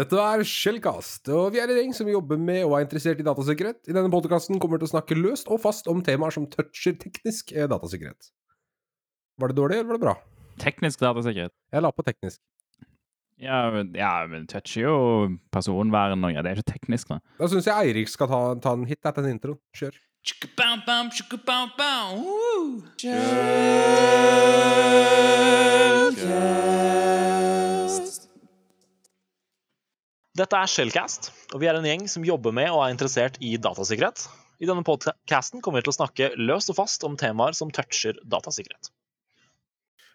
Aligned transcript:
Dette 0.00 0.16
er 0.16 0.40
Shellcast, 0.48 1.28
og 1.34 1.50
vi 1.52 1.58
er 1.60 1.68
en 1.68 1.76
gjeng 1.76 1.90
som 1.96 2.08
jobber 2.08 2.38
med 2.40 2.62
og 2.64 2.72
er 2.78 2.86
interessert 2.86 3.18
i 3.20 3.24
datasikkerhet. 3.26 3.82
I 3.90 3.92
denne 3.96 4.08
podkasten 4.12 4.56
kommer 4.62 4.78
vi 4.78 4.86
til 4.86 4.88
å 4.88 4.94
snakke 4.94 5.18
løst 5.18 5.50
og 5.52 5.60
fast 5.60 5.90
om 5.92 6.00
temaer 6.06 6.32
som 6.32 6.46
toucher 6.48 6.94
teknisk 7.02 7.52
eh, 7.52 7.66
datasikkerhet. 7.68 8.30
Var 9.40 9.52
det 9.52 9.58
dårlig, 9.58 9.76
eller 9.82 9.90
var 9.90 9.98
det 9.98 10.04
bra? 10.06 10.14
Teknisk 10.62 11.02
datasikkerhet. 11.04 11.52
Jeg 11.74 11.84
la 11.84 11.90
på 11.92 12.06
teknisk. 12.06 12.40
Ja, 13.40 13.60
men- 13.72 13.92
ja, 13.96 14.26
men 14.28 14.46
toucher 14.48 14.82
jo 14.86 14.96
personvern 15.52 16.24
og 16.24 16.32
ja, 16.32 16.42
Det 16.42 16.50
er 16.50 16.56
ikke 16.62 16.72
teknisk, 16.78 17.08
da. 17.08 17.20
Da 17.38 17.48
syns 17.48 17.66
jeg 17.68 17.74
Eirik 17.92 18.08
skal 18.08 18.28
ta, 18.28 18.40
ta 18.60 18.72
en 18.76 18.86
hit 18.88 19.04
etter 19.04 19.22
den 19.22 19.36
introen. 19.36 19.58
Kjør. 19.76 19.92
Dette 30.40 30.56
er 30.56 30.70
Shellcast, 30.72 31.26
og 31.52 31.60
vi 31.60 31.66
er 31.68 31.76
en 31.76 31.84
gjeng 31.84 32.06
som 32.08 32.24
jobber 32.24 32.54
med 32.56 32.70
og 32.72 32.78
er 32.80 32.94
interessert 32.94 33.34
i 33.44 33.58
datasikkerhet. 33.60 34.22
I 34.64 34.68
denne 34.70 34.84
podcasten 34.86 35.60
kommer 35.60 35.82
vi 35.82 35.84
til 35.84 35.92
å 35.92 35.98
snakke 35.98 36.28
løst 36.40 36.72
og 36.72 36.78
fast 36.78 37.04
om 37.04 37.18
temaer 37.20 37.52
som 37.58 37.68
toucher 37.76 38.16
datasikkerhet. 38.24 38.88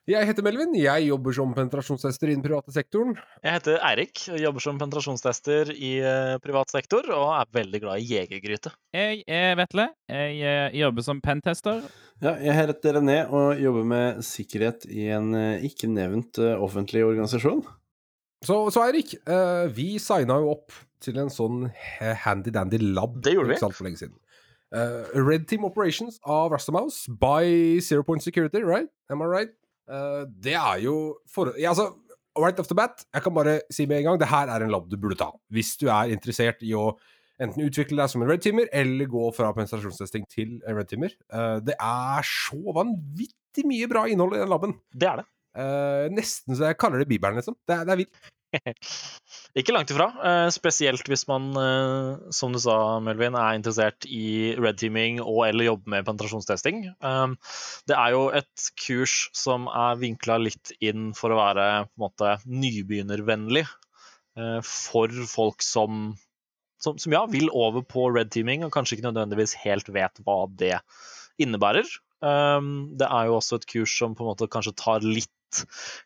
Jeg 0.09 0.25
heter 0.25 0.45
Melvin. 0.45 0.73
Jeg 0.77 1.05
jobber 1.11 1.37
som 1.37 1.53
penetrasjonstester 1.53 2.31
i 2.31 2.35
den 2.39 2.41
private 2.45 2.73
sektoren. 2.73 3.13
Jeg 3.45 3.59
heter 3.59 3.79
Eirik, 3.91 4.25
og 4.33 4.41
jobber 4.41 4.65
som 4.65 4.81
penetrasjonstester 4.81 5.75
i 5.75 5.93
eh, 6.01 6.33
privat 6.41 6.73
sektor 6.73 7.05
og 7.13 7.29
er 7.35 7.53
veldig 7.61 7.85
glad 7.85 8.01
i 8.01 8.09
jegergryte. 8.15 8.73
Jeg 8.97 9.21
er 9.29 9.57
Vetle. 9.61 9.91
Jeg 10.09 10.41
eh, 10.41 10.81
jobber 10.81 11.05
som 11.05 11.21
pentester. 11.25 11.85
Ja, 12.17 12.33
jeg 12.41 12.57
heter 12.63 12.97
René 12.97 13.21
og 13.29 13.61
jobber 13.61 13.89
med 13.93 14.25
sikkerhet 14.25 14.89
i 14.89 15.09
en 15.13 15.33
eh, 15.37 15.65
ikke 15.69 15.89
nevnt 15.89 16.41
offentlig 16.57 17.05
organisasjon. 17.05 17.65
Så, 18.45 18.59
så 18.73 18.83
Eirik, 18.85 19.15
uh, 19.29 19.65
vi 19.73 19.95
signa 20.01 20.37
jo 20.41 20.53
opp 20.53 20.75
til 21.03 21.17
en 21.21 21.31
sånn 21.33 21.67
handy-dandy 21.99 22.79
lab 22.81 23.19
Det 23.25 23.35
gjorde 23.35 23.51
vi. 23.51 23.57
ikke 23.57 23.65
sant, 23.67 23.77
for 23.77 23.87
lenge 23.87 24.01
siden. 24.01 24.15
Uh, 24.75 25.05
Red 25.13 25.45
Team 25.47 25.65
Operations 25.67 26.17
av 26.25 26.51
Rastamouse 26.51 27.11
by 27.21 27.79
Zero 27.85 28.03
Point 28.03 28.23
Security, 28.23 28.63
right? 28.65 28.89
Am 29.09 29.21
I 29.21 29.29
right? 29.29 29.53
Uh, 29.87 30.25
det 30.41 30.55
er 30.57 30.81
jo 30.83 30.95
for... 31.29 31.53
Ja, 31.61 31.71
altså, 31.71 31.93
right 32.35 32.59
off 32.59 32.67
the 32.67 32.77
bat, 32.77 33.05
jeg 33.13 33.23
kan 33.23 33.35
bare 33.35 33.59
si 33.71 33.85
med 33.87 34.01
en 34.01 34.09
gang, 34.09 34.19
det 34.19 34.27
her 34.31 34.51
er 34.51 34.65
en 34.65 34.73
lab 34.73 34.89
du 34.91 34.97
burde 34.99 35.17
ta. 35.19 35.29
Hvis 35.53 35.75
du 35.79 35.87
er 35.87 36.11
interessert 36.11 36.63
i 36.65 36.73
å 36.75 36.89
enten 37.41 37.65
utvikle 37.67 37.99
deg 37.99 38.11
som 38.11 38.23
en 38.23 38.31
red 38.31 38.43
teamer, 38.43 38.67
eller 38.75 39.09
gå 39.11 39.29
fra 39.35 39.51
penetrasjonstesting 39.55 40.27
til 40.31 40.57
en 40.63 40.77
red 40.79 40.89
teamer. 40.91 41.15
Uh, 41.31 41.59
det 41.63 41.77
er 41.79 42.27
så 42.27 42.59
vanvittig 42.75 43.65
mye 43.67 43.89
bra 43.91 44.05
innhold 44.11 44.35
i 44.37 44.43
den 44.43 44.51
laben. 44.51 44.77
Det 44.91 45.09
er 45.11 45.21
det. 45.21 45.27
Uh, 45.55 46.05
nesten 46.11 46.55
så 46.55 46.71
jeg 46.71 46.79
kaller 46.81 46.99
det 46.99 47.09
Bibelen, 47.11 47.39
liksom. 47.39 47.55
Det 47.67 47.77
er, 47.77 47.87
det 47.87 47.95
er 47.95 48.03
vilt. 48.03 48.23
Ikke 49.59 49.73
langt 49.75 49.91
ifra. 49.93 50.07
eh, 50.27 50.47
Spesielt 50.53 51.07
hvis 51.09 51.25
man, 51.29 51.47
eh, 51.59 52.31
som 52.35 52.53
du 52.55 52.59
sa, 52.59 52.99
Melvin, 53.03 53.37
er 53.39 53.57
interessert 53.57 54.07
i 54.07 54.55
red 54.59 54.79
teaming 54.81 55.21
og 55.23 55.45
eller 55.47 55.69
jobber 55.69 55.93
med 55.95 56.07
penetrasjonstesting. 56.07 56.83
Um, 56.99 57.37
Det 57.87 57.95
er 57.97 58.15
jo 58.15 58.27
et 58.35 58.67
kurs 58.81 59.15
som 59.35 59.67
er 59.71 59.99
vinkla 60.01 60.37
litt 60.41 60.73
inn 60.83 61.13
for 61.17 61.31
å 61.33 61.39
være 61.39 61.67
måte 62.01 62.37
nybegynnervennlig 62.45 63.65
eh, 63.65 64.59
for 64.65 65.13
folk 65.29 65.63
som, 65.65 66.15
som, 66.81 66.99
som 67.01 67.15
ja, 67.15 67.25
vil 67.31 67.51
over 67.53 67.85
på 67.85 68.09
red 68.15 68.31
teaming, 68.35 68.65
og 68.65 68.73
kanskje 68.75 68.97
ikke 68.99 69.09
nødvendigvis 69.11 69.55
helt 69.63 69.91
vet 69.95 70.23
hva 70.25 70.45
det 70.51 70.79
innebærer. 71.41 71.87
Um, 72.25 72.95
Det 72.97 73.07
er 73.11 73.27
jo 73.29 73.39
også 73.39 73.59
et 73.59 73.67
kurs 73.69 73.91
som 73.99 74.15
på 74.15 74.23
en 74.23 74.31
måte 74.33 74.47
kanskje 74.51 74.75
tar 74.79 75.03
litt 75.05 75.31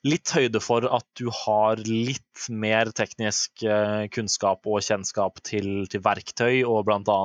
litt 0.08 0.31
høyde 0.36 0.61
for 0.64 0.88
at 0.89 1.05
du 1.19 1.28
har 1.33 1.81
litt 1.86 2.47
mer 2.50 2.92
teknisk 2.95 3.64
eh, 3.64 4.08
kunnskap 4.14 4.67
og 4.69 4.83
kjennskap 4.86 5.41
til, 5.47 5.86
til 5.91 6.03
verktøy 6.06 6.64
og 6.64 6.86
bl.a. 6.89 7.19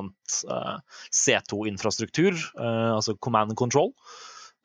Uh, 0.48 0.77
C2-infrastruktur, 1.12 2.33
eh, 2.34 2.92
altså 2.94 3.16
command 3.20 3.53
and 3.53 3.61
control, 3.61 3.92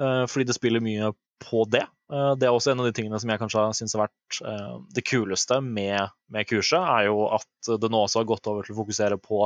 eh, 0.01 0.23
fordi 0.29 0.47
det 0.49 0.57
spiller 0.57 0.83
mye 0.83 1.11
på 1.39 1.63
det. 1.71 1.85
Eh, 2.13 2.31
det 2.39 2.47
er 2.47 2.55
også 2.55 2.73
en 2.73 2.83
av 2.83 2.89
de 2.89 2.95
tingene 2.95 3.19
som 3.21 3.31
jeg 3.31 3.41
kanskje 3.41 3.65
syns 3.77 3.95
har 3.95 4.05
vært 4.07 4.39
eh, 4.51 4.77
det 4.95 5.05
kuleste 5.07 5.59
med, 5.65 6.11
med 6.33 6.47
kurset, 6.49 6.79
er 6.81 7.09
jo 7.09 7.27
at 7.35 7.71
det 7.81 7.91
nå 7.91 8.03
også 8.05 8.23
har 8.23 8.29
gått 8.31 8.49
over 8.51 8.65
til 8.65 8.75
å 8.75 8.79
fokusere 8.81 9.19
på, 9.23 9.45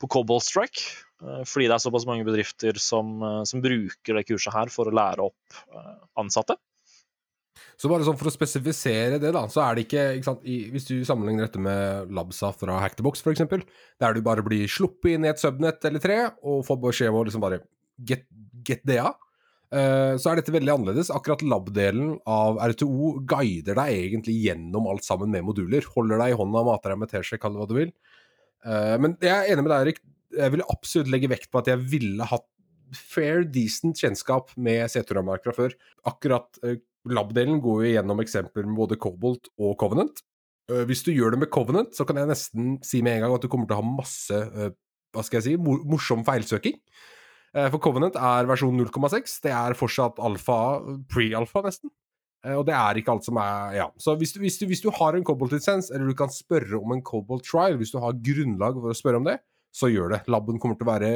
på 0.00 0.10
Cobalt 0.16 0.46
Strike. 0.46 0.86
eh, 1.24 1.42
fordi 1.48 1.68
det 1.68 1.78
er 1.78 1.84
såpass 1.84 2.08
mange 2.08 2.26
bedrifter 2.26 2.78
som, 2.80 3.16
eh, 3.22 3.42
som 3.50 3.64
bruker 3.64 4.20
det 4.20 4.26
kurset 4.30 4.56
her 4.56 4.72
for 4.72 4.88
å 4.90 4.94
lære 4.94 5.28
opp 5.30 5.60
eh, 5.74 5.98
ansatte. 6.22 6.58
Så 7.80 7.90
bare 7.90 8.06
sånn 8.06 8.18
for 8.18 8.30
å 8.30 8.34
spesifisere 8.34 9.18
det, 9.22 9.32
da, 9.34 9.44
så 9.50 9.64
er 9.64 9.76
det 9.76 9.86
ikke, 9.86 10.04
ikke 10.18 10.28
sant, 10.28 10.46
i, 10.46 10.58
Hvis 10.72 10.88
du 10.88 10.94
sammenligner 11.06 11.48
dette 11.48 11.62
med 11.62 12.12
Labsa 12.14 12.52
fra 12.54 12.78
Hack 12.82 12.96
the 12.98 13.04
Box, 13.06 13.24
f.eks., 13.24 13.44
der 14.00 14.14
du 14.14 14.22
bare 14.24 14.44
blir 14.46 14.70
sluppet 14.70 15.14
inn 15.14 15.26
i 15.26 15.32
et 15.32 15.42
subnett 15.42 15.84
eller 15.88 16.02
tre 16.02 16.18
og 16.44 16.64
får 16.68 16.80
beskjed 16.86 17.12
om 17.12 17.20
å 17.20 17.26
liksom 17.28 17.44
bare 17.44 17.60
get, 18.06 18.26
get 18.66 18.82
det 18.86 19.00
av, 19.02 19.18
uh, 19.74 20.14
så 20.20 20.30
er 20.30 20.40
dette 20.40 20.54
veldig 20.54 20.74
annerledes. 20.76 21.12
Akkurat 21.14 21.44
lab-delen 21.44 22.16
av 22.30 22.62
RTO 22.72 23.14
guider 23.28 23.78
deg 23.80 24.00
egentlig 24.06 24.38
gjennom 24.46 24.88
alt 24.90 25.06
sammen 25.06 25.32
med 25.34 25.46
moduler. 25.46 25.86
Holder 25.96 26.22
deg 26.22 26.34
i 26.34 26.40
hånda, 26.40 26.64
mater 26.66 26.94
deg 26.94 27.04
med 27.04 27.12
teskje, 27.12 27.40
kall 27.42 27.56
det 27.56 27.62
hva 27.62 27.70
du 27.70 27.78
vil. 27.82 27.94
Uh, 28.64 28.96
men 29.02 29.18
jeg 29.20 29.34
er 29.34 29.52
enig 29.52 29.66
med 29.66 29.74
deg, 29.74 29.86
Erik. 29.86 30.02
Jeg 30.34 30.50
ville 30.50 30.72
absolutt 30.72 31.12
legge 31.14 31.30
vekt 31.30 31.50
på 31.52 31.60
at 31.60 31.68
jeg 31.70 31.82
ville 31.92 32.26
hatt 32.26 32.48
fair, 32.94 33.44
decent 33.48 33.98
kjennskap 34.00 34.52
med 34.60 34.86
C2-rammeverk 34.92 35.46
fra 35.46 35.54
før. 35.56 35.76
Akkurat 36.08 36.60
eh, 36.64 36.80
Lab-delen 37.10 37.60
går 37.64 37.82
jo 37.84 37.90
gjennom 37.96 38.22
eksempler 38.22 38.68
med 38.68 38.78
både 38.78 39.00
Cobalt 39.00 39.50
og 39.60 39.76
Covenant. 39.80 40.22
Eh, 40.72 40.84
hvis 40.88 41.04
du 41.04 41.12
gjør 41.12 41.34
det 41.34 41.42
med 41.42 41.52
Covenant, 41.52 41.92
så 41.96 42.06
kan 42.08 42.20
jeg 42.20 42.30
nesten 42.30 42.78
si 42.86 43.02
med 43.04 43.18
en 43.18 43.26
gang 43.26 43.34
at 43.36 43.44
du 43.44 43.50
kommer 43.52 43.68
til 43.68 43.76
å 43.76 43.82
ha 43.82 43.96
masse 43.98 44.38
eh, 44.38 44.72
hva 45.14 45.22
skal 45.22 45.40
jeg 45.40 45.46
si, 45.46 45.58
morsom 45.60 46.24
feilsøking. 46.26 46.78
Eh, 47.54 47.68
for 47.70 47.82
Covenant 47.82 48.16
er 48.16 48.48
versjon 48.50 48.80
0,6. 48.80 49.36
Det 49.44 49.52
er 49.54 49.76
fortsatt 49.78 50.18
alfa, 50.24 50.80
pre-alfa 51.12 51.62
nesten. 51.66 51.92
Og 52.44 52.66
det 52.68 52.74
er 52.76 52.98
ikke 53.00 53.08
alt 53.14 53.24
som 53.24 53.38
er 53.40 53.76
Ja. 53.78 53.86
Så 53.96 54.12
hvis 54.20 54.34
du, 54.34 54.42
hvis 54.42 54.58
du, 54.60 54.66
hvis 54.68 54.82
du 54.84 54.90
har 54.92 55.16
en 55.16 55.24
Cobalt-lisens, 55.24 55.88
eller 55.88 56.10
du 56.10 56.16
kan 56.18 56.28
spørre 56.28 56.76
om 56.76 56.92
en 56.92 57.00
Cobalt 57.00 57.46
trial, 57.48 57.78
hvis 57.80 57.94
du 57.94 57.96
har 58.02 58.18
grunnlag 58.20 58.76
for 58.76 58.92
å 58.92 58.96
spørre 58.98 59.20
om 59.22 59.24
det, 59.24 59.38
så 59.72 59.88
gjør 59.88 60.12
det. 60.12 60.18
Laben 60.28 60.60
kommer 60.60 60.76
til 60.76 60.84
å 60.84 60.90
være 60.90 61.12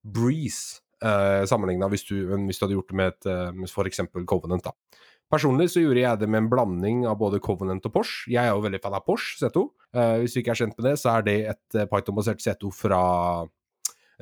breeze 0.00 0.80
eh, 1.04 1.44
sammenligna 1.44 1.90
hvis, 1.92 2.06
hvis 2.08 2.56
du 2.56 2.64
hadde 2.64 2.78
gjort 2.78 2.94
det 2.94 2.96
med 2.96 3.12
et 3.12 3.28
med 3.58 3.68
for 3.68 3.90
eksempel 3.90 4.24
Covenant. 4.24 4.70
da. 4.70 5.04
Personlig 5.30 5.68
så 5.70 5.84
gjorde 5.84 6.02
jeg 6.02 6.18
det 6.18 6.26
med 6.26 6.42
en 6.42 6.50
blanding 6.50 7.02
av 7.06 7.20
både 7.20 7.38
Covenant 7.42 7.84
og 7.86 7.92
Porsche. 7.94 8.32
Jeg 8.32 8.42
er 8.42 8.50
jo 8.50 8.64
veldig 8.64 8.80
fan 8.82 8.96
av 8.98 9.04
Porsche 9.06 9.38
C2. 9.38 9.62
Eh, 9.94 10.14
hvis 10.22 10.34
du 10.34 10.40
ikke 10.40 10.56
er 10.56 10.58
kjent 10.64 10.74
med 10.74 10.88
det, 10.88 10.94
så 10.98 11.12
er 11.12 11.26
det 11.28 11.36
et 11.52 11.76
eh, 11.78 11.86
Python-basert 11.90 12.42
C2 12.42 12.70
fra 12.74 13.02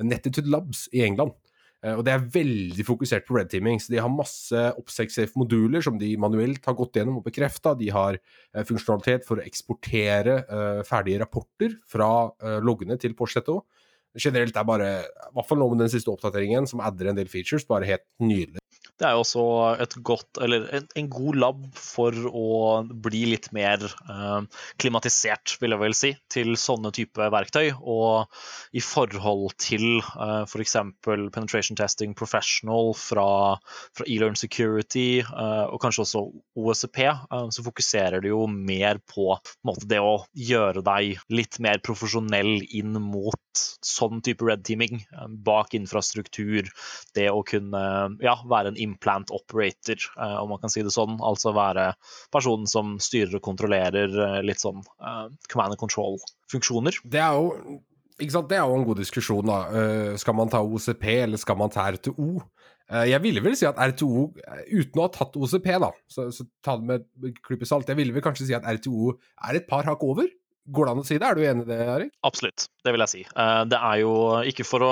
Nettitude 0.05 0.51
Labs 0.53 0.85
i 0.93 1.01
England. 1.07 1.33
Uh, 1.79 1.93
og 1.95 2.01
det 2.03 2.11
er 2.11 2.27
veldig 2.33 2.83
fokusert 2.83 3.23
på 3.23 3.37
red 3.37 3.47
teaming, 3.47 3.77
så 3.79 3.93
de 3.93 4.01
har 4.03 4.11
masse 4.11 4.63
OPSEC-safe 4.81 5.39
moduler 5.39 5.79
som 5.85 5.95
de 5.95 6.09
manuelt 6.19 6.65
har 6.67 6.75
gått 6.75 6.99
gjennom 6.99 7.21
og 7.21 7.25
bekrefta. 7.25 7.71
De 7.79 7.87
har 7.95 8.19
uh, 8.19 8.63
funksjonalitet 8.67 9.23
for 9.25 9.39
å 9.39 9.45
eksportere 9.47 10.41
ferdige 10.85 11.23
rapporter 11.23 11.77
fra 11.87 12.29
loggene 12.59 12.99
til 12.99 13.15
Porsche 13.15 13.41
C2. 13.41 13.55
Generelt 14.19 14.59
er 14.59 14.67
bare, 14.67 14.89
i 15.07 15.37
hvert 15.37 15.47
fall 15.47 15.61
nå 15.61 15.69
med 15.71 15.85
den 15.85 15.93
siste 15.93 16.11
oppdateringen, 16.11 16.67
som 16.67 16.83
adder 16.83 17.13
en 17.13 17.17
del 17.17 17.31
features, 17.31 17.63
bare 17.69 17.87
helt 17.87 18.05
nydelig. 18.19 18.59
Det 18.99 19.07
er 19.07 19.15
jo 19.15 19.23
også 19.23 19.43
et 19.79 19.93
godt, 20.03 20.39
eller 20.43 20.65
en, 20.75 20.87
en 20.99 21.09
god 21.11 21.37
lab 21.39 21.61
for 21.79 22.15
å 22.27 22.49
bli 23.05 23.21
litt 23.31 23.47
mer 23.55 23.85
eh, 23.87 24.63
klimatisert, 24.81 25.55
vil 25.61 25.75
jeg 25.75 25.83
vel 25.83 25.95
si, 25.95 26.11
til 26.31 26.51
sånne 26.59 26.91
type 26.95 27.29
verktøy. 27.31 27.71
Og 27.79 28.27
i 28.75 28.83
forhold 28.83 29.55
til 29.61 30.01
eh, 30.01 30.43
f.eks. 30.43 30.75
penetration 31.05 31.79
testing 31.79 32.15
professional 32.17 32.91
fra, 32.97 33.29
fra 33.95 34.07
eLearn 34.07 34.35
Security, 34.39 35.21
eh, 35.23 35.65
og 35.69 35.79
kanskje 35.83 36.03
også 36.03 36.25
OSCP, 36.59 37.01
eh, 37.07 37.47
så 37.55 37.65
fokuserer 37.65 38.23
det 38.23 38.33
jo 38.33 38.43
mer 38.51 38.99
på, 39.07 39.31
på 39.39 39.71
måte, 39.71 39.87
det 39.89 40.01
å 40.03 40.19
gjøre 40.35 40.83
deg 40.85 41.23
litt 41.31 41.59
mer 41.63 41.79
profesjonell 41.85 42.59
inn 42.67 42.99
mot 42.99 43.63
sånn 43.85 44.19
type 44.25 44.45
red 44.45 44.63
teaming, 44.67 45.03
eh, 45.15 45.31
bak 45.47 45.75
infrastruktur, 45.77 46.69
det 47.15 47.29
å 47.31 47.43
kunne 47.47 47.83
ja, 48.23 48.35
være 48.49 48.73
en 48.73 48.81
implant 48.89 49.31
operator, 49.35 49.97
eh, 50.17 50.37
om 50.41 50.53
man 50.53 50.61
kan 50.61 50.73
si 50.73 50.83
det 50.85 50.93
sånn. 50.95 51.19
Altså 51.25 51.53
være 51.55 51.91
personen 52.33 52.69
som 52.69 52.97
styrer 53.03 53.39
og 53.39 53.45
kontrollerer 53.45 54.15
eh, 54.25 54.39
litt 54.45 54.63
sånn 54.63 54.81
eh, 54.81 55.27
command 55.51 55.75
and 55.75 55.81
control-funksjoner. 55.81 57.01
Det 57.05 57.21
er 57.23 57.37
jo? 57.37 57.79
Det 58.19 58.57
er 58.57 58.65
jo 58.65 58.75
en 58.75 58.83
god 58.83 58.99
diskusjon, 58.99 59.47
da. 59.47 60.15
Skal 60.19 60.35
man 60.35 60.49
ta 60.51 60.59
OCP, 60.59 61.05
eller 61.21 61.39
skal 61.39 61.55
man 61.55 61.71
ta 61.71 61.85
RTO? 61.95 62.41
Jeg 63.07 63.21
ville 63.23 63.39
vel 63.45 63.53
si 63.55 63.63
at 63.69 63.77
RTO, 63.79 64.25
uten 64.33 64.99
å 64.99 65.05
ha 65.05 65.11
tatt 65.13 65.37
OCP, 65.39 65.69
da, 65.79 65.87
så, 66.11 66.25
så 66.35 66.43
ta 66.65 66.75
det 66.75 66.89
med 66.89 67.05
et 67.29 67.39
klype 67.45 67.69
salt, 67.69 67.87
jeg 67.87 67.95
ville 67.95 68.11
vel 68.11 68.25
kanskje 68.25 68.49
si 68.49 68.57
at 68.57 68.67
RTO 68.67 69.13
er 69.13 69.61
et 69.61 69.69
par 69.69 69.87
hakk 69.87 70.03
over? 70.03 70.27
Går 70.75 70.85
det 70.85 70.91
an 70.93 71.01
å 71.01 71.05
si 71.07 71.17
det? 71.17 71.25
Er 71.29 71.35
du 71.39 71.41
enig 71.47 71.65
i 71.65 71.69
det, 71.71 71.79
Erik? 71.95 72.11
Absolutt, 72.27 72.67
det 72.85 72.93
vil 72.93 73.03
jeg 73.05 73.11
si. 73.13 73.23
Eh, 73.35 73.63
Det 73.71 73.79
er 73.79 74.01
jo 74.03 74.13
ikke 74.51 74.65
for 74.67 74.85
å 74.85 74.91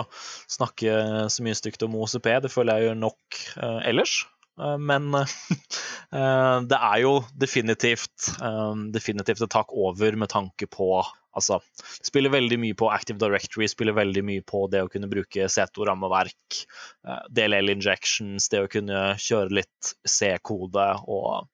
snakke 0.49 0.95
så 1.33 1.45
mye 1.45 1.57
stygt 1.59 1.85
om 1.85 1.95
OCP, 2.01 2.31
det 2.47 2.51
føler 2.53 2.79
jeg 2.81 2.89
gjør 2.89 2.99
nok 3.03 3.39
eh, 3.61 3.79
ellers. 3.91 4.15
eh, 4.59 4.77
men 4.81 5.11
eh, 5.21 6.57
det 6.71 6.79
er 6.79 6.99
jo 7.03 7.13
definitivt, 7.37 8.31
eh, 8.41 8.73
definitivt 8.95 9.41
et 9.45 9.53
tak 9.53 9.73
over 9.73 10.15
med 10.17 10.29
tanke 10.33 10.69
på 10.71 10.91
Altså, 11.37 11.59
spiller 12.01 12.31
veldig 12.33 12.57
mye 12.57 12.73
på 12.73 12.87
Active 12.89 13.19
Directory, 13.21 13.67
spiller 13.69 13.93
veldig 13.93 14.23
mye 14.25 14.41
på 14.41 14.63
det 14.73 14.79
å 14.81 14.87
kunne 14.89 15.05
bruke 15.11 15.45
C2-rammeverk, 15.53 16.63
eh, 17.05 17.19
DLL 17.29 17.69
injections, 17.75 18.47
det 18.49 18.63
å 18.63 18.69
kunne 18.73 19.03
kjøre 19.21 19.53
litt 19.59 19.91
C-kode 20.09 20.87
og 21.05 21.45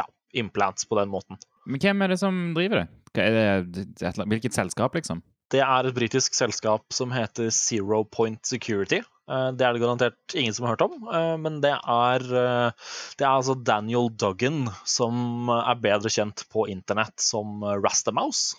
ja, 0.00 0.06
implants 0.40 0.88
på 0.88 0.96
den 0.96 1.12
måten. 1.12 1.36
Men 1.68 1.82
hvem 1.84 2.00
er 2.06 2.14
det 2.14 2.18
som 2.22 2.38
driver 2.56 2.80
det? 2.80 2.86
Hvilket 3.16 4.54
selskap, 4.56 4.94
liksom? 4.94 5.22
Det 5.52 5.60
er 5.62 5.86
et 5.86 5.94
britisk 5.94 6.34
selskap 6.34 6.90
som 6.94 7.12
heter 7.14 7.52
Zero 7.54 8.02
Point 8.04 8.42
Security. 8.46 8.98
Eh, 9.30 9.50
Det 9.52 9.66
er 9.66 9.72
det 9.74 9.82
garantert 9.82 10.34
ingen 10.34 10.54
som 10.54 10.66
har 10.66 10.76
hørt 10.76 10.86
om, 10.86 11.08
eh, 11.08 11.36
men 11.36 11.60
det 11.60 11.74
er, 11.74 12.20
eh, 12.22 12.70
det 13.18 13.24
er 13.24 13.34
altså 13.34 13.54
Daniel 13.62 14.08
Duggan, 14.10 14.68
som 14.84 15.48
er 15.50 15.74
bedre 15.74 16.10
kjent 16.10 16.44
på 16.50 16.68
internett 16.68 17.18
som 17.20 17.62
Rastamouse. 17.62 18.56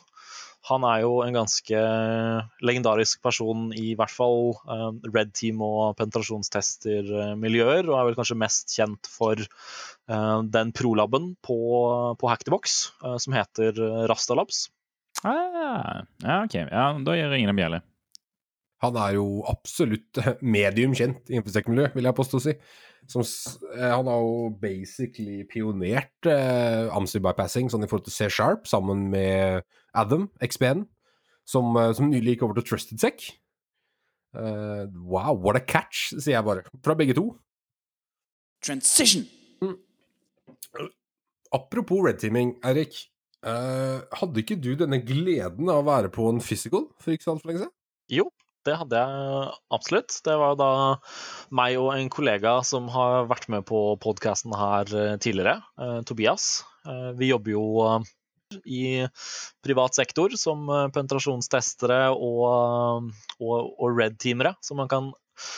Han 0.67 0.83
er 0.83 1.01
jo 1.01 1.21
en 1.23 1.33
ganske 1.33 1.79
legendarisk 2.59 3.21
person 3.23 3.71
i 3.71 3.95
hvert 3.95 4.11
fall 4.11 4.57
Red 5.15 5.31
Team 5.33 5.61
og 5.61 5.95
penetrasjonstester-miljøer, 5.95 7.87
og 7.87 7.95
er 7.95 8.03
vel 8.09 8.17
kanskje 8.17 8.35
mest 8.35 8.75
kjent 8.75 9.07
for 9.07 9.35
den 10.07 10.71
prolaben 10.71 11.33
på, 11.43 11.57
på 12.15 12.29
Hackthebox 12.31 12.77
eh, 13.03 13.17
som 13.19 13.35
heter 13.35 13.75
Rastalabs. 14.07 14.69
Ah, 15.25 16.03
ja, 16.23 16.43
OK. 16.45 16.55
Ja, 16.55 16.89
da 17.03 17.15
gjør 17.17 17.35
ingen 17.35 17.51
en 17.51 17.59
bjelle. 17.59 17.81
Han 18.83 18.97
er 19.01 19.15
jo 19.17 19.41
absolutt 19.49 20.19
medium 20.45 20.93
kjent 20.97 21.31
i 21.31 21.39
infosec-miljøet, 21.39 21.95
vil 21.97 22.07
jeg 22.07 22.17
påstå 22.17 22.39
å 22.39 22.43
si. 22.45 22.53
Som, 23.09 23.23
eh, 23.23 23.89
han 23.89 24.09
har 24.09 24.21
jo 24.21 24.51
basically 24.61 25.41
pionert 25.49 26.29
eh, 26.29 26.85
AMSI 26.93 27.21
bypassing 27.23 27.71
sånn 27.71 27.85
i 27.85 27.89
forhold 27.89 28.05
til 28.09 28.15
C-sharp, 28.17 28.67
sammen 28.69 29.07
med 29.13 29.63
Adam, 29.97 30.27
XBN, 30.43 30.85
som, 31.47 31.71
eh, 31.79 31.93
som 31.97 32.11
nylig 32.11 32.35
gikk 32.35 32.45
over 32.47 32.59
til 32.59 32.67
Trusted 32.69 33.01
Sec. 33.01 33.29
Eh, 34.37 34.85
wow, 34.93 35.33
what 35.33 35.57
a 35.57 35.63
catch, 35.63 36.11
sier 36.13 36.35
jeg 36.35 36.45
bare. 36.45 36.67
Fra 36.83 36.97
begge 36.99 37.15
to. 37.17 37.31
Transition. 38.61 39.25
Apropos 41.55 42.03
red 42.05 42.19
teaming, 42.21 42.55
Eirik. 42.65 43.05
Uh, 43.45 44.01
hadde 44.17 44.41
ikke 44.41 44.57
du 44.59 44.71
denne 44.75 44.97
gleden 45.05 45.69
av 45.69 45.83
å 45.83 45.87
være 45.87 46.09
på 46.11 46.25
en 46.31 46.41
physical 46.43 46.87
for 46.99 47.13
ikke 47.13 47.27
så 47.27 47.35
altfor 47.35 47.51
lenge 47.51 47.61
siden? 47.61 47.73
Jo, 48.11 48.25
det 48.67 48.75
hadde 48.79 49.01
jeg 49.03 49.51
absolutt. 49.77 50.15
Det 50.25 50.35
var 50.41 50.57
da 50.59 50.69
meg 51.55 51.77
og 51.79 51.91
en 51.93 52.09
kollega 52.11 52.57
som 52.67 52.89
har 52.91 53.29
vært 53.29 53.47
med 53.53 53.67
på 53.69 53.81
podkasten 54.03 54.55
her 54.57 54.89
eh, 54.89 55.15
tidligere, 55.23 55.61
uh, 55.79 56.01
Tobias. 56.07 56.65
Uh, 56.87 57.13
Vi 57.19 57.29
jobber 57.29 57.53
jo 57.53 57.67
i 58.63 59.05
privat 59.63 59.95
sektor 59.95 60.31
som 60.39 60.69
penetrasjonstestere 60.95 62.05
og, 62.15 63.09
og, 63.43 63.55
og 63.75 63.97
red-teamere, 63.99 64.53
som 64.63 64.79
man 64.79 64.87
kan 64.91 65.09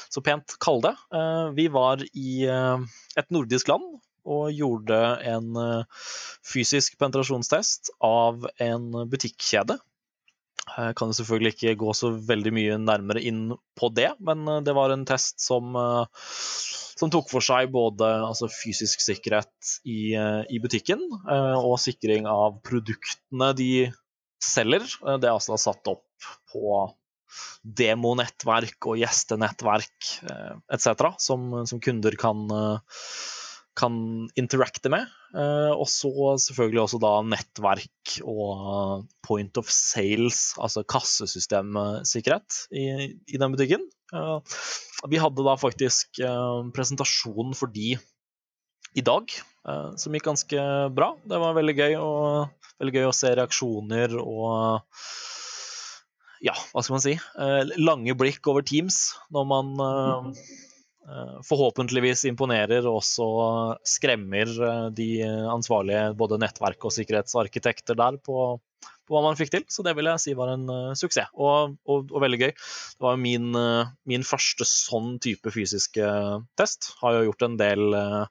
så 0.10 0.24
pent 0.26 0.58
kalle 0.60 0.90
det. 0.90 1.20
Vi 1.54 1.68
var 1.72 2.02
i 2.02 2.32
et 2.50 3.30
nordisk 3.30 3.70
land 3.70 3.86
og 4.28 4.50
gjorde 4.56 4.98
en 5.30 5.54
eh, 5.60 6.02
fysisk 6.46 6.98
penetrasjonstest 7.00 7.94
av 8.06 8.48
en 8.62 8.90
butikkjede. 9.10 9.80
Jeg 10.70 10.96
kan 11.00 11.14
selvfølgelig 11.16 11.56
ikke 11.56 11.78
gå 11.82 11.94
så 11.98 12.12
veldig 12.14 12.52
mye 12.54 12.76
nærmere 12.82 13.24
inn 13.26 13.48
på 13.80 13.90
det, 13.96 14.12
men 14.24 14.46
eh, 14.48 14.62
det 14.66 14.76
var 14.78 14.94
en 14.94 15.08
test 15.10 15.42
som, 15.44 15.72
eh, 15.80 16.30
som 17.00 17.14
tok 17.14 17.30
for 17.32 17.46
seg 17.46 17.72
både 17.74 18.10
altså, 18.28 18.52
fysisk 18.52 19.02
sikkerhet 19.06 19.74
i, 19.88 20.14
i 20.14 20.60
butikken 20.60 21.00
og 21.32 21.78
sikring 21.80 22.28
av 22.28 22.58
produktene 22.66 23.54
de 23.56 23.88
selger. 24.44 24.84
Det 25.16 25.30
er 25.30 25.32
altså 25.32 25.56
satt 25.60 25.88
opp 25.88 26.28
på 26.52 26.82
demonettverk 27.64 28.90
og 28.92 29.00
gjestenettverk 29.00 30.10
etc., 30.76 31.08
som, 31.24 31.54
som 31.72 31.80
kunder 31.84 32.20
kan, 32.20 32.44
kan 33.78 33.96
interacte 34.40 34.92
med. 34.92 35.08
Eh, 35.38 35.72
og 35.74 35.88
så 35.92 36.12
selvfølgelig 36.42 36.82
også 36.84 37.00
da 37.04 37.12
nettverk 37.26 38.16
og 38.24 39.06
point 39.26 39.60
of 39.62 39.70
sales, 39.74 40.54
altså 40.60 40.84
kassesystemsikkerhet 40.90 42.64
i, 42.74 42.86
i 43.30 43.42
den 43.42 43.56
butikken. 43.56 43.86
Eh, 44.14 44.60
vi 45.12 45.22
hadde 45.22 45.46
da 45.46 45.56
faktisk 45.60 46.22
eh, 46.24 46.70
presentasjon 46.76 47.54
for 47.58 47.72
de 47.74 47.94
i 48.98 49.06
dag, 49.06 49.30
eh, 49.70 49.90
som 50.02 50.16
gikk 50.18 50.30
ganske 50.32 50.68
bra. 50.96 51.14
Det 51.30 51.42
var 51.42 51.58
veldig 51.58 51.78
gøy, 51.78 51.98
og, 52.02 52.70
veldig 52.82 52.98
gøy 52.98 53.10
å 53.10 53.16
se 53.16 53.36
reaksjoner 53.38 54.18
og 54.24 54.82
ja, 56.40 56.54
hva 56.72 56.84
skal 56.84 56.96
man 56.96 57.04
si? 57.04 57.16
Eh, 57.20 57.74
lange 57.80 58.16
blikk 58.18 58.48
over 58.48 58.64
Teams 58.66 59.10
når 59.36 59.48
man 59.50 59.72
eh, 59.84 60.30
eh, 60.32 60.69
forhåpentligvis 61.48 62.26
imponerer 62.30 62.86
og 62.86 63.00
også 63.00 63.28
skremmer 63.88 64.50
eh, 64.50 64.88
de 64.96 65.10
ansvarlige 65.26 66.14
både 66.20 66.40
nettverk- 66.42 66.86
og 66.86 66.94
sikkerhetsarkitekter 66.94 67.98
der 67.98 68.20
på, 68.22 68.60
på 69.08 69.16
hva 69.16 69.24
man 69.26 69.40
fikk 69.40 69.54
til. 69.56 69.66
Så 69.72 69.86
det 69.86 69.96
vil 69.98 70.12
jeg 70.12 70.24
si 70.24 70.38
var 70.38 70.54
en 70.54 70.68
uh, 70.70 70.96
suksess, 70.98 71.34
og, 71.34 71.76
og, 71.90 72.14
og 72.14 72.24
veldig 72.26 72.42
gøy. 72.44 72.52
Det 72.54 73.08
var 73.08 73.22
min, 73.22 73.52
uh, 73.58 73.90
min 74.10 74.26
første 74.28 74.68
sånn 74.70 75.18
type 75.24 75.54
fysiske 75.56 76.10
test. 76.60 76.94
Har 77.02 77.18
jo 77.18 77.30
gjort 77.32 77.48
en 77.48 77.58
del 77.60 77.96
uh, 77.96 78.26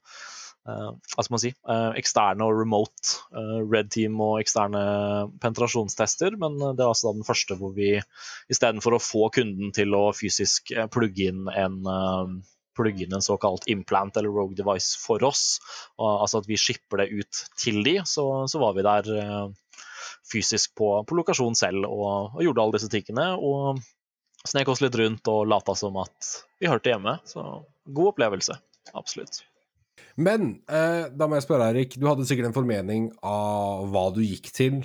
eh, 0.68 0.90
hva 1.14 1.24
skal 1.24 1.34
man 1.34 1.42
si, 1.42 1.52
eh, 1.72 1.90
eksterne 2.00 2.44
og 2.46 2.60
remote 2.60 3.14
eh, 3.32 3.60
red 3.64 3.90
team 3.94 4.18
og 4.24 4.38
eksterne 4.42 4.82
penetrasjonstester, 5.42 6.36
men 6.40 6.58
eh, 6.60 6.74
det 6.76 6.84
er 6.84 6.92
altså 6.92 7.14
den 7.16 7.26
første 7.26 7.56
hvor 7.58 7.72
vi 7.76 7.94
istedenfor 8.52 8.96
å 8.96 9.02
få 9.02 9.30
kunden 9.34 9.72
til 9.76 9.96
å 9.96 10.08
fysisk 10.16 10.72
eh, 10.74 10.88
plugge 10.92 11.30
inn 11.32 11.48
en 11.54 11.80
eh, 11.94 12.36
plugge 12.78 13.04
inn 13.04 13.16
en 13.18 13.24
såkalt 13.24 13.66
implant 13.70 14.16
eller 14.16 14.32
rogue 14.32 14.56
device 14.58 14.98
for 15.02 15.22
oss, 15.26 15.58
og, 15.98 16.08
altså 16.24 16.42
at 16.42 16.48
vi 16.50 16.60
shipper 16.60 17.02
det 17.02 17.10
ut 17.12 17.42
til 17.58 17.82
de, 17.86 17.98
så, 18.06 18.24
så 18.50 18.62
var 18.62 18.78
vi 18.78 18.86
der 18.86 19.10
eh, 19.18 19.84
fysisk 20.32 20.74
på, 20.78 20.92
på 21.08 21.18
lokasjon 21.18 21.56
selv 21.58 21.88
og, 21.88 22.34
og 22.36 22.42
gjorde 22.44 22.64
alle 22.64 22.78
disse 22.78 22.90
tingene. 22.92 23.30
Og 23.36 23.80
snek 24.48 24.70
oss 24.70 24.82
litt 24.84 24.96
rundt 24.98 25.28
og 25.30 25.46
lata 25.50 25.74
som 25.78 25.96
at 26.02 26.32
vi 26.60 26.70
hørte 26.70 26.92
hjemme. 26.92 27.18
Så 27.28 27.44
god 27.86 28.12
opplevelse. 28.14 28.58
Absolutt. 28.96 29.42
Men 30.18 30.56
eh, 30.70 31.08
da 31.14 31.28
må 31.28 31.38
jeg 31.38 31.46
spørre, 31.46 31.70
Eirik. 31.70 31.98
Du 31.98 32.08
hadde 32.08 32.26
sikkert 32.28 32.50
en 32.50 32.56
formening 32.56 33.10
av 33.26 33.86
hva 33.92 34.08
du 34.14 34.22
gikk 34.24 34.50
til, 34.54 34.80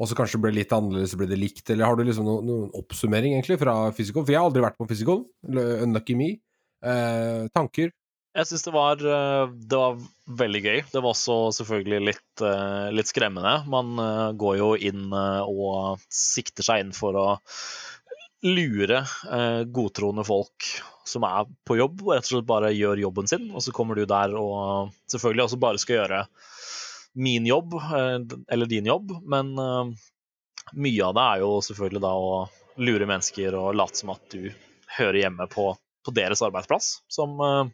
og 0.00 0.08
så 0.08 0.16
kanskje 0.16 0.40
ble 0.40 0.54
litt 0.56 0.72
annerledes, 0.72 1.12
ble 1.18 1.28
det 1.28 1.36
likt, 1.40 1.66
eller 1.68 1.84
har 1.84 1.98
du 1.98 2.06
liksom 2.08 2.24
noen, 2.24 2.46
noen 2.48 2.70
oppsummering 2.78 3.36
egentlig 3.36 3.58
fra 3.60 3.74
physical? 3.96 4.24
For 4.24 4.32
jeg 4.32 4.40
har 4.40 4.48
aldri 4.48 4.64
vært 4.64 4.78
på 4.80 5.18
eller 5.48 5.84
Unlucky 5.84 6.16
me. 6.16 6.30
Eh, 6.80 7.48
tanker? 7.54 7.90
Jeg 8.30 8.46
syns 8.46 8.62
det, 8.62 9.10
eh, 9.10 9.46
det 9.66 9.78
var 9.78 9.96
veldig 10.38 10.60
gøy. 10.62 10.78
Det 10.92 11.00
var 11.02 11.10
også 11.10 11.50
selvfølgelig 11.56 12.00
litt, 12.06 12.42
eh, 12.46 12.90
litt 12.94 13.10
skremmende. 13.10 13.56
Man 13.66 13.98
eh, 13.98 14.30
går 14.38 14.56
jo 14.60 14.68
inn 14.78 15.10
og 15.12 15.98
sikter 16.06 16.62
seg 16.62 16.84
inn 16.84 16.92
for 16.94 17.18
å 17.18 17.26
lure 18.40 19.02
godtroende 19.68 20.22
folk 20.24 20.64
som 21.04 21.26
er 21.28 21.44
på 21.68 21.74
jobb, 21.76 21.98
og 22.06 22.14
rett 22.14 22.24
og 22.24 22.30
slett 22.30 22.46
bare 22.48 22.70
gjør 22.72 23.02
jobben 23.02 23.28
sin. 23.28 23.50
Og 23.52 23.60
så 23.60 23.74
kommer 23.76 23.98
du 23.98 24.06
der 24.08 24.32
og 24.38 24.94
selvfølgelig 25.12 25.44
også 25.44 25.58
bare 25.60 25.82
skal 25.82 25.98
gjøre 25.98 26.20
min 27.20 27.44
jobb, 27.44 27.76
eller 27.76 28.70
din 28.70 28.88
jobb, 28.88 29.12
men 29.28 29.52
mye 30.72 31.04
av 31.04 31.18
det 31.18 31.26
er 31.26 31.44
jo 31.44 31.52
selvfølgelig 31.68 32.02
da 32.06 32.14
å 32.16 32.32
lure 32.80 33.10
mennesker 33.10 33.58
og 33.60 33.76
late 33.76 34.00
som 34.00 34.14
at 34.14 34.24
du 34.32 34.48
hører 34.96 35.20
hjemme 35.20 35.44
på, 35.52 35.74
på 36.06 36.14
deres 36.16 36.42
arbeidsplass, 36.44 37.00
som 37.12 37.36
eh, 37.44 37.70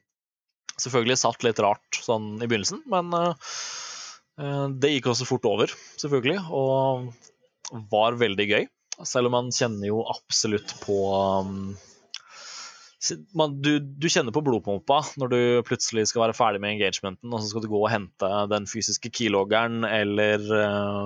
selvfølgelig 0.77 1.19
satt 1.21 1.47
litt 1.47 1.63
rart 1.63 2.01
sånn 2.03 2.37
i 2.41 2.49
begynnelsen, 2.49 2.83
men 2.91 3.13
eh, 3.17 3.51
eh, 4.43 4.65
det 4.77 4.95
gikk 4.95 5.11
også 5.13 5.29
fort 5.29 5.49
over, 5.49 5.75
selvfølgelig, 6.01 6.41
og 6.51 7.11
var 7.93 8.19
veldig 8.21 8.49
gøy. 8.53 8.67
Selv 9.05 9.29
om 9.29 9.37
man 9.37 9.53
kjenner 9.53 9.91
jo 9.91 10.01
absolutt 10.09 10.73
på 10.81 10.99
man, 13.37 13.59
du, 13.63 13.77
du 13.81 14.09
kjenner 14.11 14.35
på 14.35 14.43
blodpumpa 14.45 15.03
når 15.21 15.33
du 15.33 15.39
plutselig 15.69 16.07
skal 16.11 16.27
være 16.27 16.37
ferdig 16.37 16.63
med 16.65 16.77
engagementen, 16.77 17.29
og 17.31 17.43
så 17.43 17.51
skal 17.51 17.65
du 17.65 17.71
gå 17.71 17.83
og 17.83 17.93
hente 17.93 18.31
den 18.51 18.67
fysiske 18.71 19.13
keyloggeren 19.13 19.85
eller, 19.87 20.43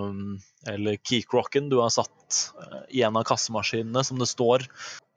um, 0.07 0.39
eller 0.71 1.01
keycrocken 1.03 1.69
du 1.73 1.81
har 1.83 1.93
satt 1.95 2.41
eh, 2.63 2.83
i 3.01 3.05
en 3.07 3.19
av 3.19 3.27
kassemaskinene 3.29 4.05
som 4.07 4.23
det 4.23 4.31
står 4.31 4.69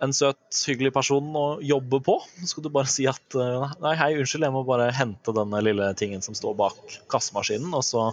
en 0.04 0.12
søt, 0.16 0.42
hyggelig 0.68 0.92
person 0.96 1.30
å 1.38 1.46
jobbe 1.64 2.02
på. 2.04 2.18
Så 2.42 2.50
skal 2.52 2.66
du 2.66 2.72
bare 2.74 2.92
si 2.92 3.06
at 3.08 3.38
eh, 3.40 3.74
nei, 3.84 3.94
hei, 4.00 4.10
unnskyld, 4.20 4.44
jeg 4.50 4.56
må 4.56 4.66
bare 4.68 4.90
hente 4.96 5.36
denne 5.36 5.62
lille 5.64 5.90
tingen 6.00 6.26
som 6.26 6.36
står 6.36 6.58
bak 6.60 6.98
kassemaskinen, 7.14 7.72
og 7.72 7.86
så 7.88 8.10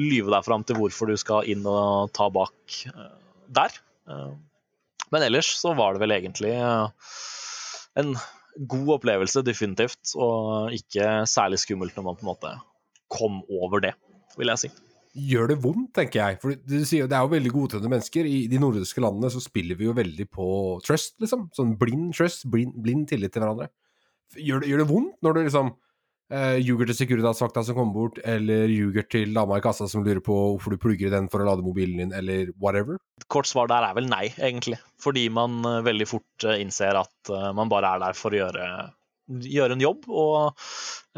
lyve 0.00 0.32
deg 0.34 0.46
fram 0.46 0.64
til 0.66 0.80
hvorfor 0.80 1.12
du 1.12 1.18
skal 1.20 1.46
inn 1.52 1.62
og 1.68 2.10
ta 2.16 2.30
bak 2.34 2.80
eh, 2.90 3.12
der. 3.60 3.76
Eh, 4.10 4.32
Men 5.10 5.26
ellers 5.26 5.52
så 5.58 5.76
var 5.78 5.94
det 5.94 6.02
vel 6.02 6.16
egentlig 6.16 6.56
eh, 6.56 7.12
en, 7.98 8.14
god 8.70 8.94
opplevelse, 8.96 9.42
definitivt, 9.46 10.12
og 10.18 10.74
ikke 10.74 11.24
særlig 11.30 11.60
skummelt 11.62 11.96
når 11.96 12.06
man 12.06 12.16
på 12.18 12.24
en 12.24 12.30
måte 12.32 12.54
kom 13.10 13.40
over 13.60 13.82
det, 13.84 13.92
vil 14.38 14.50
jeg 14.52 14.62
si. 14.64 14.70
Gjør 15.30 15.50
det 15.50 15.56
vondt, 15.64 15.88
tenker 15.98 16.20
jeg. 16.20 16.38
For 16.42 16.54
du 16.54 16.76
sier, 16.86 17.08
Det 17.10 17.16
er 17.18 17.24
jo 17.24 17.32
veldig 17.32 17.50
godtroende 17.50 17.90
mennesker. 17.90 18.26
I 18.26 18.46
de 18.46 18.60
nordiske 18.62 19.02
landene 19.02 19.30
så 19.32 19.42
spiller 19.42 19.78
vi 19.78 19.88
jo 19.88 19.94
veldig 19.96 20.26
på 20.30 20.46
trust, 20.86 21.16
liksom. 21.22 21.48
Sånn 21.56 21.74
blind 21.78 22.12
trust, 22.14 22.46
blind, 22.50 22.76
blind 22.78 23.08
tillit 23.10 23.32
til 23.34 23.42
hverandre. 23.42 23.70
Gjør 24.38 24.62
det, 24.62 24.70
gjør 24.70 24.84
det 24.84 24.90
vondt 24.92 25.16
når 25.26 25.34
du 25.34 25.40
liksom 25.42 25.72
eh, 26.30 26.58
ljuger 26.62 26.90
til 26.90 26.98
Securitas-vakta 27.00 27.64
som 27.66 27.76
kommer 27.76 27.96
bort, 27.96 28.20
eller 28.24 28.70
ljuger 28.70 29.06
til 29.10 29.34
dama 29.36 29.58
i 29.58 29.64
kassa 29.64 29.88
som 29.90 30.04
lurer 30.06 30.22
på 30.24 30.36
hvorfor 30.36 30.74
du 30.74 30.80
plugger 30.82 31.10
i 31.10 31.14
den 31.14 31.28
for 31.32 31.42
å 31.42 31.48
lade 31.50 31.66
mobilen 31.66 32.00
din, 32.02 32.14
eller 32.16 32.54
whatever? 32.62 33.00
Kort 33.30 33.50
svar 33.50 33.70
der 33.70 33.86
er 33.86 33.98
vel 33.98 34.08
nei, 34.10 34.28
egentlig. 34.38 34.80
Fordi 35.02 35.26
man 35.34 35.60
eh, 35.64 35.82
veldig 35.86 36.08
fort 36.08 36.46
eh, 36.46 36.62
innser 36.64 36.98
at 37.02 37.34
man 37.56 37.70
bare 37.70 37.94
er 37.94 38.02
der 38.02 38.16
for 38.18 38.34
å 38.34 38.40
gjøre, 38.40 38.64
gjøre 39.44 39.76
en 39.76 39.84
jobb. 39.84 40.08
Og 40.08 40.38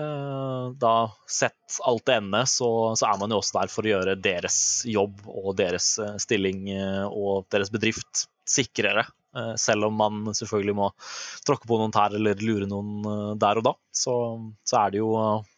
uh, 0.00 0.66
da, 0.76 0.94
sett 1.30 1.78
alt 1.86 2.04
det 2.08 2.18
ende, 2.18 2.42
så, 2.50 2.68
så 2.98 3.08
er 3.08 3.20
man 3.20 3.32
jo 3.32 3.38
også 3.40 3.60
der 3.60 3.72
for 3.72 3.86
å 3.86 3.92
gjøre 3.94 4.18
deres 4.20 4.58
jobb 4.88 5.22
og 5.30 5.54
deres 5.60 5.94
stilling 6.20 6.66
og 7.08 7.46
deres 7.54 7.72
bedrift 7.72 8.26
sikrere. 8.52 9.06
Eh, 9.32 9.54
selv 9.60 9.88
om 9.88 9.96
man 9.96 10.34
selvfølgelig 10.36 10.76
må 10.76 10.90
tråkke 11.46 11.68
på 11.68 11.78
noen 11.80 11.94
tær 11.94 12.12
eller 12.18 12.40
lure 12.44 12.68
noen 12.68 13.06
eh, 13.08 13.30
der 13.40 13.60
og 13.62 13.68
da, 13.70 13.72
så, 13.96 14.16
så 14.68 14.82
er 14.82 14.92
det 14.92 15.00
jo 15.00 15.14
eh, 15.20 15.48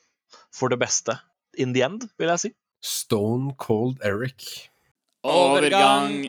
for 0.55 0.71
det 0.71 0.79
beste 0.83 1.17
in 1.59 1.75
the 1.75 1.83
end, 1.87 2.07
vil 2.19 2.31
jeg 2.35 2.43
si. 2.45 2.53
Stone 2.85 3.55
Cold 3.59 4.03
Eric. 4.05 4.71
Overgang. 5.25 6.27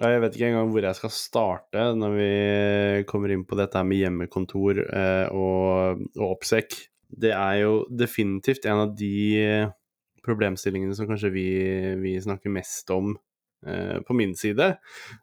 Ja, 0.00 0.08
Jeg 0.10 0.22
vet 0.24 0.36
ikke 0.36 0.48
engang 0.48 0.70
hvor 0.72 0.86
jeg 0.86 0.98
skal 0.98 1.12
starte 1.14 1.82
når 1.94 2.14
vi 2.16 2.30
kommer 3.10 3.30
inn 3.34 3.44
på 3.46 3.58
dette 3.60 3.82
med 3.86 4.00
hjemmekontor 4.00 4.80
eh, 4.86 5.26
og, 5.30 6.02
og 6.16 6.26
oppsekk. 6.32 6.78
Det 7.12 7.34
er 7.36 7.60
jo 7.60 7.74
definitivt 7.92 8.64
en 8.66 8.86
av 8.86 8.94
de 8.96 9.68
problemstillingene 10.24 10.96
som 10.96 11.06
kanskje 11.10 11.30
vi, 11.34 11.48
vi 12.00 12.16
snakker 12.22 12.54
mest 12.54 12.90
om 12.94 13.12
på 14.06 14.16
min 14.18 14.34
side, 14.38 14.72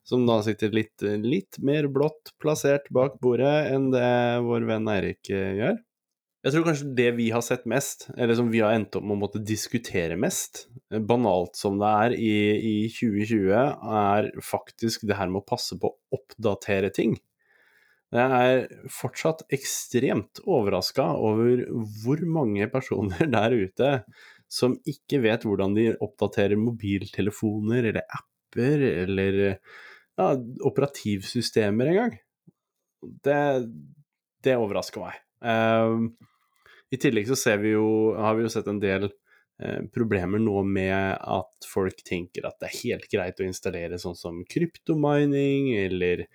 som 0.08 0.25
da 0.27 0.39
sitter 0.46 0.72
litt, 0.75 1.03
litt 1.24 1.60
mer 1.60 1.89
blått 1.91 2.34
plassert 2.39 2.88
bak 2.96 3.19
bordet 3.24 3.69
enn 3.74 3.89
det 3.91 4.10
vår 4.46 4.67
venn 4.69 4.89
Eirik 4.91 5.31
eh, 5.34 5.53
gjør. 5.60 5.79
Jeg 6.39 6.55
tror 6.55 6.63
kanskje 6.69 6.93
det 6.96 7.10
vi 7.17 7.25
har 7.36 7.43
sett 7.43 7.65
mest, 7.67 8.05
eller 8.15 8.38
som 8.39 8.48
vi 8.48 8.62
har 8.63 8.72
endt 8.72 8.96
opp 8.96 9.03
med 9.03 9.17
å 9.17 9.22
måtte 9.25 9.41
diskutere 9.43 10.15
mest, 10.15 10.69
eh, 10.88 11.01
banalt 11.03 11.60
som 11.60 11.79
det 11.81 11.89
er 12.05 12.15
i, 12.15 12.36
i 12.55 12.75
2020, 12.96 13.50
er 14.00 14.29
faktisk 14.39 15.03
det 15.10 15.19
her 15.19 15.27
med 15.31 15.43
å 15.43 15.50
passe 15.50 15.75
på 15.79 15.91
å 15.91 16.19
oppdatere 16.19 16.93
ting. 16.96 17.17
Jeg 18.15 18.25
er 18.25 18.63
fortsatt 18.89 19.43
ekstremt 19.53 20.39
overraska 20.48 21.12
over 21.19 21.67
hvor 22.01 22.24
mange 22.25 22.65
personer 22.72 23.27
der 23.36 23.53
ute 23.60 23.91
som 24.50 24.79
ikke 24.89 25.19
vet 25.27 25.46
hvordan 25.46 25.75
de 25.75 25.91
oppdaterer 26.01 26.58
mobiltelefoner 26.58 27.91
eller 27.91 28.08
apper 28.49 28.81
eller 28.81 29.57
ja, 30.17 30.35
operativsystemer 30.61 31.85
engang. 31.85 32.17
Det, 33.23 33.63
det 34.43 34.57
overrasker 34.59 35.05
meg. 35.05 35.21
Uh, 35.45 36.09
I 36.91 36.99
tillegg 36.99 37.29
så 37.31 37.55
vi 37.61 37.71
jo, 37.77 38.15
har 38.17 38.35
vi 38.35 38.43
jo 38.43 38.51
sett 38.51 38.67
en 38.67 38.81
del 38.81 39.07
uh, 39.07 39.85
problemer 39.95 40.41
nå 40.43 40.63
med 40.67 41.15
at 41.15 41.69
folk 41.69 42.03
tenker 42.03 42.49
at 42.49 42.57
det 42.59 42.67
er 42.67 42.81
helt 42.81 43.07
greit 43.13 43.39
å 43.39 43.47
installere 43.47 44.01
sånn 44.01 44.17
som 44.19 44.41
kryptomining 44.49 45.71
eller 45.79 46.25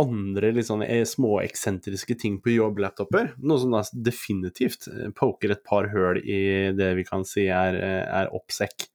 andre 0.00 0.54
litt 0.56 0.70
sånne 0.70 0.88
eh, 0.88 1.04
små 1.04 1.42
eksentriske 1.42 2.16
ting 2.22 2.40
på 2.40 2.54
jobblaptoper. 2.56 3.34
Noe 3.44 3.60
som 3.60 3.76
da 3.76 3.84
definitivt 3.92 4.88
eh, 4.88 5.10
poker 5.12 5.52
et 5.52 5.64
par 5.68 5.92
høl 5.92 6.22
i 6.24 6.72
det 6.72 6.94
vi 6.96 7.04
kan 7.04 7.28
si 7.28 7.50
er, 7.52 7.76
er 8.08 8.32
oppsekk. 8.32 8.88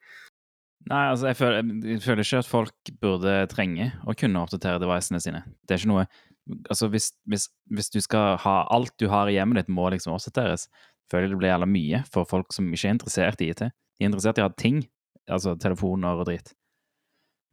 Nei, 0.88 1.04
altså, 1.12 1.28
jeg 1.28 1.38
føler, 1.38 1.72
jeg 1.92 2.02
føler 2.02 2.24
ikke 2.24 2.40
at 2.40 2.50
folk 2.50 2.92
burde 3.02 3.34
trenge 3.52 3.90
å 4.08 4.16
kunne 4.18 4.44
oppdatere 4.46 4.80
devicene 4.82 5.20
sine. 5.22 5.44
Det 5.68 5.76
er 5.76 5.84
ikke 5.84 5.94
noe 5.96 6.10
Altså, 6.66 6.88
hvis, 6.90 7.12
hvis, 7.30 7.44
hvis 7.70 7.92
du 7.94 8.00
skal 8.02 8.40
ha 8.42 8.54
alt 8.74 8.96
du 8.98 9.04
har 9.12 9.30
i 9.30 9.36
hjemmet 9.36 9.60
ditt, 9.60 9.68
må 9.70 9.84
liksom 9.94 10.16
oppdateres, 10.16 10.64
føler 11.12 11.28
jeg 11.28 11.36
det 11.36 11.38
blir 11.44 11.52
jævla 11.52 11.68
mye 11.70 12.00
for 12.10 12.26
folk 12.26 12.56
som 12.56 12.72
ikke 12.74 12.88
er 12.88 12.96
interessert 12.96 13.44
i 13.46 13.52
IT. 13.54 13.62
De 13.70 14.02
er 14.02 14.10
interessert 14.10 14.40
i 14.40 14.42
å 14.42 14.48
ha 14.48 14.56
ting, 14.58 14.80
altså 15.30 15.54
telefoner 15.62 16.18
og 16.18 16.26
dritt. 16.32 16.56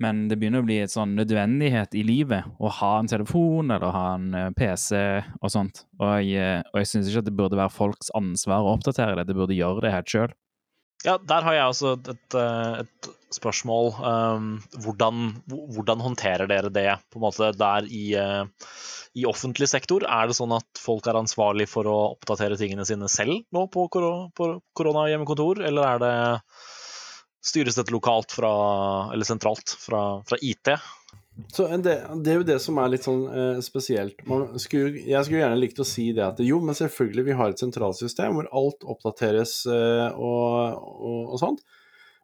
Men 0.03 0.27
det 0.29 0.37
begynner 0.37 0.61
å 0.61 0.67
bli 0.67 0.79
et 0.85 0.93
sånn 0.93 1.15
nødvendighet 1.17 1.95
i 1.97 2.03
livet 2.05 2.49
å 2.61 2.73
ha 2.81 2.91
en 3.01 3.09
telefon 3.09 3.73
eller 3.73 3.95
ha 3.95 4.07
en 4.15 4.27
eh, 4.37 4.51
PC 4.57 4.97
og 5.41 5.53
sånt. 5.53 5.85
Og 6.01 6.19
jeg, 6.25 6.65
og 6.73 6.81
jeg 6.83 6.91
syns 6.91 7.09
ikke 7.09 7.23
at 7.25 7.31
det 7.31 7.37
burde 7.39 7.61
være 7.61 7.73
folks 7.73 8.13
ansvar 8.17 8.65
å 8.67 8.75
oppdatere 8.77 9.17
det, 9.17 9.29
det 9.31 9.39
burde 9.39 9.57
gjøre 9.57 9.87
det 9.87 9.95
helt 9.95 10.13
sjøl. 10.13 10.35
Ja, 11.07 11.17
der 11.23 11.45
har 11.47 11.55
jeg 11.55 11.71
også 11.71 11.93
et, 11.95 12.09
et, 12.11 12.37
et 12.83 13.09
spørsmål. 13.37 13.93
Um, 14.01 14.49
hvordan, 14.83 15.29
hvordan, 15.47 16.03
håndterer 16.03 16.51
dere 16.51 16.73
det 16.73 16.89
på 17.13 17.21
en 17.21 17.27
måte 17.29 17.53
der 17.55 17.87
i, 17.87 18.09
uh, 18.19 18.73
i, 19.15 19.27
offentlig 19.29 19.69
sektor? 19.71 20.03
Er 20.03 20.27
det 20.27 20.39
sånn 20.39 20.55
at 20.57 20.83
folk 20.83 21.07
er 21.07 21.19
ansvarlig 21.21 21.69
for 21.71 21.87
å 21.87 21.97
oppdatere 22.17 22.59
tingene 22.59 22.87
sine 22.89 23.11
selv 23.13 23.45
nå 23.55 23.69
på, 23.71 23.87
på 23.87 24.51
koronahjemmekontor, 24.79 25.63
eller 25.69 25.93
er 25.93 26.03
det 26.03 26.15
styres 27.47 27.79
dette 27.79 27.95
lokalt 27.95 28.35
fra, 28.35 28.53
eller 29.15 29.29
sentralt 29.29 29.77
fra, 29.79 30.03
fra 30.27 30.41
IT? 30.43 30.75
Så 31.53 31.67
det, 31.69 31.95
det, 32.25 32.31
er 32.33 32.39
jo 32.39 32.47
det 32.49 32.57
som 32.65 32.79
er 32.81 32.93
litt 32.95 33.05
sånn 33.05 33.27
eh, 33.29 33.59
spesielt. 33.65 34.23
Skulle, 34.63 35.03
jeg 35.05 35.27
skulle 35.27 35.43
gjerne 35.43 35.59
likt 35.61 35.81
å 35.83 35.85
si 35.85 36.09
det 36.17 36.25
at 36.25 36.41
jo, 36.41 36.63
men 36.65 36.77
selvfølgelig, 36.79 37.27
vi 37.27 37.37
har 37.37 37.53
et 37.53 37.61
sentralsystem 37.61 38.39
hvor 38.39 38.49
alt 38.57 38.87
oppdateres 38.89 39.59
eh, 39.69 40.17
og, 40.17 40.81
og, 40.81 41.21
og, 41.35 41.37
sånt. 41.43 41.61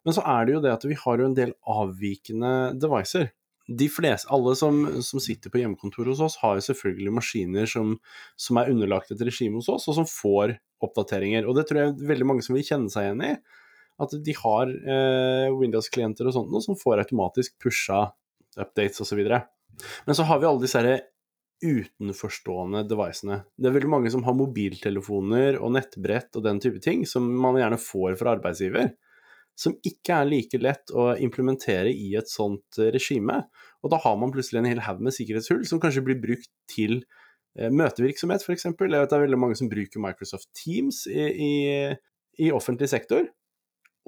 Men 0.07 0.17
så 0.17 0.25
er 0.33 0.49
det 0.49 0.57
jo 0.57 0.63
det 0.65 0.73
at 0.73 0.87
vi 0.89 0.97
har 0.99 1.21
jo 1.21 1.29
en 1.29 1.37
del 1.37 1.53
avvikende 1.69 2.53
devicer. 2.81 3.29
De 3.69 3.87
fleste, 3.93 4.31
alle 4.33 4.57
som, 4.59 4.81
som 5.05 5.23
sitter 5.23 5.53
på 5.53 5.61
hjemmekontor 5.61 6.09
hos 6.11 6.25
oss, 6.25 6.39
har 6.41 6.57
jo 6.57 6.65
selvfølgelig 6.71 7.13
maskiner 7.21 7.69
som, 7.69 7.95
som 8.41 8.59
er 8.59 8.73
underlagt 8.73 9.13
et 9.13 9.23
regime 9.23 9.61
hos 9.61 9.69
oss, 9.71 9.87
og 9.93 10.01
som 10.01 10.09
får 10.09 10.57
oppdateringer. 10.83 11.45
Og 11.47 11.61
det 11.61 11.69
tror 11.69 11.83
jeg 11.83 12.09
veldig 12.09 12.31
mange 12.33 12.49
som 12.49 12.57
vil 12.57 12.65
kjenne 12.67 12.91
seg 12.93 13.11
igjen 13.11 13.29
i. 13.29 13.37
At 14.03 14.17
de 14.25 14.35
har 14.41 14.73
eh, 14.73 15.53
Windows-klienter 15.53 16.27
og 16.27 16.35
sånt 16.35 16.65
som 16.65 16.81
får 16.81 17.05
automatisk 17.05 17.61
pusha 17.63 18.07
updates 18.61 19.01
osv. 19.05 19.23
Men 20.07 20.17
så 20.17 20.27
har 20.29 20.41
vi 20.41 20.49
alle 20.49 20.63
disse 20.63 20.83
utenforstående 21.63 22.83
devicene. 22.91 23.43
Det 23.55 23.71
er 23.71 23.77
veldig 23.77 23.91
mange 23.93 24.11
som 24.11 24.25
har 24.27 24.37
mobiltelefoner 24.37 25.61
og 25.63 25.77
nettbrett 25.77 26.35
og 26.39 26.45
den 26.47 26.59
type 26.63 26.83
ting, 26.83 27.07
som 27.07 27.29
man 27.39 27.59
gjerne 27.61 27.79
får 27.81 28.17
fra 28.19 28.35
arbeidsgiver, 28.37 28.91
som 29.59 29.77
ikke 29.87 30.17
er 30.17 30.31
like 30.31 30.59
lett 30.59 30.91
å 30.97 31.13
implementere 31.23 31.93
i 31.93 32.15
et 32.19 32.31
sånt 32.31 32.81
regime. 32.95 33.45
Og 33.83 33.93
da 33.93 34.01
har 34.03 34.17
man 34.19 34.33
plutselig 34.35 34.63
en 34.63 34.71
hel 34.73 34.83
haug 34.87 35.03
med 35.05 35.15
sikkerhetshull 35.15 35.63
som 35.69 35.81
kanskje 35.83 36.05
blir 36.07 36.19
brukt 36.23 36.51
til 36.73 36.99
eh, 37.59 37.71
møtevirksomhet, 37.71 38.43
f.eks. 38.43 38.67
Jeg 38.73 38.79
vet 38.81 39.13
det 39.13 39.19
er 39.19 39.27
veldig 39.27 39.41
mange 39.45 39.59
som 39.61 39.71
bruker 39.71 40.03
Microsoft 40.03 40.51
Teams 40.59 41.05
i, 41.11 41.29
i, 41.31 41.53
i 42.43 42.51
offentlig 42.55 42.91
sektor. 42.91 43.29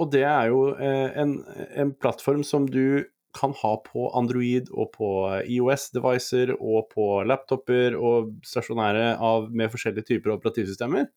Og 0.00 0.10
det 0.10 0.24
er 0.26 0.50
jo 0.50 0.72
eh, 0.74 1.20
en, 1.22 1.36
en 1.78 1.94
plattform 1.94 2.42
som 2.46 2.66
du 2.66 3.04
kan 3.34 3.54
ha 3.60 3.72
på 3.84 4.06
Android 4.16 4.70
og 4.72 4.92
på 4.94 5.10
IOS-devicer 5.42 6.54
og 6.56 6.88
på 6.94 7.08
laptoper 7.26 7.96
og 7.98 8.32
stasjonære 8.46 9.14
av, 9.18 9.50
med 9.50 9.72
forskjellige 9.72 10.08
typer 10.12 10.36
operativsystemer. 10.36 11.10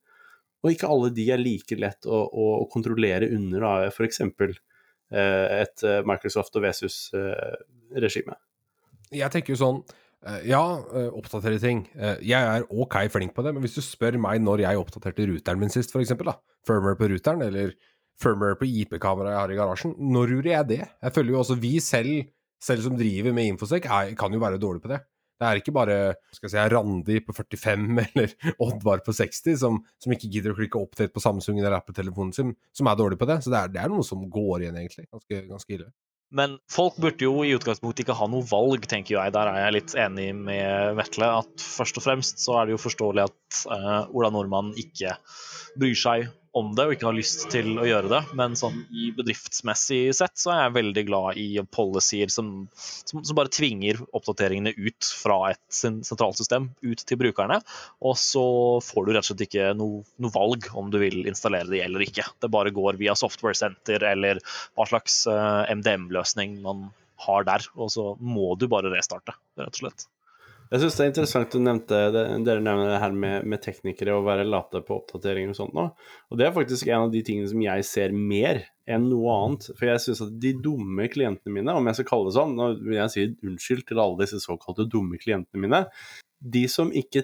Og 0.66 0.74
ikke 0.74 0.90
alle 0.90 1.12
de 1.14 1.28
er 1.32 1.42
like 1.42 1.78
lett 1.78 2.08
å, 2.10 2.24
å, 2.26 2.48
å 2.64 2.68
kontrollere 2.74 3.30
under 3.36 3.88
f.eks. 3.92 4.24
Eh, 4.26 5.62
et 5.62 5.86
eh, 5.86 6.02
Microsoft 6.08 6.58
og 6.58 6.66
Vesus-regime. 6.66 8.36
Eh, 8.36 9.20
jeg 9.22 9.32
tenker 9.32 9.54
jo 9.54 9.60
sånn 9.62 9.78
eh, 10.26 10.42
ja, 10.50 10.64
eh, 10.92 11.12
oppdatere 11.16 11.62
ting. 11.62 11.86
Jeg 11.96 12.40
er 12.42 12.66
ok 12.68 13.00
flink 13.14 13.36
på 13.38 13.46
det, 13.46 13.54
men 13.56 13.64
hvis 13.64 13.78
du 13.78 13.84
spør 13.86 14.20
meg 14.22 14.42
når 14.44 14.66
jeg 14.66 14.82
oppdaterte 14.82 15.30
ruteren 15.30 15.62
min 15.62 15.74
sist, 15.74 15.94
f.eks., 15.94 16.18
firmware 16.68 17.00
på 17.00 17.12
ruteren, 17.14 17.46
eller 17.46 17.78
firmware 18.22 18.58
på 18.60 18.68
IP-kameraet 18.68 19.34
jeg 19.34 19.42
har 19.42 19.54
i 19.54 19.60
garasjen. 19.60 19.94
Når 20.14 20.34
gjorde 20.34 20.54
jeg 20.54 20.70
det? 20.72 20.82
Jeg 21.04 21.16
føler 21.16 21.36
jo 21.36 21.44
også 21.44 21.60
vi 21.62 21.76
selv, 21.84 22.32
selv 22.64 22.84
som 22.86 22.98
driver 22.98 23.36
med 23.38 23.54
Infosec, 23.54 23.86
er, 23.86 24.16
kan 24.18 24.34
jo 24.34 24.42
være 24.42 24.62
dårlige 24.62 24.86
på 24.86 24.94
det. 24.96 25.04
Det 25.38 25.46
er 25.46 25.60
ikke 25.60 25.74
bare 25.76 25.98
skal 26.34 26.50
si, 26.50 26.62
Randi 26.74 27.20
på 27.22 27.36
45 27.38 27.84
eller 28.08 28.34
Oddvar 28.64 29.04
på 29.06 29.14
60 29.14 29.60
som, 29.62 29.80
som 30.02 30.16
ikke 30.16 30.32
gidder 30.34 30.54
å 30.54 30.58
klikke 30.58 30.82
oppdate 30.82 31.14
på 31.14 31.22
Samsung 31.22 31.62
eller 31.62 31.78
Apple-telefonen 31.78 32.34
sin, 32.34 32.56
som 32.74 32.90
er 32.90 32.98
dårlig 32.98 33.20
på 33.22 33.30
det. 33.30 33.40
Så 33.46 33.54
det 33.54 33.62
er, 33.62 33.74
det 33.76 33.84
er, 33.84 33.94
noe 33.94 34.06
som 34.06 34.26
går 34.34 34.66
igjen, 34.66 34.82
egentlig. 34.82 35.06
Ganske, 35.14 35.44
ganske 35.52 35.78
ille. 35.78 35.92
Men 36.36 36.58
folk 36.68 36.98
burde 37.00 37.24
jo 37.24 37.46
i 37.46 37.54
utgangspunktet 37.56 38.04
ikke 38.04 38.18
ha 38.20 38.26
noe 38.28 38.44
valg, 38.50 38.84
tenker 38.90 39.16
jeg. 39.16 39.32
Der 39.36 39.48
er 39.48 39.62
jeg 39.62 39.76
litt 39.78 39.94
enig 39.96 40.28
med 40.36 40.98
Vetle. 40.98 41.30
At 41.44 41.64
først 41.64 42.02
og 42.02 42.04
fremst 42.04 42.44
så 42.44 42.58
er 42.58 42.68
det 42.68 42.76
jo 42.76 42.82
forståelig 42.84 43.24
at 43.30 43.62
uh, 43.72 44.10
Ola 44.12 44.34
Nordmann 44.34 44.74
ikke 44.76 45.14
bryr 45.80 45.98
seg 45.98 46.28
om 46.58 46.72
det 46.76 46.86
og 46.88 46.94
ikke 46.96 47.08
har 47.10 47.16
lyst 47.18 47.46
til 47.54 47.76
å 47.78 47.86
gjøre 47.86 48.10
det, 48.12 48.20
men 48.38 48.56
sånn 48.58 48.80
i 48.90 49.12
bedriftsmessig 49.16 50.00
sett 50.18 50.40
så 50.40 50.54
er 50.54 50.62
jeg 50.64 50.76
veldig 50.78 51.04
glad 51.10 51.40
i 51.40 51.48
policyer 51.74 52.32
som, 52.34 52.52
som, 52.78 53.22
som 53.22 53.38
bare 53.38 53.52
tvinger 53.54 54.00
oppdateringene 54.18 54.74
ut 54.78 55.12
fra 55.22 55.40
et 55.52 55.62
sentralt 55.70 56.08
sentralsystem 56.08 56.70
ut 56.82 57.04
til 57.08 57.20
brukerne. 57.22 57.60
Og 58.02 58.18
så 58.20 58.46
får 58.84 59.06
du 59.06 59.12
rett 59.14 59.26
og 59.26 59.30
slett 59.30 59.46
ikke 59.46 59.70
noe, 59.78 60.02
noe 60.24 60.34
valg 60.34 60.70
om 60.78 60.90
du 60.94 60.98
vil 61.02 61.28
installere 61.30 61.70
de 61.70 61.84
eller 61.84 62.08
ikke. 62.08 62.26
Det 62.42 62.52
bare 62.54 62.74
går 62.74 62.98
via 63.00 63.16
Software 63.18 63.58
Center 63.58 64.04
eller 64.08 64.42
hva 64.78 64.88
slags 64.90 65.22
eh, 65.30 65.74
MDM-løsning 65.78 66.58
man 66.66 66.88
har 67.28 67.46
der, 67.48 67.66
og 67.78 67.90
så 67.94 68.12
må 68.22 68.54
du 68.58 68.68
bare 68.72 68.94
restarte, 68.94 69.34
rett 69.58 69.74
og 69.78 69.84
slett. 69.84 70.10
Jeg 70.68 70.82
syns 70.82 70.98
det 70.98 71.04
er 71.04 71.12
interessant 71.14 71.54
du 71.54 71.62
nevnte 71.64 72.00
det, 72.12 72.24
dere 72.44 72.64
nevner 72.64 72.90
det 72.92 73.00
her 73.00 73.14
med, 73.16 73.46
med 73.48 73.62
teknikere 73.64 74.18
og 74.18 74.26
være 74.28 74.48
late 74.48 74.82
på 74.84 74.98
oppdateringer 74.98 75.54
og 75.54 75.60
sånt 75.62 75.78
nå. 75.78 75.86
Og 76.28 76.40
det 76.40 76.48
er 76.48 76.56
faktisk 76.56 76.90
en 76.90 77.06
av 77.06 77.14
de 77.14 77.22
tingene 77.24 77.48
som 77.48 77.64
jeg 77.64 77.86
ser 77.88 78.16
mer 78.16 78.60
enn 78.88 79.08
noe 79.08 79.38
annet. 79.46 79.70
For 79.78 79.88
jeg 79.88 80.04
syns 80.04 80.26
at 80.26 80.36
de 80.44 80.52
dumme 80.64 81.08
klientene 81.14 81.56
mine, 81.56 81.76
om 81.76 81.88
jeg 81.88 82.00
skal 82.00 82.10
kalle 82.12 82.28
det 82.28 82.36
sånn, 82.36 82.58
nå 82.60 82.70
vil 82.82 83.00
jeg 83.00 83.14
si 83.14 83.26
unnskyld 83.48 83.88
til 83.88 84.04
alle 84.04 84.20
disse 84.24 84.42
såkalte 84.44 84.90
dumme 84.92 85.20
klientene 85.22 85.64
mine, 85.64 85.82
de 86.38 86.66
som 86.72 86.92
ikke 86.92 87.24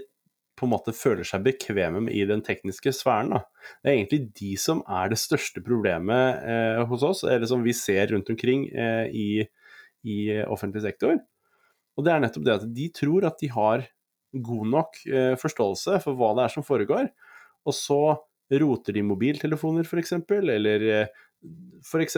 på 0.59 0.67
en 0.67 0.73
måte 0.75 0.93
føler 0.95 1.25
seg 1.27 1.43
bekvemme 1.43 2.13
i 2.13 2.23
den 2.29 2.43
tekniske 2.45 2.93
sfæren. 2.95 3.33
Da. 3.33 3.43
Det 3.81 3.89
er 3.89 3.97
egentlig 3.97 4.21
de 4.39 4.53
som 4.61 4.83
er 4.87 5.11
det 5.11 5.19
største 5.19 5.63
problemet 5.65 6.47
eh, 6.47 6.81
hos 6.87 7.03
oss, 7.03 7.25
eller 7.27 7.49
som 7.49 7.65
vi 7.65 7.75
ser 7.75 8.13
rundt 8.13 8.29
omkring 8.31 8.67
eh, 8.71 9.09
i, 9.11 9.27
i 10.07 10.17
offentlig 10.45 10.85
sektor. 10.85 11.17
Og 11.97 12.05
det 12.05 12.13
er 12.13 12.23
nettopp 12.23 12.45
det 12.47 12.55
at 12.57 12.69
de 12.75 12.87
tror 12.95 13.27
at 13.29 13.41
de 13.41 13.49
har 13.53 13.85
god 14.33 14.69
nok 14.73 15.01
eh, 15.05 15.33
forståelse 15.39 15.99
for 16.03 16.17
hva 16.17 16.31
det 16.37 16.47
er 16.47 16.53
som 16.55 16.65
foregår, 16.65 17.11
og 17.63 17.75
så 17.77 18.01
roter 18.53 18.97
de 18.97 19.05
mobiltelefoner 19.05 19.85
f.eks., 19.87 20.15
eller 20.31 20.87
eh, 20.89 21.21
f.eks. 21.83 22.17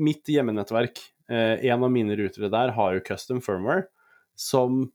mitt 0.00 0.28
hjemmenettverk. 0.30 1.00
Eh, 1.30 1.66
en 1.70 1.84
av 1.84 1.92
mine 1.92 2.16
rutere 2.18 2.50
der 2.52 2.74
har 2.76 2.96
jo 2.96 3.04
custom 3.04 3.40
firmware 3.44 3.86
som 4.36 4.86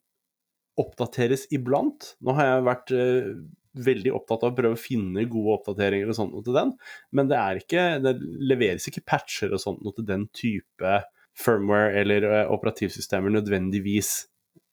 oppdateres 0.80 1.48
iblant. 1.56 2.14
Nå 2.24 2.36
har 2.38 2.50
jeg 2.50 2.68
vært 2.68 2.94
eh, 2.96 3.32
veldig 3.80 4.14
opptatt 4.18 4.44
av 4.46 4.54
å 4.54 4.58
prøve 4.58 4.78
å 4.78 4.82
finne 4.82 5.28
gode 5.30 5.60
oppdateringer 5.60 6.10
og 6.10 6.18
sånt 6.18 6.36
noe 6.36 6.46
til 6.46 6.58
den, 6.58 6.74
men 7.16 7.30
det 7.30 7.40
ikke, 7.62 7.86
det 8.04 8.16
leveres 8.20 8.90
ikke 8.90 9.06
patcher 9.08 9.54
og 9.54 9.62
sånt 9.62 9.84
noe 9.86 9.96
til 9.96 10.08
den 10.10 10.26
type 10.36 10.96
firmware 11.40 11.94
eller 12.02 12.26
eh, 12.28 12.52
operativsystemer 12.52 13.34
nødvendigvis 13.34 14.26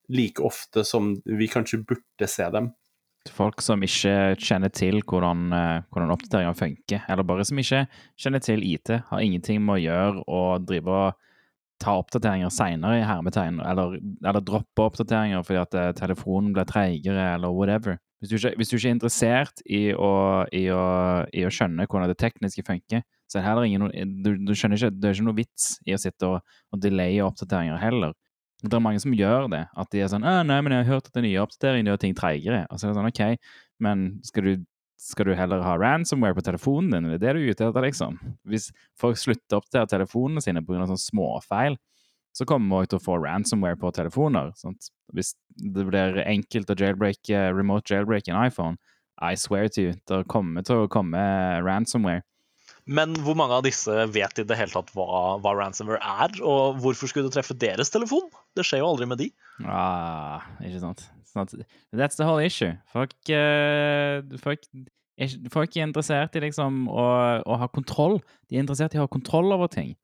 like 0.09 0.43
ofte 0.43 0.85
som 0.85 1.15
vi 1.25 1.49
kanskje 1.51 1.85
burde 1.87 2.29
se 2.31 2.49
dem. 2.55 2.71
Folk 3.35 3.63
som 3.65 3.83
ikke 3.83 4.37
kjenner 4.39 4.71
til 4.71 5.01
hvordan, 5.03 5.51
eh, 5.53 5.85
hvordan 5.91 6.13
oppdateringer 6.15 6.59
funker, 6.59 7.07
eller 7.09 7.27
bare 7.27 7.45
som 7.45 7.59
ikke 7.59 7.87
kjenner 8.21 8.43
til 8.43 8.63
IT, 8.63 8.93
har 9.11 9.23
ingenting 9.23 9.63
med 9.65 9.79
å 9.79 9.83
gjøre 9.83 10.27
å 10.27 10.43
drive 10.63 10.93
og 10.95 11.23
ta 11.83 11.97
oppdateringer 12.01 12.53
seinere 12.55 13.01
i 13.01 13.07
hermetegn, 13.07 13.61
eller, 13.61 13.99
eller 14.25 14.45
droppe 14.45 14.87
oppdateringer 14.87 15.43
fordi 15.45 15.61
at 15.61 15.77
eh, 15.77 15.93
telefonen 15.99 16.55
blir 16.57 16.69
treigere, 16.71 17.33
eller 17.35 17.53
whatever. 17.53 17.99
Hvis 18.27 18.43
du, 18.43 18.49
ikke, 18.49 18.57
hvis 18.59 18.71
du 18.71 18.77
ikke 18.77 18.89
er 18.89 18.97
interessert 18.97 19.61
i 19.71 19.83
å, 19.95 20.13
i, 20.51 20.65
å, 20.75 20.85
i 21.31 21.45
å 21.47 21.53
skjønne 21.53 21.87
hvordan 21.87 22.11
det 22.11 22.19
tekniske 22.19 22.65
funker, 22.67 23.05
så 23.31 23.39
er 23.39 23.43
det 23.43 23.47
heller 23.47 23.67
ingen 23.67 24.23
du, 24.23 24.33
du 24.47 24.53
skjønner 24.55 24.79
ikke, 24.79 24.95
Det 24.95 25.09
er 25.09 25.17
ikke 25.17 25.27
noe 25.29 25.39
vits 25.39 25.67
i 25.87 25.95
å 25.95 26.01
sitte 26.01 26.31
og, 26.31 26.57
og 26.75 26.83
delaye 26.83 27.25
oppdateringer 27.27 27.79
heller. 27.79 28.15
Det 28.65 28.75
er 28.75 28.83
mange 28.83 29.03
som 29.03 29.15
gjør 29.15 29.51
det. 29.53 29.65
At 29.77 29.93
de 29.93 30.01
er 30.03 30.11
sånn 30.11 30.25
«Å, 30.27 30.41
'Nei, 30.47 30.59
men 30.65 30.73
jeg 30.75 30.85
har 30.85 30.97
hørt 30.97 31.11
at 31.11 31.19
den 31.19 31.27
nye 31.29 31.43
oppdateringen 31.43 31.91
gjør 31.93 32.01
ting 32.03 32.17
treigere.' 32.17 32.65
Og 32.71 32.81
så 32.81 32.87
er 32.87 32.93
det 32.93 32.99
sånn, 32.99 33.11
OK, 33.11 33.53
men 33.85 34.07
skal 34.27 34.49
du, 34.49 34.53
skal 35.01 35.29
du 35.29 35.35
heller 35.37 35.63
ha 35.63 35.75
ransomware 35.79 36.37
på 36.39 36.47
telefonen 36.47 36.95
din? 36.95 37.11
Er 37.11 37.19
det 37.19 37.27
det 37.27 37.35
du 37.37 37.43
er 37.43 37.53
ute 37.53 37.69
etter, 37.69 37.85
liksom? 37.85 38.17
Hvis 38.49 38.71
folk 38.99 39.21
slutter 39.21 39.59
å 39.59 39.61
oppdatere 39.61 39.93
telefonene 39.93 40.43
sine 40.43 40.65
pga. 40.65 40.89
sånne 40.89 41.05
småfeil, 41.05 41.77
så 42.37 42.45
kommer 42.49 42.85
vi 42.85 42.93
til 42.93 43.01
å 43.01 43.05
få 43.07 43.17
ransomware 43.23 43.79
på 43.81 43.91
telefoner. 43.97 44.53
Sant? 44.61 44.91
Hvis 45.17 45.33
det 45.57 45.87
blir 45.89 46.21
enkelt 46.27 46.71
å 46.73 46.77
jailbreak, 46.77 47.33
remote 47.57 47.95
jailbreak 47.95 48.29
en 48.29 48.43
iPhone, 48.43 48.77
I 49.17 49.33
swear 49.41 49.71
to 49.73 49.87
you, 49.87 49.95
det 50.11 50.27
kommer 50.29 50.67
til 50.67 50.85
å 50.85 50.91
komme 50.93 51.21
ransomware. 51.65 52.27
Men 52.87 53.17
hvor 53.25 53.35
mange 53.39 53.57
av 53.57 53.65
disse 53.67 53.91
vet 54.15 54.39
i 54.39 54.45
det 54.47 54.59
hele 54.59 54.71
tatt 54.71 54.93
hva, 54.95 55.37
hva 55.43 55.55
ransomware 55.59 55.99
er, 55.99 56.37
og 56.47 56.79
hvorfor 56.85 57.11
skulle 57.11 57.27
det 57.27 57.35
treffe 57.35 57.57
deres 57.59 57.91
telefon? 57.91 58.29
Det 58.55 58.67
skjer 58.67 58.85
jo 58.85 58.91
aldri 58.93 59.09
med 59.11 59.23
de. 59.25 59.31
Ah, 59.65 60.45
ikke 60.61 60.83
sant. 60.85 61.07
At, 61.37 61.53
that's 61.93 62.17
the 62.17 62.25
whole 62.25 62.41
issue. 62.41 62.77
Folk, 62.93 63.17
uh, 63.29 64.23
folk, 64.41 64.63
er, 65.19 65.35
folk 65.53 65.75
er 65.77 65.89
interessert 65.89 66.39
i 66.39 66.45
liksom 66.47 66.87
å, 66.89 67.07
å 67.43 67.59
ha 67.61 67.69
kontroll. 67.73 68.21
De 68.49 68.57
er 68.57 68.65
interessert 68.65 68.95
i 68.95 69.01
å 69.01 69.05
ha 69.05 69.13
kontroll 69.13 69.51
over 69.57 69.73
ting, 69.73 69.97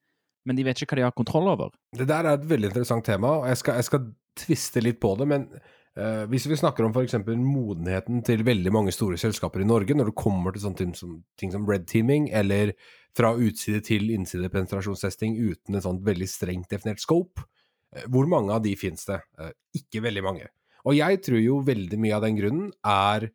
men 0.48 0.59
de 0.59 0.64
vet 0.66 0.83
ikke 0.83 0.96
hva 0.96 1.00
de 1.00 1.07
har 1.07 1.14
kontroll 1.16 1.50
over. 1.52 1.70
Det 1.94 2.09
der 2.09 2.26
er 2.26 2.38
et 2.38 2.48
veldig 2.48 2.70
interessant 2.72 3.07
tema, 3.07 3.37
og 3.40 3.48
jeg 3.50 3.61
skal, 3.61 3.78
jeg 3.78 3.88
skal 3.88 4.09
tviste 4.42 4.83
litt 4.83 4.98
på 5.02 5.12
det. 5.20 5.28
Men 5.31 5.46
uh, 5.52 6.24
hvis 6.33 6.48
vi 6.50 6.59
snakker 6.59 6.87
om 6.87 6.94
f.eks. 6.94 7.18
modenheten 7.42 8.22
til 8.26 8.44
veldig 8.46 8.72
mange 8.74 8.94
store 8.94 9.20
selskaper 9.20 9.62
i 9.62 9.68
Norge, 9.68 9.96
når 9.98 10.11
det 10.11 10.18
kommer 10.18 10.55
til 10.55 10.64
sånne 10.64 10.81
ting 10.81 10.96
som, 10.98 11.20
ting 11.38 11.55
som 11.55 11.68
red 11.68 11.87
teaming, 11.90 12.31
eller 12.35 12.74
fra 13.16 13.35
utside 13.37 13.83
til 13.85 14.09
innside 14.14 14.48
penetrasjonstesting 14.52 15.37
uten 15.37 15.76
et 15.76 15.85
sånt 15.85 16.02
veldig 16.07 16.28
strengt 16.31 16.72
definert 16.72 17.02
scope, 17.02 17.46
uh, 17.94 18.07
hvor 18.09 18.31
mange 18.31 18.55
av 18.55 18.64
de 18.66 18.74
finnes 18.78 19.07
det? 19.09 19.20
Uh, 19.38 19.52
ikke 19.78 20.05
veldig 20.05 20.26
mange. 20.26 20.50
Og 20.83 20.98
jeg 20.98 21.20
tror 21.22 21.38
jo 21.38 21.61
veldig 21.62 21.98
mye 22.02 22.16
av 22.16 22.24
den 22.24 22.38
grunnen 22.40 22.70
er 22.83 23.28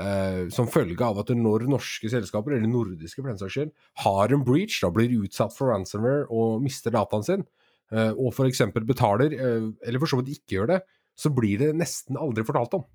eh, 0.00 0.40
som 0.54 0.70
følge 0.70 1.04
av 1.06 1.20
at 1.22 1.32
når 1.36 1.66
norske 1.70 2.10
selskaper, 2.12 2.56
eller 2.56 2.70
nordiske 2.70 3.20
for 3.20 3.30
den 3.30 3.40
saks 3.40 3.56
skyld, 3.56 3.72
har 4.04 4.34
en 4.34 4.44
breach, 4.46 4.80
da 4.82 4.90
blir 4.94 5.14
utsatt 5.22 5.54
for 5.56 5.72
ransomware 5.72 6.26
og 6.32 6.62
mister 6.64 6.94
dataen 6.94 7.26
sin, 7.26 7.46
uh, 7.94 8.12
og 8.12 8.32
f.eks. 8.32 8.64
betaler, 8.86 9.36
uh, 9.38 9.70
eller 9.84 10.02
for 10.02 10.10
så 10.10 10.20
vidt 10.20 10.36
ikke 10.36 10.58
gjør 10.58 10.74
det, 10.74 10.82
så 11.14 11.30
blir 11.34 11.60
det 11.62 11.74
nesten 11.78 12.18
aldri 12.18 12.46
fortalt 12.46 12.78
om. 12.80 12.86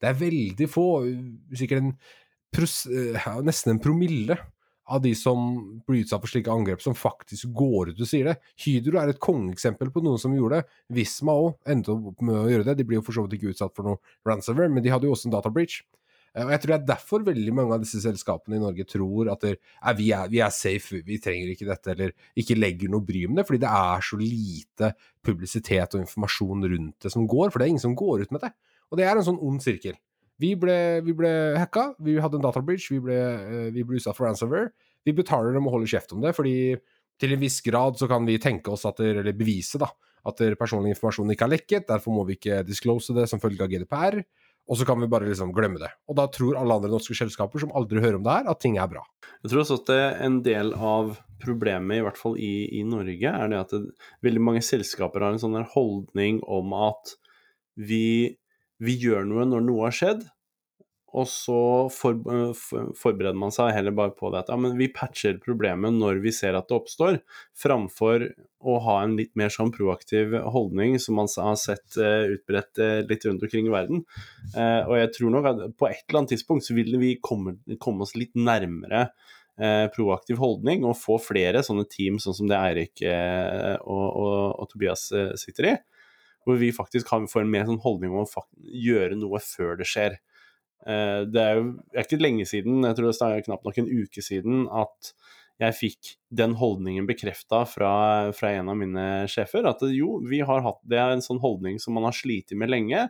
Det 0.00 0.10
er 0.10 0.20
veldig 0.20 0.68
få, 0.68 0.86
sikkert 1.56 1.82
en 1.82 1.96
pros, 2.52 2.82
nesten 3.44 3.74
en 3.74 3.80
promille 3.82 4.36
av 4.86 5.02
de 5.02 5.12
som 5.18 5.38
blir 5.86 6.04
utsatt 6.04 6.22
for 6.22 6.30
slike 6.30 6.52
angrep, 6.52 6.82
som 6.82 6.94
faktisk 6.94 7.50
går 7.56 7.90
ut 7.92 8.02
og 8.02 8.08
sier 8.08 8.30
det. 8.30 8.36
Hydro 8.62 9.00
er 9.00 9.10
et 9.10 9.22
kongeeksempel 9.22 9.90
på 9.92 10.02
noen 10.04 10.20
som 10.22 10.34
gjorde 10.36 10.60
det. 10.60 10.76
Visma 11.00 11.34
òg 11.34 11.72
endte 11.72 11.96
opp 11.96 12.22
med 12.22 12.38
å 12.38 12.46
gjøre 12.52 12.68
det. 12.68 12.76
De 12.78 12.86
blir 12.86 13.00
jo 13.00 13.06
for 13.06 13.16
så 13.16 13.24
vidt 13.26 13.38
ikke 13.38 13.54
utsatt 13.54 13.74
for 13.76 13.88
noe 13.88 14.28
ransomware, 14.28 14.70
men 14.72 14.84
de 14.84 14.92
hadde 14.94 15.08
jo 15.08 15.16
også 15.16 15.30
en 15.30 15.34
data 15.34 15.50
breach. 15.52 15.80
Og 16.36 16.50
jeg 16.52 16.60
tror 16.60 16.72
det 16.72 16.76
er 16.76 16.88
derfor 16.90 17.22
veldig 17.24 17.52
mange 17.56 17.76
av 17.76 17.84
disse 17.84 18.00
selskapene 18.02 18.58
i 18.58 18.60
Norge 18.60 18.84
tror 18.88 19.30
at 19.32 19.44
det, 19.46 19.54
er, 19.56 19.94
vi, 19.96 20.10
er, 20.12 20.26
vi 20.28 20.42
er 20.44 20.52
safe, 20.52 21.00
vi 21.06 21.16
trenger 21.22 21.52
ikke 21.52 21.68
dette, 21.68 21.94
eller 21.94 22.12
ikke 22.36 22.58
legger 22.58 22.92
noe 22.92 23.04
bry 23.06 23.22
med 23.30 23.40
det, 23.40 23.46
fordi 23.48 23.62
det 23.62 23.70
er 23.72 24.04
så 24.04 24.18
lite 24.20 24.90
publisitet 25.24 25.96
og 25.96 26.02
informasjon 26.04 26.66
rundt 26.74 27.06
det 27.06 27.12
som 27.14 27.24
går, 27.30 27.48
for 27.48 27.58
det 27.58 27.68
er 27.68 27.72
ingen 27.72 27.86
som 27.86 27.96
går 27.96 28.26
ut 28.26 28.36
med 28.36 28.44
det. 28.44 28.52
Og 28.92 29.00
det 29.00 29.06
er 29.06 29.16
en 29.16 29.26
sånn 29.26 29.40
ond 29.42 29.64
sirkel. 29.64 29.96
Vi 30.42 30.52
ble, 30.60 30.76
vi 31.06 31.14
ble 31.16 31.30
hacka, 31.56 31.88
vi 32.04 32.18
hadde 32.20 32.36
en 32.36 32.44
data 32.44 32.60
breach, 32.64 32.90
vi 32.92 33.00
ble, 33.00 33.16
eh, 33.16 33.70
vi 33.72 33.86
ble 33.88 33.96
utsatt 33.96 34.18
for 34.18 34.28
ransomware. 34.28 34.74
Vi 35.08 35.16
betaler 35.16 35.56
dem 35.56 35.68
og 35.70 35.78
holder 35.78 35.94
kjeft 35.94 36.12
om 36.12 36.20
det, 36.20 36.34
fordi 36.36 36.76
til 37.16 37.32
en 37.32 37.40
viss 37.40 37.62
grad 37.64 37.96
så 37.96 38.08
kan 38.10 38.26
vi 38.28 38.36
tenke 38.42 38.74
oss 38.74 38.84
at 38.88 39.00
det, 39.00 39.14
eller 39.22 39.36
bevise 39.36 39.80
da, 39.80 39.88
at 40.26 40.42
personlig 40.60 40.92
informasjon 40.92 41.32
ikke 41.32 41.46
er 41.46 41.54
lekket, 41.54 41.86
derfor 41.88 42.12
må 42.12 42.26
vi 42.28 42.36
ikke 42.36 42.60
disclose 42.66 43.14
det 43.16 43.28
som 43.30 43.40
følge 43.40 43.64
av 43.64 43.72
GDPR. 43.72 44.20
Og 44.66 44.78
så 44.78 44.86
kan 44.86 44.98
vi 44.98 45.08
bare 45.10 45.28
liksom 45.28 45.52
glemme 45.54 45.78
det. 45.78 45.92
Og 46.10 46.16
da 46.18 46.26
tror 46.32 46.58
alle 46.58 46.78
andre 46.78 46.90
norske 46.90 47.14
selskaper 47.14 47.62
som 47.62 47.74
aldri 47.78 48.02
hører 48.02 48.18
om 48.18 48.24
det 48.26 48.34
her, 48.34 48.48
at 48.50 48.62
ting 48.62 48.78
er 48.82 48.90
bra. 48.90 49.04
Jeg 49.44 49.52
tror 49.52 49.62
også 49.62 49.78
at 49.84 49.92
en 50.26 50.40
del 50.46 50.72
av 50.74 51.14
problemet, 51.42 52.00
i 52.00 52.04
hvert 52.06 52.18
fall 52.18 52.34
i, 52.40 52.54
i 52.80 52.82
Norge, 52.86 53.30
er 53.30 53.52
det 53.52 53.60
at 53.60 53.74
det, 53.76 53.94
veldig 54.26 54.42
mange 54.42 54.64
selskaper 54.66 55.22
har 55.22 55.36
en 55.36 55.42
sånn 55.42 55.58
holdning 55.74 56.40
om 56.42 56.74
at 56.78 57.14
vi, 57.76 58.34
vi 58.82 58.96
gjør 59.04 59.28
noe 59.28 59.46
når 59.46 59.66
noe 59.68 59.86
har 59.86 59.94
skjedd, 59.94 60.26
og 61.16 61.24
så 61.30 61.60
for, 61.92 62.18
eh, 62.28 62.50
for, 62.56 62.90
forbereder 62.98 63.38
man 63.40 63.54
seg 63.54 63.72
heller 63.72 63.94
bare 63.96 64.12
på 64.16 64.28
det 64.32 64.42
at 64.42 64.50
ja, 64.52 64.58
men 64.60 64.76
vi 64.76 64.90
patcher 64.92 65.38
problemet 65.42 65.96
når 65.96 66.20
vi 66.24 66.32
ser 66.34 66.58
at 66.58 66.68
det 66.68 66.76
oppstår, 66.76 67.20
framfor 67.56 68.26
å 68.66 68.76
ha 68.84 68.98
en 69.04 69.14
litt 69.16 69.32
mer 69.38 69.52
sånn 69.52 69.72
proaktiv 69.72 70.34
holdning 70.52 70.98
som 71.00 71.16
man 71.20 71.30
har 71.30 71.56
sett 71.60 71.96
uh, 72.00 72.26
utbredt 72.34 72.82
uh, 72.82 73.00
litt 73.08 73.24
rundt 73.28 73.44
omkring 73.46 73.70
i 73.70 73.72
verden. 73.72 74.02
Uh, 74.56 74.82
og 74.88 74.94
jeg 74.98 75.12
tror 75.16 75.32
nok 75.32 75.48
at 75.52 75.64
på 75.78 75.88
et 75.88 76.02
eller 76.04 76.22
annet 76.22 76.34
tidspunkt 76.34 76.66
så 76.66 76.76
vil 76.76 76.96
vi 77.00 77.14
komme, 77.22 77.56
komme 77.80 78.04
oss 78.04 78.16
litt 78.18 78.36
nærmere 78.36 79.08
proaktiv 79.56 80.36
holdning 80.36 80.82
og 80.84 80.98
få 81.00 81.14
flere 81.16 81.62
sånne 81.64 81.86
team 81.88 82.18
sånn 82.20 82.34
som 82.36 82.48
det 82.50 82.58
Eirik 82.58 83.00
og, 83.00 84.02
og, 84.04 84.34
og 84.60 84.66
Tobias 84.68 85.06
sitter 85.40 85.68
i. 85.70 85.72
Hvor 86.44 86.58
vi 86.60 86.68
faktisk 86.76 87.08
kan 87.08 87.24
få 87.24 87.40
en 87.40 87.54
mer 87.54 87.64
sånn 87.64 87.80
holdning 87.80 88.12
om 88.12 88.26
å 88.28 88.44
gjøre 88.60 89.16
noe 89.16 89.40
før 89.40 89.80
det 89.80 89.88
skjer. 89.88 90.18
Eh, 90.86 91.22
det 91.26 91.42
er 91.42 91.58
jo 91.58 91.70
ikke 91.98 92.20
lenge 92.20 92.46
siden, 92.48 92.84
jeg 92.86 92.98
tror 92.98 93.10
det 93.10 93.30
er 93.30 93.48
knapt 93.48 93.66
nok 93.66 93.80
en 93.82 93.90
uke 93.90 94.22
siden, 94.22 94.66
at 94.70 95.12
jeg 95.56 95.72
fikk 95.72 96.10
den 96.36 96.52
holdningen 96.60 97.06
bekrefta 97.08 97.62
fra, 97.68 97.92
fra 98.36 98.50
en 98.58 98.68
av 98.68 98.76
mine 98.76 99.04
sjefer. 99.32 99.64
At 99.64 99.80
jo, 99.88 100.18
vi 100.28 100.42
har 100.44 100.60
hatt 100.66 100.82
det 100.84 100.98
er 101.00 101.14
en 101.14 101.24
sånn 101.24 101.40
holdning 101.40 101.80
som 101.80 101.96
man 101.96 102.04
har 102.04 102.16
slitt 102.16 102.52
med 102.52 102.70
lenge. 102.72 103.06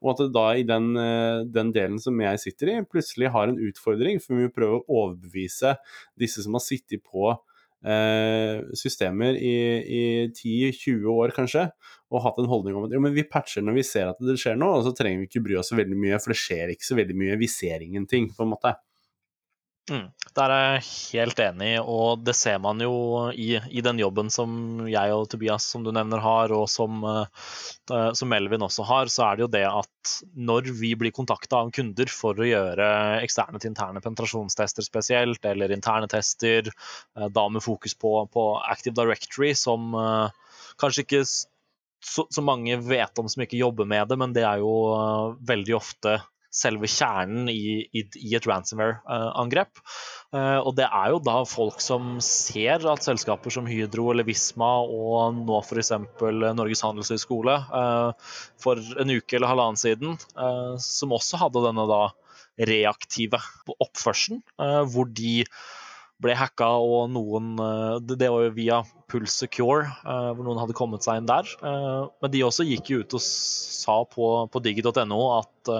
Og 0.00 0.14
at 0.14 0.22
det 0.22 0.30
da 0.32 0.46
i 0.56 0.64
den, 0.64 0.94
eh, 0.96 1.42
den 1.44 1.74
delen 1.76 2.00
som 2.00 2.16
jeg 2.24 2.40
sitter 2.40 2.72
i, 2.72 2.78
plutselig 2.88 3.34
har 3.34 3.50
en 3.50 3.60
utfordring. 3.68 4.16
For 4.24 4.40
vi 4.40 4.48
prøver 4.48 4.80
prøve 4.80 4.80
å 4.80 5.04
overbevise 5.04 5.76
disse 6.18 6.46
som 6.46 6.56
har 6.56 6.64
sittet 6.64 7.04
på 7.04 7.34
systemer 8.76 9.38
i, 9.40 9.54
i 9.80 10.02
10-20 10.28 11.06
år 11.14 11.32
kanskje, 11.36 11.62
og 12.10 12.24
hatt 12.24 12.40
en 12.42 12.50
holdning 12.50 12.76
om 12.76 12.84
at 12.88 12.92
jo, 12.92 13.00
men 13.00 13.14
vi 13.16 13.24
patcher 13.24 13.64
når 13.64 13.78
vi 13.78 13.84
ser 13.86 14.10
at 14.10 14.20
det 14.24 14.36
skjer 14.40 14.58
noe, 14.60 14.80
og 14.80 14.86
så 14.86 14.92
trenger 14.96 15.22
vi 15.22 15.30
ikke 15.30 15.44
bry 15.46 15.56
oss 15.60 15.70
så 15.72 15.78
veldig 15.78 15.96
mye, 15.96 16.18
for 16.20 16.34
det 16.34 16.40
skjer 16.42 16.74
ikke 16.74 16.88
så 16.88 16.98
veldig 16.98 17.16
mye. 17.16 17.38
Vi 17.40 17.48
ser 17.50 17.84
ingenting, 17.86 18.28
på 18.36 18.44
en 18.44 18.52
måte. 18.52 18.74
Mm, 19.90 20.04
der 20.36 20.52
er 20.54 20.60
jeg 20.62 20.82
helt 20.86 21.40
enig, 21.42 21.70
og 21.82 22.20
det 22.22 22.36
ser 22.38 22.60
man 22.62 22.78
jo 22.84 22.92
i, 23.34 23.56
i, 23.58 23.82
den 23.82 23.98
jobben 23.98 24.28
som 24.30 24.86
jeg 24.86 25.14
og 25.16 25.26
Tobias 25.32 25.66
som 25.66 25.82
du 25.82 25.90
nevner 25.94 26.22
har, 26.22 26.54
og 26.54 26.68
som, 26.70 27.02
uh, 27.02 28.12
som 28.14 28.30
Melvin 28.30 28.62
også 28.62 28.86
har, 28.86 29.10
så 29.10 29.26
er 29.26 29.36
det 29.38 29.44
jo 29.44 29.50
det 29.56 29.64
at 29.66 30.14
når 30.38 30.70
vi 30.78 30.92
blir 31.00 31.14
kontakta 31.16 31.64
av 31.64 31.72
kunder 31.74 32.12
for 32.14 32.38
å 32.38 32.46
gjøre 32.46 32.86
eksterne 33.24 33.58
til 33.58 33.72
interne 33.72 34.02
penetrasjonstester 34.04 34.86
spesielt, 34.86 35.42
eller 35.50 35.74
interne 35.74 36.10
tester, 36.12 36.70
uh, 37.18 37.26
da 37.26 37.48
med 37.50 37.66
fokus 37.66 37.98
på, 37.98 38.14
på 38.30 38.48
Active 38.62 38.94
Directory, 38.94 39.56
som 39.58 39.90
uh, 39.98 40.30
kanskje 40.78 41.08
ikke 41.08 41.24
så, 41.26 42.28
så, 42.30 42.42
mange 42.46 42.78
vet 42.78 43.18
om 43.18 43.26
som 43.28 43.42
ikke 43.42 43.58
jobber 43.58 43.90
med 43.90 44.06
det, 44.08 44.22
men 44.22 44.38
det 44.38 44.46
er 44.46 44.62
jo 44.62 44.70
veldig 45.50 45.74
ofte 45.82 46.20
selve 46.50 46.88
kjernen 46.90 47.48
i, 47.50 47.86
i, 47.94 48.04
i 48.18 48.34
et 48.36 48.46
ransomware-angrep. 48.48 49.80
Uh, 50.34 50.58
og 50.62 50.74
det 50.78 50.86
er 50.86 51.10
jo 51.14 51.22
da 51.26 51.40
folk 51.48 51.80
som 51.82 52.18
ser 52.24 52.84
at 52.90 53.06
selskaper 53.06 53.54
som 53.54 53.66
Hydro 53.70 54.10
eller 54.12 54.26
Visma 54.26 54.72
og 54.82 55.40
nå 55.40 55.60
f.eks. 55.62 55.94
Norges 56.58 56.84
handelshøyskole 56.86 57.56
uh, 57.70 58.34
for 58.62 58.78
en 58.78 59.14
uke 59.14 59.38
eller 59.38 59.50
halvannen 59.50 59.80
siden, 59.80 60.18
uh, 60.38 60.74
som 60.82 61.14
også 61.16 61.40
hadde 61.44 61.66
denne 61.70 61.86
da 61.90 62.04
reaktive 62.60 63.38
oppførselen, 63.80 64.42
hvor 64.92 65.06
de 65.16 65.44
ble 66.20 66.34
hacka, 66.36 66.66
og 66.76 67.06
noen 67.08 67.54
Det 68.04 68.28
var 68.28 68.42
jo 68.44 68.50
via 68.52 68.80
Pulse 69.08 69.46
Secure, 69.46 69.86
hvor 70.02 70.44
noen 70.44 70.60
hadde 70.60 70.76
kommet 70.76 71.06
seg 71.06 71.22
inn 71.22 71.30
der. 71.30 71.48
Men 71.62 72.34
de 72.34 72.42
også 72.44 72.66
gikk 72.68 72.90
jo 72.92 73.00
ut 73.00 73.16
og 73.16 73.24
sa 73.24 73.96
på, 74.04 74.28
på 74.52 74.62
digi.no 74.66 75.22
at 75.38 75.72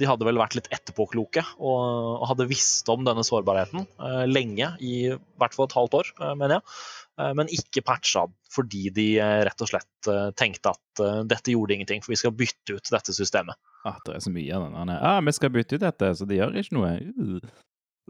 de 0.00 0.08
hadde 0.08 0.26
vel 0.26 0.40
vært 0.40 0.56
litt 0.56 0.70
etterpåkloke 0.72 1.44
og, 1.58 1.80
og 2.22 2.28
hadde 2.30 2.48
visst 2.50 2.88
om 2.92 3.04
denne 3.06 3.24
sårbarheten 3.26 3.84
uh, 4.00 4.24
lenge, 4.28 4.72
i 4.80 5.12
hvert 5.40 5.56
fall 5.56 5.68
et 5.68 5.76
halvt 5.76 5.98
år, 6.00 6.12
uh, 6.22 6.32
mener 6.32 6.58
jeg. 6.58 6.76
Uh, 7.20 7.32
men 7.38 7.52
ikke 7.52 7.84
patcha 7.84 8.24
fordi 8.52 8.86
de 8.92 9.06
rett 9.46 9.64
og 9.64 9.68
slett 9.70 10.08
tenkte 10.36 10.74
at 10.74 11.00
dette 11.24 11.54
gjorde 11.54 11.72
ingenting, 11.72 12.02
for 12.04 12.12
vi 12.12 12.18
skal 12.20 12.34
bytte 12.36 12.76
ut 12.76 12.90
dette 12.92 13.14
systemet. 13.16 13.56
Ah, 13.88 13.96
det 14.04 14.18
er 14.18 14.24
så 14.26 14.32
mye 14.34 14.58
av 14.58 14.66
den. 14.66 14.90
Ah, 14.92 15.20
vi 15.24 15.32
skal 15.32 15.52
bytte 15.54 15.78
ut 15.78 15.84
dette, 15.86 16.10
så 16.18 16.26
de 16.28 16.36
gjør 16.36 16.58
ikke 16.60 16.76
noe. 16.76 16.90
Uh. 17.16 17.62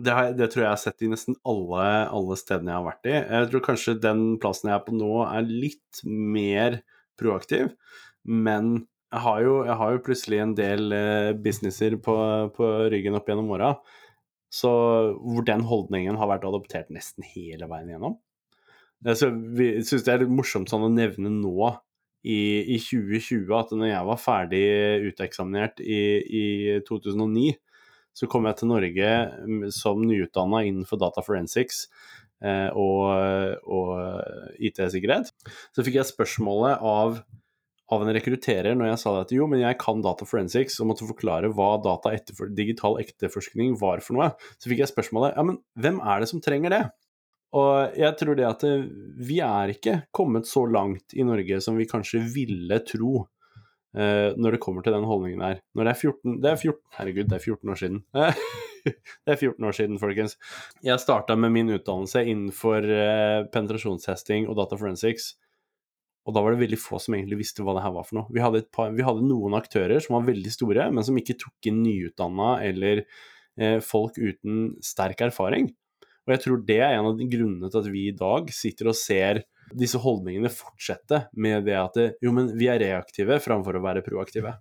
Det, 0.02 0.12
har, 0.16 0.32
det, 0.34 0.48
tror 0.50 0.64
jeg 0.64 0.66
jeg 0.66 0.74
har 0.74 0.80
sett 0.82 1.04
i 1.04 1.10
nesten 1.12 1.36
alle, 1.46 1.86
alle, 2.10 2.38
stedene 2.40 2.72
jeg 2.72 2.80
har 2.80 2.88
vært 2.88 3.08
i. 3.08 3.14
Jeg 3.20 3.50
tror 3.52 3.64
kanskje 3.68 3.94
den 4.02 4.24
plassen 4.42 4.72
jeg 4.72 4.80
er 4.80 4.86
på 4.86 4.96
nå, 4.96 5.12
er 5.28 5.46
litt 5.46 6.02
mer 6.08 6.80
proaktiv, 7.20 7.70
men 8.26 8.88
jeg 9.12 9.20
har 9.26 9.42
jo, 9.44 9.56
jeg 9.68 9.76
har 9.76 9.92
jo 9.92 10.02
plutselig 10.06 10.40
en 10.40 10.54
del 10.56 10.94
eh, 10.96 11.30
businesser 11.36 11.98
på, 12.00 12.16
på, 12.56 12.68
ryggen 12.92 13.18
opp 13.18 13.28
gjennom 13.28 13.50
åra, 13.52 13.74
hvor 14.62 15.44
den 15.48 15.64
holdningen 15.68 16.16
har 16.20 16.30
vært 16.30 16.46
adoptert 16.48 16.92
nesten 16.92 17.24
hele 17.24 17.68
veien 17.68 17.92
gjennom. 17.92 18.18
Så 19.18 19.30
vi 19.32 19.74
syns 19.82 20.04
det 20.06 20.12
er 20.12 20.22
litt 20.22 20.32
morsomt 20.32 20.70
sånn 20.70 20.86
å 20.86 20.92
nevne 20.92 21.32
nå 21.34 21.72
i, 22.22 22.62
i 22.76 22.78
2020 22.78 23.50
at 23.58 23.72
når 23.74 23.90
jeg 23.90 24.08
var 24.08 24.20
ferdig 24.20 24.64
uteksaminert 25.10 25.82
i, 25.82 26.02
i 26.22 26.44
2009, 26.86 27.56
så 28.16 28.28
kom 28.30 28.46
jeg 28.46 28.60
til 28.60 28.70
Norge 28.70 29.12
mm, 29.48 29.68
som 29.74 30.04
nyutdanna 30.06 30.62
innenfor 30.68 31.00
data 31.00 31.24
forensics 31.24 31.86
eh, 32.44 32.68
og, 32.76 33.08
og 33.66 34.60
IT-sikkerhet. 34.60 35.32
Så 35.72 35.84
fikk 35.84 35.98
jeg 35.98 36.12
spørsmålet 36.12 36.84
av 36.84 37.22
av 37.92 38.02
en 38.04 38.12
rekrutterer 38.14 38.76
når 38.78 38.92
jeg 38.92 39.00
sa 39.02 39.12
at 39.20 39.34
jo, 39.34 39.46
men 39.50 39.62
jeg 39.62 39.78
kan 39.80 40.02
data 40.04 40.26
forensics 40.28 40.78
og 40.80 40.90
måtte 40.92 41.08
forklare 41.08 41.50
hva 41.52 41.74
data 41.84 42.14
etterfor, 42.16 42.52
digital 42.56 42.98
etterforskning 43.02 43.76
var 43.80 44.02
for 44.04 44.18
noe, 44.18 44.32
så 44.56 44.72
fikk 44.72 44.84
jeg 44.84 44.92
spørsmålet 44.92 45.36
ja, 45.36 45.44
men 45.46 45.60
hvem 45.78 46.00
er 46.00 46.22
det 46.22 46.30
som 46.32 46.42
trenger 46.44 46.74
det? 46.74 46.82
Og 47.58 47.98
jeg 48.00 48.16
tror 48.16 48.38
det 48.38 48.48
at 48.48 48.64
eh, 48.64 48.86
vi 49.20 49.42
er 49.44 49.74
ikke 49.74 49.98
kommet 50.14 50.48
så 50.48 50.64
langt 50.64 51.12
i 51.12 51.26
Norge 51.28 51.60
som 51.64 51.76
vi 51.76 51.88
kanskje 51.88 52.22
ville 52.32 52.78
tro 52.88 53.26
uh, 53.26 54.30
når 54.40 54.56
det 54.56 54.62
kommer 54.64 54.84
til 54.84 54.96
den 54.96 55.04
holdningen 55.04 55.44
der. 55.44 55.60
Når 55.76 55.84
det 55.84 55.92
er 55.92 56.00
14 56.00 56.38
Det 56.40 56.50
er 56.50 56.56
14 56.56 56.80
Herregud, 56.96 57.28
det 57.28 57.36
er 57.36 57.44
14 57.44 57.74
år 57.74 57.80
siden. 57.82 58.00
det 58.86 59.34
er 59.34 59.36
14 59.36 59.68
år 59.68 59.76
siden, 59.76 60.00
folkens. 60.00 60.38
Jeg 60.80 61.04
starta 61.04 61.36
med 61.36 61.52
min 61.52 61.74
utdannelse 61.76 62.24
innenfor 62.24 62.88
uh, 62.88 63.44
penetrasjonstesting 63.52 64.48
og 64.48 64.56
data 64.62 64.80
forensics 64.80 65.34
og 66.22 66.34
da 66.36 66.42
var 66.44 66.54
det 66.54 66.62
veldig 66.62 66.78
få 66.78 67.00
som 67.02 67.16
egentlig 67.16 67.40
visste 67.40 67.64
hva 67.66 67.74
det 67.76 67.82
her 67.84 67.94
var 67.94 68.06
for 68.06 68.20
noe. 68.20 68.30
Vi 68.30 68.42
hadde, 68.42 68.62
par, 68.74 68.92
vi 68.94 69.04
hadde 69.06 69.26
noen 69.26 69.56
aktører 69.58 70.02
som 70.02 70.16
var 70.16 70.28
veldig 70.28 70.52
store, 70.54 70.88
men 70.94 71.06
som 71.06 71.18
ikke 71.18 71.38
tok 71.40 71.70
inn 71.70 71.80
nyutdanna 71.82 72.54
eller 72.68 73.02
eh, 73.02 73.78
folk 73.82 74.20
uten 74.20 74.76
sterk 74.84 75.24
erfaring. 75.26 75.72
Og 76.22 76.36
jeg 76.36 76.44
tror 76.44 76.60
det 76.68 76.78
er 76.78 76.94
en 76.94 77.08
av 77.10 77.16
de 77.18 77.26
grunnene 77.26 77.70
til 77.72 77.82
at 77.82 77.90
vi 77.90 78.06
i 78.08 78.14
dag 78.14 78.52
sitter 78.54 78.92
og 78.92 78.98
ser 78.98 79.42
disse 79.78 79.98
holdningene 79.98 80.52
fortsette 80.52 81.24
med 81.34 81.66
det 81.66 81.78
at 81.78 81.98
jo, 82.22 82.30
men 82.34 82.52
vi 82.58 82.68
er 82.70 82.80
reaktive 82.82 83.40
framfor 83.42 83.78
å 83.78 83.82
være 83.82 84.04
proaktive. 84.06 84.54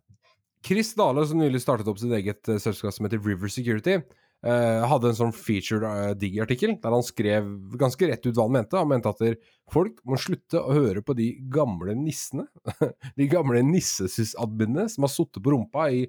Chris 0.65 0.93
Dale, 0.97 1.24
som 1.26 1.41
nylig 1.41 1.62
startet 1.63 1.89
opp 1.89 2.00
sitt 2.02 2.13
eget 2.13 2.45
uh, 2.50 2.60
selskap 2.62 2.93
som 2.93 3.08
heter 3.08 3.21
River 3.26 3.50
Security, 3.50 3.97
uh, 4.47 4.88
hadde 4.89 5.12
en 5.12 5.17
sånn 5.17 5.34
featured 5.36 5.86
uh, 5.86 6.13
digg-artikkel 6.17 6.77
der 6.82 6.95
han 6.95 7.06
skrev 7.06 7.49
ganske 7.80 8.10
rett 8.10 8.25
ut 8.25 8.36
hva 8.36 8.47
han 8.47 8.56
mente. 8.58 8.80
Han 8.80 8.91
mente 8.91 9.12
at 9.12 9.43
folk 9.71 9.99
må 10.08 10.19
slutte 10.21 10.62
å 10.62 10.75
høre 10.75 11.04
på 11.06 11.15
de 11.17 11.34
gamle 11.54 11.95
nissene. 11.97 12.47
de 13.19 13.30
gamle 13.32 13.63
nissesysadminene 13.67 14.88
som 14.91 15.08
har 15.08 15.13
sittet 15.13 15.43
på 15.43 15.54
rumpa 15.56 15.89
i 15.93 16.06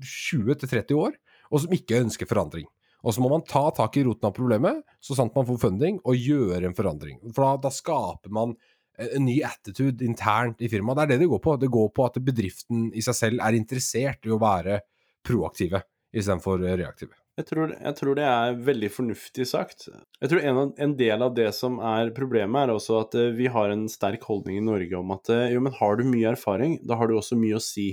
20-30 0.00 0.98
år, 0.98 1.16
og 1.50 1.64
som 1.64 1.72
ikke 1.74 2.02
ønsker 2.04 2.28
forandring. 2.30 2.68
Og 3.00 3.16
så 3.16 3.22
må 3.24 3.30
man 3.32 3.44
ta 3.48 3.62
tak 3.72 3.96
i 3.96 4.04
roten 4.04 4.28
av 4.28 4.34
problemet, 4.36 4.82
så 5.00 5.16
sant 5.16 5.34
man 5.36 5.46
får 5.48 5.62
funding, 5.62 6.02
og 6.04 6.20
gjøre 6.20 6.68
en 6.68 6.76
forandring. 6.76 7.16
For 7.32 7.46
da, 7.46 7.54
da 7.64 7.72
skaper 7.72 8.32
man 8.34 8.54
en 9.00 9.24
ny 9.24 9.38
attitude 9.46 10.04
internt 10.04 10.60
i 10.60 10.68
firmaet. 10.68 10.98
Det 10.98 11.06
er 11.06 11.12
det 11.14 11.22
det 11.22 11.30
går 11.32 11.42
på. 11.44 11.56
Det 11.56 11.72
går 11.72 11.88
på 11.96 12.06
at 12.06 12.20
bedriften 12.24 12.90
i 12.92 13.04
seg 13.04 13.16
selv 13.16 13.44
er 13.46 13.56
interessert 13.56 14.28
i 14.28 14.34
å 14.34 14.40
være 14.40 14.82
proaktive 15.26 15.82
istedenfor 16.12 16.60
reaktive. 16.66 17.14
Jeg 17.38 17.46
tror, 17.46 17.70
jeg 17.72 17.96
tror, 17.96 18.16
det 18.18 18.24
er 18.26 18.58
veldig 18.66 18.90
fornuftig 18.92 19.46
sagt. 19.48 19.86
Jeg 20.20 20.30
tror 20.32 20.42
en, 20.44 20.58
en, 20.76 20.94
del 20.98 21.22
av 21.24 21.32
det 21.36 21.48
som 21.56 21.78
er 21.78 22.10
problemet, 22.16 22.66
er 22.66 22.74
også 22.74 22.98
at 23.04 23.16
uh, 23.16 23.30
vi 23.36 23.46
har 23.52 23.72
en 23.72 23.86
sterk 23.88 24.26
holdning 24.28 24.58
i 24.58 24.66
Norge 24.66 24.98
om 24.98 25.14
at 25.14 25.30
uh, 25.32 25.46
jo, 25.48 25.62
men 25.64 25.76
har 25.78 25.96
du 25.96 26.04
mye 26.08 26.34
erfaring, 26.34 26.76
da 26.84 26.98
har 27.00 27.08
du 27.08 27.16
også 27.16 27.38
mye 27.40 27.56
å 27.56 27.64
si. 27.64 27.92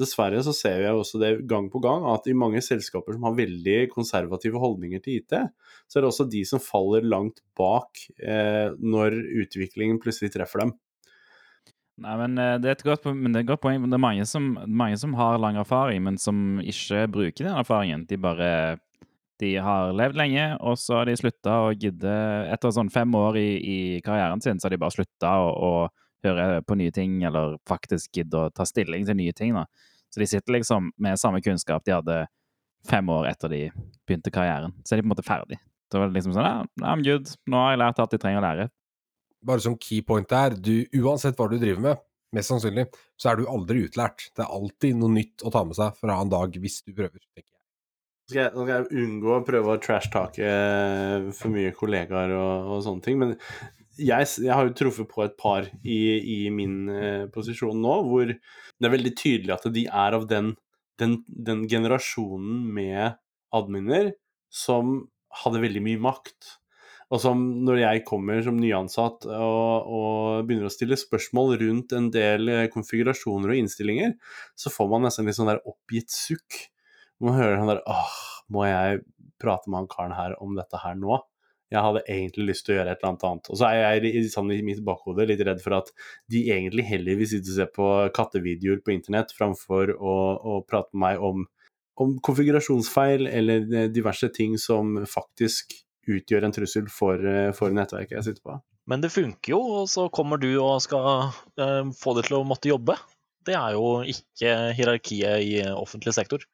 Dessverre 0.00 0.40
så 0.42 0.50
ser 0.56 0.80
vi 0.82 0.90
også 0.90 1.20
det 1.22 1.30
gang 1.50 1.68
på 1.70 1.78
gang, 1.82 2.02
at 2.10 2.26
i 2.26 2.34
mange 2.34 2.58
selskaper 2.66 3.14
som 3.14 3.28
har 3.28 3.36
veldig 3.38 3.76
konservative 3.92 4.58
holdninger 4.58 5.02
til 5.04 5.20
IT, 5.20 5.36
så 5.86 5.98
er 5.98 6.02
det 6.02 6.10
også 6.10 6.26
de 6.32 6.42
som 6.48 6.62
faller 6.62 7.06
langt 7.06 7.38
bak 7.54 8.02
eh, 8.18 8.74
når 8.74 9.14
utviklingen 9.44 10.00
plutselig 10.02 10.32
treffer 10.34 10.64
dem. 10.64 10.74
Nei, 12.02 12.14
men 12.18 12.38
eh, 12.38 12.56
Det 12.58 12.70
er 12.70 12.76
et 12.78 12.86
godt, 12.86 13.04
det 13.06 13.30
er 13.30 13.42
et 13.44 13.50
godt 13.50 13.62
poeng. 13.62 13.84
Det 13.86 13.98
er 13.98 14.02
mange 14.02 14.26
som, 14.26 14.54
mange 14.66 14.98
som, 14.98 15.14
har 15.18 15.38
lang 15.38 15.58
erfaring, 15.60 16.02
men 16.02 16.18
som 16.18 16.58
ikke 16.62 17.06
bruker 17.12 17.46
den 17.46 17.58
erfaringen. 17.60 18.06
De 18.10 18.18
bare 18.18 18.50
de 19.42 19.56
har 19.58 19.90
levd 19.92 20.16
lenge, 20.16 20.44
og 20.62 20.78
så 20.78 21.00
har 21.00 21.08
de 21.08 21.16
slutta 21.18 21.56
å 21.64 21.72
gidde 21.74 22.12
Etter 22.54 22.70
sånn 22.70 22.90
fem 22.94 23.10
år 23.18 23.38
i, 23.40 23.48
i, 23.58 23.78
karrieren 24.06 24.40
sin, 24.40 24.60
så 24.60 24.68
har 24.68 24.76
de 24.76 24.78
bare 24.78 24.94
slutta 24.94 25.32
å, 25.42 25.48
å 25.50 25.72
høre 26.24 26.62
på 26.62 26.76
nye 26.78 26.94
ting, 26.94 27.18
eller 27.26 27.58
faktisk 27.68 28.20
gidde 28.20 28.44
å 28.44 28.52
ta 28.54 28.66
stilling 28.68 29.06
til 29.08 29.18
nye 29.18 29.34
ting. 29.34 29.56
da. 29.58 29.66
Så 30.14 30.22
de 30.22 30.30
sitter 30.30 30.54
liksom 30.54 30.92
med 31.02 31.18
samme 31.18 31.42
kunnskap 31.42 31.82
de 31.84 31.96
hadde 31.96 32.20
fem 32.86 33.08
år 33.10 33.26
etter 33.32 33.50
de 33.50 33.60
begynte 34.06 34.32
karrieren. 34.32 34.74
Så 34.84 34.94
er 34.94 35.00
de 35.00 35.04
på 35.04 35.10
en 35.10 35.14
måte 35.16 35.26
ferdig. 35.26 35.58
Så 35.90 35.98
var 35.98 36.10
det 36.10 36.18
liksom 36.18 36.34
sånn 36.36 36.46
ja, 36.46 36.62
I'm 36.86 37.02
good. 37.06 37.34
Nå 37.50 37.58
har 37.58 37.74
jeg 37.74 37.82
lært 37.82 38.00
alt 38.02 38.14
de 38.14 38.20
trenger 38.22 38.40
å 38.40 38.46
lære. 38.46 38.68
Bare 39.44 39.60
som 39.64 39.78
key 39.80 40.00
point 40.06 40.28
der, 40.30 40.56
du, 40.56 40.86
uansett 41.02 41.36
hva 41.38 41.48
du 41.50 41.58
driver 41.60 41.82
med, 41.84 42.04
mest 42.34 42.50
sannsynlig, 42.50 42.86
så 43.20 43.30
er 43.30 43.40
du 43.40 43.50
aldri 43.50 43.84
utlært. 43.86 44.30
Det 44.34 44.44
er 44.44 44.54
alltid 44.56 44.96
noe 45.00 45.12
nytt 45.14 45.44
å 45.44 45.52
ta 45.54 45.64
med 45.68 45.78
seg 45.78 45.98
fra 46.00 46.16
en 46.20 46.32
dag, 46.32 46.56
hvis 46.60 46.80
du 46.86 46.94
prøver, 46.94 47.20
tenker 47.20 47.48
jeg. 47.48 47.50
Skal 48.24 48.40
jeg, 48.40 48.52
skal 48.56 48.70
jeg 48.72 49.04
unngå 49.04 49.32
å 49.36 49.44
prøve 49.44 49.74
å 49.74 49.80
trash-take 49.84 50.52
for 51.36 51.52
mye 51.52 51.74
kollegaer 51.76 52.32
og, 52.32 52.70
og 52.72 52.84
sånne 52.86 53.04
ting, 53.04 53.18
men 53.20 53.34
jeg, 54.00 54.26
jeg, 54.40 54.50
har 54.50 54.66
jo 54.66 54.74
truffet 54.76 55.08
på 55.10 55.22
et 55.24 55.34
par 55.38 55.68
i, 55.82 55.98
i 56.18 56.38
min 56.50 56.88
eh, 56.90 57.26
posisjon 57.32 57.78
nå, 57.78 57.96
hvor 58.08 58.32
det 58.32 58.88
er 58.88 58.94
veldig 58.94 59.12
tydelig 59.18 59.54
at 59.54 59.68
de 59.74 59.84
er 59.86 60.16
av 60.16 60.26
den, 60.30 60.54
den, 61.00 61.18
den 61.28 61.64
generasjonen 61.70 62.64
med 62.74 63.20
adminer 63.54 64.12
som 64.50 64.96
hadde 65.42 65.62
veldig 65.62 65.82
mye 65.84 66.02
makt. 66.02 66.56
Og 67.14 67.20
som 67.22 67.42
når 67.62 67.78
jeg 67.78 68.04
kommer 68.08 68.40
som 68.42 68.56
nyansatt 68.58 69.26
og, 69.30 69.90
og 69.98 70.46
begynner 70.48 70.66
å 70.66 70.72
stille 70.72 70.98
spørsmål 70.98 71.54
rundt 71.60 71.94
en 71.94 72.08
del 72.14 72.50
eh, 72.50 72.64
konfigurasjoner 72.72 73.52
og 73.52 73.60
innstillinger, 73.60 74.16
så 74.58 74.72
får 74.74 74.88
man 74.90 75.06
nesten 75.06 75.28
litt 75.28 75.38
sånn 75.38 75.52
der 75.52 75.62
oppgitt 75.70 76.10
sukk. 76.10 76.64
Man 77.22 77.38
hører 77.38 77.60
sånn 77.60 77.70
der 77.70 77.84
åh, 77.86 78.16
må 78.50 78.66
jeg 78.66 79.04
prate 79.40 79.70
med 79.70 79.84
han 79.84 79.92
karen 79.92 80.16
her 80.16 80.34
om 80.42 80.58
dette 80.58 80.80
her 80.82 80.98
nå? 80.98 81.20
Jeg 81.72 81.82
hadde 81.82 82.02
egentlig 82.10 82.48
lyst 82.50 82.66
til 82.66 82.74
å 82.74 82.78
gjøre 82.78 82.92
et 82.92 83.00
eller 83.02 83.30
annet. 83.30 83.48
Og 83.50 83.58
så 83.58 83.70
er 83.70 83.96
jeg 83.98 84.26
sånn 84.34 84.50
i 84.54 84.60
mitt 84.66 84.82
bakhode 84.86 85.26
litt 85.26 85.42
redd 85.46 85.62
for 85.62 85.78
at 85.78 85.90
de 86.30 86.44
egentlig 86.52 86.86
heller 86.90 87.18
vil 87.18 87.30
sitte 87.30 87.50
og 87.50 87.58
se 87.60 87.68
på 87.78 87.88
kattevideoer 88.14 88.82
på 88.84 88.94
internett 88.94 89.34
framfor 89.34 89.94
å, 89.94 90.18
å 90.38 90.58
prate 90.66 90.90
med 90.94 91.04
meg 91.06 91.24
om, 91.30 91.46
om 92.02 92.18
konfigurasjonsfeil 92.26 93.30
eller 93.30 93.66
eh, 93.70 93.90
diverse 93.94 94.30
ting 94.34 94.58
som 94.60 94.96
faktisk 95.10 95.78
utgjør 96.10 96.46
en 96.46 96.54
trussel 96.54 96.88
for, 96.92 97.20
eh, 97.20 97.50
for 97.56 97.74
nettverket 97.74 98.18
jeg 98.18 98.26
sitter 98.28 98.44
på. 98.44 98.58
Men 98.90 99.00
det 99.00 99.12
funker 99.14 99.54
jo, 99.54 99.60
og 99.80 99.88
så 99.88 100.08
kommer 100.12 100.40
du 100.40 100.50
og 100.58 100.82
skal 100.84 101.30
eh, 101.56 101.92
få 101.96 102.16
det 102.18 102.26
til 102.28 102.40
å 102.40 102.44
måtte 102.48 102.68
jobbe. 102.68 102.98
Det 103.44 103.56
er 103.56 103.76
jo 103.76 104.00
ikke 104.08 104.52
hierarkiet 104.76 105.44
i 105.44 105.54
offentlig 105.72 106.14
sektor. 106.16 106.44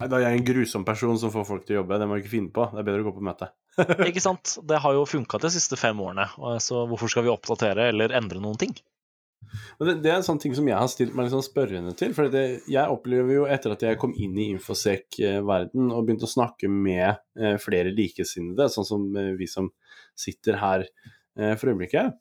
Nei, 0.00 0.08
Da 0.12 0.18
er 0.18 0.26
jeg 0.26 0.40
en 0.40 0.48
grusom 0.50 0.84
person 0.84 1.16
som 1.20 1.32
får 1.32 1.46
folk 1.48 1.64
til 1.64 1.76
å 1.76 1.80
jobbe. 1.80 1.98
Det 2.00 2.08
må 2.08 2.16
jeg 2.16 2.26
ikke 2.26 2.34
finne 2.34 2.52
på. 2.52 2.66
Det 2.72 2.82
er 2.82 2.88
bedre 2.88 3.04
å 3.04 3.08
gå 3.08 3.14
på 3.16 3.24
møte. 3.24 3.48
Ikke 4.08 4.24
sant? 4.24 4.58
Det 4.64 4.80
har 4.80 4.96
jo 4.96 5.06
funka 5.08 5.40
de 5.40 5.50
siste 5.52 5.76
fem 5.80 5.98
årene, 6.00 6.28
så 6.64 6.86
hvorfor 6.88 7.12
skal 7.12 7.26
vi 7.26 7.32
oppdatere 7.32 7.90
eller 7.92 8.14
endre 8.16 8.40
noen 8.40 8.56
ting? 8.60 8.72
Men 9.78 9.88
det, 9.88 9.94
det 10.04 10.10
er 10.10 10.18
en 10.18 10.26
sånn 10.26 10.40
ting 10.42 10.54
som 10.56 10.66
jeg 10.68 10.78
har 10.78 10.88
stilt 10.90 11.14
meg 11.16 11.26
litt 11.26 11.34
sånn 11.36 11.44
spørrende 11.46 11.92
til. 11.98 12.12
For 12.16 12.30
det, 12.32 12.44
jeg 12.72 12.92
opplever 12.92 13.38
jo 13.38 13.48
etter 13.50 13.74
at 13.74 13.84
jeg 13.86 14.00
kom 14.00 14.14
inn 14.18 14.36
i 14.38 14.50
infosec-verden 14.54 15.90
og 15.90 16.06
begynte 16.06 16.28
å 16.28 16.32
snakke 16.32 16.70
med 16.72 17.20
eh, 17.38 17.56
flere 17.62 17.94
likesinnede, 17.94 18.68
sånn 18.72 18.88
som 18.88 19.06
eh, 19.16 19.34
vi 19.38 19.48
som 19.50 19.70
sitter 20.18 20.58
her 20.62 20.86
eh, 20.86 21.54
for 21.58 21.72
øyeblikket, 21.72 22.16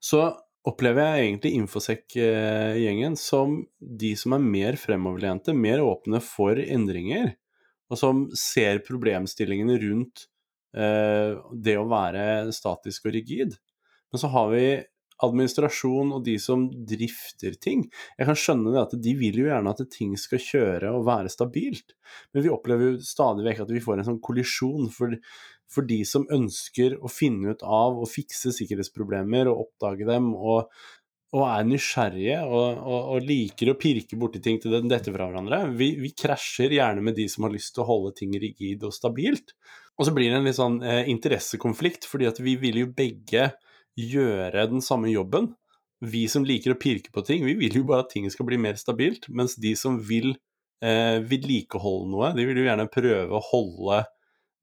så 0.00 0.30
opplever 0.68 1.06
jeg 1.06 1.26
egentlig 1.26 1.54
infosec-gjengen 1.56 3.16
som 3.18 3.60
de 3.78 4.12
som 4.18 4.36
er 4.36 4.44
mer 4.44 4.76
fremoverlente, 4.80 5.54
mer 5.56 5.82
åpne 5.84 6.20
for 6.24 6.60
endringer, 6.60 7.34
og 7.90 7.98
som 7.98 8.26
ser 8.38 8.82
problemstillingene 8.86 9.78
rundt 9.82 10.26
eh, 10.76 11.34
det 11.56 11.76
å 11.80 11.88
være 11.90 12.52
statisk 12.54 13.08
og 13.08 13.16
rigid. 13.16 13.56
Men 14.10 14.22
så 14.22 14.30
har 14.30 14.50
vi 14.52 14.64
administrasjon 15.26 16.14
og 16.16 16.24
de 16.26 16.36
som 16.42 16.66
drifter 16.70 17.56
ting. 17.62 17.86
Jeg 18.18 18.28
kan 18.28 18.38
skjønne 18.38 18.74
det 18.74 18.82
at 18.82 18.94
de 19.06 19.14
vil 19.18 19.42
jo 19.42 19.48
gjerne 19.48 19.74
at 19.74 19.82
ting 19.92 20.16
skal 20.20 20.42
kjøre 20.44 20.92
og 20.96 21.06
være 21.08 21.32
stabilt, 21.32 21.96
men 22.34 22.46
vi 22.46 22.52
opplever 22.52 22.92
jo 22.92 23.02
stadig 23.04 23.46
vekk 23.46 23.64
at 23.66 23.74
vi 23.74 23.82
får 23.84 24.00
en 24.00 24.10
sånn 24.12 24.22
kollisjon 24.24 24.88
for, 24.94 25.16
for 25.70 25.88
de 25.88 26.00
som 26.08 26.28
ønsker 26.32 26.98
å 27.00 27.10
finne 27.12 27.54
ut 27.54 27.66
av 27.66 28.00
og 28.00 28.10
fikse 28.10 28.54
sikkerhetsproblemer 28.56 29.50
og 29.50 29.66
oppdage 29.66 30.08
dem 30.08 30.32
og, 30.34 30.70
og 31.36 31.44
er 31.46 31.66
nysgjerrige 31.68 32.40
og, 32.48 32.80
og, 32.80 33.12
og 33.14 33.28
liker 33.28 33.70
å 33.70 33.78
pirke 33.78 34.18
borti 34.18 34.42
ting 34.42 34.58
til 34.62 34.74
dette 34.90 35.12
fra 35.14 35.28
hverandre. 35.28 35.62
Vi, 35.78 35.92
vi 36.02 36.10
krasjer 36.16 36.74
gjerne 36.74 37.04
med 37.06 37.18
de 37.18 37.28
som 37.30 37.46
har 37.46 37.54
lyst 37.54 37.76
til 37.76 37.84
å 37.84 37.90
holde 37.92 38.16
ting 38.18 38.34
rigid 38.42 38.82
og 38.86 38.94
stabilt. 38.96 39.54
Og 40.00 40.08
så 40.08 40.14
blir 40.16 40.32
det 40.32 40.40
en 40.40 40.48
litt 40.48 40.58
sånn 40.58 40.80
eh, 40.82 41.04
interessekonflikt, 41.12 42.08
fordi 42.08 42.26
at 42.30 42.40
vi 42.42 42.56
vil 42.58 42.80
jo 42.82 42.92
begge 42.96 43.50
gjøre 43.98 44.68
den 44.70 44.84
samme 44.84 45.10
jobben. 45.12 45.50
Vi 46.00 46.24
som 46.32 46.46
liker 46.46 46.74
å 46.74 46.80
pirke 46.80 47.12
på 47.12 47.24
ting, 47.26 47.44
vi 47.44 47.56
vil 47.58 47.82
jo 47.82 47.84
bare 47.88 48.06
at 48.06 48.12
ting 48.14 48.28
skal 48.32 48.48
bli 48.48 48.58
mer 48.60 48.78
stabilt, 48.80 49.28
mens 49.28 49.58
de 49.60 49.74
som 49.76 49.98
vil 50.00 50.32
eh, 50.84 51.18
vedlikeholde 51.20 52.08
noe, 52.12 52.30
de 52.36 52.46
vil 52.48 52.62
jo 52.62 52.68
gjerne 52.68 52.88
prøve 52.92 53.36
å 53.36 53.44
holde 53.50 54.04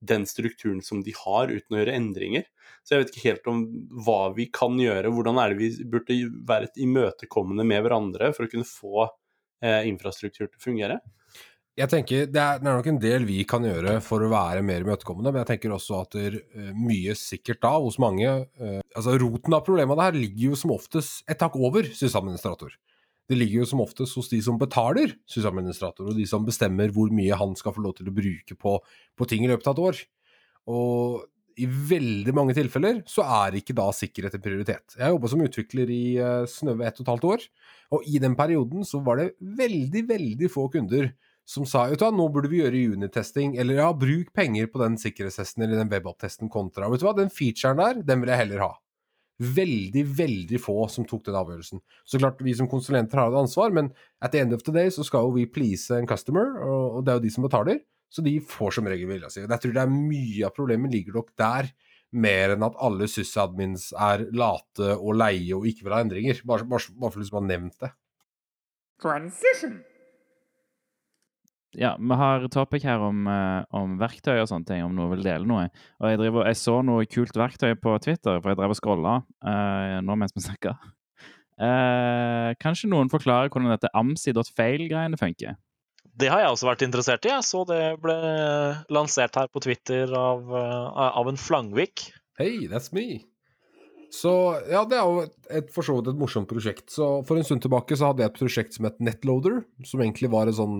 den 0.07 0.25
strukturen 0.29 0.81
som 0.85 1.01
de 1.05 1.13
har, 1.17 1.49
uten 1.49 1.75
å 1.75 1.81
gjøre 1.81 1.95
endringer. 1.97 2.47
Så 2.85 2.95
jeg 2.95 3.03
vet 3.03 3.13
ikke 3.13 3.27
helt 3.27 3.51
om 3.51 3.61
hva 4.05 4.19
vi 4.37 4.47
kan 4.53 4.77
gjøre, 4.79 5.11
hvordan 5.13 5.41
er 5.41 5.53
det 5.53 5.59
vi 5.61 5.87
burde 5.89 6.17
være 6.47 6.71
imøtekommende 6.81 7.65
med 7.67 7.85
hverandre 7.85 8.31
for 8.35 8.45
å 8.45 8.51
kunne 8.51 8.67
få 8.69 9.07
eh, 9.07 9.87
infrastruktur 9.89 10.45
til 10.45 10.57
å 10.57 10.63
fungere? 10.63 10.99
Jeg 11.77 11.91
tenker 11.91 12.25
det 12.25 12.41
er, 12.41 12.57
det 12.57 12.65
er 12.65 12.73
nok 12.79 12.87
en 12.89 12.99
del 13.01 13.25
vi 13.27 13.43
kan 13.45 13.65
gjøre 13.65 13.99
for 14.01 14.23
å 14.25 14.31
være 14.31 14.63
mer 14.65 14.81
imøtekommende, 14.81 15.29
men 15.29 15.43
jeg 15.43 15.49
tenker 15.51 15.75
også 15.75 15.99
at 16.01 16.15
det, 16.17 16.41
er 16.57 16.73
mye 16.73 17.13
sikkert 17.17 17.61
da 17.61 17.75
hos 17.77 17.99
mange 18.01 18.25
eh, 18.25 18.79
Altså 18.97 19.13
Roten 19.21 19.53
av 19.53 19.61
problemet 19.67 20.01
her 20.01 20.17
ligger 20.17 20.51
jo 20.51 20.57
som 20.57 20.73
oftest 20.73 21.21
et 21.29 21.37
tak 21.37 21.53
over 21.53 21.85
sysadministrator. 21.93 22.73
Det 23.29 23.37
ligger 23.37 23.61
jo 23.61 23.69
som 23.69 23.83
oftest 23.83 24.17
hos 24.17 24.31
de 24.31 24.39
som 24.41 24.57
betaler 24.57 25.13
sysadministrator, 25.29 26.09
og 26.09 26.17
de 26.17 26.25
som 26.29 26.45
bestemmer 26.47 26.89
hvor 26.95 27.13
mye 27.13 27.37
han 27.37 27.53
skal 27.59 27.75
få 27.75 27.83
lov 27.85 27.97
til 27.99 28.09
å 28.09 28.15
bruke 28.15 28.57
på, 28.57 28.77
på 29.13 29.29
ting 29.29 29.45
i 29.45 29.51
løpet 29.51 29.69
av 29.69 29.77
et 29.77 29.83
år. 29.83 30.01
Og 30.73 31.27
i 31.57 31.67
veldig 31.67 32.33
mange 32.37 32.55
tilfeller 32.57 33.03
så 33.09 33.25
er 33.43 33.59
ikke 33.59 33.75
da 33.77 33.87
sikkerhet 33.93 34.37
en 34.37 34.43
prioritet. 34.43 34.97
Jeg 34.97 35.13
jobba 35.13 35.29
som 35.29 35.45
utvikler 35.45 35.93
i 35.93 36.03
uh, 36.17 36.43
snaue 36.49 36.85
ett 36.85 36.97
og 36.97 37.05
et 37.05 37.13
halvt 37.13 37.31
år, 37.35 37.47
og 37.97 38.09
i 38.09 38.21
den 38.23 38.37
perioden 38.37 38.85
så 38.85 39.01
var 39.05 39.21
det 39.21 39.31
veldig, 39.61 40.07
veldig 40.09 40.51
få 40.53 40.67
kunder 40.73 41.11
som 41.47 41.63
sa 41.67 41.85
vet 41.87 42.01
du 42.01 42.03
hva, 42.03 42.11
nå 42.11 42.25
burde 42.33 42.49
vi 42.51 42.59
gjøre 42.59 42.81
unit-testing, 42.97 43.55
eller 43.61 43.79
ja, 43.79 43.87
bruk 43.95 44.33
penger 44.35 44.67
på 44.71 44.81
den 44.81 44.97
sikkerhetstesten 44.99 45.63
eller 45.63 45.79
den 45.79 45.91
web-app-testen 45.91 46.51
kontra. 46.51 46.89
Vet 46.91 47.03
du 47.03 47.07
hva, 47.07 47.15
den 47.15 47.31
featuren 47.31 47.79
der, 47.79 48.01
den 48.09 48.23
vil 48.23 48.33
jeg 48.33 48.41
heller 48.43 48.65
ha. 48.65 48.73
Veldig, 49.37 50.03
veldig 50.17 50.59
få 50.59 50.75
som 50.91 51.05
tok 51.07 51.27
den 51.27 51.37
avgjørelsen. 51.39 51.79
Så 52.09 52.19
klart, 52.19 52.41
vi 52.43 52.55
som 52.57 52.67
konsulenter 52.67 53.21
har 53.21 53.31
et 53.31 53.39
ansvar, 53.39 53.71
men 53.71 53.93
at 54.19 54.33
the 54.33 54.41
end 54.43 54.55
of 54.57 54.65
the 54.67 54.75
day 54.75 54.91
så 54.91 55.05
skal 55.07 55.27
jo 55.27 55.35
vi 55.37 55.47
please 55.47 55.93
en 55.95 56.09
customer, 56.09 56.57
og 56.67 57.03
det 57.05 57.13
er 57.13 57.21
jo 57.21 57.25
de 57.29 57.33
som 57.37 57.47
betaler, 57.47 57.83
så 58.11 58.23
de 58.25 58.37
får 58.43 58.77
som 58.77 58.87
regel 58.91 59.07
vilja 59.11 59.31
si. 59.31 59.43
Jeg 59.45 59.63
tror 59.63 59.75
det 59.77 59.83
er 59.83 59.93
mye 59.93 60.47
av 60.47 60.55
problemet 60.57 60.91
ligger 60.91 61.21
nok 61.21 61.31
der, 61.39 61.71
mer 62.17 62.53
enn 62.55 62.63
at 62.63 62.75
alle 62.83 63.07
sysadmins 63.11 63.89
er 63.93 64.27
late 64.35 64.93
og 64.95 65.17
leie 65.19 65.55
og 65.55 65.67
ikke 65.67 65.87
vil 65.87 65.95
ha 65.95 66.03
endringer. 66.03 66.39
Bare, 66.47 66.67
bare, 66.67 66.95
bare 66.95 67.13
for 67.13 67.23
liksom 67.23 67.39
å 67.39 67.43
ha 67.43 67.49
nevnt 67.51 67.79
det. 67.83 67.91
Transition. 69.03 69.79
Ja, 71.75 71.97
vi 71.99 72.15
har 72.15 72.47
topic 72.47 72.85
her 72.87 73.01
om, 73.03 73.25
eh, 73.27 73.63
om 73.75 73.97
verktøy 73.99 74.37
og 74.39 74.47
sånne 74.47 74.67
ting, 74.69 74.83
om 74.85 74.95
noen 74.95 75.11
vil 75.15 75.25
dele 75.25 75.47
noe. 75.47 75.67
Og 75.99 76.11
jeg, 76.11 76.19
driver, 76.21 76.47
jeg 76.47 76.59
så 76.61 76.77
noe 76.85 77.07
kult 77.11 77.35
verktøy 77.35 77.73
på 77.75 77.97
Twitter, 78.03 78.39
for 78.39 78.53
jeg 78.53 78.59
drev 78.59 78.73
og 78.73 78.79
scrolla 78.79 79.17
uh, 79.43 79.97
nå 80.05 80.15
mens 80.15 80.35
vi 80.35 80.45
snakka. 80.45 80.77
Uh, 81.57 82.53
kanskje 82.61 82.89
noen 82.91 83.11
forklarer 83.11 83.51
hvordan 83.51 83.73
dette 83.73 83.91
amsi.fail-greiene 83.97 85.19
funker? 85.19 85.57
Det 86.17 86.31
har 86.31 86.41
jeg 86.41 86.53
også 86.53 86.69
vært 86.69 86.85
interessert 86.85 87.25
i. 87.27 87.33
Jeg 87.33 87.45
så 87.45 87.63
det 87.69 87.81
ble 88.01 88.17
lansert 88.93 89.35
her 89.37 89.49
på 89.51 89.61
Twitter 89.67 90.13
av, 90.17 90.47
uh, 90.47 91.09
av 91.19 91.29
en 91.29 91.37
Flangvik. 91.41 92.07
Hei, 92.39 92.69
that's 92.71 92.93
me. 92.95 93.25
Så 94.13 94.31
ja, 94.71 94.85
det 94.87 94.97
er 94.97 95.03
jo 95.03 95.25
et, 95.25 95.35
et 95.59 95.69
for 95.75 95.85
så 95.85 95.97
vidt 95.97 96.13
et 96.13 96.19
morsomt 96.19 96.47
prosjekt. 96.49 96.87
Så 96.93 97.19
For 97.27 97.37
en 97.37 97.45
stund 97.45 97.65
tilbake 97.65 97.97
så 97.99 98.09
hadde 98.09 98.23
jeg 98.23 98.31
et 98.31 98.39
prosjekt 98.39 98.77
som 98.77 98.87
het 98.87 99.01
Netloader, 99.03 99.61
som 99.85 100.01
egentlig 100.01 100.31
var 100.31 100.47
en 100.47 100.57
sånn 100.57 100.77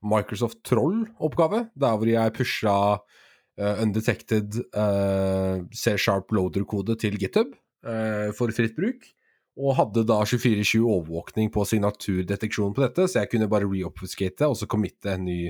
Microsoft 0.00 0.62
Troll-oppgave, 0.64 1.66
der 1.76 1.96
hvor 1.96 2.08
jeg 2.08 2.34
pusha 2.36 2.76
uh, 2.96 3.82
undetected 3.82 4.62
uh, 4.72 5.60
C-sharp 5.76 6.32
loader-kode 6.32 6.96
til 7.00 7.18
GitHub 7.20 7.52
uh, 7.84 8.30
for 8.36 8.52
fritt 8.56 8.76
bruk. 8.78 9.04
Og 9.60 9.76
hadde 9.76 10.06
da 10.08 10.22
24-7 10.24 10.80
overvåkning 10.80 11.50
på 11.52 11.66
signaturdeteksjon 11.68 12.72
på 12.76 12.84
dette, 12.86 13.08
så 13.10 13.24
jeg 13.24 13.32
kunne 13.32 13.50
bare 13.50 13.68
reobfuscate 13.68 14.48
og 14.48 14.56
så 14.56 14.68
committe 14.70 15.16
en 15.16 15.26
ny 15.28 15.40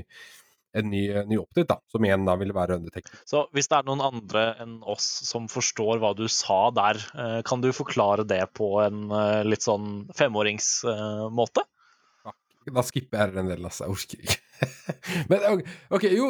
en 0.71 0.85
ny, 0.87 1.01
ny 1.27 1.35
update, 1.35 1.67
da, 1.67 1.75
som 1.91 2.05
igjen 2.07 2.23
da 2.23 2.37
ville 2.39 2.55
være 2.55 2.77
undetected. 2.79 3.17
Så 3.27 3.41
hvis 3.51 3.67
det 3.67 3.75
er 3.75 3.87
noen 3.89 4.03
andre 4.05 4.43
enn 4.63 4.77
oss 4.87 5.03
som 5.27 5.49
forstår 5.51 5.99
hva 5.99 6.13
du 6.15 6.23
sa 6.31 6.69
der, 6.71 6.95
kan 7.43 7.59
du 7.59 7.73
forklare 7.75 8.23
det 8.23 8.39
på 8.55 8.69
en 8.79 9.01
litt 9.43 9.67
sånn 9.67 10.05
femåringsmåte? 10.15 11.65
Da 12.75 12.83
skipper 12.85 13.17
jeg 13.17 13.35
den 13.35 13.49
delen, 13.49 13.67
altså. 13.67 13.87
Jeg 13.87 13.95
orker 13.95 14.23
ikke. 14.25 14.37
Men 15.31 15.63
OK, 15.93 16.05
jo 16.13 16.27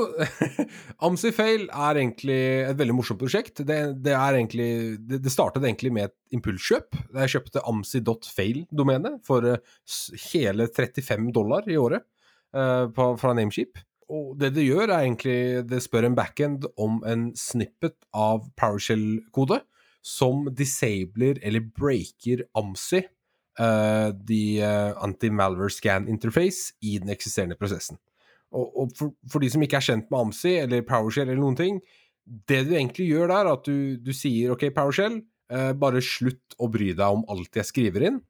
AmsiFail 1.08 1.68
er 1.68 2.00
egentlig 2.00 2.40
et 2.70 2.80
veldig 2.80 2.96
morsomt 2.96 3.20
prosjekt. 3.22 3.64
Det, 3.68 3.80
det 4.00 4.16
er 4.16 4.40
egentlig 4.40 4.70
det, 5.00 5.22
det, 5.26 5.34
startet 5.34 5.68
egentlig 5.68 5.92
med 5.96 6.10
et 6.10 6.38
impulskjøp. 6.38 6.96
Jeg 7.20 7.36
kjøpte 7.36 7.66
amsi.fail-domenet 7.68 9.20
for 9.28 9.48
hele 10.32 10.70
35 10.72 11.32
dollar 11.36 11.68
i 11.68 11.80
året 11.80 12.06
uh, 12.56 12.88
på, 12.94 13.12
fra 13.20 13.36
Nameship. 13.38 13.82
Og 14.12 14.36
det 14.40 14.54
det 14.58 14.66
gjør, 14.68 14.90
er 14.90 15.06
egentlig 15.06 15.64
Det 15.72 15.80
spør 15.84 16.10
en 16.10 16.16
backend 16.18 16.68
om 16.80 17.00
en 17.08 17.30
snippet 17.40 17.96
av 18.12 18.48
PowerShell-kode 18.60 19.62
som 20.02 20.48
disabler 20.58 21.38
eller 21.46 21.68
breaker 21.78 22.44
AMSI 22.58 23.04
Uh, 23.60 24.14
uh, 24.16 24.94
anti-malware 25.04 25.74
scan 25.76 26.08
interface 26.08 26.72
i 26.82 26.98
den 27.02 27.12
eksisterende 27.12 27.58
prosessen. 27.60 28.00
Og, 28.56 28.70
og 28.80 28.94
for, 28.96 29.12
for, 29.28 29.44
de 29.44 29.50
som 29.52 29.64
ikke 29.64 29.76
er 29.82 29.84
kjent 29.84 30.08
med 30.08 30.20
AMSI 30.22 30.54
eller 30.64 30.86
PowerShell 30.88 31.28
eller 31.28 31.42
noen 31.42 31.58
ting, 31.60 31.82
det 32.48 32.62
du 32.70 32.72
egentlig 32.78 33.10
gjør 33.10 33.28
der, 33.28 33.50
er 33.50 33.52
at 33.52 33.68
du, 33.68 33.98
du 34.00 34.14
sier 34.16 34.54
OK, 34.56 34.70
PowerShell, 34.76 35.20
uh, 35.52 35.74
bare 35.76 36.04
slutt 36.06 36.56
å 36.60 36.72
bry 36.72 36.94
deg 36.96 37.20
om 37.20 37.26
alt 37.32 37.60
jeg 37.60 37.68
skriver 37.68 38.08
inn. 38.08 38.22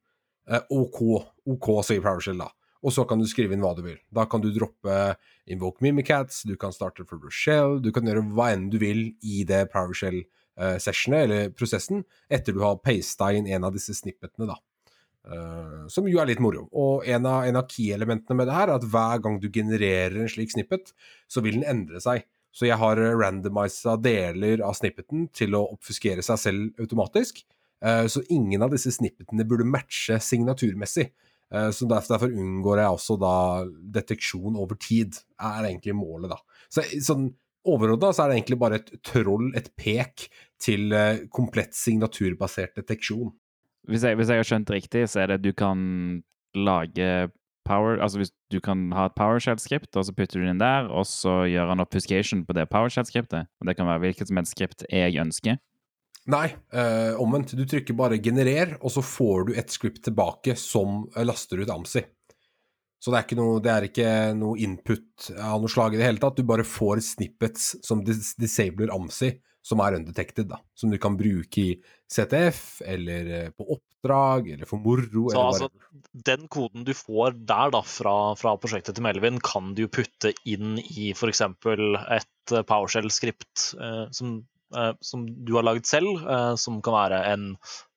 OK, 0.74 0.98
OK, 1.46 1.68
sier 1.86 2.02
PowerShell 2.02 2.42
da. 2.42 2.50
Og 2.82 2.90
så 2.90 3.04
kan 3.06 3.20
du 3.20 3.28
skrive 3.30 3.54
inn 3.54 3.62
hva 3.62 3.76
du 3.78 3.84
vil. 3.84 4.00
Da 4.10 4.26
kan 4.26 4.42
du 4.42 4.50
droppe 4.50 5.14
Invoke 5.50 5.84
Mimicats, 5.86 6.42
du 6.42 6.56
kan 6.58 6.74
starte 6.74 7.06
for 7.06 7.22
Rochelle, 7.22 7.78
du 7.82 7.92
kan 7.94 8.06
gjøre 8.06 8.24
hva 8.34 8.50
enn 8.56 8.68
du 8.72 8.78
vil 8.82 9.04
i 9.22 9.42
det 9.46 9.68
PowerShell 9.72 10.18
eh, 10.22 10.76
sessionet, 10.82 11.28
eller 11.28 11.54
prosessen, 11.54 12.02
etter 12.30 12.54
du 12.54 12.62
har 12.64 12.80
pasta 12.82 13.30
inn 13.34 13.46
en 13.46 13.68
av 13.68 13.74
disse 13.74 13.94
snippetene, 13.94 14.50
da. 14.50 14.58
Eh, 15.22 15.86
som 15.92 16.08
jo 16.10 16.18
er 16.18 16.32
litt 16.32 16.42
moro. 16.42 16.64
Og 16.74 17.06
en 17.06 17.26
av, 17.30 17.46
av 17.46 17.66
key-elementene 17.70 18.36
med 18.38 18.48
det 18.50 18.56
her 18.56 18.68
er 18.68 18.76
at 18.80 18.86
hver 18.90 19.22
gang 19.22 19.38
du 19.42 19.48
genererer 19.54 20.18
en 20.22 20.30
slik 20.30 20.54
snippet, 20.54 20.94
så 21.30 21.44
vil 21.44 21.60
den 21.60 21.68
endre 21.68 22.02
seg. 22.02 22.26
Så 22.52 22.66
jeg 22.68 22.76
har 22.76 23.00
randomisa 23.16 23.96
deler 24.02 24.60
av 24.66 24.76
snippeten 24.76 25.28
til 25.32 25.54
å 25.56 25.64
oppfuskere 25.72 26.24
seg 26.26 26.40
selv 26.40 26.82
automatisk. 26.82 27.40
Uh, 27.82 28.04
så 28.12 28.20
ingen 28.30 28.62
av 28.62 28.74
disse 28.74 28.92
snippetene 28.94 29.46
burde 29.48 29.64
matche 29.66 30.18
signaturmessig. 30.22 31.08
Uh, 31.48 31.70
Så 31.72 31.88
derfor, 31.88 32.12
derfor 32.12 32.34
unngår 32.42 32.82
jeg 32.82 32.98
også 32.98 33.16
da 33.18 33.36
deteksjon 33.96 34.58
over 34.60 34.76
tid, 34.76 35.16
er 35.40 35.70
egentlig 35.70 35.96
målet, 35.96 36.34
da. 36.34 36.60
Så 36.68 36.84
sånn 37.00 37.30
overordna 37.68 38.12
så 38.12 38.24
er 38.24 38.30
det 38.30 38.36
egentlig 38.40 38.60
bare 38.60 38.78
et 38.80 38.92
troll, 39.06 39.48
et 39.58 39.70
pek, 39.78 40.28
til 40.62 40.92
eh, 40.94 41.24
komplett 41.34 41.74
signaturbasert 41.74 42.76
deteksjon. 42.78 43.32
Hvis 43.90 44.04
jeg, 44.06 44.16
hvis 44.18 44.30
jeg 44.30 44.42
har 44.42 44.46
skjønt 44.46 44.68
det 44.68 44.76
riktig, 44.78 45.06
så 45.10 45.24
er 45.24 45.32
det 45.32 45.42
du 45.42 45.52
kan 45.56 46.22
lage 46.54 47.30
power 47.66 48.00
Altså 48.02 48.18
hvis 48.18 48.32
du 48.52 48.58
kan 48.60 48.90
ha 48.92 49.06
et 49.08 49.16
PowerShell-skript, 49.18 49.94
og 49.96 50.06
så 50.06 50.14
putter 50.14 50.40
du 50.40 50.46
det 50.46 50.54
inn 50.54 50.62
der, 50.62 50.88
og 50.90 51.06
så 51.08 51.42
gjør 51.50 51.72
han 51.72 51.82
obfuscation 51.82 52.44
på 52.46 52.56
det 52.58 52.68
PowerShell-skriptet. 52.70 53.50
Og 53.60 53.68
det 53.68 53.76
kan 53.78 53.88
være 53.88 54.02
hvilket 54.06 54.30
som 54.30 54.40
helst 54.40 54.56
skript 54.56 54.86
jeg 54.90 55.18
ønsker. 55.22 55.60
Nei, 56.30 56.48
eh, 56.70 57.14
omvendt. 57.18 57.56
Du 57.58 57.64
trykker 57.66 57.98
bare 57.98 58.18
'generer', 58.22 58.76
og 58.80 58.90
så 58.94 59.02
får 59.02 59.46
du 59.46 59.54
et 59.58 59.70
script 59.70 60.04
tilbake 60.04 60.54
som 60.56 61.08
laster 61.16 61.58
ut 61.58 61.70
AMSI. 61.70 62.04
Så 63.02 63.10
det 63.10 63.18
er, 63.18 63.24
ikke 63.26 63.40
noe, 63.40 63.58
er 63.66 63.82
ikke 63.88 64.10
noe 64.38 64.58
input 64.62 65.32
av 65.34 65.58
noe 65.58 65.70
slag 65.70 65.94
i 65.94 65.98
det 65.98 66.06
hele 66.06 66.22
tatt. 66.22 66.36
Du 66.38 66.46
bare 66.46 66.62
får 66.62 67.00
snippets 67.02 67.72
som 67.82 68.04
dis 68.06 68.36
disabler 68.38 68.92
AMSI, 68.94 69.32
som 69.62 69.82
er 69.84 69.96
undetected, 69.98 70.50
da. 70.50 70.58
Som 70.74 70.90
du 70.92 70.98
kan 71.02 71.16
bruke 71.18 71.62
i 71.62 71.72
CTF, 72.12 72.82
eller 72.86 73.32
eh, 73.38 73.50
på 73.54 73.66
oppdrag, 73.76 74.50
eller 74.54 74.68
for 74.68 74.82
moro. 74.82 75.28
Så 75.30 75.36
eller 75.36 75.50
altså, 75.52 75.68
den 76.30 76.48
koden 76.52 76.86
du 76.88 76.92
får 76.96 77.38
der 77.48 77.72
da, 77.74 77.82
fra, 77.86 78.16
fra 78.38 78.56
prosjektet 78.60 78.98
til 78.98 79.06
Melvin, 79.06 79.40
kan 79.44 79.72
du 79.76 79.84
jo 79.86 79.92
putte 79.92 80.34
inn 80.48 80.80
i 80.82 81.12
f.eks. 81.14 81.44
et 81.46 82.56
eh, 82.56 82.64
PowerShell-skript 82.66 83.68
eh, 83.78 84.04
som, 84.14 84.40
som 85.00 85.24
du 85.44 85.54
har 85.56 85.66
lagd 85.66 85.86
selv, 85.88 86.22
eh, 86.28 86.54
som 86.60 86.80
kan 86.84 86.94
være 86.94 87.20
en, 87.32 87.44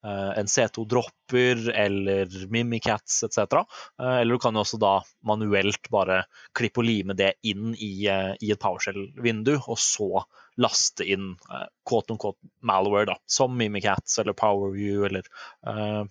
eh, 0.06 0.32
en 0.40 0.50
C2-dropper 0.50 1.70
eller 1.74 2.32
Mimikats 2.52 3.24
etc. 3.24 3.62
Eh, 4.02 4.18
eller 4.22 4.36
du 4.36 4.42
kan 4.44 4.56
jo 4.56 4.64
også 4.66 4.80
da 4.82 4.96
manuelt 5.28 5.90
bare 5.94 6.24
klippe 6.58 6.84
og 6.84 6.90
lime 6.90 7.16
det 7.18 7.34
inn 7.48 7.74
i, 7.76 8.08
eh, 8.12 8.34
i 8.42 8.52
et 8.54 8.62
PowerShell-vindu, 8.62 9.56
og 9.68 9.80
så 9.82 10.26
laste 10.62 11.08
inn 11.08 11.34
eh, 11.52 11.66
quote 11.88 12.16
on 12.16 12.22
quote 12.22 12.54
malware, 12.66 13.10
da, 13.14 13.18
som 13.26 13.56
Mimikats 13.58 14.20
eller 14.20 14.38
PowerView 14.38 15.08
eller 15.10 15.26
eh, 15.68 16.04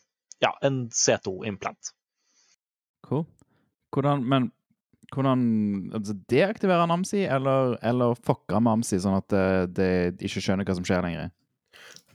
ja, 0.45 0.53
en 0.63 0.89
C2-implant. 0.91 1.95
Cool. 3.09 3.25
Hvordan, 3.95 4.25
men 4.29 4.51
hvordan 5.13 5.47
altså, 5.95 6.15
Deaktiverer 6.31 6.85
han 6.85 6.95
AMSI, 6.95 7.25
eller, 7.37 7.77
eller 7.85 8.15
fucker 8.17 8.61
med 8.61 8.79
AMSI, 8.79 9.01
sånn 9.05 9.19
at 9.19 9.29
det, 9.33 9.49
det 9.77 10.29
ikke 10.29 10.43
skjønner 10.45 10.69
hva 10.69 10.79
som 10.79 10.87
skjer 10.87 11.05
lenger? 11.05 11.33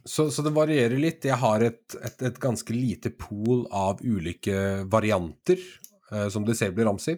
Så, 0.08 0.30
så 0.34 0.42
det 0.46 0.56
varierer 0.56 0.98
litt. 0.98 1.28
Jeg 1.28 1.38
har 1.42 1.64
et, 1.66 1.84
et, 2.00 2.24
et 2.30 2.40
ganske 2.42 2.74
lite 2.74 3.12
pool 3.20 3.66
av 3.76 4.00
ulike 4.02 4.86
varianter 4.90 5.60
eh, 5.60 6.28
som 6.34 6.48
disabler 6.48 6.90
Amsi. 6.90 7.18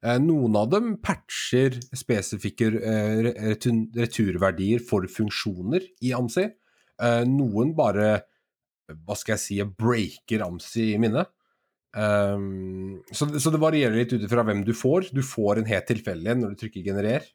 Eh, 0.00 0.16
noen 0.22 0.56
av 0.56 0.70
dem 0.72 0.94
patcher 1.04 1.76
spesifikke 1.92 2.70
eh, 2.78 3.26
retur, 3.50 3.82
returverdier 3.96 4.80
for 4.84 5.04
funksjoner 5.10 5.84
i 6.06 6.14
AMSI. 6.16 6.46
Eh, 7.00 7.24
noen 7.28 7.74
bare, 7.76 8.14
hva 8.88 9.18
skal 9.18 9.36
jeg 9.36 9.44
si, 9.44 9.60
breaker 9.60 10.46
AMSI 10.46 10.94
i 10.94 11.02
minnet. 11.02 11.28
Um, 11.90 13.00
så, 13.10 13.26
så 13.40 13.50
det 13.50 13.58
varierer 13.58 13.96
litt 13.96 14.12
ut 14.14 14.22
ifra 14.22 14.44
hvem 14.46 14.62
du 14.66 14.72
får. 14.76 15.10
Du 15.14 15.22
får 15.26 15.60
en 15.60 15.70
helt 15.70 15.88
tilfeldig 15.90 16.32
en 16.32 16.44
når 16.44 16.54
du 16.54 16.60
trykker 16.62 16.86
'generer'. 16.86 17.26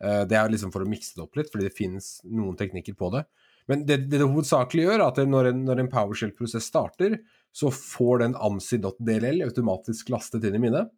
Uh, 0.00 0.24
det 0.26 0.38
er 0.38 0.50
liksom 0.50 0.72
for 0.74 0.82
å 0.82 0.88
mikse 0.88 1.14
det 1.16 1.24
opp 1.26 1.36
litt, 1.38 1.50
fordi 1.52 1.68
det 1.68 1.76
finnes 1.76 2.12
noen 2.24 2.56
teknikker 2.58 2.96
på 2.98 3.12
det. 3.14 3.24
Men 3.70 3.84
det 3.86 4.00
det, 4.08 4.18
det 4.18 4.26
hovedsakelig 4.26 4.86
gjør, 4.86 4.98
er 4.98 5.06
at 5.06 5.20
når 5.28 5.52
en, 5.52 5.60
når 5.68 5.82
en 5.82 5.92
PowerShell-prosess 5.92 6.70
starter, 6.72 7.20
så 7.52 7.70
får 7.74 8.24
den 8.24 8.34
amsi.dll 8.34 9.44
automatisk 9.46 10.10
lastet 10.10 10.46
inn 10.48 10.58
i 10.58 10.64
minnet. 10.66 10.90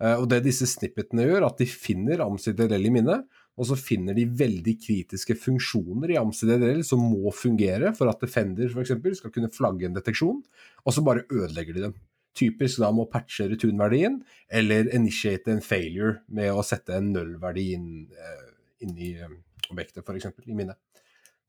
Uh, 0.00 0.16
og 0.20 0.30
det 0.30 0.44
disse 0.46 0.68
snippetene 0.68 1.26
gjør, 1.26 1.48
at 1.48 1.58
de 1.60 1.66
finner 1.68 2.22
amsi.dll 2.24 2.86
i 2.86 2.94
minnet, 2.94 3.26
og 3.60 3.66
så 3.68 3.76
finner 3.76 4.16
de 4.16 4.24
veldig 4.24 4.76
kritiske 4.80 5.34
funksjoner 5.36 6.14
i 6.14 6.20
amsi.dll 6.20 6.84
som 6.86 7.02
må 7.02 7.32
fungere 7.36 7.90
for 7.96 8.08
at 8.08 8.22
Defender 8.22 8.70
f.eks. 8.70 8.94
skal 9.18 9.34
kunne 9.34 9.50
flagge 9.52 9.88
en 9.88 9.96
deteksjon, 9.98 10.38
og 10.86 10.96
så 10.96 11.04
bare 11.04 11.26
ødelegger 11.28 11.76
de 11.76 11.84
dem. 11.88 11.98
Typisk 12.36 12.80
da 12.82 12.90
med 12.94 13.08
å 13.08 13.10
patche 13.10 13.48
returnverdien, 13.50 14.20
eller 14.48 14.90
initiate 14.94 15.50
en 15.54 15.64
failure 15.64 16.20
med 16.30 16.52
å 16.54 16.62
sette 16.66 16.94
en 16.96 17.10
nullverdi 17.14 17.66
inn, 17.74 17.88
eh, 18.14 18.44
inn 18.86 18.94
i 18.94 19.10
eh, 19.18 19.32
objektet, 19.70 20.04
f.eks. 20.04 20.30
i 20.46 20.56
minnet. 20.56 20.78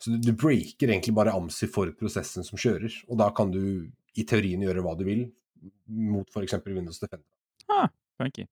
Så 0.02 0.16
du, 0.18 0.32
breaker 0.34 0.90
egentlig 0.90 1.14
bare 1.14 1.34
AMSI 1.38 1.70
for 1.70 1.92
prosessen 1.98 2.46
som 2.46 2.58
kjører, 2.58 2.96
og 3.12 3.20
da 3.22 3.30
kan 3.38 3.52
du 3.54 3.62
i 4.18 4.26
teorien 4.28 4.64
gjøre 4.66 4.82
hva 4.82 4.96
du 4.98 5.06
vil 5.06 5.28
mot 5.86 6.26
f.eks. 6.34 6.58
Windows 6.66 6.98
Defender. 6.98 7.28
Ah, 7.70 7.88
funky. 8.18 8.48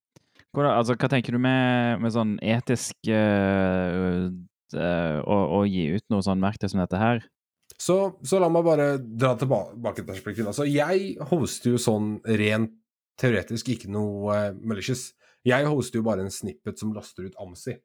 Hvordan, 0.54 0.76
altså, 0.76 0.96
hva 0.98 1.10
tenker 1.10 1.34
du 1.36 1.42
med, 1.42 2.00
med 2.04 2.14
sånn 2.14 2.38
etisk 2.46 3.10
uh, 3.10 4.30
uh, 4.30 5.18
å, 5.26 5.38
å 5.58 5.66
gi 5.70 5.90
ut 5.98 6.06
noe 6.14 6.26
sånn 6.26 6.46
verktøy 6.46 6.70
som 6.72 6.82
dette 6.82 7.02
her? 7.02 7.26
Så, 7.80 7.96
så 8.28 8.40
la 8.44 8.50
meg 8.52 8.66
bare 8.68 8.88
dra 9.00 9.36
tilbake 9.40 10.02
et 10.02 10.08
perspektiv. 10.10 10.50
Altså, 10.52 10.66
jeg 10.68 11.14
hoster 11.30 11.74
jo 11.74 11.80
sånn 11.80 12.18
rent 12.28 12.76
teoretisk 13.20 13.72
ikke 13.72 13.92
noe 13.92 14.36
uh, 14.36 14.58
malicious. 14.68 15.14
Jeg 15.48 15.68
hoster 15.68 16.02
jo 16.02 16.08
bare 16.08 16.26
en 16.26 16.34
snippet 16.34 16.80
som 16.82 16.92
laster 16.96 17.30
ut 17.30 17.40
AMSI. 17.40 17.78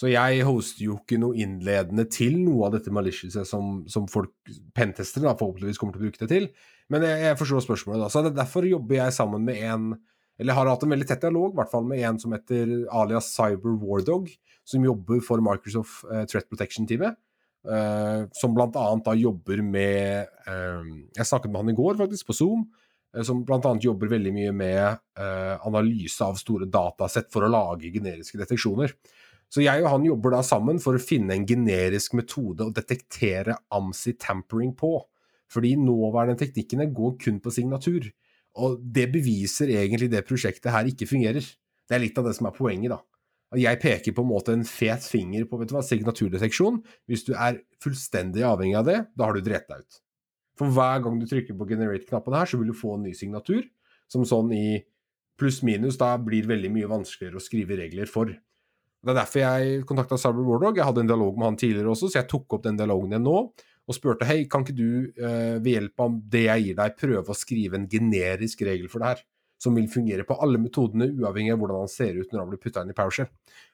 Så 0.00 0.08
jeg 0.08 0.44
hoster 0.46 0.86
jo 0.86 0.96
ikke 0.96 1.18
noe 1.20 1.36
innledende 1.38 2.06
til 2.10 2.38
noe 2.40 2.68
av 2.68 2.76
dette 2.76 2.92
maliciouset 2.94 3.46
som, 3.46 3.82
som 3.90 4.06
folk, 4.10 4.32
pentestere, 4.76 5.26
da, 5.26 5.36
forhåpentligvis 5.38 5.80
kommer 5.80 5.96
til 5.96 6.02
å 6.02 6.08
bruke 6.08 6.22
det 6.22 6.30
til. 6.30 6.46
Men 6.90 7.04
jeg, 7.06 7.22
jeg 7.26 7.38
forstår 7.38 7.66
spørsmålet, 7.66 8.04
da. 8.06 8.10
Så 8.12 8.22
det, 8.24 8.34
derfor 8.38 8.66
jobber 8.66 8.96
jeg 8.96 9.16
sammen 9.18 9.44
med 9.46 9.60
en 9.66 9.90
Eller 10.40 10.56
har 10.56 10.70
hatt 10.70 10.84
en 10.86 10.92
veldig 10.94 11.04
tett 11.04 11.20
dialog, 11.20 11.50
i 11.52 11.58
hvert 11.58 11.68
fall 11.68 11.84
med 11.84 12.00
en 12.00 12.18
som 12.18 12.32
heter 12.32 12.70
alias 12.96 13.26
Cyber 13.34 13.74
Wardog, 13.76 14.30
som 14.64 14.86
jobber 14.86 15.20
for 15.20 15.42
Microsoft 15.44 16.06
uh, 16.08 16.22
Threat 16.24 16.48
Protection-teamet. 16.48 17.18
Uh, 17.60 18.24
som 18.32 18.54
annet 18.56 19.04
da 19.04 19.12
jobber 19.20 19.58
med 19.60 20.30
uh, 20.48 20.84
Jeg 21.12 21.26
snakket 21.28 21.50
med 21.52 21.60
han 21.60 21.72
i 21.74 21.76
går, 21.76 21.98
faktisk, 21.98 22.30
på 22.30 22.36
Zoom. 22.38 22.62
Uh, 23.12 23.22
som 23.26 23.42
annet 23.44 23.84
jobber 23.84 24.12
veldig 24.12 24.32
mye 24.32 24.52
med 24.56 25.00
analyse 25.20 26.24
av 26.24 26.38
store 26.40 26.68
datasett 26.70 27.28
for 27.32 27.44
å 27.44 27.52
lage 27.52 27.92
generiske 27.92 28.38
deteksjoner. 28.40 28.94
Så 29.50 29.64
jeg 29.64 29.82
og 29.82 29.90
han 29.90 30.06
jobber 30.06 30.36
da 30.36 30.44
sammen 30.46 30.78
for 30.80 30.96
å 30.96 31.02
finne 31.02 31.34
en 31.34 31.46
generisk 31.46 32.14
metode 32.14 32.68
å 32.68 32.72
detektere 32.72 33.58
AMSI-tampering 33.74 34.76
på. 34.78 34.94
Fordi 35.50 35.74
nåværende 35.74 36.38
teknikkene 36.38 36.86
går 36.94 37.16
kun 37.20 37.40
på 37.42 37.52
signatur. 37.52 38.06
Og 38.62 38.78
det 38.80 39.08
beviser 39.10 39.72
egentlig 39.74 40.10
det 40.12 40.22
prosjektet 40.28 40.70
her 40.70 40.86
ikke 40.86 41.08
fungerer. 41.10 41.42
Det 41.42 41.96
er 41.96 42.04
litt 42.04 42.18
av 42.22 42.28
det 42.30 42.36
som 42.38 42.46
er 42.46 42.54
poenget, 42.54 42.94
da. 42.94 43.00
Jeg 43.58 43.80
peker 43.82 44.14
på 44.14 44.22
en 44.22 44.30
måte 44.30 44.54
en 44.54 44.62
fet 44.66 45.02
finger 45.02 45.46
på 45.50 45.58
vet 45.58 45.70
du 45.70 45.74
hva, 45.74 45.82
signaturdeteksjon. 45.82 46.78
Hvis 47.10 47.24
du 47.26 47.32
er 47.34 47.58
fullstendig 47.82 48.44
avhengig 48.46 48.76
av 48.78 48.86
det, 48.86 48.98
da 49.18 49.26
har 49.26 49.34
du 49.34 49.42
drept 49.42 49.72
deg 49.72 49.82
ut. 49.82 49.98
For 50.60 50.70
hver 50.76 51.02
gang 51.02 51.16
du 51.18 51.26
trykker 51.26 51.56
på 51.58 51.66
generate-knappen 51.72 52.36
her, 52.36 52.46
så 52.46 52.60
vil 52.60 52.70
du 52.70 52.76
få 52.76 52.94
en 52.94 53.08
ny 53.08 53.14
signatur, 53.16 53.64
som 54.10 54.26
sånn 54.28 54.52
i 54.54 54.82
pluss-minus 55.40 55.98
da 55.98 56.12
blir 56.20 56.46
veldig 56.46 56.70
mye 56.74 56.90
vanskeligere 56.90 57.40
å 57.40 57.42
skrive 57.42 57.80
regler 57.80 58.10
for. 58.10 58.30
Det 59.00 59.10
er 59.10 59.16
derfor 59.16 59.42
jeg 59.42 59.82
kontakta 59.88 60.18
Cyber 60.20 60.44
Wardog. 60.44 60.76
Jeg 60.76 60.86
hadde 60.86 61.02
en 61.06 61.10
dialog 61.10 61.38
med 61.40 61.48
han 61.48 61.58
tidligere 61.58 61.94
også, 61.94 62.10
så 62.12 62.20
jeg 62.20 62.28
tok 62.30 62.58
opp 62.58 62.66
den 62.66 62.78
dialogen 62.78 63.14
igjen 63.14 63.26
nå 63.26 63.36
og 63.90 63.96
spurte 63.96 64.26
hei, 64.28 64.44
kan 64.46 64.62
ikke 64.62 64.76
du 64.76 64.90
eh, 65.18 65.56
ved 65.58 65.72
hjelp 65.72 66.02
av 66.04 66.18
det 66.30 66.44
jeg 66.44 66.66
gir 66.66 66.76
deg, 66.78 66.98
prøve 67.00 67.32
å 67.32 67.34
skrive 67.34 67.78
en 67.80 67.88
generisk 67.90 68.62
regel 68.68 68.90
for 68.92 69.02
det 69.02 69.08
her? 69.08 69.24
Som 69.60 69.76
vil 69.76 69.90
fungere 69.92 70.24
på 70.24 70.38
alle 70.40 70.56
metodene, 70.60 71.10
uavhengig 71.12 71.52
av 71.52 71.60
hvordan 71.60 71.82
han 71.82 71.90
ser 71.92 72.16
ut 72.16 72.30
når 72.32 72.40
han 72.40 72.52
blir 72.52 72.60
putta 72.62 72.84
inn 72.84 72.92
i 72.92 72.96
PowerShell. 72.96 73.28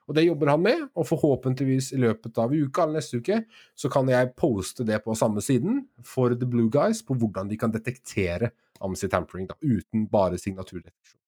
Og 0.07 0.17
det 0.19 0.25
jobber 0.27 0.51
han 0.51 0.63
med, 0.63 0.83
og 0.99 1.07
forhåpentligvis 1.07 1.93
i 1.95 2.01
løpet 2.03 2.39
av 2.43 2.55
uka 2.55 2.85
eller 2.85 3.01
neste 3.01 3.21
uke 3.23 3.41
så 3.79 3.91
kan 3.93 4.11
jeg 4.11 4.33
poste 4.39 4.87
det 4.87 4.99
på 5.05 5.15
samme 5.19 5.43
siden 5.43 5.85
for 6.07 6.35
The 6.35 6.49
Blue 6.51 6.71
Guys 6.75 7.05
på 7.07 7.15
hvordan 7.19 7.51
de 7.51 7.59
kan 7.61 7.75
detektere 7.75 8.53
AMSI 8.83 9.09
tampering 9.13 9.47
da, 9.51 9.57
uten 9.63 10.09
bare 10.11 10.39
signaturdeteksjon. 10.43 11.21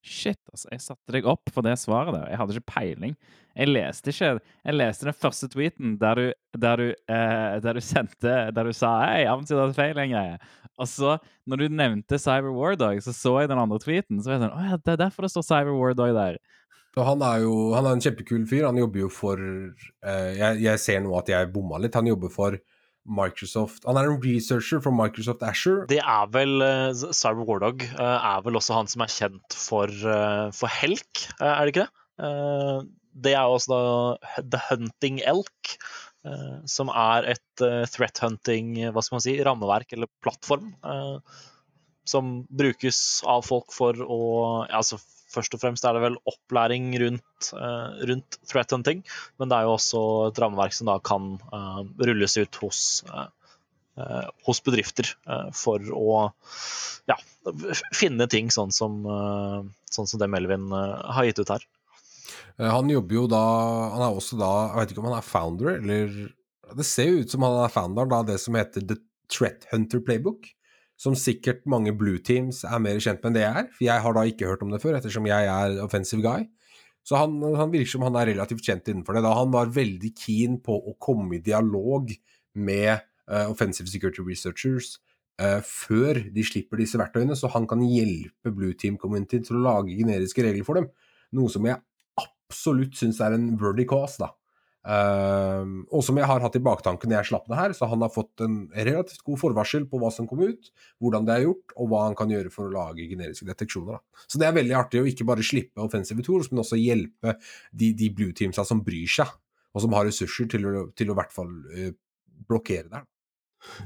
Shit, 0.00 0.38
altså. 0.48 0.68
Jeg 0.72 0.80
satte 0.80 1.12
deg 1.12 1.26
opp 1.28 1.50
for 1.52 1.66
det 1.66 1.74
svaret 1.76 2.14
der. 2.16 2.30
Jeg 2.32 2.40
hadde 2.40 2.54
ikke 2.56 2.72
peiling. 2.72 3.16
Jeg 3.50 3.68
leste 3.68 4.12
ikke 4.12 4.30
Jeg 4.38 4.76
leste 4.76 5.08
den 5.08 5.16
første 5.16 5.48
tweeten 5.52 5.96
der 6.00 6.16
du, 6.16 6.24
der 6.56 6.80
du, 6.80 6.86
eh, 7.10 7.58
der 7.60 7.74
du 7.76 7.80
sendte 7.82 8.52
Der 8.54 8.64
du 8.64 8.72
sa 8.72 8.94
'Hei, 9.02 9.26
Amnesty 9.26 9.54
hadde 9.54 9.76
feil', 9.76 9.98
en 9.98 10.14
greie. 10.14 10.38
Og 10.78 10.88
så, 10.88 11.18
når 11.46 11.56
du 11.56 11.68
nevnte 11.68 12.18
Cyber 12.18 12.54
War 12.56 12.76
Dog, 12.76 13.02
så 13.02 13.12
så 13.12 13.40
jeg 13.40 13.50
den 13.50 13.58
andre 13.58 13.78
tweeten. 13.78 14.22
Så 14.22 14.30
var 14.30 14.38
jeg 14.38 14.44
sånn 14.46 14.56
Å 14.56 14.70
ja, 14.70 14.76
det 14.76 14.92
er 14.92 15.04
derfor 15.04 15.22
det 15.22 15.32
står 15.34 15.44
Cyber 15.44 15.76
War 15.76 15.94
Dog 15.94 16.14
der. 16.16 16.38
Og 16.96 17.04
han 17.06 17.22
er 17.22 17.44
jo 17.44 17.54
han 17.74 17.86
er 17.86 17.92
en 17.92 18.00
kjempekul 18.00 18.46
fyr. 18.48 18.66
Han 18.66 18.80
jobber 18.80 19.04
jo 19.04 19.08
for 19.12 19.38
eh, 19.38 20.30
jeg, 20.38 20.62
jeg 20.64 20.78
ser 20.80 21.00
nå 21.04 21.12
at 21.18 21.28
jeg 21.28 21.52
bomma 21.52 21.78
litt. 21.78 21.94
Han 21.94 22.08
jobber 22.08 22.32
for 22.32 22.56
Microsoft 23.08 23.86
Han 23.88 23.98
er 23.98 24.10
en 24.10 24.20
researcher 24.22 24.82
for 24.84 24.94
Microsoft 24.94 25.42
Asher. 25.46 25.84
Det 25.90 26.00
er 26.02 26.30
vel 26.34 26.60
eh, 26.64 26.92
Cyber 27.16 27.46
Wardog 27.48 27.84
eh, 27.88 28.16
er 28.18 28.44
vel 28.44 28.58
også 28.60 28.76
han 28.76 28.90
som 28.90 29.04
er 29.04 29.12
kjent 29.12 29.56
for, 29.56 29.88
eh, 29.88 30.48
for 30.56 30.72
Helk, 30.80 31.24
er 31.40 31.64
det 31.64 31.74
ikke 31.74 31.86
det? 31.86 31.94
Det 33.20 33.32
er 33.34 33.48
også 33.48 33.72
da 33.72 34.40
The 34.52 34.60
Hunting 34.68 35.22
Elk, 35.26 35.72
som 36.68 36.90
er 36.92 37.24
et 37.32 37.62
threat 37.88 38.20
hunting 38.20 38.74
hva 38.92 39.00
skal 39.02 39.16
man 39.16 39.24
si, 39.24 39.38
rammeverk 39.40 39.94
eller 39.96 40.10
plattform. 40.22 40.74
som 42.04 42.28
brukes 42.52 43.22
av 43.24 43.46
folk 43.46 43.72
for 43.72 43.96
å 44.04 44.20
altså 44.68 45.00
Først 45.30 45.54
og 45.54 45.62
fremst 45.62 45.84
er 45.86 45.96
det 45.96 46.02
vel 46.04 46.18
opplæring 46.28 46.90
rundt, 47.02 47.50
uh, 47.54 47.98
rundt 48.08 48.38
threat 48.50 48.72
hunting, 48.74 49.04
men 49.38 49.50
det 49.50 49.58
er 49.58 49.68
jo 49.68 49.76
også 49.76 50.00
et 50.30 50.40
rammeverk 50.42 50.74
som 50.76 50.90
da 50.90 50.96
kan 51.06 51.36
uh, 51.52 51.82
rulles 52.02 52.36
ut 52.40 52.60
hos 52.64 52.80
uh, 53.10 53.28
hos 54.46 54.62
bedrifter 54.64 55.04
for 55.52 55.82
å 55.92 56.12
ja, 57.10 57.16
finne 57.92 58.24
ting 58.32 58.46
sånn 58.54 58.70
som, 58.72 59.02
sånn 59.92 60.08
som 60.08 60.22
det 60.22 60.28
Melvin 60.30 60.70
har 60.72 61.26
gitt 61.26 61.42
ut 61.42 61.52
her. 61.52 61.66
Han 62.62 62.88
jobber 62.88 63.18
jo 63.18 63.26
da 63.28 63.42
Han 63.90 64.04
er 64.06 64.14
også 64.14 64.38
da 64.40 64.50
Jeg 64.70 64.78
vet 64.78 64.94
ikke 64.94 65.02
om 65.02 65.10
han 65.10 65.18
er 65.18 65.26
founder, 65.26 65.70
eller 65.74 66.14
Det 66.78 66.86
ser 66.88 67.10
jo 67.10 67.20
ut 67.26 67.34
som 67.34 67.44
han 67.44 67.58
er 67.66 67.74
founder 67.74 68.16
av 68.16 68.30
det 68.30 68.38
som 68.40 68.56
heter 68.56 68.86
The 68.88 68.96
Threat 69.28 69.68
Hunter 69.74 70.00
Playbook. 70.06 70.48
Som 71.00 71.16
sikkert 71.16 71.62
mange 71.70 71.94
blue 71.96 72.20
teams 72.20 72.60
er 72.68 72.80
mer 72.82 72.98
kjent 73.00 73.22
med 73.22 73.30
enn 73.30 73.36
det 73.38 73.44
jeg 73.44 73.60
er. 73.62 73.68
For 73.76 73.86
jeg 73.86 74.04
har 74.04 74.16
da 74.16 74.24
ikke 74.28 74.50
hørt 74.50 74.64
om 74.66 74.72
det 74.72 74.82
før, 74.82 74.98
ettersom 74.98 75.28
jeg 75.30 75.46
er 75.48 75.78
offensive 75.84 76.24
guy. 76.24 76.44
Så 77.06 77.16
han, 77.16 77.38
han 77.56 77.72
virker 77.72 77.94
som 77.94 78.04
han 78.04 78.18
er 78.20 78.28
relativt 78.34 78.66
kjent 78.66 78.90
innenfor 78.92 79.16
det. 79.16 79.24
Da 79.24 79.32
han 79.38 79.52
var 79.54 79.72
veldig 79.72 80.10
keen 80.18 80.58
på 80.64 80.76
å 80.76 80.96
komme 81.00 81.38
i 81.38 81.44
dialog 81.44 82.12
med 82.60 83.00
uh, 83.30 83.46
offensive 83.48 83.88
security 83.88 84.22
researchers 84.26 84.98
uh, 85.40 85.62
før 85.64 86.20
de 86.34 86.44
slipper 86.44 86.82
disse 86.82 87.00
verktøyene, 87.00 87.36
så 87.38 87.48
han 87.54 87.68
kan 87.70 87.82
hjelpe 87.86 88.52
blue 88.52 88.76
team 88.76 88.98
community 89.00 89.40
til 89.46 89.60
å 89.60 89.64
lage 89.70 89.96
generiske 89.96 90.44
regler 90.44 90.66
for 90.66 90.80
dem. 90.80 90.90
Noe 91.38 91.52
som 91.52 91.64
jeg 91.64 91.80
absolutt 92.20 92.98
syns 92.98 93.22
er 93.24 93.38
en 93.38 93.54
worthy 93.60 93.88
cause, 93.88 94.20
da. 94.20 94.34
Ehm, 94.88 95.82
og 95.92 96.00
som 96.06 96.16
jeg 96.16 96.24
har 96.24 96.40
hatt 96.40 96.54
i 96.56 96.62
baktanken 96.64 97.10
når 97.10 97.18
jeg 97.18 97.28
slapp 97.30 97.50
det 97.50 97.58
her, 97.58 97.74
så 97.76 97.88
han 97.90 98.00
har 98.00 98.12
fått 98.14 98.40
en 98.46 98.62
relativt 98.72 99.20
god 99.26 99.40
forvarsel 99.42 99.84
på 99.90 100.00
hva 100.00 100.08
som 100.14 100.28
kom 100.30 100.40
ut, 100.40 100.70
hvordan 101.04 101.28
det 101.28 101.34
er 101.34 101.44
gjort, 101.44 101.74
og 101.76 101.90
hva 101.90 102.06
han 102.06 102.16
kan 102.16 102.32
gjøre 102.32 102.52
for 102.54 102.68
å 102.68 102.72
lage 102.72 103.08
generiske 103.10 103.48
deteksjoner. 103.50 103.98
Da. 103.98 104.24
Så 104.24 104.40
det 104.40 104.48
er 104.48 104.56
veldig 104.56 104.76
artig 104.80 105.02
å 105.02 105.10
ikke 105.10 105.28
bare 105.28 105.44
slippe 105.46 105.84
offensive 105.84 106.24
tools, 106.24 106.48
men 106.50 106.64
også 106.64 106.80
hjelpe 106.80 107.36
de, 107.70 107.92
de 107.92 108.08
blue 108.16 108.36
teamsa 108.36 108.64
som 108.68 108.80
bryr 108.86 109.10
seg, 109.20 109.28
og 109.70 109.84
som 109.84 109.96
har 109.98 110.08
ressurser 110.08 110.48
til 110.50 110.66
å, 110.66 110.88
til 110.96 111.12
å 111.12 111.16
i 111.16 111.20
hvert 111.20 111.34
fall 111.34 111.52
uh, 111.76 111.92
blokkere 112.48 112.88
det. 112.88 113.04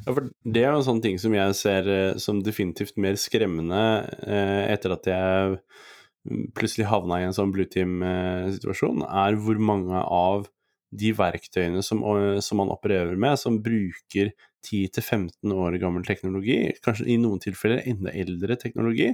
Ja, 0.05 0.13
for 0.13 0.31
det 0.47 0.63
er 0.63 0.71
jo 0.71 0.79
en 0.79 0.87
sånn 0.87 1.03
ting 1.03 1.19
som 1.19 1.35
jeg 1.35 1.59
ser 1.59 1.91
uh, 1.91 2.23
som 2.23 2.39
definitivt 2.47 2.95
mer 3.03 3.19
skremmende 3.19 3.83
eh, 4.23 4.71
etter 4.71 4.95
at 4.95 5.09
jeg 5.11 5.57
mm, 5.59 6.45
plutselig 6.55 6.87
havna 6.87 7.19
i 7.19 7.27
en 7.27 7.35
sånn 7.35 7.51
blue 7.53 7.67
team-situasjon, 7.67 9.03
er 9.03 9.41
hvor 9.43 9.59
mange 9.59 9.99
av 9.99 10.47
de 10.95 11.13
verktøyene 11.17 11.83
som, 11.85 12.03
som 12.45 12.61
man 12.61 12.73
opererer 12.73 13.17
med, 13.19 13.39
som 13.41 13.61
bruker 13.63 14.33
10-15 14.65 15.53
år 15.53 15.77
gammel 15.83 16.05
teknologi, 16.07 16.59
kanskje 16.85 17.09
i 17.13 17.19
noen 17.21 17.43
tilfeller 17.43 17.85
enda 17.89 18.13
eldre 18.17 18.57
teknologi, 18.61 19.11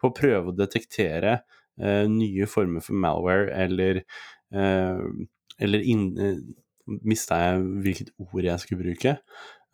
på 0.00 0.10
å 0.10 0.16
prøve 0.16 0.52
å 0.52 0.56
detektere 0.56 1.38
eh, 1.80 2.04
nye 2.10 2.48
former 2.50 2.84
for 2.84 2.96
malware 2.96 3.50
eller 3.66 4.04
eh, 4.54 5.06
Eller 5.62 5.84
inn, 5.86 6.06
eh, 6.18 6.38
mista 7.06 7.36
jeg 7.38 7.60
hvilket 7.84 8.08
ord 8.18 8.42
jeg 8.42 8.62
skulle 8.62 8.82
bruke. 8.82 9.12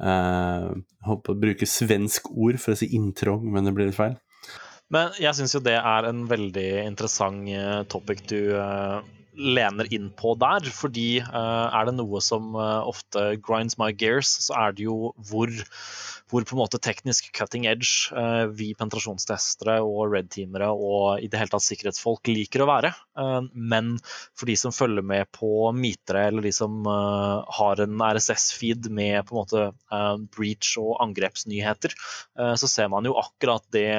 Eh, 0.00 0.66
holdt 1.06 1.22
på 1.24 1.32
å 1.32 1.38
bruke 1.40 1.68
svensk 1.68 2.28
ord 2.34 2.58
for 2.60 2.74
å 2.74 2.80
si 2.80 2.90
inntrong, 2.98 3.46
men 3.48 3.64
det 3.64 3.72
blir 3.76 3.88
litt 3.88 3.96
feil. 3.96 4.18
Men 4.92 5.14
jeg 5.22 5.38
syns 5.38 5.54
jo 5.54 5.62
det 5.64 5.78
er 5.78 6.08
en 6.08 6.26
veldig 6.28 6.68
interessant 6.82 7.48
topic 7.88 8.24
du 8.28 8.50
lener 9.34 9.88
inn 9.94 10.10
på 10.16 10.34
der. 10.40 10.66
Fordi 10.74 11.20
eh, 11.20 11.66
er 11.80 11.88
det 11.88 11.96
noe 11.98 12.22
som 12.24 12.54
eh, 12.54 12.80
ofte 12.90 13.34
grinds 13.42 13.78
my 13.80 13.90
gears, 13.92 14.32
så 14.46 14.56
er 14.66 14.76
det 14.76 14.88
jo 14.88 15.12
hvor, 15.30 15.52
hvor 16.30 16.44
på 16.46 16.54
en 16.54 16.60
måte 16.62 16.78
teknisk 16.82 17.30
cutting 17.36 17.66
edge 17.70 18.14
eh, 18.16 18.46
vi 18.54 18.70
penetrasjonstestere 18.78 19.78
og 19.82 20.14
red-teamere 20.14 20.70
og 20.70 21.24
i 21.24 21.28
det 21.30 21.40
hele 21.40 21.52
tatt 21.52 21.66
sikkerhetsfolk 21.66 22.30
liker 22.30 22.64
å 22.64 22.68
være. 22.70 22.92
Eh, 23.18 23.48
men 23.54 23.96
for 24.38 24.50
de 24.50 24.56
som 24.58 24.74
følger 24.74 25.06
med 25.06 25.30
på 25.36 25.70
mitere, 25.76 26.28
eller 26.30 26.46
de 26.46 26.54
som 26.54 26.78
eh, 26.86 27.56
har 27.58 27.82
en 27.84 28.04
RSS-feed 28.06 28.90
med 28.94 29.26
på 29.26 29.34
en 29.34 29.40
måte 29.42 29.64
eh, 29.70 30.14
breach 30.36 30.76
og 30.80 30.94
angrepsnyheter, 31.06 31.96
eh, 32.38 32.54
så 32.60 32.70
ser 32.70 32.92
man 32.94 33.08
jo 33.08 33.18
akkurat 33.20 33.66
det 33.74 33.90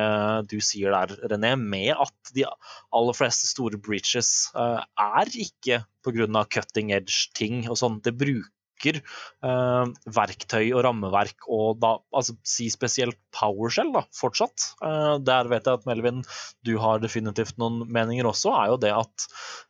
du 0.51 0.57
sier 0.63 0.95
der, 0.95 1.17
René, 1.31 1.53
med 1.59 1.93
at 1.95 2.33
de 2.35 2.47
aller 2.47 3.17
fleste 3.17 3.49
store 3.51 3.79
breaches 3.81 4.49
eh, 4.55 4.79
er 4.79 5.35
ikke 5.35 5.83
pga. 6.01 6.45
cutting 6.49 6.91
edge-ting 6.95 7.67
og 7.69 7.77
sånn. 7.77 8.01
Det 8.03 8.15
bruker 8.17 8.49
eh, 8.89 9.91
verktøy 10.17 10.71
og 10.73 10.83
rammeverk, 10.87 11.47
og 11.47 11.79
da 11.81 11.95
altså, 12.15 12.35
si 12.47 12.69
spesielt 12.73 13.19
PowerShell 13.35 13.93
da, 13.95 14.05
fortsatt. 14.17 14.71
Eh, 14.83 15.15
der 15.23 15.49
vet 15.51 15.67
jeg 15.69 15.81
at 15.81 15.89
Melvin, 15.89 16.23
du 16.67 16.77
har 16.81 17.01
definitivt 17.03 17.59
noen 17.61 17.85
meninger 17.91 18.27
også, 18.29 18.55
er 18.57 18.71
jo 18.73 18.79
det 18.81 18.93
at 18.95 19.27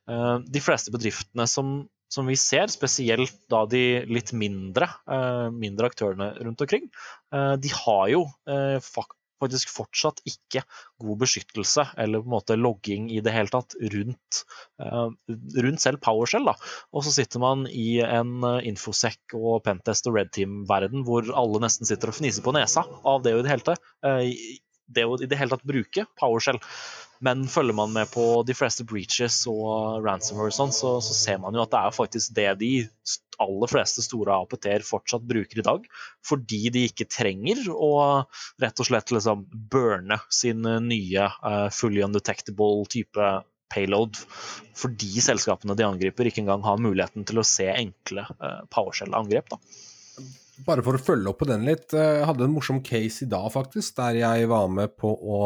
eh, 0.10 0.38
de 0.48 0.64
fleste 0.64 0.94
bedriftene 0.94 1.50
som 1.50 1.82
som 2.12 2.28
vi 2.28 2.36
ser, 2.36 2.68
spesielt 2.68 3.38
da 3.52 3.64
de 3.72 4.04
litt 4.12 4.34
mindre, 4.36 4.90
eh, 5.08 5.48
mindre 5.56 5.88
aktørene 5.92 6.34
rundt 6.44 6.64
omkring, 6.66 6.90
eh, 7.32 7.54
de 7.56 7.72
har 7.72 8.10
jo 8.12 8.26
eh, 8.52 8.80
fak 8.84 9.16
faktisk 9.42 9.72
fortsatt 9.74 10.22
ikke 10.28 10.64
god 11.02 11.22
beskyttelse 11.24 11.88
eller 12.02 12.24
på 12.24 12.30
en 12.30 12.36
måte 12.36 12.58
logging 12.60 13.10
i 13.14 13.22
det 13.24 13.34
hele 13.36 13.52
tatt 13.52 13.76
rundt, 13.94 14.42
eh, 14.82 15.36
rundt 15.66 15.84
selv 15.84 16.02
PowerShell. 16.06 16.48
Da. 16.48 16.56
Og 16.94 17.06
så 17.06 17.16
sitter 17.16 17.44
man 17.44 17.68
i 17.68 18.00
en 18.06 18.40
eh, 18.48 18.68
infosec 18.72 19.38
og 19.38 19.64
Pentest 19.68 20.10
og 20.10 20.20
Red 20.20 20.34
Team-verden 20.38 21.06
hvor 21.08 21.28
alle 21.36 21.64
nesten 21.64 21.90
sitter 21.90 22.12
og 22.12 22.20
fniser 22.20 22.46
på 22.46 22.56
nesa 22.56 22.86
av 23.08 23.24
det 23.26 23.36
jo 23.36 23.42
i 23.42 23.48
det 23.48 23.56
hele 23.56 23.68
tatt, 23.72 23.90
eh, 24.06 24.30
det 24.94 25.08
å 25.08 25.18
i 25.22 25.30
det 25.30 25.40
hele 25.40 25.56
tatt 25.56 25.68
bruke 25.68 26.06
PowerShell. 26.20 26.62
Men 27.22 27.44
følger 27.46 27.78
man 27.78 27.92
med 27.94 28.10
på 28.10 28.24
de 28.48 28.56
fleste 28.58 28.84
breaches 28.90 29.44
og 29.50 30.02
ransomware 30.06 30.54
sånn, 30.56 30.72
så, 30.74 30.96
så 31.06 31.14
ser 31.14 31.38
man 31.44 31.54
jo 31.54 31.62
at 31.62 31.74
det 31.74 31.82
er 31.82 31.94
faktisk 31.94 32.34
det 32.38 32.48
de 32.64 32.72
aller 33.42 33.70
fleste 33.70 34.02
store 34.06 34.40
APT-er 34.42 34.86
fortsatt 34.86 35.28
bruker 35.30 35.62
i 35.62 35.66
dag. 35.66 35.86
Fordi 36.26 36.64
de 36.74 36.88
ikke 36.90 37.10
trenger 37.10 37.62
å 37.74 37.92
rett 38.62 38.82
og 38.82 38.90
slett 38.90 39.14
liksom 39.14 39.46
burne 39.70 40.18
sin 40.34 40.66
nye 40.88 41.30
uh, 41.30 41.68
fully 41.74 42.02
undetectable 42.06 42.88
type 42.90 43.30
payload. 43.72 44.18
Fordi 44.78 45.12
selskapene 45.24 45.78
de 45.78 45.88
angriper, 45.88 46.30
ikke 46.30 46.44
engang 46.44 46.66
har 46.66 46.82
muligheten 46.82 47.28
til 47.28 47.42
å 47.42 47.48
se 47.48 47.70
enkle 47.72 48.26
uh, 48.34 48.64
PowerShell-angrep. 48.74 49.54
da. 49.54 49.62
Bare 50.66 50.84
for 50.86 50.98
å 50.98 51.02
følge 51.02 51.32
opp 51.32 51.40
på 51.42 51.48
den 51.50 51.64
litt, 51.66 51.94
jeg 51.96 52.26
hadde 52.28 52.46
en 52.46 52.54
morsom 52.54 52.82
case 52.86 53.26
i 53.26 53.30
dag, 53.32 53.48
faktisk, 53.54 53.96
der 53.98 54.20
jeg 54.20 54.50
var 54.52 54.68
med 54.70 54.94
på 55.00 55.10
å 55.10 55.40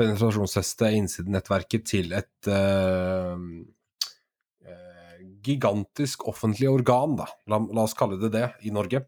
penetrasjonsteste 0.00 0.88
innsidenettverket 0.96 1.84
til 1.90 2.14
et 2.16 2.48
uh, 2.48 3.36
uh, 3.36 5.18
gigantisk 5.44 6.24
offentlig 6.30 6.70
organ, 6.72 7.18
da. 7.20 7.28
La, 7.50 7.60
la, 7.60 7.84
oss 7.84 7.96
kalle 7.98 8.18
det 8.22 8.32
det, 8.36 8.46
i 8.66 8.72
Norge. 8.74 9.04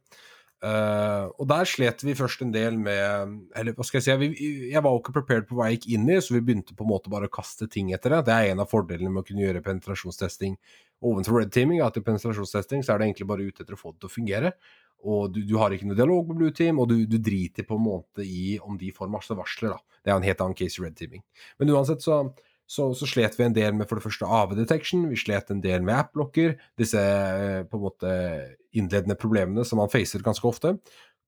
Uh, 0.62 1.26
og 1.42 1.48
der 1.50 1.66
slet 1.66 2.04
vi 2.06 2.12
først 2.14 2.44
en 2.44 2.52
del 2.54 2.76
med 2.78 3.32
Eller 3.58 3.74
hva 3.74 3.82
skal 3.82 3.98
jeg 3.98 4.04
si, 4.04 4.14
vi, 4.20 4.50
jeg 4.70 4.82
var 4.84 4.92
jo 4.94 5.00
ikke 5.00 5.14
prepared 5.16 5.48
på 5.48 5.56
hva 5.58 5.66
jeg 5.66 5.80
gikk 5.80 5.88
inn 5.96 6.06
i, 6.06 6.20
så 6.22 6.36
vi 6.36 6.42
begynte 6.46 6.76
på 6.78 6.86
en 6.86 6.92
måte 6.92 7.10
bare 7.10 7.26
å 7.26 7.32
kaste 7.34 7.66
ting 7.66 7.90
etter 7.90 8.14
det. 8.14 8.20
Det 8.28 8.36
er 8.36 8.52
en 8.52 8.62
av 8.62 8.70
fordelene 8.70 9.10
med 9.10 9.24
å 9.24 9.26
kunne 9.26 9.42
gjøre 9.42 9.64
penetrasjonstesting 9.66 10.54
ovenfor 11.02 11.40
red 11.40 11.50
teaming, 11.54 11.82
at 11.82 11.98
i 11.98 12.04
penetrasjonstesting 12.06 12.86
så 12.86 12.94
er 12.94 13.02
det 13.02 13.08
egentlig 13.08 13.26
bare 13.32 13.48
ute 13.48 13.64
etter 13.64 13.74
å 13.74 13.80
få 13.80 13.90
det 13.90 14.04
til 14.04 14.12
å 14.12 14.14
fungere. 14.14 14.54
Og 15.02 15.32
du, 15.34 15.40
du 15.42 15.56
har 15.58 15.74
ikke 15.74 15.88
noe 15.90 15.98
dialog 15.98 16.30
med 16.30 16.38
Blue 16.38 16.54
Team, 16.54 16.78
og 16.78 16.92
du, 16.92 17.00
du, 17.10 17.18
driter 17.18 17.66
på 17.66 17.74
en 17.74 17.82
måte 17.82 18.22
i 18.22 18.54
om 18.62 18.78
de 18.78 18.92
får 18.94 19.10
masse 19.10 19.34
varsler. 19.34 19.74
da. 19.74 19.98
Det 19.98 20.12
er 20.12 20.18
en 20.20 20.28
helt 20.28 20.44
annen 20.44 20.58
case 20.58 20.78
i 20.78 20.84
red 20.84 20.94
teaming. 20.98 21.24
Men 21.58 21.74
uansett 21.74 22.06
så, 22.06 22.22
så, 22.72 22.88
så, 22.96 23.06
slet 23.08 23.36
vi 23.36 23.44
en 23.44 23.56
del 23.56 23.74
med 23.76 23.88
for 23.88 23.98
det 23.98 24.06
første 24.06 24.24
AV 24.24 24.54
detection, 24.56 25.04
vi 25.10 25.18
slet 25.20 25.50
en 25.52 25.60
del 25.64 25.84
med 25.84 25.98
app-blokker, 25.98 26.54
disse 26.80 27.00
på 27.68 27.78
en 27.78 27.84
måte 27.84 28.12
innledende 28.72 29.18
problemene 29.20 29.66
som 29.68 29.82
man 29.82 29.92
facer 29.92 30.24
ganske 30.24 30.48
ofte. 30.48 30.78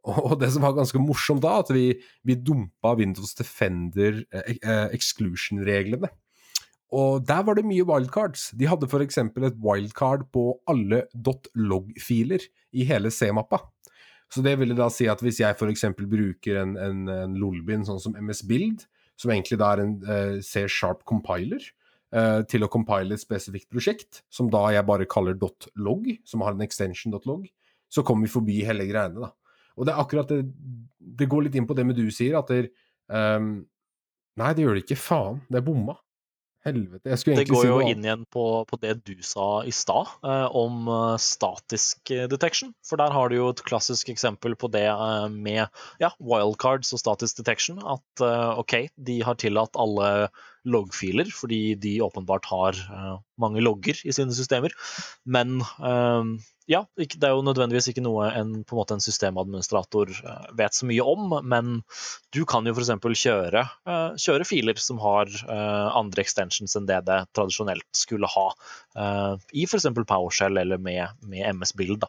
Og 0.25 0.39
det 0.41 0.51
som 0.55 0.65
var 0.65 0.77
ganske 0.77 1.01
morsomt 1.01 1.45
da, 1.45 1.59
at 1.61 1.73
vi, 1.75 1.91
vi 2.25 2.37
dumpa 2.41 2.95
Windows 2.97 3.37
Defender 3.37 4.23
eh, 4.33 4.87
exclusion-reglene. 4.97 6.09
Og 6.95 7.25
der 7.27 7.45
var 7.45 7.59
det 7.59 7.67
mye 7.67 7.85
wildcards. 7.89 8.51
De 8.57 8.69
hadde 8.71 8.87
f.eks. 8.87 9.19
et 9.19 9.61
wildcard 9.61 10.29
på 10.33 10.47
alle 10.71 11.05
.log-filer 11.59 12.45
i 12.73 12.87
hele 12.89 13.11
C-mappa. 13.11 13.65
Så 14.33 14.43
det 14.45 14.57
ville 14.61 14.77
da 14.79 14.89
si 14.93 15.09
at 15.11 15.21
hvis 15.25 15.41
jeg 15.43 15.57
f.eks. 15.57 15.89
bruker 15.99 16.61
en, 16.63 16.77
en, 16.81 17.07
en 17.11 17.39
lolbin 17.41 17.85
sånn 17.87 18.01
som 18.03 18.17
MS 18.17 18.45
Build, 18.49 18.87
som 19.21 19.33
egentlig 19.33 19.59
da 19.61 19.73
er 19.73 19.85
en 19.85 19.97
uh, 20.05 20.39
C-sharp 20.45 21.05
compiler, 21.09 21.63
uh, 22.17 22.43
til 22.51 22.67
å 22.67 22.71
compile 22.73 23.17
et 23.17 23.23
spesifikt 23.23 23.71
prosjekt, 23.73 24.23
som 24.33 24.51
da 24.53 24.67
jeg 24.75 24.87
bare 24.89 25.09
kaller 25.11 25.39
.log, 25.39 26.09
som 26.27 26.45
har 26.47 26.57
en 26.57 26.67
extension 26.67 27.15
.log, 27.25 27.47
så 27.93 28.03
kommer 28.07 28.27
vi 28.27 28.35
forbi 28.35 28.59
hele 28.67 28.89
greiene, 28.89 29.29
da. 29.29 29.33
Og 29.75 29.87
det 29.87 29.95
er 29.95 30.01
akkurat 30.01 30.29
det 30.31 30.45
Det 31.19 31.27
går 31.27 31.47
litt 31.47 31.57
inn 31.59 31.67
på 31.67 31.75
det 31.75 31.85
med 31.87 31.97
du 31.99 32.07
sier, 32.15 32.37
at 32.39 32.51
der, 32.51 32.69
um, 33.11 33.65
Nei, 34.35 34.51
det 34.55 34.65
gjør 34.65 34.75
det 34.75 34.83
ikke. 34.83 34.99
Faen. 34.99 35.37
Det 35.47 35.61
er 35.61 35.67
bomma. 35.67 35.95
Helvete. 36.65 37.11
Jeg 37.13 37.21
skulle 37.21 37.43
Det 37.43 37.51
går 37.51 37.67
jo 37.69 37.77
inn 37.85 38.07
igjen 38.07 38.25
på, 38.33 38.45
på 38.69 38.79
det 38.81 38.95
du 39.05 39.13
sa 39.27 39.63
i 39.69 39.73
stad, 39.75 40.09
eh, 40.25 40.47
om 40.57 40.89
eh, 40.89 41.17
statisk 41.21 42.13
eh, 42.15 42.25
detection. 42.31 42.73
For 42.87 43.01
der 43.01 43.13
har 43.13 43.29
du 43.29 43.37
jo 43.37 43.51
et 43.53 43.61
klassisk 43.69 44.09
eksempel 44.13 44.57
på 44.57 44.71
det 44.73 44.87
eh, 44.89 45.27
med 45.29 45.67
ja, 46.01 46.11
wildcards 46.17 46.95
og 46.97 47.03
statisk 47.03 47.43
detection. 47.43 47.83
At 47.85 48.25
eh, 48.25 48.63
OK, 48.65 48.79
de 48.97 49.21
har 49.29 49.37
tillatt 49.41 49.77
alle 49.77 50.31
loggfiler 50.65 51.29
fordi 51.29 51.75
de 51.77 51.99
åpenbart 52.01 52.49
har 52.49 52.81
eh, 52.81 53.15
mange 53.41 53.61
logger 53.61 54.01
i 54.01 54.17
sine 54.17 54.33
systemer. 54.33 54.73
Men 55.29 55.61
ja, 56.71 56.81
det 56.97 57.27
er 57.27 57.35
jo 57.35 57.45
nødvendigvis 57.45 57.91
ikke 57.91 58.03
noe 58.05 58.31
en, 58.31 58.55
en, 58.57 58.65
måte 58.73 58.97
en 58.97 59.03
systemadministrator 59.05 60.13
eh, 60.17 60.47
vet 60.57 60.77
så 60.77 60.89
mye 60.89 61.05
om, 61.05 61.35
men 61.45 61.83
du 62.33 62.43
kan 62.49 62.65
jo 62.65 62.73
f.eks. 62.73 62.93
Kjøre, 63.25 63.65
eh, 63.89 64.17
kjøre 64.21 64.47
filer 64.49 64.81
som 64.81 65.01
har 65.03 65.29
eh, 65.29 65.89
andre 66.01 66.25
extensions 66.25 66.77
enn 66.79 66.89
det 66.89 67.03
det 67.09 67.21
tradisjonelt 67.37 67.87
skulle 67.97 68.29
ha, 68.31 68.47
i 69.53 69.65
f.eks. 69.69 69.89
PowerShell 70.09 70.61
eller 70.61 70.81
med, 70.81 71.21
med 71.29 71.45
MS-bild. 71.59 72.07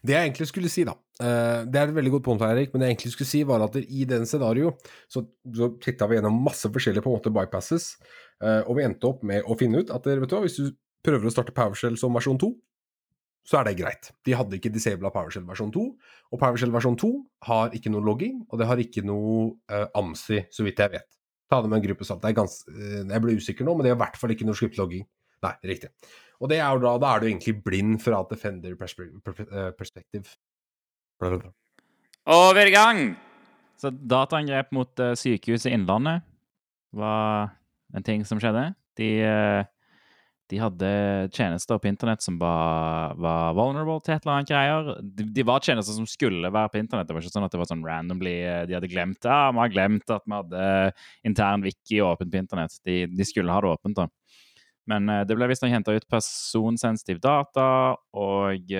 Det 0.00 0.14
jeg 0.14 0.28
egentlig 0.28 0.46
skulle 0.46 0.70
si, 0.70 0.84
da 0.86 0.94
Det 1.18 1.78
er 1.78 1.88
et 1.88 1.94
veldig 1.96 2.12
godt 2.14 2.26
punkt, 2.28 2.44
Erik, 2.46 2.70
men 2.72 2.82
det 2.82 2.88
jeg 2.88 2.96
egentlig 2.96 3.14
skulle 3.16 3.30
si, 3.32 3.40
var 3.46 3.64
at 3.66 3.76
i 3.82 4.04
den 4.08 4.28
scenario 4.30 4.76
så, 5.10 5.24
så 5.56 5.72
titta 5.82 6.06
vi 6.08 6.20
gjennom 6.20 6.38
masse 6.46 6.70
forskjellige 6.70 7.02
på 7.04 7.10
en 7.10 7.18
måte 7.18 7.34
bypasses, 7.34 7.88
og 8.42 8.76
vi 8.78 8.86
endte 8.86 9.10
opp 9.10 9.24
med 9.26 9.42
å 9.42 9.58
finne 9.58 9.82
ut 9.82 9.90
at 9.94 10.06
vet 10.06 10.30
du 10.30 10.38
hvis 10.44 10.60
du 10.60 10.70
prøver 11.02 11.26
å 11.26 11.34
starte 11.34 11.54
PowerShell 11.56 11.98
som 11.98 12.14
versjon 12.14 12.38
2, 12.40 12.52
så 13.46 13.58
er 13.58 13.68
det 13.68 13.78
greit. 13.80 14.12
De 14.26 14.34
hadde 14.38 14.58
ikke 14.58 14.70
disabla 14.72 15.10
PowerShell 15.14 15.46
versjon 15.48 15.72
2, 15.74 15.82
og 16.32 16.40
PowerShell 16.40 16.72
versjon 16.74 16.98
2 17.00 17.10
har 17.48 17.74
ikke 17.76 17.90
noe 17.90 18.04
logging, 18.06 18.42
og 18.48 18.60
det 18.60 18.68
har 18.70 18.82
ikke 18.82 19.02
noe 19.06 19.48
uh, 19.72 19.88
AMSI, 19.98 20.44
så 20.52 20.66
vidt 20.66 20.82
jeg 20.82 20.94
vet. 20.94 21.08
Ta 21.50 21.58
det 21.62 21.72
med 21.72 21.80
en 21.80 21.86
gruppe 21.88 22.06
salt. 22.08 22.22
Det 22.22 22.30
er 22.30 22.38
gans, 22.38 22.62
eh, 22.70 23.02
jeg 23.02 23.22
ble 23.24 23.34
usikker 23.36 23.66
nå, 23.66 23.74
men 23.76 23.84
det 23.84 23.90
er 23.92 23.98
i 23.98 24.00
hvert 24.00 24.16
fall 24.16 24.32
ikke 24.32 24.46
noe 24.48 24.56
skriptlogging. 24.56 25.02
Nei, 25.42 25.52
riktig. 25.68 25.90
Og 26.40 26.48
det 26.48 26.62
er 26.62 26.70
jo 26.70 26.80
da, 26.82 26.94
da 27.02 27.10
er 27.12 27.20
du 27.20 27.26
egentlig 27.28 27.58
blind 27.66 27.98
fra 28.02 28.22
defender 28.30 28.78
perspektiv. 28.78 30.30
Overgang! 31.20 31.52
er 32.62 32.70
i 32.70 32.74
gang! 32.74 33.02
Så 33.78 33.90
dataangrep 33.90 34.72
mot 34.72 35.02
uh, 35.02 35.12
sykehuset 35.18 35.74
Innlandet 35.74 36.22
var 36.94 37.52
en 37.92 38.06
ting 38.06 38.24
som 38.26 38.40
skjedde. 38.40 38.70
De, 38.96 39.10
uh, 39.26 39.68
de 40.50 40.58
hadde 40.60 40.88
tjenester 41.32 41.78
på 41.80 41.88
internett 41.88 42.22
som 42.24 42.36
var, 42.40 43.14
var, 43.20 43.54
vulnerable 43.56 44.02
til 44.04 44.14
et 44.14 44.24
eller 44.24 44.34
annet 44.34 44.50
greier. 44.50 44.90
De, 45.02 45.26
de, 45.38 45.44
var 45.48 45.62
tjenester 45.64 45.96
som 45.96 46.08
skulle 46.08 46.50
være 46.52 46.72
på 46.72 46.80
internett. 46.82 47.08
Det 47.08 47.16
var 47.16 47.24
ikke 47.24 47.34
sånn 47.34 47.46
at 47.46 47.54
det 47.54 47.60
var 47.62 47.70
sånn 47.70 47.84
randomly 47.86 48.34
uh, 48.44 48.62
De 48.68 48.76
hadde 48.76 48.90
glemt 48.92 49.28
ja, 49.28 49.38
vi 49.54 49.62
har 49.62 49.72
glemt 49.72 50.12
at 50.12 50.26
vi 50.26 50.36
hadde 50.36 50.66
intern 51.28 51.64
wiki 51.64 52.02
åpent 52.04 52.32
på 52.32 52.42
internett. 52.42 52.76
De, 52.84 53.04
de 53.08 53.28
skulle 53.28 53.54
ha 53.54 53.62
det 53.64 53.72
åpent. 53.72 54.02
da. 54.02 54.08
Men 54.90 55.06
det 55.28 55.36
ble 55.38 55.46
visstnok 55.46 55.70
henta 55.70 55.94
ut 55.94 56.08
personsensitiv 56.10 57.20
data, 57.22 57.94
og, 58.18 58.72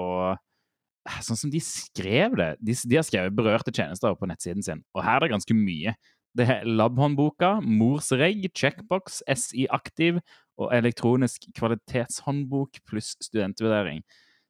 og 0.00 1.18
sånn 1.26 1.40
som 1.40 1.52
de 1.52 1.60
skrev 1.60 2.36
det 2.38 2.50
De, 2.64 2.76
de 2.88 2.96
har 2.96 3.04
skrevet 3.06 3.36
berørte 3.36 3.74
tjenester 3.74 4.16
på 4.16 4.28
nettsiden 4.30 4.64
sin, 4.64 4.80
og 4.96 5.04
her 5.04 5.18
er 5.18 5.26
det 5.26 5.34
ganske 5.34 5.56
mye. 5.56 5.94
Det 6.34 6.48
er 6.50 6.64
labhåndboka, 6.66 7.60
Morsregg, 7.62 8.48
Checkbox, 8.58 9.20
SI 9.38 9.68
Aktiv 9.70 10.18
og 10.60 10.70
elektronisk 10.74 11.48
kvalitetshåndbok 11.56 12.80
pluss 12.88 13.14
studentvurdering. 13.24 14.04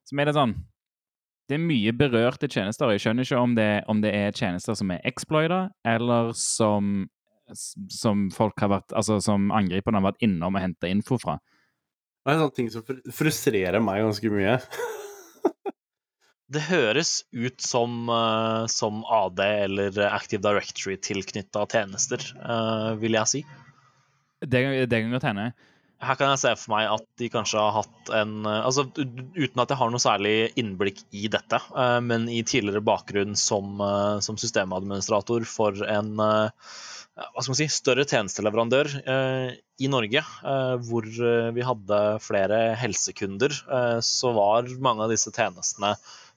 Som 0.05 0.21
er 0.21 0.29
det 0.29 0.37
sånn 0.37 0.55
Det 1.45 1.59
er 1.59 1.61
mye 1.61 1.91
berørte 1.93 2.47
tjenester. 2.49 2.89
Jeg 2.89 3.03
skjønner 3.03 3.25
ikke 3.25 3.41
om 3.41 3.51
det, 3.53 3.69
om 3.91 3.99
det 4.01 4.11
er 4.17 4.33
tjenester 4.33 4.73
som 4.73 4.89
er 4.93 5.03
exploida, 5.05 5.67
eller 5.85 6.31
som 6.33 7.05
som 7.93 8.29
folk 8.33 8.59
har 8.61 8.71
vært, 8.71 8.93
altså 8.97 9.19
som 9.23 9.51
angriperne 9.53 9.99
har 9.99 10.11
vært 10.11 10.23
innom 10.25 10.57
og 10.57 10.63
henta 10.63 10.89
info 10.89 11.19
fra. 11.21 11.37
Det 12.25 12.31
er 12.31 12.37
en 12.37 12.45
sånn 12.47 12.55
ting 12.57 12.71
som 12.73 12.85
frustrerer 13.13 13.83
meg 13.83 14.01
ganske 14.01 14.31
mye. 14.33 14.55
det 16.55 16.63
høres 16.71 17.19
ut 17.35 17.61
som, 17.61 18.09
uh, 18.09 18.65
som 18.71 19.03
AD 19.05 19.43
eller 19.45 20.01
Active 20.07 20.41
Directory 20.45 20.97
tilknytta 20.97 21.67
tjenester, 21.69 22.25
uh, 22.41 22.95
vil 23.01 23.19
jeg 23.19 23.31
si. 23.31 23.43
Det, 24.41 24.65
det 24.89 25.03
kan 25.03 25.13
godt 25.13 25.29
hende. 25.29 25.51
Her 26.03 26.17
kan 26.19 26.33
jeg 26.33 26.41
se 26.41 26.51
for 26.59 26.73
meg 26.75 26.89
at 26.91 27.05
de 27.21 27.29
kanskje 27.31 27.61
har 27.61 27.77
hatt 27.77 28.09
en 28.17 28.47
altså 28.49 28.83
Uten 28.91 29.61
at 29.63 29.71
jeg 29.71 29.79
har 29.79 29.93
noe 29.93 30.03
særlig 30.03 30.35
innblikk 30.59 31.05
i 31.15 31.29
dette, 31.31 31.61
uh, 31.71 32.01
men 32.03 32.27
i 32.27 32.41
tidligere 32.43 32.83
bakgrunn 32.85 33.37
som, 33.39 33.79
som 34.25 34.39
systemadministrator 34.41 35.47
for 35.49 35.85
en 35.87 36.19
hva 37.15 37.39
skal 37.39 37.53
man 37.53 37.57
si, 37.61 37.67
større 37.71 38.03
tjenesteleverandør 38.03 38.89
eh, 39.07 39.53
i 39.79 39.87
Norge, 39.87 40.19
eh, 40.19 40.73
hvor 40.83 41.05
vi 41.55 41.63
hadde 41.63 41.99
flere 42.23 42.57
helsekunder, 42.79 43.55
eh, 43.71 43.99
så 44.03 44.33
var 44.35 44.67
mange 44.83 45.05
av 45.05 45.13
disse 45.13 45.31
tjenestene 45.31 45.93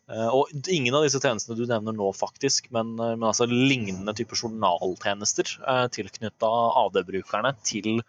og 0.09 0.49
ingen 0.73 0.95
av 0.97 1.03
disse 1.05 1.21
tjenestene 1.21 1.57
du 1.59 1.67
nevner 1.69 1.93
nå, 1.93 2.07
faktisk, 2.17 2.71
men, 2.73 2.95
men 2.97 3.27
altså 3.29 3.45
lignende 3.49 4.15
typer 4.17 4.41
journaltjenester 4.41 5.51
eh, 5.61 5.85
tilknytta 5.93 6.49
AD-brukerne 6.83 7.53
til, 7.61 8.01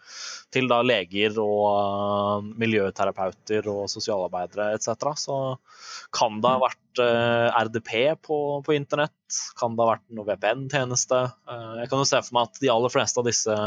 til, 0.55 0.69
da 0.71 0.79
leger 0.85 1.35
og 1.43 2.47
miljøterapeuter 2.61 3.67
og 3.71 3.89
sosialarbeidere 3.91 4.71
etc. 4.77 5.11
Så 5.19 5.37
kan 6.15 6.39
det 6.39 6.55
ha 6.55 6.63
vært 6.63 7.03
eh, 7.03 7.59
RDP 7.65 7.93
på, 8.23 8.39
på, 8.63 8.77
internett, 8.77 9.43
kan 9.59 9.75
det 9.75 9.83
ha 9.83 9.91
vært 9.97 10.07
noe 10.15 10.29
VPN-tjeneste. 10.31 11.21
Eh, 11.51 11.69
jeg 11.83 11.91
kan 11.91 11.99
jo 12.03 12.07
se 12.07 12.23
for 12.23 12.39
meg 12.39 12.47
at 12.47 12.63
de 12.63 12.73
aller 12.73 12.95
fleste 12.95 13.19
av 13.19 13.27
disse 13.27 13.59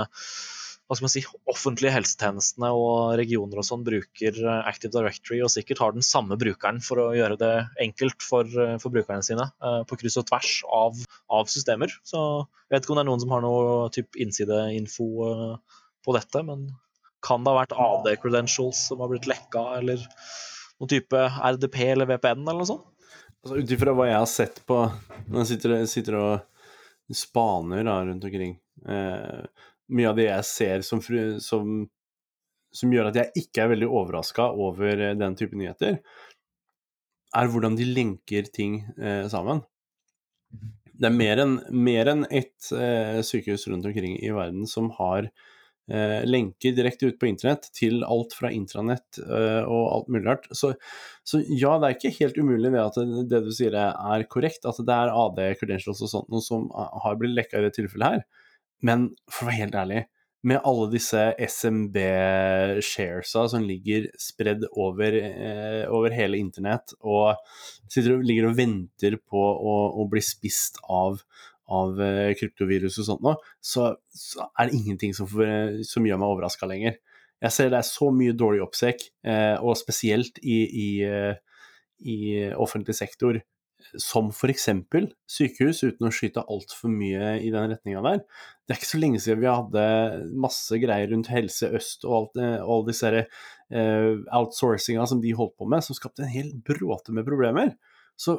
hva 0.91 0.97
skal 0.99 1.07
man 1.07 1.13
si, 1.13 1.23
offentlige 1.49 1.93
helsetjenestene 1.95 2.69
og 2.77 3.15
regioner 3.17 3.61
og 3.63 3.65
sånn 3.65 3.85
bruker 3.87 4.39
Active 4.59 4.93
Directory 4.93 5.39
og 5.45 5.53
sikkert 5.55 5.81
har 5.81 5.95
den 5.95 6.05
samme 6.05 6.37
brukeren 6.41 6.83
for 6.85 7.01
å 7.01 7.13
gjøre 7.17 7.39
det 7.41 7.53
enkelt 7.85 8.25
for, 8.27 8.49
for 8.83 8.93
brukerne 8.93 9.25
sine 9.25 9.47
på 9.89 9.99
kryss 10.01 10.19
og 10.21 10.27
tvers 10.29 10.51
av, 10.69 11.01
av, 11.33 11.49
systemer. 11.53 11.95
Så 12.05 12.21
jeg 12.67 12.75
vet 12.75 12.85
ikke 12.85 12.95
om 12.95 13.01
det 13.01 13.07
er 13.07 13.11
noen 13.13 13.25
som 13.25 13.33
har 13.33 13.45
noe 13.47 13.89
type 13.95 14.21
innsideinfo 14.21 15.09
på 16.03 16.17
dette, 16.19 16.45
men 16.45 16.69
kan 17.23 17.45
det 17.45 17.53
ha 17.55 17.61
vært 17.63 17.77
AD-credentials 17.79 18.89
som 18.91 19.03
har 19.03 19.13
blitt 19.13 19.29
lekka, 19.31 19.63
eller 19.79 20.03
noen 20.83 20.91
type 20.91 21.27
RDP 21.39 21.79
eller 21.93 22.11
VPN 22.11 22.43
eller 22.43 22.65
noe 22.65 22.71
sånt? 22.75 22.89
Altså, 23.43 23.59
Ut 23.59 23.75
ifra 23.75 23.95
hva 23.97 24.09
jeg 24.11 24.19
har 24.19 24.31
sett 24.31 24.63
på 24.69 24.79
når 25.29 25.43
jeg 25.43 25.55
sitter, 25.55 25.77
sitter 25.91 26.19
og 26.19 27.15
spaner 27.17 27.83
da, 27.87 27.99
rundt 28.07 28.25
omkring 28.25 28.55
eh, 28.89 29.43
mye 29.93 30.11
av 30.11 30.19
det 30.19 30.29
jeg 30.29 30.49
ser 30.49 30.85
som, 30.87 31.03
som, 31.45 31.73
som 32.73 32.95
gjør 32.95 33.11
at 33.11 33.21
jeg 33.21 33.45
ikke 33.45 33.65
er 33.65 33.73
veldig 33.75 33.91
overraska 33.91 34.51
over 34.53 35.09
eh, 35.11 35.17
den 35.19 35.39
type 35.39 35.59
nyheter, 35.59 36.01
er 37.33 37.49
hvordan 37.49 37.79
de 37.79 37.89
lenker 37.89 38.49
ting 38.53 38.83
eh, 39.01 39.25
sammen. 39.33 39.63
Det 40.93 41.09
er 41.09 41.17
mer 41.17 41.41
enn 41.43 41.57
en 41.73 42.27
ett 42.29 42.69
eh, 42.77 43.23
sykehus 43.25 43.67
rundt 43.71 43.89
omkring 43.89 44.19
i 44.21 44.31
verden 44.35 44.69
som 44.69 44.91
har 44.99 45.27
eh, 45.91 46.21
lenker 46.29 46.77
direkte 46.77 47.09
ut 47.09 47.19
på 47.19 47.31
internett 47.31 47.71
til 47.75 48.05
alt 48.05 48.37
fra 48.37 48.53
intranett 48.55 49.19
eh, 49.23 49.65
og 49.65 49.87
alt 49.97 50.13
mulig 50.13 50.29
rart. 50.29 50.47
Så, 50.53 50.75
så, 51.25 51.41
ja, 51.49 51.79
det 51.81 51.89
er 51.89 51.97
ikke 51.97 52.15
helt 52.21 52.39
umulig 52.39 52.75
det 52.75 52.85
at 52.85 53.01
det, 53.01 53.27
det 53.33 53.43
du 53.49 53.51
sier 53.57 53.79
er 53.81 54.29
korrekt, 54.31 54.69
at 54.69 54.79
det 54.79 54.99
er 54.99 55.17
AD 55.25 55.43
credentials 55.61 56.05
og 56.05 56.13
sånt 56.13 56.33
noe 56.33 56.45
som 56.45 56.69
har 56.77 57.19
blitt 57.19 57.37
lekka 57.41 57.61
i 57.61 57.67
det 57.67 57.75
tilfellet 57.81 58.19
her. 58.19 58.42
Men 58.87 59.13
for 59.31 59.47
å 59.47 59.51
være 59.51 59.63
helt 59.63 59.79
ærlig, 59.79 60.03
med 60.43 60.59
alle 60.67 60.89
disse 60.91 61.21
SMB-sharesa 61.39 63.45
som 63.53 63.63
ligger 63.63 64.09
spredd 64.19 64.65
over, 64.73 65.15
eh, 65.15 65.87
over, 65.87 66.11
hele 66.11 66.41
internett, 66.43 66.91
og 66.99 67.39
sitter 67.87 68.17
og 68.17 68.27
ligger 68.27 68.49
og 68.49 68.57
venter 68.59 69.15
på 69.23 69.39
å, 69.39 69.95
å 70.03 70.09
bli 70.11 70.19
spist 70.25 70.81
av, 70.91 71.23
av 71.71 71.95
eh, 72.03 72.35
kryptovirus 72.39 72.99
og 72.99 73.05
sånt 73.07 73.23
nå, 73.23 73.37
så, 73.63 73.95
så, 74.11 74.51
er 74.59 74.67
det 74.67 74.75
ingenting 74.81 75.15
som, 75.15 75.31
for, 75.31 75.47
som 75.87 76.07
gjør 76.09 76.19
meg 76.19 76.35
overraska 76.35 76.67
lenger. 76.71 76.95
Jeg 77.43 77.53
ser 77.55 77.71
det 77.71 77.79
er 77.79 77.87
så 77.87 78.11
mye 78.15 78.35
dårlig 78.39 78.63
oppsek, 78.67 78.99
eh, 79.27 79.57
og 79.63 79.79
spesielt 79.79 80.39
i, 80.43 80.67
i, 80.67 81.07
eh, 81.07 81.35
i 82.03 82.51
offentlig 82.59 82.99
sektor, 82.99 83.39
som 84.01 84.31
f.eks. 84.33 84.69
sykehus, 85.31 85.83
uten 85.85 86.09
å 86.09 86.13
skyte 86.15 86.45
altfor 86.45 86.93
mye 86.93 87.37
i 87.43 87.51
den 87.53 87.71
retninga 87.73 88.03
der. 88.05 88.25
Det 88.63 88.75
er 88.75 88.81
ikke 88.81 88.91
så 88.91 89.01
lenge 89.03 89.21
siden 89.23 89.43
vi 89.43 89.51
hadde 89.51 89.85
masse 90.45 90.81
greier 90.83 91.13
rundt 91.13 91.31
Helse 91.33 91.71
Øst 91.77 92.07
og 92.09 92.17
alt, 92.19 92.43
og 92.43 92.75
alle 92.77 92.89
disse 92.91 93.13
uh, 93.23 94.13
outsourcinga 94.39 95.07
som 95.11 95.23
de 95.23 95.35
holdt 95.39 95.57
på 95.61 95.69
med, 95.69 95.85
som 95.85 95.99
skapte 95.99 96.25
en 96.27 96.33
hel 96.33 96.53
bråte 96.67 97.15
med 97.15 97.27
problemer. 97.29 97.75
Så 98.17 98.39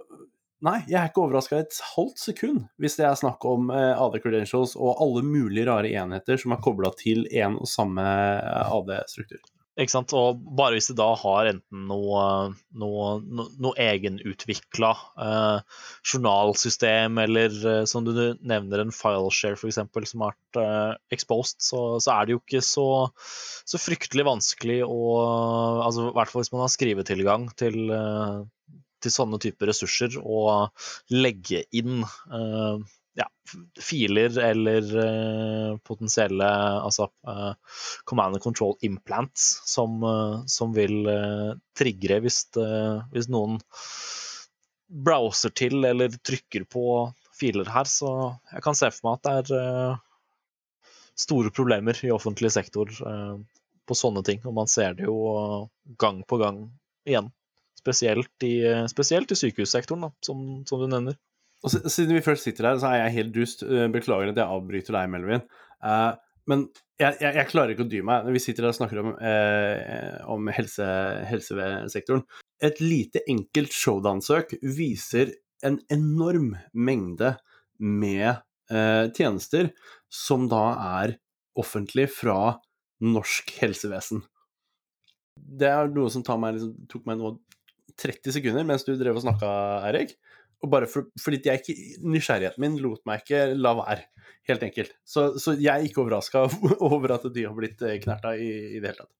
nei, 0.63 0.79
jeg 0.87 0.99
er 0.99 1.11
ikke 1.11 1.25
overraska 1.25 1.59
et 1.59 1.79
halvt 1.93 2.21
sekund 2.21 2.61
hvis 2.81 2.95
det 2.99 3.07
er 3.09 3.19
snakk 3.19 3.43
om 3.49 3.73
uh, 3.73 3.99
AD 4.05 4.21
credentials 4.23 4.77
og 4.79 5.01
alle 5.03 5.25
mulige 5.27 5.67
rare 5.69 5.91
enheter 5.91 6.39
som 6.39 6.55
er 6.55 6.63
kobla 6.63 6.93
til 6.99 7.27
én 7.29 7.59
og 7.59 7.69
samme 7.69 8.05
AD-struktur. 8.63 9.43
Og 9.73 10.41
bare 10.53 10.75
hvis 10.75 10.91
de 10.91 10.95
da 10.99 11.07
har 11.17 11.47
enten 11.49 11.85
noe, 11.89 12.25
noe, 12.77 13.05
no, 13.25 13.45
noe 13.57 13.73
egenutvikla 13.81 14.91
eh, 15.25 15.79
journalsystem, 16.05 17.17
eller 17.23 17.55
eh, 17.71 17.79
som 17.89 18.05
du 18.05 18.13
nevner, 18.37 18.83
en 18.83 18.93
fileshare 18.93 19.57
f.eks., 19.57 19.81
som 20.11 20.25
har 20.25 20.35
vært 20.35 20.61
eh, 20.61 20.93
exposed, 21.17 21.57
så, 21.65 21.81
så, 21.97 22.13
er 22.13 22.29
det 22.29 22.35
jo 22.35 22.43
ikke 22.43 22.61
så, 22.61 22.87
så 23.65 23.81
fryktelig 23.81 24.27
vanskelig 24.29 24.83
å 24.85 25.01
altså, 25.87 26.11
I 26.11 26.17
hvert 26.19 26.33
fall 26.33 26.45
hvis 26.45 26.53
man 26.53 26.67
har 26.67 26.75
skrivetilgang 26.75 27.49
til, 27.57 27.79
eh, 27.97 28.77
til 29.01 29.17
sånne 29.17 29.41
typer 29.41 29.73
ressurser, 29.73 30.21
å 30.21 30.69
legge 31.09 31.65
inn 31.73 32.03
eh, 32.05 32.93
ja, 33.13 33.27
filer 33.81 34.37
eller 34.41 34.87
uh, 34.97 35.77
potensielle 35.85 36.47
altså, 36.81 37.09
uh, 37.27 37.53
command 38.09 38.35
and 38.35 38.43
control 38.43 38.77
implants 38.81 39.61
som, 39.69 39.99
uh, 40.03 40.41
som 40.49 40.73
vil 40.73 41.05
trigge 41.77 42.19
hvis, 42.23 42.45
hvis, 43.13 43.29
noen 43.33 43.59
browser 44.87 45.53
til 45.53 45.85
eller 45.85 46.13
trykker 46.25 46.65
på 46.69 46.85
filer 47.37 47.69
her. 47.69 47.89
Så 47.89 48.09
jeg 48.51 48.65
kan 48.65 48.77
se 48.77 48.89
for 48.93 49.09
meg 49.09 49.19
at 49.19 49.49
det 49.49 49.61
er 49.61 50.01
store 51.23 51.53
problemer 51.53 51.97
i 52.05 52.11
offentlig 52.13 52.51
sektor 52.53 52.89
på 52.89 53.97
sånne 53.97 54.23
ting. 54.25 54.41
Og 54.45 54.53
man 54.57 54.69
ser 54.69 54.97
det 54.97 55.05
jo 55.05 55.17
gang 56.01 56.21
på 56.29 56.39
gang 56.41 56.63
igjen. 57.09 57.29
Spesielt 57.77 58.45
i, 58.45 58.55
spesielt 58.89 59.33
i 59.33 59.37
sykehussektoren, 59.37 60.07
da, 60.07 60.13
som, 60.25 60.45
som 60.69 60.81
du 60.81 60.87
nevner. 60.87 61.17
Og 61.63 61.71
Siden 61.71 62.17
vi 62.17 62.23
først 62.23 62.47
sitter 62.47 62.67
her, 62.67 62.79
så 62.81 62.91
er 62.91 63.05
jeg 63.05 63.17
helt 63.17 63.35
dust. 63.37 63.63
Eh, 63.63 63.87
beklager 63.91 64.33
at 64.33 64.39
jeg 64.39 64.51
avbryter 64.57 64.97
deg, 64.97 65.11
Melvin. 65.13 65.45
Uh, 65.83 66.11
men 66.49 66.65
jeg, 66.99 67.15
jeg, 67.21 67.35
jeg, 67.37 67.47
klarer 67.51 67.71
ikke 67.73 67.85
å 67.85 67.91
dy 67.91 68.01
meg 68.05 68.25
når 68.25 68.35
vi 68.35 68.41
sitter 68.43 68.65
her 68.65 68.73
og 68.73 68.77
snakker 68.77 68.99
om, 68.99 69.13
uh, 69.15 70.17
om 70.31 70.51
helse, 70.51 70.87
helsesektoren. 71.29 72.25
Et 72.63 72.83
lite, 72.83 73.23
enkelt 73.31 73.75
showdown-søk 73.75 74.57
viser 74.75 75.33
en 75.63 75.79
enorm 75.91 76.51
mengde 76.75 77.33
med 77.79 78.43
uh, 78.71 79.07
tjenester 79.15 79.71
som 80.11 80.49
da 80.51 80.65
er 80.99 81.17
offentlig 81.59 82.09
fra 82.11 82.57
norsk 83.03 83.55
helsevesen. 83.61 84.23
Det 85.33 85.69
er 85.69 85.91
noe 85.95 86.11
som 86.11 86.23
meg, 86.39 86.57
liksom, 86.57 86.75
tok 86.91 87.07
meg 87.07 87.19
nå 87.19 87.35
30 87.99 88.35
sekunder 88.35 88.65
mens 88.67 88.85
du 88.87 88.93
drev 88.97 89.19
og 89.19 89.25
snakka, 89.25 89.49
Eirik. 89.87 90.15
Og 90.63 90.71
bare 90.71 90.87
for, 90.87 91.09
fordi 91.19 91.41
jeg 91.43 91.59
ikke, 91.59 91.73
nysgjerrigheten 92.07 92.61
min 92.63 92.77
lot 92.83 93.01
meg 93.07 93.23
ikke 93.23 93.39
la 93.59 93.71
være, 93.81 94.03
helt 94.47 94.63
enkelt. 94.69 94.91
Så, 95.03 95.21
så 95.41 95.49
jeg 95.59 95.73
er 95.73 95.83
ikke 95.87 96.01
overraska 96.05 96.39
over 96.93 97.07
at 97.17 97.25
de 97.35 97.43
har 97.47 97.55
blitt 97.57 97.79
eh, 97.83 97.99
knerta 98.03 98.29
i, 98.39 98.49
i 98.77 98.79
det 98.79 98.89
hele 98.93 99.01
tatt. 99.01 99.13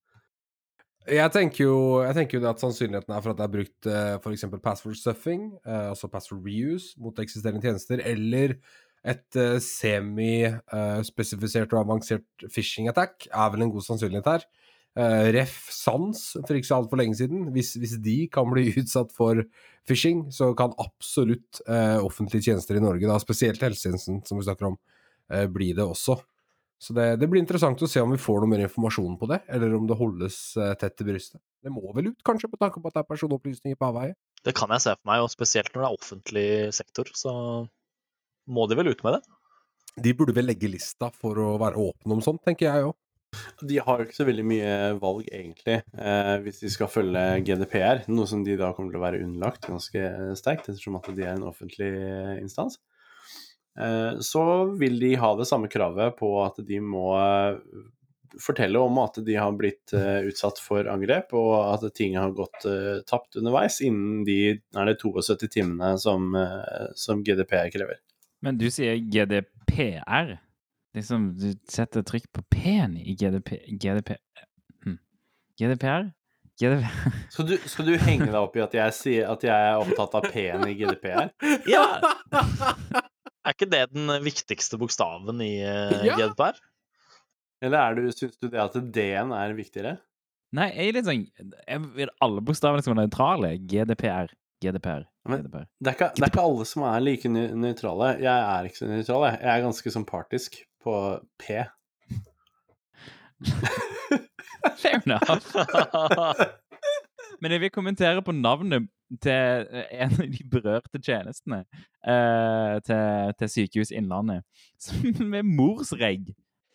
Jeg 1.04 1.32
tenker, 1.36 1.66
jo, 1.66 2.00
jeg 2.00 2.16
tenker 2.16 2.38
jo 2.38 2.48
at 2.48 2.62
sannsynligheten 2.64 3.12
er 3.12 3.24
for 3.26 3.34
at 3.34 3.39
det 3.41 3.44
er 3.44 3.56
brukt 3.58 3.82
uh, 3.91 4.16
eh, 4.16 4.24
f.eks. 4.24 4.46
password 4.64 4.96
stuffing, 4.96 5.41
uh, 5.68 5.89
altså 5.89 6.08
password 6.08 6.48
reuse, 6.48 6.96
mot 7.04 7.18
eksisterende 7.20 7.60
tjenester, 7.66 8.00
eller 8.08 8.56
et 9.04 9.36
semi-spesifisert 9.60 11.74
og 11.76 11.82
avansert 11.82 12.24
phishing 12.48 12.88
attack, 12.88 13.28
er 13.28 13.52
vel 13.52 13.66
en 13.66 13.74
god 13.74 13.84
sannsynlighet 13.84 14.30
her. 14.32 14.46
Uh, 14.94 15.32
Ref 15.34 15.56
Sans 15.74 16.20
for 16.36 16.54
ikke 16.54 16.70
så 16.70 16.78
altfor 16.78 17.00
lenge 17.02 17.18
siden. 17.18 17.48
Hvis, 17.56 17.74
hvis, 17.82 17.96
de 18.04 18.18
kan 18.34 18.50
bli 18.52 18.68
utsatt 18.82 19.14
for 19.16 19.41
phishing, 19.89 20.28
så 20.34 20.52
kan 20.58 20.76
absolutt 20.82 21.64
uh, 21.66 21.98
offentlige 22.04 22.52
tjenester 22.52 22.78
i 22.78 22.84
Norge, 22.84 23.08
da, 23.10 23.18
spesielt 23.22 23.64
helsetjenesten 23.64 24.22
som 24.28 24.39
vi 24.39 24.46
snakker 24.46 24.70
om, 24.70 24.78
uh, 25.34 25.48
bli 25.50 25.72
det 25.74 25.86
også. 25.86 26.20
Så 26.84 26.94
det, 26.94 27.14
det, 27.22 27.30
blir 27.32 27.39
interessant 27.39 27.80
å 27.80 27.88
se 27.88 28.02
om 28.04 28.12
vi 28.12 28.20
får 28.20 28.41
noe 28.44 28.52
mer 28.52 28.66
informasjon 28.66 29.16
på 29.18 29.30
det, 29.32 29.39
eller 29.56 29.74
om 29.78 29.86
det 29.88 29.96
holdes 29.96 30.39
tett 30.82 30.98
til 31.00 31.08
brystet. 31.08 31.39
Det 31.64 31.72
må 31.72 31.94
vel 31.96 32.10
ut, 32.12 32.26
kanskje, 32.28 32.50
på 32.52 32.60
tanke 32.60 32.82
på 32.84 32.91
at 32.91 32.98
det 32.98 33.04
er 33.06 33.08
personopplysninger 33.08 33.78
på 33.80 33.88
avveie? 33.88 34.18
Det 34.44 34.52
kan 34.58 34.74
jeg 34.76 34.84
se 34.84 34.91
for 34.98 35.08
meg, 35.08 35.24
og 35.24 35.32
spesielt 35.32 35.72
når 35.72 35.80
det 35.80 35.88
er 35.88 36.02
offentlig 36.02 36.50
sektor, 36.76 37.08
så 37.16 37.32
må 38.52 38.68
de 38.68 38.76
vel 38.76 38.91
ut 38.91 39.06
med 39.08 39.16
det? 39.16 39.22
De 40.04 40.14
burde 40.18 40.36
vel 40.36 40.50
legge 40.50 40.68
lista 40.68 41.08
for 41.16 41.39
å 41.39 41.54
være 41.62 41.80
åpne 41.80 42.18
om 42.18 42.26
sånt, 42.26 42.44
tenker 42.44 42.68
jeg 42.68 42.89
òg. 42.89 42.98
De 43.62 43.82
har 43.82 44.00
jo 44.00 44.08
ikke 44.08 44.20
så 44.20 44.28
veldig 44.28 44.48
mye 44.48 44.72
valg, 45.02 45.28
egentlig, 45.28 45.82
eh, 45.98 46.34
hvis 46.46 46.64
de 46.64 46.72
skal 46.74 46.92
følge 46.92 47.26
GDPR, 47.48 48.06
noe 48.14 48.30
som 48.30 48.44
de 48.46 48.58
da 48.60 48.72
kommer 48.76 48.94
til 48.94 49.02
å 49.02 49.06
være 49.06 49.22
underlagt 49.26 49.70
ganske 49.70 50.08
sterkt, 50.40 50.70
ettersom 50.70 51.00
at 51.00 51.12
de 51.14 51.26
er 51.26 51.36
en 51.36 51.48
offentlig 51.52 51.92
instans. 52.42 52.80
Eh, 53.80 54.20
så 54.20 54.66
vil 54.66 55.00
de 55.00 55.16
ha 55.16 55.34
det 55.38 55.48
samme 55.50 55.68
kravet 55.68 56.18
på 56.20 56.30
at 56.44 56.60
de 56.68 56.78
må 56.84 57.08
eh, 57.18 57.58
fortelle 58.42 58.82
om 58.82 59.00
at 59.02 59.18
de 59.26 59.38
har 59.38 59.54
blitt 59.58 59.96
eh, 59.98 60.28
utsatt 60.30 60.62
for 60.62 60.90
angrep, 60.90 61.34
og 61.38 61.54
at 61.72 61.88
ting 61.98 62.18
har 62.18 62.36
gått 62.38 62.66
tapt 63.10 63.38
underveis 63.42 63.80
innen 63.86 64.24
de 64.28 64.40
er 64.54 64.90
det 64.90 64.98
72 65.02 65.50
timene 65.54 65.94
som, 66.02 66.34
som 66.98 67.22
GDPR 67.26 67.70
krever. 67.74 68.02
Men 68.44 68.58
du 68.60 68.68
sier 68.74 68.98
GDPR? 68.98 70.38
Liksom, 70.98 71.32
du 71.39 71.52
setter 71.70 72.06
trykk 72.08 72.30
på 72.34 72.44
P-en 72.54 72.98
i 72.98 73.16
GDP, 73.20 73.56
GDP 73.82 74.18
hm. 74.86 75.00
GDPR? 75.60 76.12
GDPR. 76.62 77.00
Skal 77.34 77.48
du, 77.50 77.56
skal 77.66 77.88
du, 77.88 77.96
henge 77.98 78.28
deg 78.30 78.38
opp 78.38 78.54
i 78.58 78.62
at 78.62 78.76
jeg 78.78 78.94
sier 78.94 79.32
at 79.32 79.41
jeg 79.46 79.70
er 79.72 79.80
opptatt 79.82 80.20
av 80.20 80.28
P-en 80.30 80.68
i 80.70 80.76
GDPR? 80.78 81.34
Ja! 81.70 81.88
Er 83.44 83.52
ikke 83.58 83.68
det 83.68 83.89
den 83.91 84.08
viktigste 84.24 84.78
bokstaven 84.80 85.41
i 85.44 85.58
uh, 85.68 86.06
ja. 86.08 86.16
GDPR? 86.16 86.62
Eller 87.64 87.98
du, 87.98 88.06
syns 88.16 88.38
du 88.39 88.48
det 88.48 88.62
at 88.62 88.78
D-en 88.96 89.34
er 89.36 89.56
viktigere? 89.58 89.98
Nei, 90.56 90.70
jeg 90.72 90.91
er 90.91 90.96
litt 90.96 91.08
sånn 91.10 91.26
Jeg 91.26 91.82
vil 91.98 92.12
alle 92.24 92.44
bokstavene 92.46 92.86
som 92.86 92.94
er 92.94 93.02
nøytrale. 93.02 93.56
GDPR. 93.68 94.32
GDPR. 94.64 95.04
GDPR. 95.28 95.66
Det, 95.80 95.91
er 95.91 95.96
ikke, 95.98 96.10
det, 96.16 96.24
er 96.24 96.32
ikke, 96.32 96.46
alle 96.46 96.68
som 96.70 96.86
er 96.88 97.04
like 97.04 97.32
nøytrale. 97.34 98.14
Jeg 98.24 98.32
er 98.32 98.70
ikke 98.70 98.80
så 98.80 98.89
nøytral, 98.91 99.28
jeg. 99.28 99.41
Jeg 99.41 99.52
er 99.54 99.66
ganske 99.66 99.94
sånn 99.98 100.08
partisk 100.08 100.60
på 100.84 100.96
P. 101.40 101.64
Fair 104.82 105.00
enough. 105.06 105.48
Men 107.42 107.52
jeg 107.52 107.62
vil 107.62 107.72
kommentere 107.76 108.22
på 108.24 108.32
navnet 108.32 108.88
til 109.22 109.68
en 109.92 110.14
av 110.16 110.30
de 110.32 110.46
berørte 110.52 111.02
tjenestene 111.04 111.64
uh, 112.08 112.80
til, 112.88 113.34
til 113.40 113.50
Sykehus 113.56 113.92
Innlandet, 113.92 114.46
som 114.80 115.34
er 115.40 115.44
morsregg. 115.44 116.32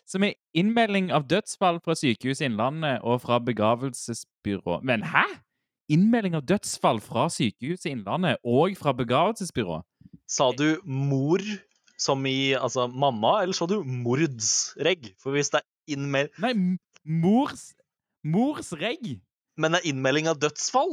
Som 0.08 0.24
er 0.24 0.38
innmelding 0.56 1.10
av 1.12 1.26
dødsfall 1.28 1.82
fra 1.84 1.96
Sykehus 1.96 2.40
Innlandet 2.44 3.02
og 3.04 3.20
fra 3.24 3.40
begravelsesbyrå. 3.44 4.80
Men 4.84 5.04
hæ?! 5.04 5.26
Innmelding 5.88 6.34
av 6.36 6.44
dødsfall 6.44 6.98
fra 7.00 7.30
Sykehuset 7.32 7.88
Innlandet 7.88 8.36
og 8.44 8.74
fra 8.76 8.92
begravelsesbyrå? 8.92 9.78
Sa 10.28 10.50
du 10.52 10.82
mor 10.84 11.40
som 11.98 12.26
i 12.30 12.54
altså 12.54 12.86
mamma, 12.88 13.40
eller 13.42 13.56
så 13.56 13.66
du 13.70 13.80
mordsregg? 13.82 15.12
For 15.22 15.34
hvis 15.36 15.52
det 15.54 15.62
er 15.62 15.96
innmel... 15.96 16.30
Nei, 16.42 16.54
mors 17.04 17.72
Morsregg! 18.26 19.18
Men 19.58 19.74
det 19.74 19.80
er 19.80 19.90
innmelding 19.90 20.28
av 20.30 20.38
dødsfall? 20.38 20.92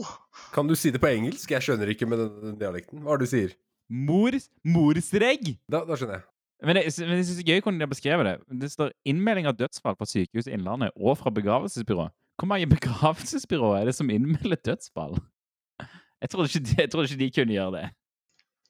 Kan 0.54 0.70
du 0.70 0.76
si 0.78 0.92
det 0.94 1.02
på 1.02 1.10
engelsk? 1.10 1.52
Jeg 1.54 1.66
skjønner 1.66 1.92
ikke 1.94 2.08
med 2.10 2.22
den, 2.22 2.32
den 2.42 2.56
dialekten. 2.62 3.04
Hva 3.06 3.16
er 3.16 3.22
det 3.22 3.28
du 3.28 3.34
sier? 3.34 3.58
Mors 3.90 4.48
Morsregg! 4.66 5.56
Da, 5.70 5.84
da 5.86 5.98
skjønner 5.98 6.20
jeg. 6.20 6.28
Men 6.66 6.80
jeg, 6.80 6.94
men 7.04 7.20
jeg 7.20 7.28
synes 7.28 7.40
det 7.42 7.44
er 7.44 7.52
gøy 7.52 7.64
hvordan 7.66 7.80
de 7.82 7.86
har 7.86 7.92
beskrevet 7.92 8.28
det. 8.30 8.36
Det 8.62 8.70
står 8.72 8.94
'innmelding 9.06 9.50
av 9.50 9.58
dødsfall 9.60 9.98
fra 10.00 10.08
Sykehuset 10.08 10.54
Innlandet 10.56 10.96
og 10.96 11.18
fra 11.20 11.34
begravelsesbyrå'. 11.34 12.08
Hvor 12.40 12.50
mange 12.50 12.70
begravelsesbyråer 12.76 13.82
er 13.82 13.92
det 13.92 13.96
som 13.98 14.10
innmelder 14.10 14.62
dødsfall? 14.66 15.20
Jeg 16.22 16.32
trodde 16.32 16.50
ikke, 16.50 16.82
jeg 16.82 16.92
tror 16.92 17.04
ikke 17.04 17.20
de 17.20 17.32
kunne 17.36 17.58
gjøre 17.58 17.76
det. 17.76 17.86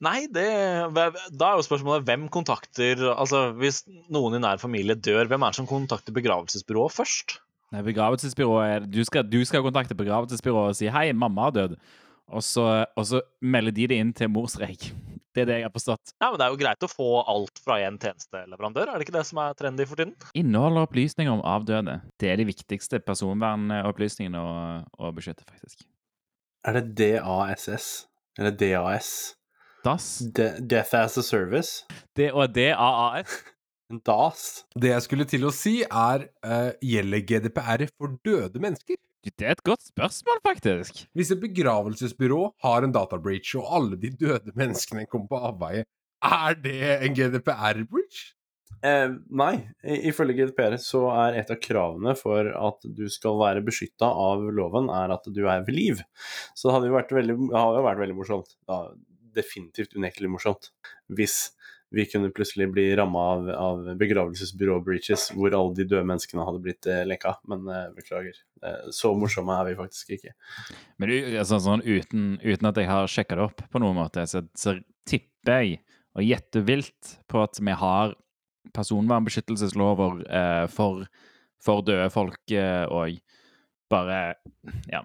Nei, 0.03 0.25
det, 0.27 0.45
da 0.91 1.47
er 1.47 1.59
jo 1.59 1.63
spørsmålet 1.63 2.03
hvem 2.07 2.25
kontakter 2.33 2.99
Altså, 3.13 3.47
Hvis 3.55 3.85
noen 4.11 4.35
i 4.35 4.41
nær 4.43 4.59
familie 4.59 4.97
dør, 4.99 5.29
hvem 5.31 5.45
er 5.45 5.53
det 5.53 5.59
som 5.61 5.69
kontakter 5.69 6.15
begravelsesbyrået 6.15 6.95
først? 6.95 7.37
Nei, 7.71 7.83
begravelsesbyrået 7.85 8.73
er, 8.73 8.87
du, 8.91 9.01
skal, 9.07 9.23
du 9.27 9.39
skal 9.47 9.63
kontakte 9.65 9.97
begravelsesbyrået 9.97 10.73
og 10.73 10.77
si 10.77 10.91
'hei, 10.91 11.11
mamma 11.15 11.47
har 11.47 11.55
dødd', 11.55 11.79
og 12.27 12.43
så, 12.43 12.85
og 12.95 13.05
så 13.07 13.21
melder 13.41 13.71
de 13.71 13.87
det 13.87 13.99
inn 14.01 14.13
til 14.13 14.31
morsreik. 14.31 14.91
Det 15.35 15.41
er 15.43 15.47
det 15.49 15.55
jeg 15.59 15.67
har 15.67 15.71
forstått. 15.75 16.13
Ja, 16.23 16.29
men 16.31 16.39
Det 16.39 16.45
er 16.45 16.53
jo 16.53 16.59
greit 16.61 16.83
å 16.85 16.87
få 16.87 17.07
alt 17.27 17.59
fra 17.59 17.75
en 17.83 17.97
tjenesteleverandør, 17.99 18.87
er 18.87 18.95
det 18.95 19.03
ikke 19.03 19.17
det 19.17 19.25
som 19.27 19.41
er 19.43 19.57
trendy 19.59 19.83
for 19.83 19.99
tiden? 19.99 20.13
Inneholder 20.31 20.87
opplysninger 20.87 21.33
om 21.33 21.43
avdøde. 21.43 21.97
Det 22.23 22.29
er 22.31 22.39
de 22.39 22.45
viktigste 22.47 23.01
personvernopplysningene 23.03 24.39
å, 24.39 24.53
å 24.95 25.11
beskytte, 25.11 25.43
faktisk. 25.43 25.83
Er 26.63 26.79
det 26.79 26.95
DASS? 26.95 28.07
Eller 28.39 28.55
DAS? 28.55 29.35
DAS? 29.85 30.05
De 30.33 30.47
Death 30.65 30.95
as 30.97 31.17
a 31.17 31.23
Service. 31.23 31.83
Det 32.17 32.31
og 32.33 32.53
DAAS? 32.55 33.35
DAS. 34.05 34.45
Det 34.73 34.89
jeg 34.95 35.03
skulle 35.05 35.27
til 35.29 35.45
å 35.45 35.51
si, 35.53 35.75
er 35.85 36.23
uh, 36.45 36.71
gjelder 36.81 37.21
GDPR 37.29 37.85
for 37.93 38.15
døde 38.25 38.61
mennesker? 38.63 38.97
Det 39.25 39.41
er 39.45 39.55
et 39.55 39.63
godt 39.65 39.81
spørsmål, 39.85 40.41
faktisk. 40.45 41.03
Hvis 41.17 41.31
et 41.33 41.41
begravelsesbyrå 41.41 42.41
har 42.65 42.85
en 42.85 42.93
databreach, 42.93 43.55
og 43.57 43.69
alle 43.77 43.97
de 44.01 44.11
døde 44.13 44.53
menneskene 44.57 45.05
kommer 45.09 45.29
på 45.31 45.39
avveie, 45.49 45.85
er 46.25 46.57
det 46.61 46.75
en 47.05 47.15
GDPR-breach? 47.17 48.19
Eh, 48.85 49.15
nei, 49.33 49.53
I- 49.85 50.01
ifølge 50.11 50.35
GDPR 50.37 50.75
så 50.81 51.07
er 51.13 51.39
et 51.39 51.49
av 51.53 51.57
kravene 51.61 52.13
for 52.19 52.49
at 52.53 52.85
du 52.85 53.05
skal 53.09 53.37
være 53.39 53.65
beskytta 53.65 54.05
av 54.09 54.45
loven, 54.53 54.89
er 54.93 55.13
at 55.15 55.25
du 55.33 55.41
er 55.49 55.65
ved 55.65 55.73
liv. 55.73 56.01
Så 56.53 56.69
det 56.69 56.75
hadde 56.77 56.91
jo 56.91 56.97
vært 56.97 57.13
veldig, 57.17 57.37
det 57.49 57.57
hadde 57.61 57.85
vært 57.85 58.01
veldig 58.03 58.17
morsomt, 58.19 58.53
ja, 58.69 58.79
definitivt 59.35 59.95
unektelig 59.97 60.31
morsomt, 60.33 60.71
hvis 61.11 61.51
vi 61.95 62.05
kunne 62.09 62.31
plutselig 62.33 62.67
bli 62.73 62.87
ramma 62.97 63.21
av, 63.35 63.49
av 63.49 63.83
begravelsesbyrå-breaches 63.99 65.29
hvor 65.35 65.53
alle 65.55 65.75
de 65.77 65.85
døde 65.85 66.03
menneskene 66.07 66.43
hadde 66.43 66.61
blitt 66.63 66.89
eh, 66.91 67.03
leka. 67.07 67.35
Men 67.47 67.67
eh, 67.71 67.85
beklager, 67.95 68.39
eh, 68.65 68.89
så 68.95 69.13
morsomme 69.15 69.55
er 69.55 69.69
vi 69.69 69.77
faktisk 69.79 70.15
ikke. 70.17 70.33
Men 70.99 71.13
altså, 71.39 71.61
sånn, 71.63 71.85
uten, 71.85 72.35
uten 72.43 72.71
at 72.71 72.81
jeg 72.81 72.89
har 72.89 73.11
sjekka 73.11 73.39
det 73.39 73.45
opp 73.45 73.63
på 73.71 73.83
noen 73.83 73.99
måte, 74.01 74.25
så, 74.27 74.43
så 74.57 74.75
tipper 75.07 75.61
jeg 75.61 75.79
og 76.15 76.25
gjetter 76.25 76.65
vilt 76.65 77.15
på 77.31 77.43
at 77.43 77.59
vi 77.61 77.75
har 77.75 78.15
personvernbeskyttelseslover 78.75 80.25
eh, 80.25 80.65
for, 80.71 81.05
for 81.63 81.85
døde 81.85 82.09
folk 82.13 82.55
eh, 82.55 82.83
og 82.89 83.19
bare 83.91 84.35
Ja. 84.91 85.03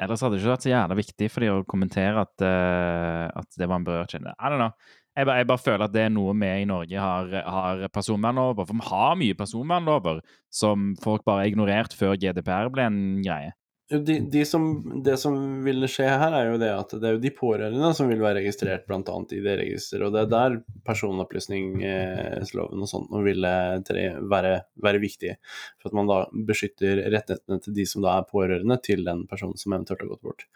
Ellers 0.00 0.22
hadde 0.24 0.36
det 0.36 0.42
ikke 0.42 0.54
vært 0.54 0.66
så 0.66 0.72
jævla 0.72 0.96
viktig 0.98 1.28
for 1.30 1.44
de 1.44 1.52
å 1.52 1.62
kommentere 1.68 2.24
at, 2.24 2.34
uh, 2.40 3.28
at 3.42 3.58
det 3.58 3.68
var 3.68 3.80
en 3.80 3.86
berørt 3.86 4.14
kjenne. 4.14 4.34
I 4.38 4.50
don't 4.52 4.62
know. 4.62 4.72
Jeg 5.12 5.28
bare, 5.28 5.42
jeg 5.42 5.48
bare 5.50 5.60
føler 5.60 5.84
at 5.84 5.92
det 5.92 6.04
er 6.06 6.12
noe 6.12 6.32
vi 6.40 6.52
i 6.62 6.68
Norge 6.68 7.00
har, 7.04 7.34
har 7.44 7.82
personvernlover. 7.92 8.64
For 8.64 8.78
vi 8.78 8.86
har 8.88 9.18
mye 9.20 9.36
personvernlover 9.36 10.22
som 10.48 10.94
folk 11.02 11.26
bare 11.28 11.44
har 11.44 11.52
ignorert 11.52 11.92
før 11.96 12.16
GDPR 12.16 12.72
ble 12.72 12.86
en 12.88 13.02
greie. 13.24 13.52
De, 13.92 14.14
de 14.32 14.42
som, 14.48 14.62
det 15.04 15.18
som 15.20 15.34
vil 15.66 15.84
skje 15.90 16.06
her, 16.08 16.32
er 16.32 16.46
jo 16.48 16.58
det 16.60 16.70
at 16.72 16.94
det 16.96 17.08
er 17.08 17.16
jo 17.16 17.22
de 17.22 17.32
pårørende 17.36 17.90
som 17.96 18.08
vil 18.08 18.22
være 18.22 18.38
registrert 18.40 18.86
bl.a. 18.88 19.00
i 19.36 19.40
det 19.44 19.56
registeret. 19.60 20.06
Og 20.06 20.14
det 20.14 20.22
er 20.22 20.30
der 20.32 20.56
personopplysningsloven 20.86 22.84
og 22.86 22.88
sånt 22.88 23.12
og 23.12 23.26
ville 23.26 23.52
tre, 23.88 24.06
være, 24.32 24.54
være 24.86 25.02
viktig. 25.02 25.34
For 25.82 25.90
at 25.90 25.98
man 25.98 26.08
da 26.08 26.18
beskytter 26.48 27.04
rettighetene 27.12 27.60
til 27.64 27.76
de 27.76 27.84
som 27.90 28.06
da 28.06 28.16
er 28.16 28.30
pårørende 28.30 28.78
til 28.86 29.04
den 29.08 29.26
personen 29.30 29.60
som 29.60 29.76
eventuelt 29.76 30.04
har 30.06 30.12
gått 30.14 30.24
bort. 30.24 30.46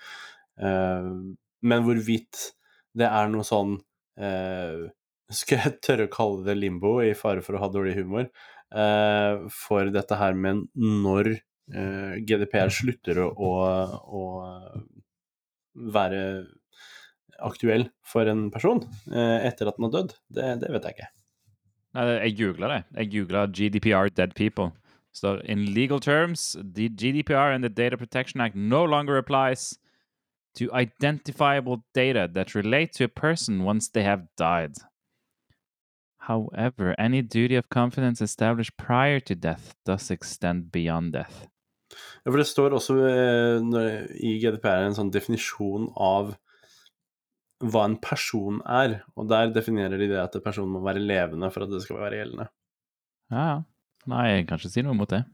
Eh, 0.56 1.10
men 1.66 1.84
hvorvidt 1.84 2.52
det 2.96 3.08
er 3.08 3.28
noe 3.32 3.44
sånn 3.46 3.76
eh, 4.20 4.86
Skal 5.34 5.64
jeg 5.64 5.80
tørre 5.84 6.06
å 6.08 6.12
kalle 6.12 6.46
det 6.46 6.56
limbo, 6.58 7.00
i 7.02 7.12
fare 7.18 7.44
for 7.44 7.58
å 7.58 7.64
ha 7.64 7.68
dårlig 7.72 7.96
humor, 7.98 8.30
eh, 8.72 9.46
for 9.52 9.92
dette 9.92 10.18
her 10.20 10.38
med 10.38 10.66
når 10.76 11.32
eh, 11.34 11.40
GDPR 11.66 12.70
slutter 12.70 13.18
å, 13.24 13.30
å, 13.32 13.50
å 14.06 14.22
være 15.74 16.20
aktuell 17.42 17.88
for 18.06 18.28
en 18.30 18.48
person 18.50 18.82
eh, 19.12 19.46
etter 19.48 19.68
at 19.68 19.76
den 19.76 19.88
har 19.88 19.94
dødd, 19.98 20.14
det, 20.32 20.48
det 20.62 20.72
vet 20.72 20.88
jeg 20.88 20.96
ikke. 20.96 21.10
Nei, 21.96 22.04
jeg 22.28 22.36
googla 22.40 22.70
det. 22.72 22.80
Jeg 23.00 23.12
googla 23.14 23.46
GDPR 23.48 24.12
dead 24.14 24.34
people. 24.34 24.72
Så 25.12 25.40
in 25.44 25.64
legal 25.72 25.98
terms, 25.98 26.56
the 26.62 26.88
GDPR 26.88 27.54
and 27.54 27.64
the 27.64 27.70
Data 27.70 27.96
Protection 27.96 28.40
Act 28.40 28.54
no 28.54 28.84
longer 28.84 29.16
applies 29.16 29.78
to 30.56 30.70
identifiable 30.74 31.84
data 31.94 32.28
that 32.32 32.54
relate 32.54 32.92
to 32.92 33.04
a 33.04 33.08
person 33.08 33.64
once 33.64 33.88
they 33.88 34.02
have 34.02 34.26
died. 34.36 34.74
However, 36.18 36.94
any 36.98 37.22
duty 37.22 37.54
of 37.54 37.68
confidence 37.68 38.20
established 38.20 38.76
prior 38.76 39.20
to 39.20 39.34
death 39.34 39.74
does 39.86 40.10
extend 40.10 40.72
beyond 40.72 41.12
death. 41.12 41.48
Ja, 42.24 42.30
for 42.30 42.40
det 42.40 42.48
står 42.50 42.76
også 42.76 42.96
eh, 43.08 44.10
i 44.20 44.36
GDPR 44.42 44.88
en 44.88 44.96
sånn 44.98 45.12
definisjon 45.14 45.88
av 45.96 46.34
hva 47.64 47.86
en 47.88 47.96
person 48.02 48.60
er, 48.68 48.98
og 49.16 49.30
der 49.30 49.52
definerer 49.54 49.96
de 50.00 50.10
det 50.10 50.20
at 50.20 50.36
personen 50.44 50.74
må 50.74 50.82
være 50.84 51.00
levende 51.00 51.48
for 51.54 51.64
at 51.64 51.72
det 51.72 51.80
skal 51.84 52.02
være 52.02 52.20
gjeldende. 52.20 52.50
Ja, 53.32 53.46
ja. 53.48 53.56
Nei, 54.06 54.26
jeg 54.30 54.44
kan 54.46 54.60
ikke 54.60 54.70
si 54.70 54.84
noe 54.86 54.94
mot 54.94 55.10
det. 55.10 55.24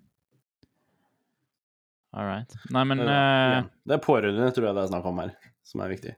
All 2.17 2.29
right. 2.29 2.55
Nei, 2.73 2.85
men 2.89 3.03
ja, 3.05 3.13
ja. 3.13 3.61
Det 3.89 3.97
er 3.97 4.05
pårørende, 4.05 4.49
tror 4.53 4.69
jeg 4.69 4.77
det 4.77 4.85
er 4.85 4.91
snakk 4.93 5.09
om 5.09 5.21
her, 5.21 5.35
som 5.67 5.83
er 5.85 5.93
viktig. 5.93 6.15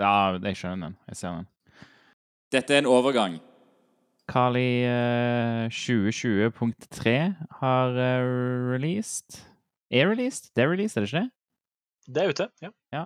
Ja, 0.00 0.14
jeg 0.38 0.58
skjønner 0.58 0.90
den. 0.90 0.96
Jeg 1.10 1.18
ser 1.20 1.40
den. 1.40 1.48
Dette 2.54 2.74
er 2.74 2.82
en 2.82 2.90
overgang. 2.90 3.38
Kali 4.30 4.84
eh, 4.86 5.66
2020.3 5.72 7.14
har 7.60 7.96
eh, 7.98 8.26
released 8.72 9.42
Er 9.90 10.08
released? 10.10 10.52
Det 10.56 10.64
er 10.64 10.70
released, 10.70 10.96
er 10.96 11.04
det 11.04 11.10
ikke 11.10 11.24
det? 11.24 11.30
Det 12.14 12.22
er 12.22 12.30
ute, 12.30 12.48
ja. 12.92 13.04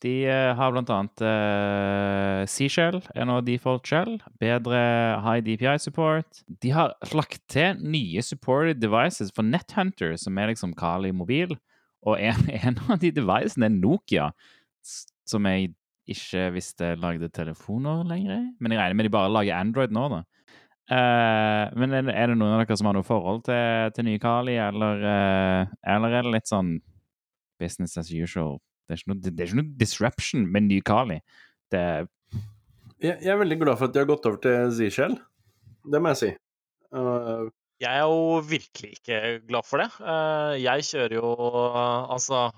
De 0.00 0.14
eh, 0.24 0.54
har 0.56 0.72
blant 0.72 0.88
annet 0.88 1.22
uh, 1.22 2.46
Seashell 2.48 3.02
er 3.12 3.26
nå 3.28 3.36
default 3.44 3.84
shell. 3.84 4.16
Bedre 4.40 4.80
high 5.20 5.44
DPI 5.44 5.76
support. 5.78 6.40
De 6.62 6.72
har 6.72 6.94
lagt 7.12 7.42
til 7.52 7.76
nye 7.84 8.22
supported 8.24 8.80
devices 8.80 9.32
for 9.36 9.44
NetHunter, 9.44 10.16
som 10.16 10.40
er 10.40 10.54
liksom 10.54 10.72
Kali 10.72 11.12
mobil. 11.12 11.52
Og 12.00 12.16
en, 12.16 12.48
en 12.64 12.80
av 12.88 13.00
de 13.02 13.12
devicene 13.12 13.68
er 13.68 13.76
Nokia, 13.76 14.30
som 14.80 15.20
som 15.30 15.46
jeg 15.48 15.72
ikke 16.08 16.46
visste 16.54 16.94
lagde 16.98 17.28
telefoner 17.34 18.04
lenger. 18.08 18.46
Men 18.60 18.72
jeg 18.72 18.80
regner 18.80 18.94
med 18.98 19.04
de 19.08 19.12
bare 19.14 19.30
lager 19.32 19.58
Android 19.60 19.92
nå, 19.94 20.08
da. 20.10 20.22
Uh, 20.90 21.70
men 21.78 21.92
er, 21.94 22.02
det- 22.02 22.14
er 22.18 22.26
det 22.32 22.38
noen 22.40 22.56
av 22.56 22.64
dere 22.64 22.76
som 22.76 22.86
har 22.90 22.96
noe 22.96 23.06
forhold 23.06 23.44
til, 23.46 23.92
til 23.94 24.04
nye 24.08 24.18
Kali, 24.18 24.56
eller, 24.58 25.04
uh, 25.06 25.74
eller 25.86 26.16
er 26.18 26.24
det 26.26 26.32
litt 26.34 26.50
sånn 26.50 26.80
business 27.62 27.94
as 28.00 28.10
usual? 28.10 28.58
Det 28.88 28.96
er 28.96 29.02
ikke 29.04 29.12
noe, 29.12 29.20
det 29.22 29.38
er 29.44 29.46
ikke 29.52 29.60
noe 29.60 29.76
disruption 29.78 30.48
med 30.50 30.66
ny 30.66 30.80
Kali. 30.82 31.20
Det 31.70 31.84
Jeg, 33.00 33.20
jeg 33.22 33.30
er 33.32 33.38
veldig 33.38 33.60
glad 33.62 33.78
for 33.78 33.86
at 33.86 33.94
de 33.94 34.02
har 34.02 34.08
gått 34.10 34.26
over 34.26 34.40
til 34.42 34.72
Z-Shell, 34.76 35.14
det 35.94 36.00
må 36.02 36.10
jeg 36.10 36.18
si. 36.24 36.30
Uh, 36.90 37.46
Jeg 37.80 37.94
er 37.96 38.02
jo 38.10 38.40
virkelig 38.44 38.90
ikke 38.98 39.20
glad 39.48 39.64
for 39.64 39.78
det. 39.80 39.86
Eh, 40.02 40.56
Jeg 40.66 40.82
kjører 40.90 41.14
jo 41.16 41.30
Altså 42.12 42.50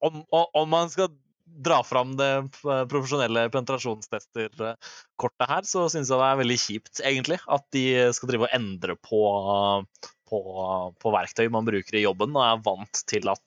Om, 0.00 0.22
om 0.32 0.68
man 0.70 0.88
skal 0.88 1.10
dra 1.58 1.80
fram 1.86 2.14
det 2.18 2.30
profesjonelle 2.62 3.48
penetrasjonstester-kortet 3.54 5.50
her, 5.50 5.66
så 5.66 5.88
syns 5.90 6.10
jeg 6.12 6.20
det 6.20 6.28
er 6.28 6.40
veldig 6.42 6.58
kjipt, 6.62 7.02
egentlig, 7.02 7.40
at 7.50 7.66
de 7.74 7.84
skal 8.16 8.30
drive 8.30 8.46
og 8.46 8.54
endre 8.54 8.94
på, 9.02 9.22
på, 10.30 10.40
på 11.02 11.12
verktøy 11.14 11.48
man 11.52 11.66
bruker 11.66 11.98
i 11.98 12.04
jobben, 12.04 12.36
og 12.36 12.44
er 12.44 12.64
vant 12.66 13.02
til 13.10 13.24
at 13.32 13.44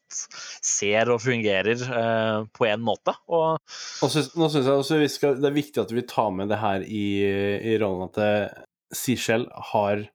ser 0.65 1.11
og 1.13 1.21
fungerer 1.23 1.85
eh, 1.87 2.39
på 2.51 2.67
én 2.69 2.83
måte. 2.83 3.15
Og 3.31 3.59
Og 4.03 4.13
synes, 4.13 4.33
nå 4.35 4.51
syns 4.51 4.67
jeg 4.67 4.83
også 4.83 5.01
skal, 5.15 5.39
det 5.39 5.51
er 5.51 5.59
viktig 5.61 5.83
at 5.83 5.95
vi 5.95 6.07
tar 6.07 6.31
med 6.35 6.51
det 6.51 6.59
her 6.61 6.85
i, 6.85 7.07
i 7.71 7.77
rollen 7.81 8.09
at 8.09 8.21
eh, 8.21 8.63
Seashell 8.91 9.47
har 9.71 10.07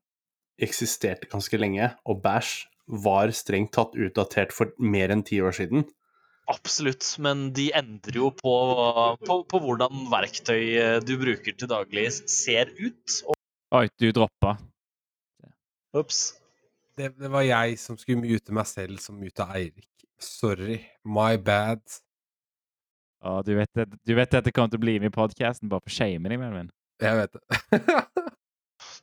eksistert 0.61 1.28
ganske 1.32 1.57
lenge, 1.61 1.90
og 2.09 2.20
Bash 2.24 2.66
var 2.86 3.32
strengt 3.34 3.72
tatt 3.74 3.97
utdatert 3.99 4.53
for 4.55 4.70
mer 4.78 5.11
enn 5.11 5.24
ti 5.26 5.40
år 5.42 5.57
siden. 5.57 5.86
Absolutt, 6.49 7.03
men 7.18 7.49
de 7.57 7.70
endrer 7.74 8.20
jo 8.20 8.28
på, 8.38 8.53
på, 9.26 9.36
på 9.51 9.61
hvordan 9.64 10.05
verktøy 10.12 10.61
eh, 10.78 10.99
du 11.03 11.16
bruker 11.18 11.57
til 11.59 11.70
daglig 11.72 12.05
ser 12.30 12.70
ut. 12.78 13.16
Og, 13.26 13.34
Oi, 13.74 13.88
du 13.99 14.12
droppa. 14.14 14.53
ups. 15.97 16.20
Det, 16.97 17.11
det 17.18 17.28
var 17.32 17.42
jeg 17.44 17.76
som 17.82 17.99
skulle 17.99 18.22
mute 18.22 18.55
meg 18.57 18.68
selv 18.70 19.01
som 19.03 19.18
muta 19.20 19.49
Eirik. 19.59 19.88
Sorry. 20.22 20.78
My 21.05 21.34
bad. 21.36 21.82
Å, 23.26 23.40
du 23.44 23.55
vet, 23.59 23.72
det- 23.74 23.90
du 24.07 24.14
vet 24.14 24.34
at 24.38 24.44
det 24.47 24.55
kommer 24.55 24.70
til 24.70 24.78
å 24.80 24.84
bli 24.86 24.99
med 25.03 25.11
i 25.11 25.16
podkasten 25.16 25.68
bare 25.68 25.82
for 25.84 25.90
å 25.90 25.97
shame 25.99 26.30
deg, 26.30 26.70
Jeg 27.03 27.16
vet 27.18 27.32
det. 27.34 27.42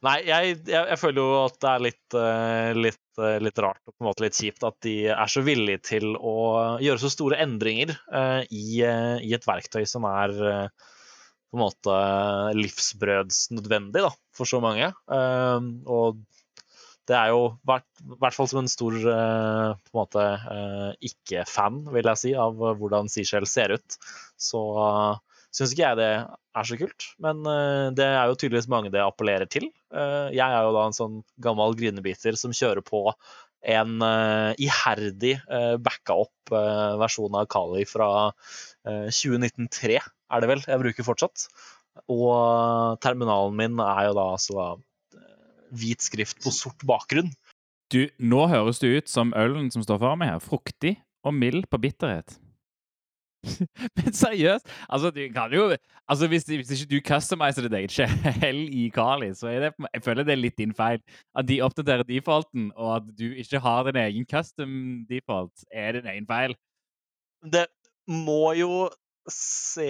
Nei, 0.03 0.17
jeg, 0.27 0.57
jeg, 0.67 0.83
jeg 0.91 0.99
føler 0.99 1.21
jo 1.21 1.35
at 1.45 1.59
det 1.63 1.69
er 1.69 1.83
litt, 1.85 2.15
eh, 2.19 2.71
litt, 2.75 3.21
eh, 3.23 3.37
litt 3.39 3.59
rart 3.63 3.79
og 3.87 3.93
på 3.93 4.03
en 4.03 4.09
måte 4.09 4.25
litt 4.25 4.35
kjipt 4.35 4.65
at 4.67 4.75
de 4.83 4.95
er 5.13 5.31
så 5.31 5.43
villige 5.45 5.79
til 5.93 6.17
å 6.17 6.33
gjøre 6.83 6.99
så 6.99 7.11
store 7.13 7.39
endringer 7.43 7.93
uh, 8.11 8.41
i, 8.51 8.83
i 8.83 9.31
et 9.35 9.47
verktøy 9.47 9.85
som 9.87 10.07
er 10.09 10.35
uh, 10.43 10.91
på 11.53 11.59
en 11.59 11.63
måte 11.63 11.95
livsbrødsnødvendig 12.57 14.03
for 14.35 14.49
så 14.49 14.57
mange. 14.63 14.87
Og 15.13 16.23
det 17.05 17.13
er 17.13 17.29
jo 17.29 17.43
i 17.53 17.67
hvert, 17.69 18.33
fall 18.33 18.49
som 18.49 18.63
en 18.63 18.71
stor 18.71 18.95
på 18.97 19.11
en 19.11 19.99
måte 19.99 20.23
ikke-fan, 21.05 21.83
vil 21.93 22.09
jeg 22.09 22.21
si, 22.23 22.31
av 22.33 22.57
hvordan 22.57 23.11
Seashell 23.13 23.45
ser 23.45 23.75
ut. 23.77 23.99
Så 24.41 24.63
uh, 24.73 25.21
syns 25.53 25.73
ikke 25.73 25.85
jeg 25.85 25.99
det 25.99 26.09
er 26.57 26.67
så 26.67 26.77
kult, 26.79 27.07
men 27.23 27.45
eh, 27.49 27.87
det 27.97 28.05
er 28.07 28.29
jo 28.29 28.37
tydeligvis 28.37 28.69
mange 28.71 28.91
det 28.93 29.01
appellerer 29.03 29.49
til. 29.49 29.69
Eh, 29.93 30.29
jeg 30.33 30.45
er 30.45 30.65
jo 30.65 30.73
da 30.75 30.87
en 30.87 30.97
sånn 30.97 31.19
gammel 31.43 31.77
grinebiter 31.77 32.37
som 32.39 32.55
kjører 32.55 32.83
på 32.85 33.05
en 33.73 34.03
eh, 34.03 34.63
iherdig 34.65 35.37
backa 35.79 36.17
opp 36.25 36.51
versjon 36.99 37.37
av 37.39 37.45
Kali 37.47 37.85
fra 37.87 38.07
uh, 38.27 39.07
2019-3, 39.07 39.95
er 40.03 40.43
det 40.43 40.49
vel, 40.49 40.63
jeg 40.67 40.81
bruker 40.81 41.07
fortsatt. 41.07 41.45
Og 42.11 42.99
terminalen 43.01 43.55
min 43.55 43.79
er 43.79 44.09
jo 44.09 44.17
da 44.17 44.25
altså 44.35 44.65
hvit 45.73 46.03
skrift 46.03 46.43
på 46.43 46.51
sort 46.53 46.83
bakgrunn. 46.85 47.31
Du, 47.93 48.03
nå 48.19 48.43
høres 48.51 48.83
du 48.83 48.89
ut 48.91 49.09
som 49.09 49.31
ølen 49.37 49.71
som 49.73 49.85
står 49.85 50.01
for 50.03 50.19
meg 50.19 50.33
her. 50.33 50.43
Fruktig 50.43 50.97
og 51.23 51.37
mild 51.37 51.69
på 51.71 51.79
bitterhet. 51.81 52.35
Men 53.97 54.15
seriøst, 54.15 54.69
altså 54.89 55.11
du 55.11 55.21
kan 55.35 55.53
jo 55.53 55.73
Altså 56.09 56.27
hvis, 56.27 56.43
hvis 56.43 56.71
ikke 56.71 56.89
du 56.91 56.99
customiser 57.07 57.63
ditt 57.65 57.75
eget 57.77 57.93
shell 57.95 58.63
i 58.67 58.89
Kali, 58.93 59.29
så 59.35 59.47
det 59.47 59.71
Jeg 59.93 60.03
føler 60.03 60.27
det 60.27 60.35
er 60.35 60.41
litt 60.41 60.57
din 60.59 60.75
feil. 60.75 60.99
At 61.35 61.47
de 61.47 61.61
oppdaterer 61.63 62.03
defaulten, 62.03 62.71
og 62.75 62.97
at 62.97 63.07
du 63.19 63.29
ikke 63.31 63.61
har 63.63 63.87
din 63.87 64.01
egen 64.01 64.27
custom 64.27 65.05
default, 65.09 65.63
er 65.71 65.95
din 65.99 66.09
egen 66.11 66.27
feil. 66.27 66.57
Det 67.43 67.67
må 68.07 68.53
jo 68.59 68.89
se 69.31 69.87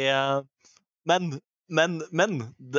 Men, 1.10 1.34
men, 1.68 2.02
men 2.12 2.36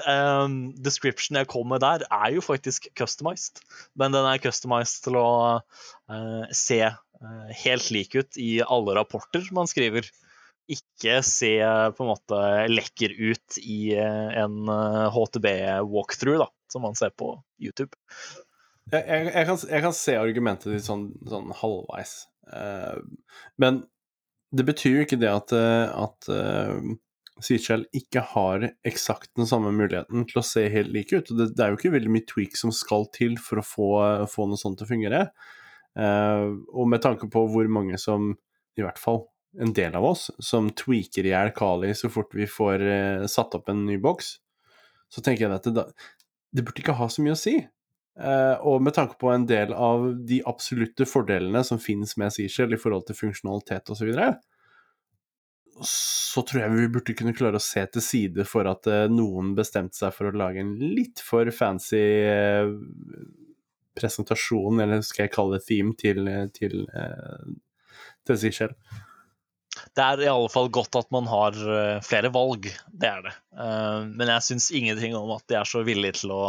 ehm, 0.06 0.58
Description 0.80 1.36
jeg 1.36 1.50
kom 1.50 1.68
med 1.68 1.82
der, 1.84 2.06
er 2.10 2.30
jo 2.36 2.40
faktisk 2.40 2.86
customized. 2.96 3.60
Men 3.98 4.14
den 4.14 4.24
er 4.24 4.40
customized 4.40 5.02
til 5.04 5.18
å 5.20 5.28
uh, 5.60 6.44
se 6.54 6.80
uh, 6.86 7.48
helt 7.64 7.90
lik 7.92 8.14
ut 8.14 8.38
i 8.40 8.62
alle 8.62 8.96
rapporter 8.96 9.50
man 9.52 9.68
skriver. 9.68 10.08
Ikke 10.70 11.18
se 11.26 11.58
på 11.96 12.04
en 12.04 12.08
måte 12.08 12.40
lekker 12.70 13.12
ut 13.18 13.58
i 13.60 13.92
eh, 13.98 14.28
en 14.40 14.70
eh, 14.72 15.08
HTB-walkthrough, 15.12 16.40
da, 16.40 16.48
som 16.72 16.86
man 16.86 16.96
ser 16.96 17.12
på 17.12 17.34
YouTube. 17.60 17.92
Jeg, 18.92 19.02
jeg, 19.02 19.26
jeg, 19.30 19.48
kan, 19.48 19.58
jeg 19.70 19.84
kan 19.84 19.96
se 19.96 20.14
argumentet 20.20 20.72
ditt 20.72 20.86
sånn, 20.86 21.08
sånn 21.28 21.52
halvveis. 21.56 22.14
uh, 22.52 23.00
men 23.60 23.82
det 24.54 24.66
betyr 24.68 24.98
jo 24.98 25.04
ikke 25.06 25.18
det 25.18 25.30
at, 25.32 25.52
eh, 25.56 25.88
at 25.90 26.28
uh, 26.30 26.92
Seashell 27.42 27.88
ikke 27.96 28.22
har 28.30 28.68
eksakt 28.86 29.32
den 29.34 29.48
samme 29.50 29.72
muligheten 29.74 30.22
til 30.30 30.38
å 30.38 30.44
se 30.46 30.68
helt 30.70 30.92
like 30.94 31.16
ut. 31.16 31.32
Det, 31.34 31.48
det 31.56 31.64
er 31.64 31.72
jo 31.72 31.80
ikke 31.80 31.94
veldig 31.96 32.12
mye 32.14 32.26
tweak 32.30 32.54
som 32.60 32.70
skal 32.74 33.08
til 33.16 33.34
for 33.42 33.58
å 33.58 33.66
få, 33.66 33.88
få 34.30 34.46
noe 34.46 34.60
sånt 34.60 34.78
til 34.78 34.86
å 34.86 34.92
fungere. 34.92 35.24
Uh, 35.98 36.54
og 36.70 36.86
med 36.92 37.02
tanke 37.02 37.26
på 37.32 37.44
hvor 37.50 37.70
mange 37.72 37.98
som, 38.02 38.32
i 38.78 38.84
hvert 38.84 39.00
fall 39.02 39.24
en 39.60 39.72
del 39.76 39.94
av 39.94 40.04
oss, 40.04 40.30
som 40.38 40.70
tweaker 40.74 41.26
i 41.26 41.32
hjel 41.32 41.52
Kali 41.54 41.92
så 41.94 42.10
fort 42.12 42.34
vi 42.34 42.48
får 42.50 42.82
eh, 42.82 43.26
satt 43.30 43.54
opp 43.58 43.70
en 43.70 43.84
ny 43.86 43.98
boks, 44.02 44.36
så 45.12 45.22
tenker 45.22 45.46
jeg 45.46 45.54
at 45.54 45.68
det, 45.70 45.86
det 46.54 46.64
burde 46.64 46.82
ikke 46.82 46.96
ha 46.98 47.08
så 47.10 47.22
mye 47.22 47.36
å 47.36 47.38
si. 47.38 47.58
Eh, 48.14 48.56
og 48.62 48.82
med 48.82 48.94
tanke 48.94 49.18
på 49.18 49.30
en 49.32 49.46
del 49.46 49.74
av 49.74 50.06
de 50.26 50.40
absolutte 50.46 51.06
fordelene 51.08 51.64
som 51.66 51.80
finnes 51.82 52.14
med 52.20 52.34
Seashell 52.34 52.74
i 52.74 52.80
forhold 52.80 53.08
til 53.08 53.18
funksjonalitet 53.18 53.90
osv., 53.90 54.02
så, 54.02 54.10
videre, 54.10 54.28
så 55.82 56.44
tror 56.46 56.62
jeg 56.62 56.74
vi 56.74 56.90
burde 56.94 57.16
kunne 57.18 57.34
klare 57.34 57.58
å 57.58 57.62
se 57.62 57.82
til 57.90 58.04
side 58.04 58.46
for 58.46 58.70
at 58.70 58.86
eh, 58.90 59.06
noen 59.10 59.54
bestemte 59.58 59.98
seg 59.98 60.14
for 60.14 60.30
å 60.30 60.36
lage 60.36 60.62
en 60.62 60.76
litt 60.78 61.22
for 61.22 61.50
fancy 61.54 62.02
eh, 62.30 62.70
presentasjon, 63.98 64.82
eller 64.82 65.02
skal 65.06 65.26
jeg 65.26 65.34
kalle 65.34 65.58
det 65.58 65.66
theme, 65.68 65.94
til, 65.98 66.30
til, 66.54 66.86
eh, 66.94 67.50
til 68.26 68.40
Seashell. 68.40 68.78
Det 69.94 70.02
er 70.02 70.24
i 70.24 70.30
alle 70.30 70.50
fall 70.50 70.68
godt 70.74 70.96
at 70.98 71.10
man 71.14 71.28
har 71.30 71.54
eh, 71.54 72.02
flere 72.02 72.30
valg, 72.34 72.66
det 72.90 73.08
er 73.10 73.22
det. 73.28 73.32
Eh, 73.54 74.00
Men 74.10 74.32
jeg 74.32 74.46
syns 74.48 74.72
ingenting 74.74 75.14
om 75.14 75.30
at 75.36 75.46
de 75.50 75.58
er 75.60 75.68
så 75.70 75.84
villige 75.86 76.18
til 76.24 76.34
å 76.34 76.42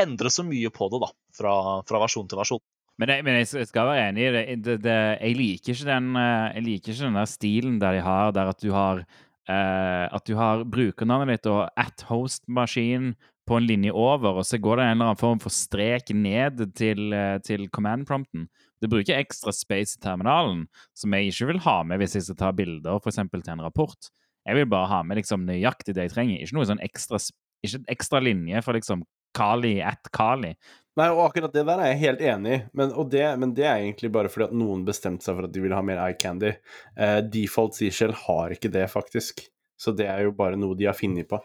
endre 0.00 0.32
så 0.32 0.44
mye 0.46 0.70
på 0.72 0.88
det, 0.94 1.02
da, 1.04 1.10
fra, 1.36 1.54
fra 1.88 2.00
versjon 2.06 2.28
til 2.30 2.40
versjon. 2.40 2.62
Men 2.98 3.12
jeg, 3.12 3.24
men 3.26 3.36
jeg 3.38 3.68
skal 3.68 3.90
være 3.90 4.06
enig 4.08 4.24
i 4.24 4.30
det. 4.34 4.44
det, 4.64 4.76
det 4.86 4.98
jeg, 5.20 5.36
liker 5.38 5.82
den, 5.92 6.10
eh, 6.18 6.46
jeg 6.56 6.64
liker 6.66 6.94
ikke 6.94 7.08
den 7.10 7.18
der 7.20 7.30
stilen 7.30 7.80
der 7.82 7.98
de 7.98 8.04
har 8.08 8.32
der 8.34 8.52
at 8.54 8.64
du 8.64 8.72
har 8.74 9.04
eh, 9.04 10.06
at 10.08 10.24
du 10.26 10.34
har 10.40 10.64
brukernavnet 10.64 11.36
ditt 11.36 11.50
og 11.52 11.68
at 11.78 12.06
host-maskin 12.08 13.12
på 13.48 13.56
en 13.56 13.68
linje 13.68 13.92
over, 13.96 14.40
og 14.40 14.44
så 14.44 14.58
går 14.60 14.76
det 14.76 14.84
en 14.84 14.96
eller 14.96 15.10
annen 15.12 15.20
form 15.20 15.38
for 15.40 15.52
strek 15.52 16.10
ned 16.12 16.66
til, 16.76 17.14
til 17.40 17.62
command-prompten. 17.72 18.42
Det 18.82 18.90
bruker 18.90 19.18
ekstra 19.18 19.52
space 19.54 19.98
i 19.98 20.02
terminalen, 20.04 20.66
som 20.96 21.14
jeg 21.16 21.32
ikke 21.32 21.50
vil 21.52 21.62
ha 21.66 21.76
med 21.86 22.02
hvis 22.02 22.16
jeg 22.18 22.28
skal 22.28 22.40
ta 22.40 22.54
bilder 22.56 23.00
for 23.02 23.12
eksempel, 23.12 23.42
til 23.44 23.56
en 23.56 23.64
rapport. 23.66 24.10
Jeg 24.48 24.56
vil 24.56 24.68
bare 24.70 24.90
ha 24.92 25.02
med 25.04 25.20
liksom, 25.20 25.46
nøyaktig 25.48 25.96
det 25.96 26.08
jeg 26.08 26.14
trenger. 26.14 26.42
Ikke 26.42 26.58
noe 26.58 26.68
sånn 26.68 26.82
ekstra, 26.84 27.20
ikke 27.64 27.82
en 27.82 27.88
ekstra 27.94 28.22
linje 28.24 28.62
for 28.64 28.78
liksom 28.78 29.04
Kali 29.36 29.76
at 29.84 30.08
Kali. 30.14 30.54
Nei, 30.98 31.10
og 31.12 31.28
akkurat 31.28 31.52
det 31.54 31.62
der 31.68 31.82
er 31.82 31.92
jeg 31.92 32.00
helt 32.00 32.22
enig 32.26 32.54
i, 32.56 32.62
men, 32.74 32.94
det, 33.12 33.26
men 33.38 33.52
det 33.54 33.66
er 33.68 33.84
egentlig 33.84 34.10
bare 34.14 34.30
fordi 34.32 34.48
at 34.48 34.56
noen 34.56 34.82
bestemte 34.86 35.28
seg 35.28 35.36
for 35.36 35.46
at 35.46 35.52
de 35.54 35.62
vil 35.62 35.74
ha 35.76 35.82
mer 35.84 36.00
eye 36.02 36.16
candy. 36.18 36.56
Uh, 36.98 37.20
default 37.22 37.76
Seashell 37.78 38.16
har 38.24 38.56
ikke 38.56 38.72
det, 38.74 38.88
faktisk. 38.90 39.44
Så 39.78 39.94
det 39.94 40.08
er 40.10 40.24
jo 40.26 40.34
bare 40.34 40.58
noe 40.58 40.74
de 40.78 40.88
har 40.88 40.96
funnet 40.98 41.28
på. 41.30 41.38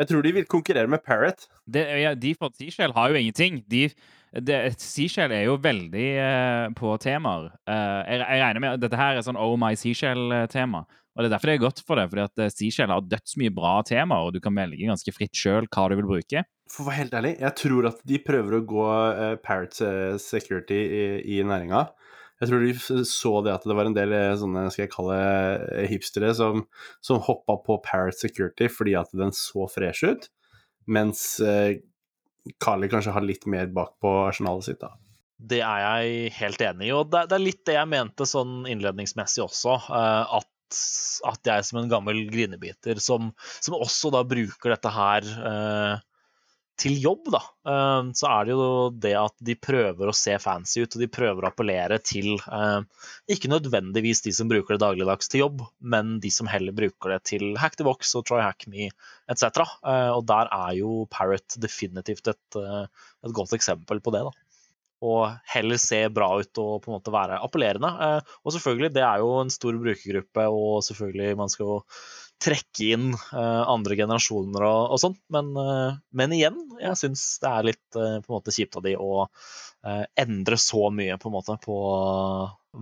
Jeg 0.00 0.08
tror 0.08 0.24
de 0.24 0.32
vil 0.32 0.48
konkurrere 0.48 0.88
med 0.88 1.02
Parrot. 1.04 1.46
Det, 1.68 1.82
ja, 2.00 2.14
Default 2.16 2.56
Seashell 2.56 2.94
har 2.96 3.12
jo 3.12 3.20
ingenting. 3.20 3.60
De, 3.68 3.86
Seashell 4.30 5.32
er 5.34 5.48
jo 5.48 5.56
veldig 5.58 6.08
eh, 6.22 6.66
på 6.78 6.94
temaer. 7.02 7.50
Eh, 7.66 8.00
jeg, 8.06 8.22
jeg 8.22 8.42
regner 8.44 8.62
med 8.62 8.76
at 8.76 8.84
dette 8.84 9.00
her 9.00 9.18
er 9.18 9.26
sånn 9.26 9.40
Oh 9.40 9.56
my 9.58 9.72
Seashell-tema. 9.78 10.84
Og 11.16 11.24
det 11.24 11.26
er 11.26 11.32
derfor 11.34 11.50
det 11.50 11.54
er 11.56 11.64
godt 11.64 11.82
for 11.84 11.98
det, 11.98 12.06
fordi 12.12 12.22
at 12.22 12.42
eh, 12.44 12.52
Seashell 12.54 12.92
har 12.94 13.08
dødsmye 13.10 13.52
bra 13.54 13.80
temaer, 13.86 14.28
og 14.28 14.36
du 14.36 14.40
kan 14.42 14.54
velge 14.54 14.86
ganske 14.86 15.14
fritt 15.16 15.34
sjøl 15.36 15.66
hva 15.66 15.88
du 15.90 15.96
vil 15.98 16.08
bruke. 16.12 16.44
For 16.70 16.84
å 16.84 16.90
være 16.90 17.00
helt 17.00 17.16
ærlig, 17.18 17.34
jeg 17.42 17.56
tror 17.58 17.88
at 17.90 18.04
de 18.06 18.20
prøver 18.22 18.56
å 18.56 18.62
gå 18.70 18.86
eh, 18.94 19.34
Parrot 19.42 19.80
eh, 19.82 20.14
security 20.22 20.78
i, 20.78 21.04
i 21.34 21.42
næringa. 21.46 21.88
Jeg 22.40 22.48
tror 22.48 22.62
de 22.64 23.04
så 23.04 23.32
det 23.44 23.52
at 23.52 23.66
det 23.68 23.76
var 23.76 23.90
en 23.90 23.96
del 23.96 24.14
eh, 24.16 24.32
sånne, 24.40 24.68
skal 24.72 24.86
jeg 24.86 24.94
kalle 24.94 25.18
eh, 25.74 25.88
hipstere, 25.90 26.30
som, 26.38 26.62
som 27.04 27.20
hoppa 27.26 27.58
på 27.66 27.80
Parrot 27.84 28.16
security 28.16 28.70
fordi 28.72 28.94
at 29.00 29.10
den 29.12 29.34
så 29.36 29.66
fresh 29.68 30.06
ut, 30.06 30.30
mens 30.90 31.24
uh, 31.44 31.74
Kali 32.62 32.88
kanskje 32.90 33.14
har 33.14 33.24
litt 33.24 33.46
mer 33.50 33.70
bak 33.74 33.96
på 34.02 34.12
arsenalet 34.26 34.68
sitt, 34.70 34.80
da. 34.82 34.94
Det 35.40 35.62
er 35.64 35.82
jeg 35.84 36.32
helt 36.36 36.62
enig 36.66 36.90
i, 36.90 36.92
og 36.92 37.10
det, 37.12 37.24
det 37.30 37.36
er 37.38 37.44
litt 37.46 37.62
det 37.68 37.76
jeg 37.78 37.88
mente 37.88 38.26
sånn 38.28 38.66
innledningsmessig 38.68 39.44
også. 39.46 39.76
eh, 39.88 40.34
at, 40.40 40.80
at 41.30 41.50
jeg 41.52 41.68
som 41.68 41.80
en 41.80 41.90
gammel 41.92 42.26
grinebiter, 42.28 43.00
som, 43.00 43.32
som 43.60 43.78
også 43.78 44.12
da 44.12 44.24
bruker 44.28 44.74
dette 44.74 44.92
her 44.92 45.24
eh, 45.24 45.94
til 46.80 46.96
jobb, 47.02 47.28
da, 47.34 47.40
eh, 47.68 48.10
så 48.16 48.28
er 48.30 48.48
det 48.48 48.54
jo 48.56 48.66
det 49.04 49.14
at 49.20 49.34
de 49.44 49.56
prøver 49.60 50.10
å 50.10 50.16
se 50.16 50.36
fancy 50.42 50.84
ut, 50.84 50.96
og 50.96 51.02
de 51.02 51.10
prøver 51.12 51.44
å 51.44 51.50
appellere 51.50 52.00
til 52.02 52.32
eh, 52.40 52.80
ikke 53.34 53.52
nødvendigvis 53.52 54.24
de 54.26 54.34
som 54.36 54.50
bruker 54.50 54.76
det 54.76 54.84
dagligdags 54.84 55.30
til 55.30 55.44
jobb, 55.44 55.64
men 55.80 56.18
de 56.24 56.32
som 56.34 56.50
heller 56.50 56.76
bruker 56.76 57.14
det 57.14 57.22
til 57.32 57.52
Hack 57.60 57.78
the 57.80 57.86
Box 57.86 58.14
og 58.18 58.26
Try 58.30 58.42
Hack 58.44 58.68
Me 58.70 58.88
etc. 59.30 59.64
Eh, 59.84 60.10
og 60.14 60.24
der 60.30 60.50
er 60.56 60.76
jo 60.80 61.04
Parrot 61.12 61.58
definitivt 61.60 62.32
et, 62.32 62.60
et 62.60 63.36
godt 63.36 63.56
eksempel 63.56 64.02
på 64.02 64.16
det. 64.16 64.24
da 64.30 64.36
og 65.00 65.30
heller 65.48 65.78
se 65.80 66.02
bra 66.12 66.26
ut 66.36 66.58
og 66.60 66.82
på 66.84 66.90
en 66.90 66.98
måte 66.98 67.12
være 67.14 67.38
appellerende. 67.40 67.88
Og 68.44 68.52
selvfølgelig, 68.52 68.90
det 68.92 69.00
er 69.00 69.22
jo 69.22 69.30
en 69.40 69.48
stor 69.48 69.78
brukergruppe, 69.80 70.44
og 70.44 70.82
selvfølgelig 70.84 71.38
man 71.40 71.48
skal 71.48 71.64
jo 71.64 71.78
trekke 72.40 72.86
inn 72.94 73.10
eh, 73.12 73.62
andre 73.68 73.96
generasjoner 73.98 74.64
og, 74.64 74.94
og 74.94 75.02
sånn, 75.02 75.16
men, 75.34 75.50
eh, 75.60 75.98
men 76.16 76.36
igjen, 76.36 76.56
jeg 76.80 76.98
syns 76.98 77.24
det 77.42 77.50
er 77.50 77.68
litt 77.68 77.98
eh, 77.98 78.16
på 78.22 78.30
en 78.30 78.36
måte 78.38 78.54
kjipt 78.54 78.80
av 78.80 78.86
de 78.86 78.96
å 78.96 79.26
endre 80.20 80.58
så 80.60 80.90
mye 80.92 81.14
på 81.16 81.30
en 81.30 81.32
måte 81.32 81.54
på 81.62 81.74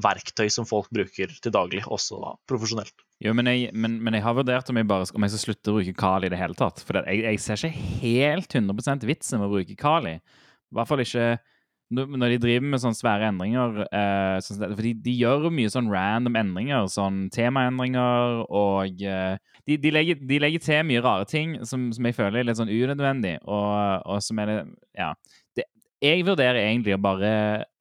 verktøy 0.02 0.48
som 0.50 0.66
folk 0.66 0.88
bruker 0.90 1.30
til 1.30 1.52
daglig, 1.54 1.84
også 1.86 2.18
da 2.18 2.32
profesjonelt. 2.50 3.04
Jo, 3.22 3.36
men 3.38 3.46
jeg, 3.52 3.68
men, 3.70 4.00
men 4.02 4.16
jeg 4.18 4.24
har 4.24 4.34
vurdert 4.34 4.72
om 4.72 4.80
jeg, 4.80 4.88
bare, 4.90 5.06
om 5.14 5.22
jeg 5.22 5.32
skal 5.36 5.44
slutte 5.44 5.70
å 5.70 5.76
bruke 5.76 5.94
Kali 5.94 6.26
i 6.26 6.32
det 6.34 6.40
hele 6.40 6.58
tatt. 6.58 6.82
For 6.82 6.98
jeg, 6.98 7.22
jeg 7.22 7.42
ser 7.44 7.62
ikke 7.70 7.86
helt 8.02 8.58
100% 8.58 9.06
vitsen 9.06 9.38
med 9.38 9.46
å 9.46 9.54
bruke 9.54 9.78
Kali. 9.78 10.16
I 10.18 10.74
hvert 10.74 10.90
fall 10.90 11.04
ikke 11.04 11.28
når 11.90 12.34
de 12.34 12.38
driver 12.42 12.66
med 12.68 12.82
sånne 12.82 12.98
svære 12.98 13.28
endringer. 13.32 13.80
Eh, 13.86 14.36
sånn, 14.44 14.60
for 14.74 14.84
de, 14.84 14.92
de 15.06 15.14
gjør 15.16 15.48
mye 15.54 15.72
sånn 15.72 15.88
random 15.92 16.36
endringer, 16.36 16.88
sånn 16.92 17.26
temaendringer, 17.34 18.42
og 18.44 19.02
eh, 19.04 19.38
de, 19.64 19.78
de, 19.80 19.92
legger, 19.94 20.20
de 20.28 20.40
legger 20.42 20.64
til 20.64 20.86
mye 20.88 21.02
rare 21.04 21.28
ting 21.28 21.56
som, 21.68 21.88
som 21.96 22.08
jeg 22.08 22.16
føler 22.18 22.42
er 22.42 22.48
litt 22.48 22.60
sånn 22.60 22.72
unødvendig, 22.72 23.38
og, 23.46 24.04
og 24.04 24.24
som 24.24 24.42
er 24.44 24.52
det 24.52 24.58
Ja. 24.98 25.12
Det, 25.56 25.64
jeg 26.04 26.22
vurderer 26.28 26.60
egentlig 26.62 26.94
å 26.94 27.02
bare, 27.02 27.30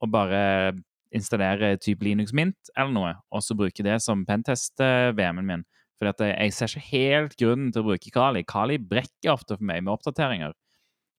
å 0.01 0.07
bare 0.09 0.39
installere 1.15 1.75
type 1.81 2.05
Linux 2.05 2.33
Mint 2.35 2.71
eller 2.75 2.93
noe, 2.93 3.11
og 3.29 3.43
så 3.45 3.55
bruke 3.57 3.85
det 3.85 3.99
som 4.03 4.23
pentest-VM-en 4.27 5.45
min. 5.47 5.67
For 5.97 6.09
jeg 6.21 6.53
ser 6.53 6.69
ikke 6.69 6.89
helt 6.91 7.35
grunnen 7.39 7.69
til 7.73 7.81
å 7.81 7.87
bruke 7.89 8.11
Kali. 8.13 8.43
Kali 8.45 8.77
brekker 8.77 9.33
ofte 9.33 9.57
for 9.57 9.65
meg 9.65 9.81
med 9.83 9.95
oppdateringer. 9.95 10.53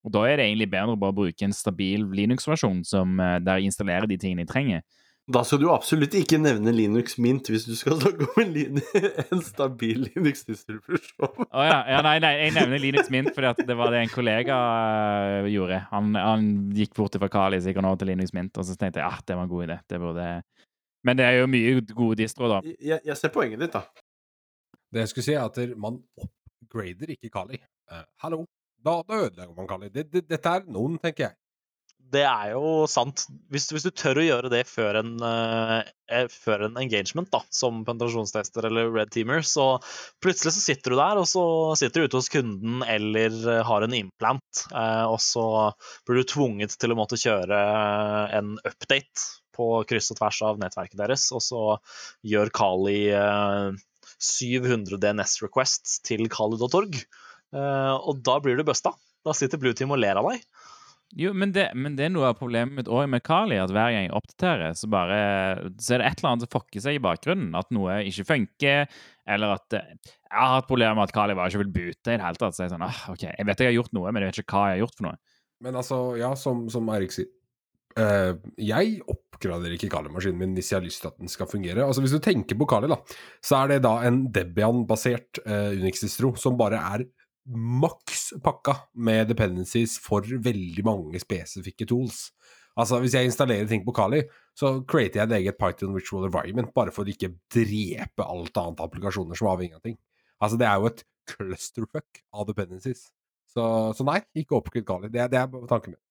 Og 0.09 0.15
da 0.15 0.25
er 0.25 0.41
det 0.41 0.47
egentlig 0.49 0.71
bedre 0.73 0.95
å 0.97 1.01
bare 1.01 1.17
bruke 1.17 1.45
en 1.45 1.53
stabil 1.53 2.07
Linux-versjon 2.17 2.81
eh, 2.81 3.37
der 3.45 3.61
jeg 3.61 3.69
installerer 3.69 4.09
de 4.09 4.17
tingene 4.21 4.47
jeg 4.47 4.53
trenger. 4.55 4.87
Da 5.29 5.43
skal 5.45 5.61
du 5.61 5.67
absolutt 5.69 6.15
ikke 6.17 6.39
nevne 6.41 6.73
Linux 6.73 7.19
Mint 7.21 7.51
hvis 7.53 7.67
du 7.69 7.75
skal 7.77 7.99
snakke 8.01 8.25
om 8.25 8.39
en, 8.41 8.55
lin 8.55 8.81
en 9.27 9.43
stabil 9.45 10.07
Linux-distribusjon. 10.07 11.45
Å 11.59 11.67
ja, 11.69 11.77
ja 11.93 11.99
nei, 12.07 12.15
nei, 12.25 12.33
jeg 12.47 12.55
nevner 12.57 12.81
Linux 12.81 13.13
Mint 13.13 13.35
fordi 13.37 13.51
at 13.51 13.61
det 13.69 13.77
var 13.77 13.93
det 13.93 14.07
en 14.07 14.15
kollega 14.15 14.57
uh, 15.45 15.51
gjorde. 15.53 15.83
Han, 15.93 16.17
han 16.17 16.49
gikk 16.79 16.97
bort 16.97 17.21
fra 17.21 17.29
Kali 17.33 17.61
sikkert 17.65 17.85
nå 17.85 17.93
til 18.01 18.15
Linux 18.15 18.33
Mint, 18.37 18.57
og 18.57 18.65
så 18.65 18.79
tenkte 18.81 19.03
jeg 19.03 19.11
at 19.11 19.21
ah, 19.21 19.27
det 19.29 19.37
var 19.37 19.45
en 19.45 19.53
god 19.53 19.69
idé. 19.69 19.81
Det 19.85 20.01
burde... 20.01 20.33
Men 21.05 21.21
det 21.21 21.29
er 21.29 21.37
jo 21.43 21.53
mye 21.53 21.77
gode 21.93 22.23
distro, 22.23 22.49
da. 22.51 22.65
Jeg, 22.65 23.05
jeg 23.05 23.21
ser 23.21 23.31
poenget 23.35 23.61
ditt, 23.61 23.77
da. 23.77 23.85
Det 24.89 25.05
jeg 25.05 25.13
skulle 25.13 25.29
si, 25.29 25.37
er 25.37 25.45
at 25.45 25.77
man 25.77 26.01
upgrader 26.25 27.13
ikke 27.13 27.31
Kali. 27.33 27.61
Eh, 27.93 28.05
hallo, 28.25 28.47
da, 28.89 28.97
da 29.09 29.21
ødelegger 29.27 29.55
man 29.59 29.69
Kali. 29.71 29.93
Det, 29.93 30.09
det, 30.13 30.25
dette 30.31 30.57
er 30.57 30.67
noen, 30.73 30.97
tenker 31.03 31.29
jeg. 31.29 31.39
det 32.15 32.23
er 32.25 32.55
jo 32.55 32.87
sant. 32.89 33.27
Hvis, 33.53 33.67
hvis 33.75 33.85
du 33.85 33.91
tør 33.93 34.21
å 34.21 34.25
gjøre 34.25 34.51
det 34.53 34.63
før 34.69 34.97
en, 35.03 35.11
eh, 35.29 36.23
før 36.33 36.65
en 36.69 36.79
engagement, 36.81 37.29
da, 37.33 37.43
som 37.53 37.83
penetrasjonstester 37.85 38.69
eller 38.71 38.89
red 38.95 39.13
teamer, 39.13 39.45
så 39.45 39.67
plutselig 40.25 40.55
så 40.57 40.63
sitter 40.65 40.95
du 40.95 41.01
der, 41.03 41.21
og 41.21 41.29
så 41.29 41.45
sitter 41.81 42.01
du 42.01 42.09
ute 42.09 42.23
hos 42.23 42.31
kunden 42.33 42.81
eller 42.89 43.37
eh, 43.59 43.65
har 43.69 43.85
en 43.85 43.99
implant, 43.99 44.63
eh, 44.73 45.05
og 45.05 45.21
så 45.21 45.45
blir 46.09 46.23
du 46.23 46.33
tvunget 46.33 46.79
til 46.81 46.95
å 46.95 46.99
måtte 46.99 47.21
kjøre 47.21 47.61
en 48.41 48.57
update 48.63 49.29
på 49.59 49.69
kryss 49.91 50.13
og 50.15 50.21
tvers 50.23 50.41
av 50.47 50.63
nettverket 50.63 51.01
deres, 51.01 51.29
og 51.35 51.45
så 51.45 51.63
gjør 52.33 52.55
Kali 52.57 53.01
eh, 53.13 53.85
700 54.19 54.99
DNS 55.03 55.39
requests 55.45 56.01
til 56.07 56.29
kali.org, 56.33 56.97
eh, 56.99 57.28
og 57.55 58.19
da 58.27 58.39
blir 58.45 58.59
du 58.59 58.65
busta. 58.67 58.93
Da 59.25 59.33
sitter 59.37 59.61
Blue 59.61 59.77
Team 59.77 59.95
og 59.95 60.01
ler 60.03 60.21
av 60.21 60.29
deg. 60.29 60.43
Jo, 61.17 61.31
men 61.33 61.55
det, 61.57 61.71
men 61.73 61.95
det 61.97 62.05
er 62.05 62.11
noe 62.13 62.29
av 62.29 62.37
problemet 62.37 62.77
mitt 62.77 62.89
òg 62.93 63.07
med 63.09 63.23
Kali, 63.25 63.57
at 63.57 63.73
hver 63.73 63.95
gang 63.95 64.05
jeg 64.05 64.17
oppdaterer, 64.17 64.75
så, 64.77 64.91
bare, 64.93 65.21
så 65.81 65.95
er 65.97 66.03
det 66.03 66.11
et 66.11 66.21
eller 66.21 66.31
annet 66.35 66.45
som 66.45 66.53
fucker 66.53 66.85
seg 66.85 66.99
i 66.99 67.03
bakgrunnen. 67.03 67.55
At 67.57 67.73
noe 67.73 68.03
ikke 68.11 68.27
funker, 68.29 68.85
eller 69.29 69.55
at 69.57 69.79
eh, 69.79 69.95
Jeg 70.29 70.37
har 70.37 70.59
hatt 70.59 70.69
problemer 70.69 70.99
med 70.99 71.09
at 71.09 71.15
Kali 71.17 71.37
bare 71.39 71.49
ikke 71.49 71.63
vil 71.63 71.73
bute 71.73 72.13
i 72.13 72.19
det 72.19 72.21
hele 72.21 72.41
tatt. 72.41 72.57
Så 72.57 72.65
jeg 72.67 72.69
er 72.69 72.75
sånn, 72.77 72.85
ah, 72.85 73.01
ok, 73.15 73.25
jeg 73.31 73.49
vet 73.49 73.65
jeg 73.65 73.71
har 73.71 73.79
gjort 73.79 73.97
noe, 73.97 74.13
men 74.13 74.25
jeg 74.25 74.33
vet 74.33 74.43
ikke 74.43 74.59
hva 74.59 74.69
jeg 74.69 74.77
har 74.77 74.85
gjort 74.85 74.99
for 74.99 75.09
noe. 75.09 75.17
Men 75.65 75.81
altså, 75.81 75.99
ja, 76.21 76.33
som, 76.39 76.67
som 76.71 76.93
Eirik 76.93 77.17
sier. 77.17 77.31
eh, 77.99 78.35
jeg 78.69 78.99
oppgraderer 79.09 79.79
ikke 79.79 79.89
Kali-maskinen 79.97 80.43
min 80.43 80.53
hvis 80.59 80.75
jeg 80.75 80.83
har 80.83 80.85
lyst 80.85 81.03
til 81.03 81.09
at 81.15 81.17
den 81.23 81.33
skal 81.33 81.49
fungere. 81.49 81.89
Altså 81.89 82.05
Hvis 82.05 82.13
du 82.13 82.21
tenker 82.21 82.61
på 82.61 82.69
Kali, 82.69 82.93
da, 82.93 83.01
så 83.41 83.63
er 83.63 83.73
det 83.73 83.85
da 83.89 83.97
en 84.05 84.27
Debian-basert 84.35 85.41
uh, 85.49 85.73
Unix-distro 85.81 86.37
som 86.37 86.61
bare 86.61 86.85
er 86.93 87.09
maks 87.49 88.33
pakka 88.45 88.75
med 88.95 89.29
dependencies 89.31 89.97
for 90.03 90.27
veldig 90.27 90.85
mange 90.87 91.21
spesifikke 91.23 91.87
tools. 91.89 92.29
Altså, 92.79 93.01
Hvis 93.03 93.15
jeg 93.17 93.27
installerer 93.27 93.67
ting 93.67 93.85
på 93.87 93.95
Kali, 93.97 94.23
så 94.55 94.79
creater 94.87 95.23
jeg 95.23 95.29
et 95.29 95.37
eget 95.41 95.59
Python 95.59 95.95
Ritual 95.97 96.29
Environment 96.29 96.71
bare 96.75 96.95
for 96.95 97.05
å 97.05 97.13
ikke 97.13 97.33
drepe 97.51 98.27
alt 98.27 98.61
annet 98.61 98.83
applikasjoner 98.85 99.39
som 99.39 99.51
er 99.51 99.75
av 99.75 99.83
ting. 99.83 99.97
Altså, 100.41 100.59
Det 100.59 100.67
er 100.67 100.77
jo 100.77 100.91
et 100.93 101.03
clusterfuck 101.33 102.23
av 102.33 102.47
dependencies. 102.47 103.09
Så, 103.49 103.65
så 103.97 104.05
nei, 104.07 104.21
ikke 104.37 104.59
oppgradert 104.61 104.87
Kali. 104.87 105.11
Det, 105.11 105.31
det 105.33 105.41
er 105.41 105.67
tanken 105.71 105.97
min. 105.97 106.03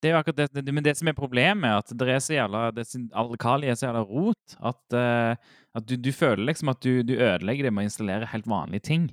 Det 0.00 0.10
er 0.10 0.16
jo 0.18 0.20
akkurat 0.20 0.52
det, 0.52 0.72
men 0.74 0.84
det 0.84 0.92
som 0.98 1.08
er 1.08 1.16
problemet, 1.16 1.64
er 1.64 1.80
at 1.80 1.92
det 1.96 2.08
er 2.12 2.18
så 2.20 2.34
jævla, 2.34 2.66
det, 2.76 2.84
all 3.16 3.30
Kali 3.40 3.70
er 3.72 3.76
så 3.78 3.86
jævla 3.86 4.02
rot 4.04 4.56
at, 4.60 4.96
eh, 5.00 5.52
at 5.80 5.86
du, 5.88 5.94
du 5.96 6.10
føler 6.12 6.44
liksom 6.44 6.72
at 6.74 6.82
du, 6.84 7.00
du 7.08 7.14
ødelegger 7.14 7.68
det 7.68 7.72
med 7.72 7.86
å 7.86 7.88
installere 7.88 8.28
helt 8.34 8.48
vanlige 8.50 8.84
ting. 8.90 9.06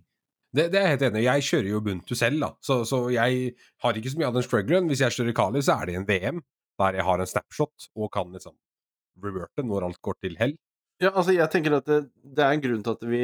Det, 0.52 0.66
det 0.74 0.80
er 0.80 0.90
jeg 0.90 0.96
helt 0.98 1.06
enig 1.08 1.22
i. 1.22 1.28
Jeg 1.30 1.46
kjører 1.48 1.70
jo 1.70 1.80
Ubuntu 1.80 2.16
selv, 2.18 2.42
da. 2.44 2.50
Så, 2.64 2.82
så 2.88 3.06
jeg 3.14 3.54
har 3.84 3.98
ikke 3.98 4.12
så 4.12 4.20
mye 4.20 4.32
av 4.32 4.36
den 4.36 4.46
strugglen. 4.48 4.90
Hvis 4.92 5.04
jeg 5.06 5.16
kjører 5.16 5.38
Kali, 5.38 5.62
så 5.64 5.78
er 5.80 5.88
det 5.88 5.96
en 6.00 6.10
VM 6.10 6.42
der 6.82 6.98
jeg 6.98 7.06
har 7.08 7.22
en 7.22 7.30
snapshot 7.30 7.88
og 7.96 8.12
kan 8.12 8.32
liksom 8.34 8.56
reverte 9.22 9.64
når 9.68 9.88
alt 9.88 10.02
går 10.04 10.18
til 10.26 10.38
hell. 10.40 10.56
Ja, 11.02 11.10
altså 11.18 11.34
jeg 11.34 11.50
tenker 11.50 11.74
at 11.80 11.88
det, 11.90 12.12
det 12.22 12.44
er 12.46 12.54
en 12.54 12.62
grunn 12.62 12.82
til 12.86 12.94
at 12.94 13.06
vi, 13.10 13.22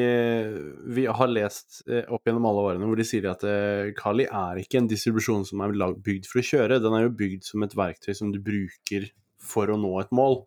vi 0.97 1.03
har 1.19 1.29
lest 1.29 1.83
eh, 1.85 2.07
opp 2.09 2.25
gjennom 2.25 2.47
alle 2.49 2.63
årene 2.71 2.87
hvor 2.89 2.97
de 2.97 3.05
sier 3.05 3.27
at 3.29 3.43
eh, 3.45 3.91
Kali 3.97 4.25
er 4.25 4.61
ikke 4.63 4.79
en 4.81 4.89
distribusjon 4.89 5.45
som 5.45 5.61
er 5.61 5.75
bygd 5.93 6.25
for 6.25 6.41
å 6.41 6.47
kjøre, 6.47 6.79
den 6.81 6.95
er 6.97 7.05
jo 7.05 7.13
bygd 7.19 7.45
som 7.45 7.65
et 7.65 7.75
verktøy 7.77 8.15
som 8.17 8.31
du 8.33 8.39
bruker 8.41 9.05
for 9.47 9.71
å 9.71 9.77
nå 9.79 9.91
et 10.01 10.13
mål. 10.15 10.41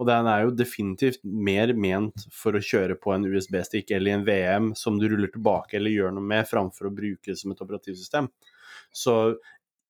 Og 0.00 0.08
den 0.08 0.28
er 0.30 0.44
jo 0.44 0.54
definitivt 0.56 1.22
mer 1.24 1.72
ment 1.76 2.26
for 2.34 2.56
å 2.56 2.62
kjøre 2.62 2.98
på 3.00 3.14
en 3.14 3.26
USB-stick 3.28 3.92
eller 3.94 4.12
i 4.12 4.16
en 4.16 4.26
VM 4.26 4.70
som 4.78 5.00
du 5.00 5.08
ruller 5.12 5.32
tilbake 5.32 5.78
eller 5.78 5.94
gjør 5.94 6.16
noe 6.16 6.30
med, 6.34 6.48
framfor 6.48 6.90
å 6.90 6.94
bruke 6.96 7.30
det 7.30 7.38
som 7.40 7.52
et 7.52 7.64
operativsystem. 7.64 8.30
Så 8.94 9.16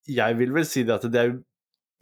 jeg 0.07 0.39
vil 0.39 0.55
vel 0.55 0.67
si 0.69 0.85
det 0.87 0.99
at 0.99 1.07
det 1.11 1.23
er 1.23 1.37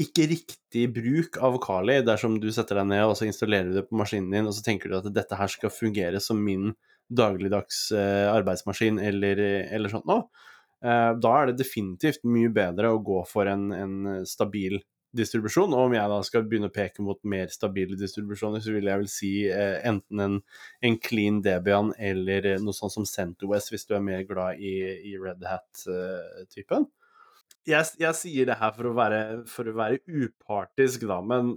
ikke 0.02 0.26
riktig 0.26 0.88
bruk 0.94 1.36
av 1.44 1.60
Kali 1.62 2.00
dersom 2.02 2.40
du 2.42 2.48
setter 2.52 2.80
deg 2.80 2.88
ned 2.90 3.04
og 3.06 3.14
så 3.18 3.28
installerer 3.28 3.70
du 3.70 3.76
det 3.78 3.86
på 3.86 3.98
maskinen 3.98 4.32
din, 4.34 4.48
og 4.50 4.56
så 4.56 4.64
tenker 4.66 4.90
du 4.90 4.98
at 4.98 5.06
dette 5.14 5.38
her 5.38 5.52
skal 5.52 5.72
fungere 5.72 6.22
som 6.22 6.40
min 6.42 6.72
dagligdags 7.14 7.90
eh, 7.94 8.26
arbeidsmaskin 8.32 8.98
eller, 8.98 9.38
eller 9.76 9.92
sånt 9.92 10.08
noe. 10.08 10.26
Eh, 10.84 11.12
da 11.20 11.34
er 11.38 11.50
det 11.50 11.60
definitivt 11.60 12.24
mye 12.26 12.50
bedre 12.54 12.90
å 12.92 13.02
gå 13.04 13.20
for 13.28 13.48
en, 13.50 13.70
en 13.76 14.26
stabil 14.28 14.80
distribusjon. 15.16 15.72
Og 15.74 15.88
om 15.88 15.94
jeg 15.96 16.10
da 16.12 16.18
skal 16.26 16.48
begynne 16.48 16.70
å 16.70 16.74
peke 16.74 17.04
mot 17.06 17.20
mer 17.28 17.52
stabile 17.52 17.98
distribusjoner, 18.00 18.62
så 18.64 18.74
vil 18.74 18.90
jeg 18.90 19.02
vel 19.04 19.10
si 19.10 19.32
eh, 19.50 19.78
enten 19.86 20.24
en, 20.24 20.40
en 20.84 20.98
clean 21.02 21.40
Debian 21.44 21.94
eller 21.98 22.50
eh, 22.54 22.60
noe 22.62 22.76
sånt 22.76 22.96
som 22.96 23.08
CentOS, 23.08 23.70
hvis 23.72 23.88
du 23.88 23.96
er 23.96 24.04
mer 24.04 24.26
glad 24.28 24.60
i, 24.60 24.76
i 25.12 25.16
Red 25.20 25.46
Hat-typen 25.48 26.90
jeg, 27.64 27.94
jeg, 28.00 28.12
sier 28.18 28.48
det 28.48 28.58
her 28.60 28.74
for 28.76 28.90
å 28.90 28.94
være, 28.96 29.20
for 29.48 29.68
å 29.68 29.76
være 29.78 30.02
upartisk, 30.04 31.06
da, 31.08 31.20
men 31.24 31.54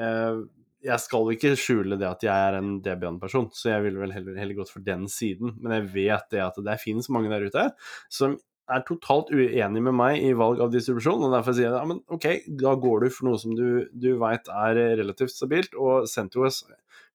eh, 0.00 0.42
jeg 0.86 1.02
skal 1.02 1.30
ikke 1.32 1.54
skjule 1.58 1.98
det 2.00 2.08
at 2.08 2.26
jeg 2.26 2.48
er 2.50 2.58
en 2.58 2.76
Debian-person, 2.84 3.48
så 3.56 3.72
jeg 3.72 3.86
ville 3.86 4.02
vel 4.02 4.12
heller, 4.14 4.36
heller, 4.38 4.58
gått 4.58 4.72
for 4.74 4.84
den 4.86 5.06
siden. 5.10 5.56
Men 5.62 5.78
jeg 5.78 5.88
vet 5.94 6.28
det 6.34 6.44
at 6.44 6.60
det 6.62 6.76
finnes 6.82 7.08
mange 7.12 7.32
der 7.32 7.48
ute 7.48 7.70
som 8.12 8.36
er 8.66 8.82
totalt 8.86 9.30
uenig 9.30 9.82
med 9.82 9.94
meg 9.94 10.22
i 10.24 10.32
valg 10.36 10.60
av 10.62 10.72
distribusjon, 10.72 11.22
og 11.22 11.34
derfor 11.34 11.54
sier 11.54 11.68
jeg 11.68 11.76
ja, 11.76 11.84
men 11.86 12.00
ok, 12.12 12.26
da 12.62 12.74
går 12.82 13.04
du 13.04 13.12
for 13.14 13.28
noe 13.28 13.40
som 13.40 13.54
du, 13.58 13.86
du 13.94 14.08
veit 14.20 14.50
er 14.50 14.80
relativt 14.98 15.34
stabilt, 15.34 15.76
og 15.78 16.08
CentOS 16.10 16.64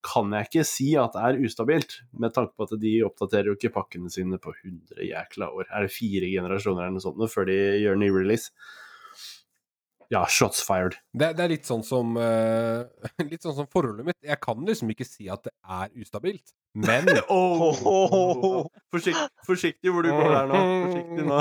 kan 0.06 0.32
jeg 0.34 0.48
ikke 0.48 0.66
si 0.66 0.88
at 0.98 1.14
det 1.14 1.24
er 1.28 1.42
ustabilt, 1.46 2.00
med 2.18 2.34
tanke 2.36 2.56
på 2.58 2.68
at 2.68 2.78
de 2.82 2.94
oppdaterer 3.06 3.52
jo 3.52 3.58
ikke 3.58 3.74
pakkene 3.76 4.10
sine 4.14 4.40
på 4.42 4.54
100 4.56 5.04
jækla 5.12 5.52
år. 5.52 5.68
Er 5.70 5.86
det 5.86 5.94
fire 5.94 6.30
generasjoner 6.32 6.88
eller 6.88 6.98
noe 6.98 7.04
sånt 7.04 7.22
før 7.34 7.50
de 7.52 7.60
gjør 7.84 8.00
ny 8.02 8.10
release? 8.16 8.56
Ja, 10.12 10.26
shots 10.28 10.60
fired. 10.68 10.98
Det, 11.16 11.30
det 11.38 11.44
er 11.46 11.52
litt 11.54 11.68
sånn 11.68 11.86
som 11.88 12.18
uh, 12.20 12.84
Litt 13.32 13.46
sånn 13.46 13.56
som 13.56 13.68
forholdet 13.72 14.10
mitt. 14.10 14.18
Jeg 14.28 14.36
kan 14.44 14.60
liksom 14.68 14.92
ikke 14.92 15.08
si 15.08 15.30
at 15.32 15.46
det 15.48 15.54
er 15.64 15.88
ustabilt, 16.04 16.52
men 16.76 17.08
oh, 17.32 17.72
oh, 17.88 18.44
oh, 18.44 18.68
Forsikt, 18.92 19.22
Forsiktig 19.48 19.94
hvor 19.94 20.04
du 20.04 20.12
går 20.12 20.36
der 20.36 20.46
nå. 20.52 20.60
Forsiktig 20.84 21.24
nå. 21.30 21.40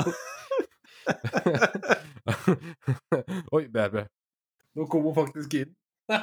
Oi, 3.57 3.63
BRB. 3.67 3.97
Nå 4.79 4.87
kom 4.87 5.03
hun 5.09 5.15
faktisk 5.19 5.51
inn. 5.65 5.71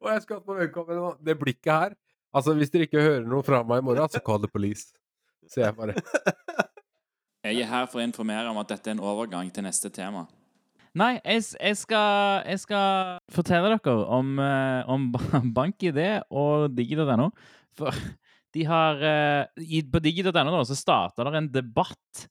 Og 0.00 0.08
jeg 0.10 0.22
skal 0.24 0.40
på 0.44 0.56
velkommen 0.56 0.96
nå. 0.96 1.08
Det 1.24 1.36
blikket 1.38 1.72
her 1.72 1.92
Altså, 2.36 2.52
hvis 2.56 2.70
dere 2.72 2.84
ikke 2.88 3.00
hører 3.00 3.24
noe 3.28 3.44
fra 3.44 3.62
meg 3.64 3.80
i 3.80 3.84
morgen, 3.86 4.08
så 4.12 4.20
call 4.24 4.40
the 4.42 4.50
police. 4.52 4.92
Så 5.48 5.62
jeg 5.62 5.72
bare. 5.76 5.94
Jeg 7.48 7.64
er 7.64 7.70
her 7.70 7.86
for 7.88 8.02
å 8.02 8.04
informere 8.04 8.50
om 8.50 8.58
at 8.60 8.68
dette 8.74 8.90
er 8.90 8.98
en 8.98 9.04
overgang 9.08 9.48
til 9.54 9.64
neste 9.64 9.88
tema. 9.92 10.26
Nei, 10.98 11.14
jeg, 11.22 11.44
jeg, 11.56 11.76
skal, 11.80 12.42
jeg 12.44 12.60
skal, 12.64 13.20
fortelle 13.32 13.70
dere 13.72 13.94
om, 14.12 14.34
uh, 14.40 14.88
om 14.90 15.08
BankID 15.56 16.00
og 16.28 16.68
Digi.no. 16.76 17.30
For 17.78 17.96
de 18.56 18.64
har 18.68 19.00
uh, 19.00 19.68
På 19.92 20.02
Digi.no 20.04 20.64
så 20.68 20.76
starta 20.76 21.24
det 21.28 21.40
en 21.40 21.50
debatt 21.54 22.24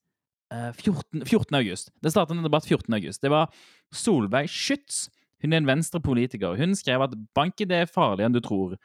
uh, 0.54 0.70
14, 0.74 1.26
14. 1.26 1.60
august. 1.62 1.94
Det 2.04 2.14
starta 2.14 2.36
en 2.36 2.46
debatt 2.46 2.68
14. 2.68 2.94
august. 3.00 3.24
Det 3.24 3.34
var 3.34 3.50
Solveig 3.94 4.52
Schytz. 4.54 5.08
Hun 5.42 5.54
er 5.54 5.62
en 5.62 5.70
venstrepolitiker. 5.70 6.58
Hun 6.58 6.78
skrev 6.78 7.06
at 7.06 7.18
BankID 7.38 7.74
er 7.74 7.90
farligere 7.90 8.30
enn 8.30 8.38
du 8.38 8.42
tror. 8.44 8.78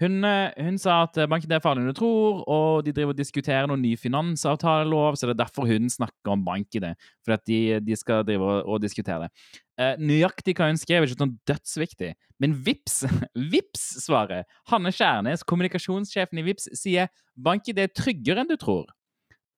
Hun, 0.00 0.24
hun, 0.24 0.78
sa 0.80 1.02
at 1.04 1.18
BankID 1.30 1.52
er 1.52 1.60
farligere 1.62 1.90
enn 1.90 1.94
du 1.94 1.98
tror, 1.98 2.40
og 2.50 2.86
de 2.86 2.94
driver 2.96 3.12
og 3.12 3.18
diskuterer 3.18 3.68
noen 3.70 3.84
ny 3.84 3.92
finansavtalelov, 4.00 5.18
så 5.18 5.28
det 5.28 5.36
er 5.36 5.42
derfor 5.44 5.68
hun 5.68 5.90
snakker 5.92 6.32
om 6.32 6.42
BankID. 6.46 6.88
For 7.22 7.36
at 7.36 7.44
de, 7.46 7.78
de 7.84 7.98
skal 7.98 8.24
drive 8.26 8.42
og, 8.42 8.64
og 8.66 8.82
diskutere 8.82 9.26
det. 9.26 9.60
Eh, 9.82 10.00
nøyaktig 10.00 10.56
hva 10.58 10.68
hun 10.70 10.80
skrev, 10.80 11.04
er 11.04 11.12
ikke 11.12 11.22
sånn 11.22 11.36
dødsviktig. 11.48 12.10
Men 12.42 12.56
Vips, 12.66 13.02
Vips 13.52 13.84
svarer. 14.04 14.48
Hanne 14.72 14.92
Skjærnes, 14.94 15.44
kommunikasjonssjefen 15.48 16.42
i 16.42 16.46
Vips, 16.48 16.68
sier 16.78 17.12
BankID 17.36 17.80
er 17.84 17.94
tryggere 17.94 18.42
enn 18.42 18.50
du 18.50 18.58
tror. 18.60 18.90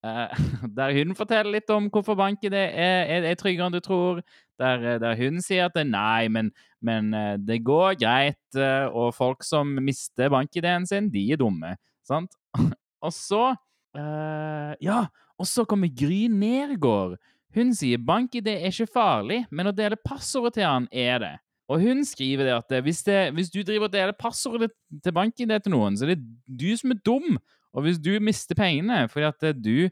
Eh, 0.05 0.45
der 0.79 0.95
hun 0.99 1.17
forteller 1.17 1.57
litt 1.57 1.71
om 1.73 1.89
hvorfor 1.93 2.19
BankID 2.21 2.53
er, 2.53 2.75
er, 2.77 3.29
er 3.31 3.41
tryggere 3.41 3.71
enn 3.71 3.77
du 3.79 3.83
tror. 3.85 4.21
Der, 4.61 5.01
der, 5.03 5.17
hun 5.19 5.41
sier 5.43 5.67
at 5.67 5.79
nei, 5.87 6.29
men, 6.31 6.53
men 6.85 7.11
det 7.43 7.59
går 7.67 7.97
greit, 7.99 8.59
og 8.93 9.11
folk 9.17 9.43
som 9.43 9.73
mister 9.83 10.31
bankideen 10.31 10.87
sin, 10.87 11.09
de 11.11 11.25
er 11.35 11.41
dumme. 11.41 11.75
Sant? 12.07 12.37
Og 13.05 13.13
så 13.13 13.53
uh, 13.99 14.73
Ja, 14.81 15.05
og 15.39 15.47
så 15.51 15.65
kommer 15.67 15.91
Gry 15.91 16.27
Nergård. 16.31 17.17
Hun 17.55 17.73
sier 17.75 18.03
bankidé 18.03 18.57
er 18.59 18.71
ikke 18.71 18.91
farlig, 18.91 19.45
men 19.51 19.71
å 19.71 19.75
dele 19.75 19.99
passordet 19.99 20.57
til 20.57 20.67
han 20.67 20.87
er 20.91 21.19
det. 21.23 21.35
Og 21.71 21.81
hun 21.81 22.03
skriver 22.05 22.49
det 22.49 22.55
at 22.55 22.73
hvis, 22.85 23.03
det, 23.07 23.19
hvis 23.35 23.51
du 23.51 23.63
driver 23.63 23.89
og 23.89 23.95
deler 23.95 24.17
passordet 24.19 24.73
til 25.03 25.15
bankidé 25.17 25.59
til 25.63 25.73
noen, 25.73 25.97
så 25.97 26.07
er 26.07 26.15
det 26.15 26.25
du 26.47 26.69
som 26.77 26.93
er 26.93 27.01
dum. 27.07 27.39
Og 27.75 27.87
hvis 27.87 27.99
du 27.99 28.13
mister 28.23 28.59
pengene 28.59 29.05
fordi 29.11 29.31
at 29.31 29.63
du 29.63 29.89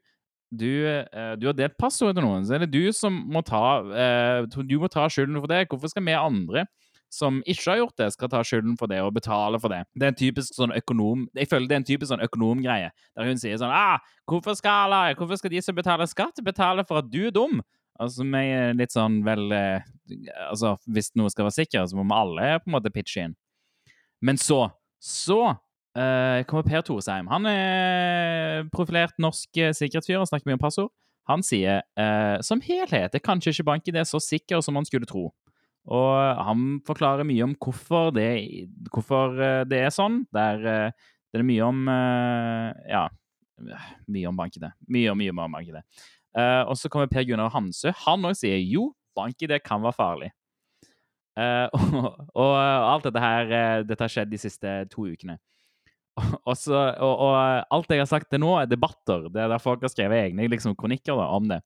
du, 0.53 0.71
uh, 0.85 1.35
du, 1.41 1.49
har 1.49 1.57
delt 1.57 1.77
passordet 1.81 2.19
til 2.19 2.27
noen, 2.27 2.47
så 2.47 2.57
er 2.57 2.65
det 2.65 2.73
du 2.75 2.93
som 2.97 3.15
må 3.33 3.41
ta, 3.47 3.81
uh, 3.83 4.63
du 4.69 4.79
må 4.83 4.91
ta 4.93 5.09
skylden 5.09 5.41
for 5.41 5.51
det. 5.51 5.65
Hvorfor 5.71 5.93
skal 5.93 6.05
vi 6.07 6.17
andre 6.19 6.67
som 7.13 7.43
ikke 7.45 7.67
har 7.69 7.81
gjort 7.83 7.99
det, 8.01 8.09
skal 8.15 8.31
ta 8.33 8.41
skylden 8.47 8.77
for 8.81 8.89
det 8.89 9.03
og 9.05 9.13
betale 9.17 9.61
for 9.61 9.73
det? 9.73 9.83
Det 9.97 10.09
er 10.09 10.15
en 10.15 10.21
typisk 10.21 10.57
sånn 10.57 10.75
økonom, 10.77 11.27
Jeg 11.37 11.51
føler 11.51 11.69
det 11.69 11.77
er 11.77 11.83
en 11.83 11.91
typisk 11.91 12.13
sånn 12.13 12.25
økonomgreie, 12.25 12.93
der 13.17 13.29
hun 13.29 13.41
sier 13.41 13.61
sånn 13.61 13.75
ah, 13.75 14.01
hvorfor 14.29 14.57
skal, 14.57 14.97
hvorfor 15.19 15.41
skal 15.41 15.53
de 15.53 15.65
som 15.65 15.77
betaler 15.77 16.09
skatt, 16.11 16.41
betale 16.45 16.85
for 16.89 17.03
at 17.03 17.13
du 17.13 17.27
er 17.29 17.35
dum? 17.37 17.61
Altså, 18.01 18.25
vi 18.25 18.45
er 18.49 18.77
litt 18.77 18.95
sånn 18.95 19.21
vel 19.27 19.53
eh, 19.53 19.85
Altså, 20.49 20.75
hvis 20.91 21.13
noe 21.19 21.31
skal 21.33 21.47
være 21.47 21.59
sikkert, 21.61 21.91
så 21.91 21.99
må 21.99 22.07
vi 22.09 22.17
alle 22.17 22.49
på 22.63 22.71
en 22.71 22.75
måte 22.75 22.93
pitche 22.93 23.27
inn. 23.29 23.37
Men 24.25 24.39
så, 24.41 24.67
så 25.01 25.55
eh, 25.99 26.43
kommer 26.49 26.67
Per 26.67 26.85
Toresheim. 26.87 27.29
Han 27.31 27.47
er 27.49 28.67
profilert 28.73 29.17
norsk 29.23 29.59
eh, 29.61 29.73
sikkerhetsfyr 29.77 30.21
og 30.21 30.29
snakker 30.31 30.49
mye 30.49 30.59
om 30.59 30.63
passord. 30.63 30.93
Han 31.31 31.45
sier 31.47 31.85
uh, 31.95 32.41
som 32.43 32.59
helhet 32.65 33.15
er 33.15 33.23
kanskje 33.23 33.53
ikke 33.53 33.69
BankID 33.69 34.01
så 34.11 34.19
sikker 34.19 34.63
som 34.65 34.75
man 34.75 34.87
skulle 34.89 35.07
tro. 35.07 35.29
Og 35.87 36.39
han 36.47 36.81
forklarer 36.87 37.27
mye 37.27 37.47
om 37.47 37.55
hvorfor 37.59 38.11
det, 38.15 38.27
hvorfor 38.91 39.39
det 39.71 39.85
er 39.85 39.95
sånn. 39.95 40.25
Der, 40.35 40.67
uh, 40.67 41.13
det 41.31 41.39
er 41.39 41.47
mye 41.47 41.69
om 41.69 41.87
uh, 41.87 42.73
Ja, 42.91 43.07
mye 44.11 44.33
om 44.33 44.39
BankID. 44.41 44.67
Mye 44.91 45.15
og 45.15 45.19
mye 45.21 45.35
om 45.35 45.45
BankID. 45.55 45.79
Uh, 46.35 46.63
og 46.67 46.75
så 46.81 46.91
kommer 46.91 47.11
Per 47.13 47.27
Gunnar 47.29 47.55
Hamsø. 47.55 47.95
Han 48.07 48.27
òg 48.27 48.35
sier 48.43 48.59
jo, 48.59 48.91
BankID 49.19 49.61
kan 49.63 49.85
være 49.85 49.99
farlig. 49.99 50.33
Og, 51.41 52.51
alt 52.61 53.07
dette 53.07 53.21
her 53.23 53.47
Dette 53.89 54.05
har 54.05 54.11
skjedd 54.13 54.29
de 54.29 54.37
siste 54.37 54.73
to 54.93 55.07
ukene. 55.09 55.39
Og, 56.49 56.57
så, 56.59 56.77
og, 57.01 57.13
og 57.25 57.35
alt 57.73 57.93
jeg 57.95 58.03
har 58.03 58.11
sagt 58.11 58.29
til 58.33 58.43
nå, 58.43 58.53
er 58.61 58.69
debatter. 58.69 59.31
Det 59.33 59.41
er 59.41 59.49
der 59.53 59.63
folk 59.63 59.85
har 59.85 59.93
skrevet 59.93 60.27
egne 60.27 60.49
liksom, 60.51 60.77
kronikker 60.77 61.17
da, 61.17 61.31
om 61.33 61.49
det. 61.49 61.63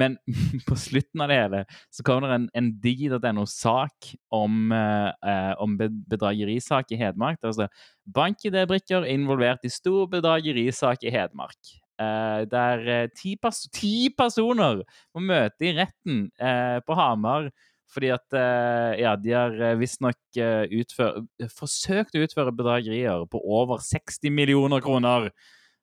Men 0.00 0.16
på 0.68 0.76
slutten 0.80 1.20
av 1.20 1.28
det 1.28 1.36
hele 1.36 1.62
så 1.92 2.04
kommer 2.06 2.30
det 2.30 2.38
en, 2.38 2.48
en 2.56 2.70
digi.no-sak 2.80 4.12
om, 4.32 4.72
eh, 4.72 5.52
om 5.60 5.76
bedragerisak 5.76 6.94
i 6.94 7.00
Hedmark. 7.00 7.42
Står 7.42 7.68
BankID-brikker 8.16 9.08
involvert 9.12 9.68
i 9.68 9.72
stor 9.72 10.08
bedragerisak 10.12 11.04
i 11.04 11.12
Hedmark. 11.12 11.74
Eh, 12.00 12.44
der 12.48 12.86
eh, 12.88 13.08
ti, 13.16 13.36
pers 13.36 13.66
ti 13.74 14.08
personer 14.16 14.80
må 15.12 15.26
møte 15.28 15.68
i 15.68 15.74
retten 15.76 16.24
eh, 16.40 16.78
på 16.86 16.96
Hamar 16.96 17.50
fordi 17.92 18.12
at 18.14 18.36
eh, 18.38 19.00
ja, 19.02 19.16
de 19.20 19.34
har 19.36 19.56
eh, 19.56 19.78
visstnok 19.80 20.38
uh, 20.40 21.48
forsøkt 21.52 22.16
å 22.16 22.22
utføre 22.24 22.54
bedragerier 22.56 23.26
på 23.30 23.40
over 23.44 23.82
60 23.84 24.32
millioner 24.32 24.80
kroner. 24.84 25.28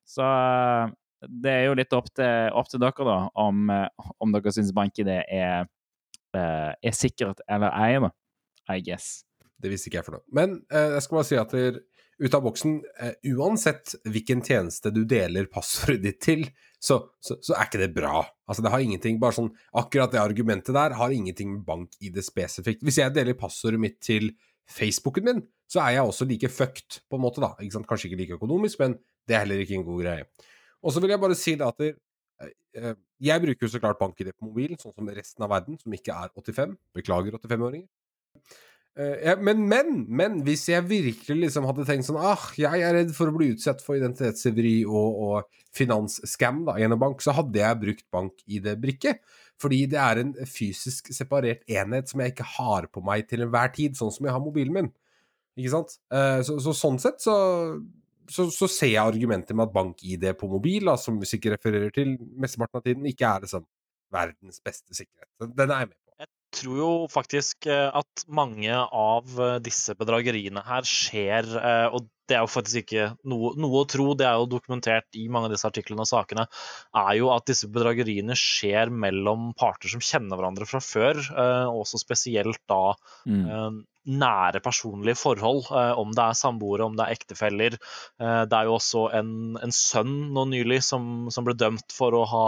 Så 0.09 0.25
eh, 0.25 0.95
det 1.27 1.51
er 1.51 1.65
jo 1.67 1.77
litt 1.77 1.95
opp 1.95 2.07
til, 2.15 2.51
opp 2.55 2.69
til 2.71 2.81
dere, 2.81 3.05
da, 3.07 3.17
om, 3.43 3.69
eh, 3.73 4.11
om 4.23 4.33
dere 4.33 4.53
syns 4.55 4.71
BankID 4.75 5.11
er, 5.11 5.67
eh, 6.37 6.71
er 6.73 6.95
sikkert 6.95 7.43
eller 7.49 7.75
ei, 7.75 7.99
da. 8.03 8.13
I 8.69 8.83
guess. 8.85 9.23
Det 9.59 9.71
visste 9.71 9.89
ikke 9.89 9.99
jeg 9.99 10.05
for 10.05 10.19
noe. 10.19 10.25
Men 10.35 10.59
eh, 10.69 10.95
jeg 10.95 11.05
skal 11.05 11.19
bare 11.19 11.27
si 11.27 11.39
at 11.41 11.55
der, 11.55 11.79
ut 12.19 12.33
av 12.35 12.43
boksen, 12.43 12.79
eh, 12.99 13.13
uansett 13.31 13.95
hvilken 14.07 14.41
tjeneste 14.43 14.91
du 14.91 15.05
deler 15.07 15.47
passordet 15.51 16.01
ditt 16.03 16.19
til, 16.23 16.43
så, 16.79 16.99
så, 17.23 17.37
så 17.43 17.55
er 17.55 17.67
ikke 17.67 17.81
det 17.81 17.93
bra. 17.95 18.23
Altså 18.49 18.63
det 18.63 18.71
har 18.73 18.83
ingenting, 18.83 19.19
bare 19.21 19.35
sånn, 19.35 19.49
Akkurat 19.79 20.11
det 20.13 20.21
argumentet 20.21 20.75
der 20.75 20.95
har 20.99 21.15
ingenting 21.15 21.53
med 21.55 21.63
bank-ID 21.67 22.19
spesifikt. 22.23 22.83
Hvis 22.85 22.99
jeg 23.01 23.15
deler 23.15 23.39
passordet 23.39 23.81
mitt 23.81 23.99
til 24.03 24.31
Facebooken 24.69 25.27
min, 25.27 25.41
så 25.69 25.83
er 25.83 25.97
jeg 25.97 26.11
også 26.11 26.27
like 26.29 26.49
fucked, 26.51 27.01
på 27.09 27.17
en 27.17 27.23
måte, 27.23 27.43
da. 27.43 27.53
Ikke 27.61 27.77
sant? 27.77 27.87
Kanskje 27.89 28.09
ikke 28.09 28.21
like 28.23 28.37
økonomisk, 28.39 28.81
men 28.81 28.97
det 29.27 29.37
er 29.37 29.43
heller 29.45 29.63
ikke 29.63 29.77
en 29.77 29.87
god 29.87 30.03
greie. 30.03 30.29
Og 30.83 30.95
så 30.95 31.03
vil 31.03 31.13
jeg 31.13 31.21
bare 31.21 31.37
si 31.37 31.55
det 31.59 31.67
at 31.67 31.83
det, 31.83 31.91
eh, 32.79 32.95
jeg 33.29 33.43
bruker 33.43 33.67
jo 33.67 33.71
så 33.71 33.81
klart 33.83 33.99
bank-ID 33.99 34.31
på 34.33 34.47
mobilen, 34.47 34.79
sånn 34.79 34.95
som 34.95 35.11
resten 35.13 35.45
av 35.45 35.51
verden, 35.53 35.79
som 35.79 35.95
ikke 35.95 36.15
er 36.15 36.31
85. 36.35 36.75
Beklager, 36.95 37.37
85-åringer. 37.39 37.87
Eh, 38.99 39.39
men, 39.39 39.61
men, 39.69 40.01
men 40.11 40.39
hvis 40.43 40.65
jeg 40.73 40.87
virkelig 40.89 41.45
liksom 41.45 41.67
hadde 41.69 41.85
tenkt 41.87 42.07
sånn 42.09 42.19
ah, 42.19 42.49
jeg 42.59 42.83
er 42.83 42.97
redd 42.97 43.13
for 43.15 43.31
å 43.31 43.35
bli 43.37 43.53
utsatt 43.53 43.83
for 43.85 43.95
identitetstyveri 43.95 44.81
og, 44.89 45.21
og 45.23 45.61
finansskam 45.75 46.65
da, 46.67 46.75
gjennom 46.81 46.99
bank, 46.99 47.23
så 47.23 47.35
hadde 47.37 47.61
jeg 47.61 47.79
brukt 47.83 48.05
bank-ID-brikke. 48.11 49.15
Fordi 49.59 49.79
det 49.91 49.99
er 49.99 50.21
en 50.21 50.33
fysisk 50.47 51.11
separert 51.15 51.63
enhet 51.67 52.11
som 52.11 52.23
jeg 52.23 52.33
ikke 52.33 52.47
har 52.57 52.89
på 52.91 53.03
meg 53.05 53.27
til 53.29 53.45
enhver 53.45 53.71
tid, 53.75 53.95
sånn 53.99 54.11
som 54.15 54.27
jeg 54.27 54.35
har 54.35 54.43
mobilen 54.43 54.75
min. 54.75 54.91
Ikke 55.59 55.73
sant? 55.73 55.95
Eh, 56.15 56.41
så, 56.47 56.59
så 56.63 56.75
sånn 56.75 56.99
sett 56.99 57.23
så, 57.23 57.35
så, 58.31 58.49
så 58.55 58.69
ser 58.71 58.93
jeg 58.93 59.03
argumentet 59.03 59.55
med 59.55 59.67
at 59.67 59.75
bank-ID 59.75 60.27
på 60.39 60.51
mobil, 60.51 60.91
da, 60.91 60.97
som 60.99 61.19
vi 61.21 61.27
sikkert 61.29 61.59
refererer 61.59 61.95
til 61.95 62.17
mesteparten 62.39 62.81
av 62.81 62.87
tiden, 62.87 63.07
ikke 63.11 63.31
er 63.31 63.47
liksom 63.47 63.67
verdens 64.11 64.59
beste 64.65 64.95
sikkerhet. 64.95 65.29
Den 65.55 65.71
er 65.71 65.85
jeg 65.85 65.91
med 65.93 65.97
på. 65.97 66.08
Tror 66.55 66.77
jo 66.79 66.91
faktisk 67.11 67.67
eh, 67.69 67.89
at 67.93 68.23
mange 68.27 68.73
av 68.73 69.35
eh, 69.39 69.57
disse 69.63 69.95
bedrageriene 69.99 70.63
her 70.65 70.87
skjer, 70.87 71.49
eh, 71.59 71.87
og 71.93 72.09
det 72.29 72.37
er 72.37 72.45
jo 72.45 72.51
faktisk 72.51 72.83
ikke 72.83 73.09
noe, 73.29 73.53
noe 73.59 73.81
å 73.81 73.87
tro, 73.89 74.11
det 74.17 74.27
er 74.29 74.37
jo 74.37 74.49
dokumentert 74.51 75.17
i 75.17 75.25
mange 75.31 75.49
av 75.49 75.55
disse 75.55 75.67
artiklene 75.69 76.05
og 76.05 76.09
sakene, 76.09 76.45
er 77.01 77.13
jo 77.17 77.31
at 77.33 77.47
disse 77.49 77.69
bedrageriene 77.71 78.37
skjer 78.37 78.93
mellom 78.93 79.51
parter 79.57 79.91
som 79.91 80.03
kjenner 80.03 80.37
hverandre 80.37 80.67
fra 80.69 80.81
før, 80.83 81.19
eh, 81.19 81.65
og 81.69 81.85
også 81.85 82.01
spesielt 82.05 82.61
da 82.69 82.83
Mm. 83.27 83.45
eh, 83.49 83.79
nære 84.09 84.61
personlige 84.63 85.17
forhold, 85.19 85.65
eh, 85.75 85.93
om 85.99 86.13
det 86.15 86.23
er 86.23 86.37
samboere, 86.37 86.85
om 86.85 86.95
det 86.95 87.05
er 87.05 87.17
ektefeller. 87.17 87.75
Det 88.17 88.55
er 88.57 88.65
jo 88.65 88.77
også 88.77 89.03
en, 89.13 89.57
en 89.61 89.73
sønn 89.75 90.31
nå 90.33 90.45
nylig 90.49 90.79
som, 90.83 91.27
som 91.29 91.45
ble 91.45 91.53
dømt 91.53 91.93
for 91.93 92.15
å 92.15 92.23
ha 92.31 92.45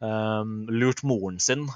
um, 0.00 0.54
lurt 0.72 1.04
moren 1.06 1.38
sin 1.38 1.68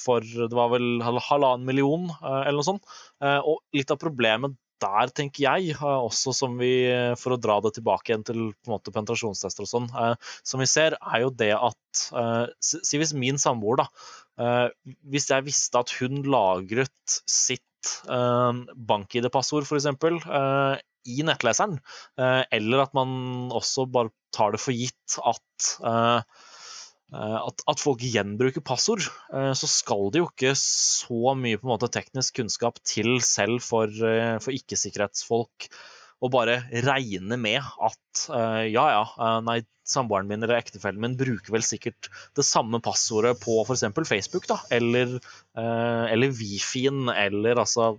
for 0.00 0.24
det 0.24 0.54
var 0.56 0.70
vel 0.72 1.02
halvannen 1.02 1.66
million, 1.66 2.08
eller 2.22 2.56
noe 2.56 2.68
sånt. 2.70 2.96
Og 3.20 3.60
litt 3.76 3.92
av 3.92 4.00
problemet 4.00 4.56
der, 4.82 5.12
tenker 5.16 5.44
jeg, 5.46 5.76
eh, 5.76 5.84
også 5.84 6.34
som 6.36 6.56
vi, 6.60 6.72
for 7.20 7.36
å 7.36 7.40
dra 7.40 7.58
det 7.64 7.76
tilbake 7.78 8.12
igjen 8.12 8.26
til 8.26 8.42
på 8.52 8.70
en 8.70 8.76
måte 8.76 8.94
penetrasjonstester 8.94 9.66
og 9.66 9.70
sånn, 9.70 9.88
eh, 9.92 10.34
som 10.46 10.62
vi 10.62 10.68
ser, 10.70 10.98
er 11.00 11.24
jo 11.24 11.32
det 11.44 11.52
at 11.56 12.02
eh, 12.12 12.44
Si 12.60 13.00
hvis 13.00 13.14
min 13.16 13.40
samboer, 13.40 13.84
da, 13.84 13.86
eh, 14.42 14.96
hvis 15.08 15.30
jeg 15.32 15.46
visste 15.46 15.80
at 15.80 15.94
hun 16.00 16.24
lagret 16.26 17.20
sitt 17.30 17.62
bank-ID-passord, 18.06 19.62
f.eks., 19.68 19.86
i 21.06 21.22
nettleseren, 21.26 21.78
eh, 22.18 22.42
eller 22.58 22.84
at 22.84 22.94
man 22.96 23.10
også 23.54 23.86
bare 23.90 24.12
tar 24.34 24.54
det 24.54 24.62
for 24.62 24.76
gitt 24.76 25.18
at 25.22 25.70
eh, 25.86 26.18
eh, 26.18 26.45
at, 27.14 27.62
at 27.70 27.82
folk 27.82 28.02
gjenbruker 28.02 28.64
passord, 28.66 29.04
eh, 29.30 29.52
så 29.54 29.68
skal 29.70 30.10
det 30.10 30.22
jo 30.22 30.30
ikke 30.30 30.54
så 30.58 31.36
mye 31.38 31.60
på 31.60 31.68
en 31.68 31.74
måte 31.76 31.90
teknisk 31.94 32.40
kunnskap 32.40 32.80
til 32.86 33.20
selv 33.24 33.62
for, 33.62 33.86
eh, 33.86 34.38
for 34.42 34.56
ikke-sikkerhetsfolk 34.56 35.68
å 36.24 36.30
bare 36.32 36.60
regne 36.86 37.36
med 37.38 37.60
at 37.60 38.26
eh, 38.32 38.66
ja, 38.72 38.86
ja, 38.94 39.04
eh, 39.20 39.38
nei, 39.46 39.60
samboeren 39.86 40.28
min 40.30 40.42
eller 40.42 40.58
ektefellen 40.58 41.02
min 41.02 41.16
bruker 41.18 41.54
vel 41.54 41.64
sikkert 41.64 42.08
det 42.36 42.46
samme 42.46 42.80
passordet 42.84 43.36
på 43.42 43.60
f.eks. 43.62 43.84
Facebook, 44.08 44.48
da, 44.50 44.58
eller, 44.74 45.18
eh, 45.58 46.04
eller 46.12 46.34
Wifien, 46.34 47.06
eller 47.12 47.62
altså 47.62 47.92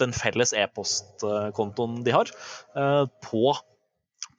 den 0.00 0.12
felles 0.16 0.52
e-postkontoen 0.56 2.02
de 2.04 2.16
har, 2.16 2.32
eh, 2.76 3.04
på 3.24 3.54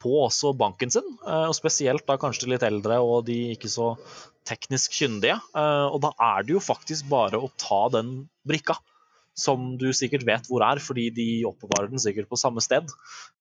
på 0.01 0.11
også 0.25 0.51
banken 0.57 0.91
sin, 0.93 1.05
eh, 1.25 1.45
og 1.49 1.55
spesielt 1.57 2.05
da 2.07 2.17
kanskje 2.21 2.49
litt 2.51 2.65
eldre 2.67 2.99
og 3.01 3.25
de 3.29 3.37
ikke 3.55 3.69
så 3.71 3.93
teknisk 4.47 4.93
kyndige. 4.95 5.39
Eh, 5.55 5.87
Og 5.91 5.99
da 6.01 6.11
er 6.21 6.43
det 6.45 6.53
jo 6.55 6.59
faktisk 6.63 7.09
bare 7.09 7.39
å 7.41 7.49
ta 7.57 7.87
den 7.97 8.29
brikka, 8.47 8.77
som 9.37 9.75
du 9.77 9.91
sikkert 9.93 10.23
vet 10.25 10.47
hvor 10.49 10.63
er, 10.65 10.79
fordi 10.81 11.09
de 11.13 11.27
oppbevarer 11.45 11.91
den 11.91 12.01
sikkert 12.01 12.29
på 12.29 12.37
samme 12.39 12.61
sted. 12.63 12.89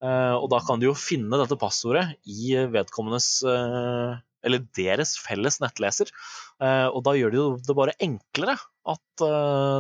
Eh, 0.03 0.35
Og 0.37 0.49
da 0.51 0.59
kan 0.61 0.81
du 0.81 0.87
jo 0.91 0.95
finne 0.95 1.39
dette 1.41 1.57
passordet 1.61 2.17
i 2.27 2.55
vedkommendes 2.73 3.43
eller 4.47 4.63
deres 4.77 5.17
felles 5.19 5.57
nettleser. 5.59 6.07
Og 6.61 7.01
da 7.03 7.15
gjør 7.19 7.33
det 7.33 7.39
jo 7.41 7.47
det 7.67 7.75
bare 7.77 7.95
enklere 7.99 8.55
at 8.87 9.23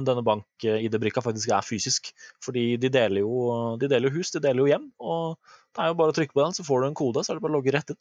denne 0.02 0.24
bank-ID-brikka 0.26 1.22
faktisk 1.22 1.52
er 1.54 1.62
fysisk. 1.62 2.10
Fordi 2.42 2.76
de 2.80 2.88
deler, 2.90 3.20
jo, 3.22 3.76
de 3.78 3.86
deler 3.86 4.10
jo 4.10 4.16
hus, 4.18 4.32
de 4.34 4.42
deler 4.42 4.64
jo 4.64 4.66
hjem. 4.72 4.88
og 4.98 5.36
det 5.76 5.84
er 5.84 5.92
jo 5.92 5.98
bare 5.98 6.12
å 6.12 6.16
trykke 6.16 6.34
på 6.34 6.42
den, 6.42 6.56
så 6.56 6.64
får 6.66 6.82
du 6.82 6.88
en 6.88 6.98
kode, 6.98 7.22
så 7.22 7.32
er 7.32 7.38
det 7.38 7.44
bare 7.44 7.54
å 7.54 7.58
logge 7.58 7.74
rett 7.74 7.92
inn. 7.92 8.00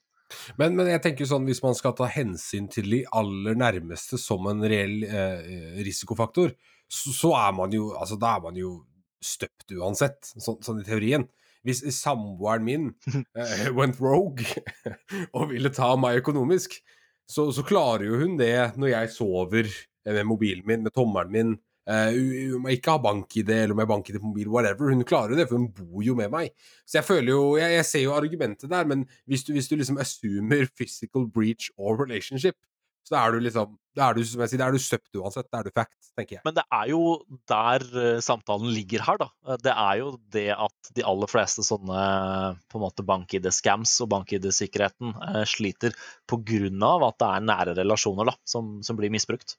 Men, 0.57 0.75
men 0.79 0.89
jeg 0.89 1.03
tenker 1.03 1.27
sånn, 1.29 1.45
hvis 1.45 1.61
man 1.61 1.77
skal 1.77 1.93
ta 1.97 2.07
hensyn 2.09 2.69
til 2.71 2.89
de 2.93 3.01
aller 3.13 3.57
nærmeste 3.59 4.17
som 4.21 4.47
en 4.49 4.63
reell 4.65 5.03
eh, 5.05 5.81
risikofaktor, 5.85 6.55
så, 6.87 7.13
så 7.13 7.33
er 7.37 7.55
man 7.57 7.73
jo 7.73 7.91
altså 7.97 8.17
da 8.21 8.35
er 8.37 8.45
man 8.45 8.57
jo 8.57 8.77
støpt 9.25 9.73
uansett, 9.75 10.33
sånn, 10.37 10.61
sånn 10.65 10.81
i 10.81 10.87
teorien. 10.87 11.27
Hvis 11.65 11.81
samboeren 11.97 12.65
min 12.65 12.89
eh, 13.37 13.69
went 13.75 14.01
rogue 14.01 14.45
og 15.37 15.49
ville 15.53 15.73
ta 15.73 15.93
meg 15.99 16.21
økonomisk, 16.21 16.77
så, 17.25 17.49
så 17.53 17.65
klarer 17.65 18.05
jo 18.07 18.19
hun 18.21 18.35
det 18.37 18.77
når 18.77 18.91
jeg 18.91 19.13
sover 19.15 19.71
med 20.05 20.27
mobilen 20.29 20.65
min, 20.67 20.83
med 20.85 20.93
tommelen 20.93 21.33
min. 21.33 21.55
Eh, 21.89 22.19
om 22.57 22.67
jeg 22.69 22.79
ikke 22.79 22.95
har 22.95 23.03
bank-ID 23.05 23.51
eller 23.55 23.75
om 23.75 23.81
jeg 23.81 23.87
har 23.87 23.93
bank-ID 23.93 24.19
på 24.21 24.31
mobil, 24.31 24.51
whatever. 24.51 24.91
Hun 24.93 25.07
klarer 25.07 25.37
det, 25.39 25.47
for 25.49 25.59
hun 25.59 25.71
bor 25.75 26.05
jo 26.05 26.17
med 26.17 26.31
meg. 26.33 26.53
Så 26.85 26.99
jeg 26.99 27.07
føler 27.09 27.33
jo, 27.33 27.41
jeg, 27.61 27.77
jeg 27.79 27.89
ser 27.91 28.05
jo 28.05 28.15
argumentet 28.17 28.71
der, 28.71 28.87
men 28.89 29.07
hvis 29.29 29.45
du, 29.47 29.53
hvis 29.57 29.69
du 29.71 29.77
liksom 29.79 29.99
assumer 30.01 30.69
physical 30.77 31.27
breach 31.27 31.71
or 31.77 31.99
relationship, 32.01 32.57
så 33.05 33.17
er 33.19 33.35
du 33.35 33.43
liksom 33.45 33.75
Da 33.95 34.09
er 34.09 34.17
du, 34.17 34.25
som 34.27 34.41
jeg 34.43 34.51
sier, 34.51 34.59
da 34.59 34.65
er 34.67 34.75
du 34.75 34.81
søpt 34.81 35.15
uansett. 35.15 35.47
Da 35.53 35.61
er 35.61 35.69
du 35.69 35.71
fact, 35.71 36.09
tenker 36.17 36.35
jeg. 36.35 36.41
Men 36.43 36.55
det 36.57 36.65
er 36.73 36.89
jo 36.89 37.01
der 37.47 37.85
eh, 38.01 38.17
samtalen 38.19 38.73
ligger 38.75 39.05
her, 39.07 39.19
da. 39.21 39.27
Eh, 39.47 39.59
Det 39.63 39.71
er 39.71 39.99
jo 40.01 40.09
det 40.35 40.49
at 40.51 40.89
de 40.97 41.05
aller 41.07 41.31
fleste 41.31 41.63
sånne 41.63 42.01
på 42.67 42.79
en 42.79 42.83
måte 42.83 43.05
bank-ID-scams 43.07 43.93
og 44.03 44.09
bank-ID-sikkerheten 44.11 45.13
eh, 45.29 45.45
sliter 45.47 45.95
av 45.95 47.07
at 47.07 47.21
det 47.21 47.29
er 47.29 47.47
nære 47.47 47.77
relasjoner 47.79 48.33
da, 48.33 48.35
som, 48.43 48.81
som 48.83 48.99
blir 48.99 49.13
misbrukt. 49.13 49.55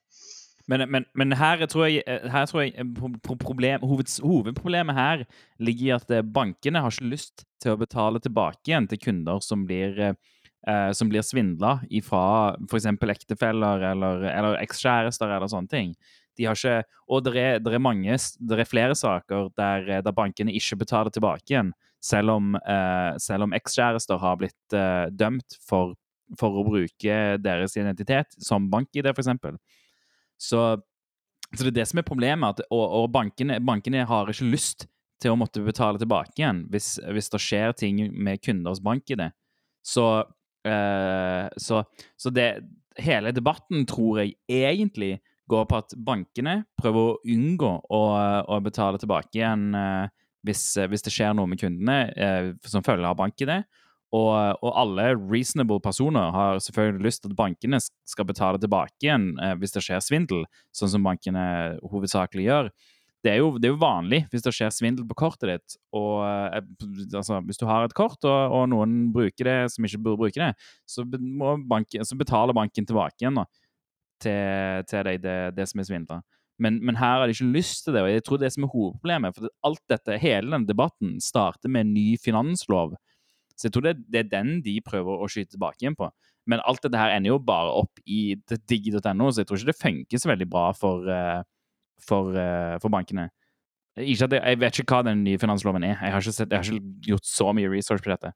Men, 0.67 0.83
men, 0.91 1.05
men 1.15 1.35
her 1.39 1.63
tror 1.71 1.87
jeg, 1.87 2.03
eh, 2.11 2.25
her 2.33 2.47
tror 2.51 2.65
jeg 2.65 2.75
eh, 2.75 2.87
pro- 2.97 3.13
pro- 3.23 3.39
problem, 3.39 3.85
hoveds, 3.87 4.19
hovedproblemet 4.25 4.97
her 4.99 5.23
ligger 5.63 5.87
i 5.87 5.93
at 5.95 6.11
eh, 6.11 6.25
bankene 6.27 6.83
har 6.83 6.91
ikke 6.95 7.13
lyst 7.13 7.45
til 7.63 7.75
å 7.77 7.81
betale 7.81 8.19
tilbake 8.23 8.67
igjen 8.73 8.89
til 8.91 8.99
kunder 9.05 9.39
som 9.47 9.63
blir, 9.69 9.95
eh, 10.03 11.05
blir 11.13 11.23
svindla 11.27 11.77
fra 12.03 12.25
f.eks. 12.67 12.89
ektefeller 13.15 13.87
eller, 13.93 14.27
eller 14.33 14.59
ekskjærester 14.65 15.31
eller 15.37 15.53
sånne 15.53 15.71
ting. 15.71 15.95
De 16.37 16.45
har 16.45 16.59
ikke, 16.59 16.83
og 17.09 17.23
det 17.25 17.37
er, 17.41 17.61
det 17.63 17.73
er 17.73 17.81
mange, 17.81 18.19
det 18.19 18.59
er 18.61 18.69
flere 18.69 18.99
saker 18.99 19.53
der, 19.57 19.87
der 20.03 20.13
bankene 20.19 20.53
ikke 20.53 20.83
betaler 20.83 21.15
tilbake 21.15 21.47
igjen, 21.55 21.71
selv 22.03 22.35
om, 22.35 22.59
eh, 22.59 23.15
selv 23.23 23.47
om 23.47 23.55
ekskjærester 23.57 24.19
har 24.21 24.37
blitt 24.43 24.75
eh, 24.77 25.07
dømt 25.15 25.57
for, 25.63 25.95
for 26.39 26.59
å 26.59 26.67
bruke 26.67 27.17
deres 27.39 27.79
identitet 27.79 28.35
som 28.43 28.67
bank-ID, 28.71 29.15
f.eks. 29.15 29.31
Så, 30.39 30.63
så 31.53 31.61
det 31.63 31.73
er 31.73 31.79
det 31.81 31.89
som 31.91 32.01
er 32.01 32.07
problemet. 32.09 32.57
At, 32.57 32.69
og 32.71 32.85
og 33.01 33.11
bankene, 33.15 33.61
bankene 33.65 34.07
har 34.09 34.33
ikke 34.33 34.51
lyst 34.51 34.87
til 35.23 35.33
å 35.33 35.39
måtte 35.41 35.65
betale 35.65 36.01
tilbake 36.01 36.35
igjen 36.37 36.67
hvis, 36.73 36.97
hvis 37.01 37.31
det 37.33 37.41
skjer 37.41 37.77
ting 37.79 38.03
med 38.13 38.43
kunders 38.45 38.83
bank-ID. 38.85 39.25
Så, 39.87 40.07
eh, 40.67 41.47
så, 41.57 41.81
så 42.21 42.33
det, 42.35 42.51
hele 43.01 43.33
debatten 43.33 43.87
tror 43.89 44.21
jeg 44.23 44.37
egentlig 44.49 45.17
går 45.51 45.67
på 45.71 45.79
at 45.79 45.95
bankene 46.03 46.59
prøver 46.79 47.13
å 47.13 47.19
unngå 47.33 47.73
å, 47.95 48.03
å 48.51 48.61
betale 48.65 48.99
tilbake 49.01 49.39
igjen 49.39 49.69
eh, 49.79 50.15
hvis, 50.47 50.63
hvis 50.91 51.07
det 51.07 51.13
skjer 51.15 51.37
noe 51.37 51.51
med 51.51 51.61
kundene 51.61 51.99
eh, 52.13 52.51
som 52.67 52.85
følge 52.87 53.09
av 53.09 53.19
bank-ID. 53.19 53.53
Og, 54.17 54.33
og 54.65 54.77
alle 54.81 55.11
reasonable 55.19 55.81
personer 55.83 56.33
har 56.33 56.61
selvfølgelig 56.63 57.05
lyst 57.05 57.25
til 57.25 57.33
at 57.33 57.39
bankene 57.39 57.81
skal 57.83 58.29
betale 58.29 58.61
tilbake 58.63 58.95
igjen 59.05 59.33
eh, 59.43 59.57
hvis 59.61 59.75
det 59.75 59.83
skjer 59.85 60.05
svindel, 60.05 60.45
sånn 60.77 60.93
som 60.95 61.07
bankene 61.07 61.47
hovedsakelig 61.83 62.47
gjør. 62.47 62.71
Det 63.25 63.33
er, 63.33 63.41
jo, 63.43 63.57
det 63.59 63.67
er 63.67 63.73
jo 63.73 63.81
vanlig 63.83 64.21
hvis 64.31 64.45
det 64.45 64.53
skjer 64.55 64.71
svindel 64.71 65.07
på 65.09 65.17
kortet 65.19 65.51
ditt. 65.51 65.77
Og, 65.97 66.23
eh, 66.23 66.61
altså, 67.11 67.41
hvis 67.49 67.61
du 67.61 67.67
har 67.69 67.85
et 67.85 67.97
kort, 67.99 68.21
og, 68.23 68.55
og 68.55 68.71
noen 68.71 69.11
bruker 69.15 69.51
det 69.51 69.59
som 69.75 69.89
ikke 69.89 70.03
burde 70.05 70.23
bruke 70.23 70.43
det, 70.43 70.53
så, 70.89 71.05
banken, 71.05 72.07
så 72.07 72.19
betaler 72.19 72.57
banken 72.57 72.87
tilbake 72.87 73.19
igjen 73.21 73.43
da, 73.43 73.47
til, 74.23 74.87
til 74.87 75.11
deg 75.11 75.21
det, 75.27 75.39
det 75.59 75.69
som 75.69 75.83
er 75.83 75.91
svindla. 75.91 76.23
Men, 76.63 76.79
men 76.87 76.97
her 76.97 77.21
har 77.21 77.29
de 77.29 77.35
ikke 77.35 77.51
lyst 77.53 77.85
til 77.85 77.97
det, 77.97 78.05
og 78.07 78.15
jeg 78.15 78.25
tror 78.25 78.41
det 78.41 78.53
som 78.55 78.65
er 78.65 78.73
hovedproblemet. 78.73 79.37
For 79.37 79.51
alt 79.69 79.83
dette, 79.93 80.21
hele 80.23 80.55
denne 80.55 80.69
debatten 80.69 81.19
starter 81.21 81.73
med 81.73 81.85
en 81.85 81.93
ny 81.99 82.07
finanslov. 82.23 82.95
Så 83.57 83.69
jeg 83.69 83.75
tror 83.75 83.87
det, 83.89 83.97
det 84.13 84.23
er 84.23 84.33
den 84.33 84.61
de 84.65 84.77
prøver 84.85 85.23
å 85.23 85.29
skyte 85.33 85.55
tilbake 85.55 85.81
igjen 85.81 85.97
på. 85.99 86.11
Men 86.47 86.63
alt 86.69 86.85
dette 86.85 87.01
her 87.01 87.15
ender 87.17 87.33
jo 87.33 87.41
bare 87.43 87.73
opp 87.81 88.01
i 88.05 88.37
digg.no, 88.47 89.31
så 89.31 89.43
jeg 89.43 89.49
tror 89.49 89.59
ikke 89.59 89.73
det 89.73 89.81
funker 89.81 90.23
så 90.23 90.31
veldig 90.31 90.49
bra 90.51 90.67
for, 90.77 91.09
eh, 91.11 91.41
for, 92.07 92.37
eh, 92.39 92.77
for 92.83 92.93
bankene. 92.93 93.31
Ikke 93.97 94.29
at 94.29 94.37
jeg, 94.37 94.59
vet 94.61 94.79
ikke 94.83 94.99
hva 94.99 95.07
den 95.09 95.25
nye 95.25 95.41
finansloven 95.41 95.87
er. 95.89 95.97
Jeg 95.97 96.13
har, 96.13 96.27
sett, 96.27 96.53
jeg 96.53 96.61
har 96.61 96.69
ikke 96.69 97.15
gjort 97.15 97.31
så 97.31 97.49
mye 97.57 97.71
research 97.73 98.05
på 98.05 98.13
dette. 98.13 98.35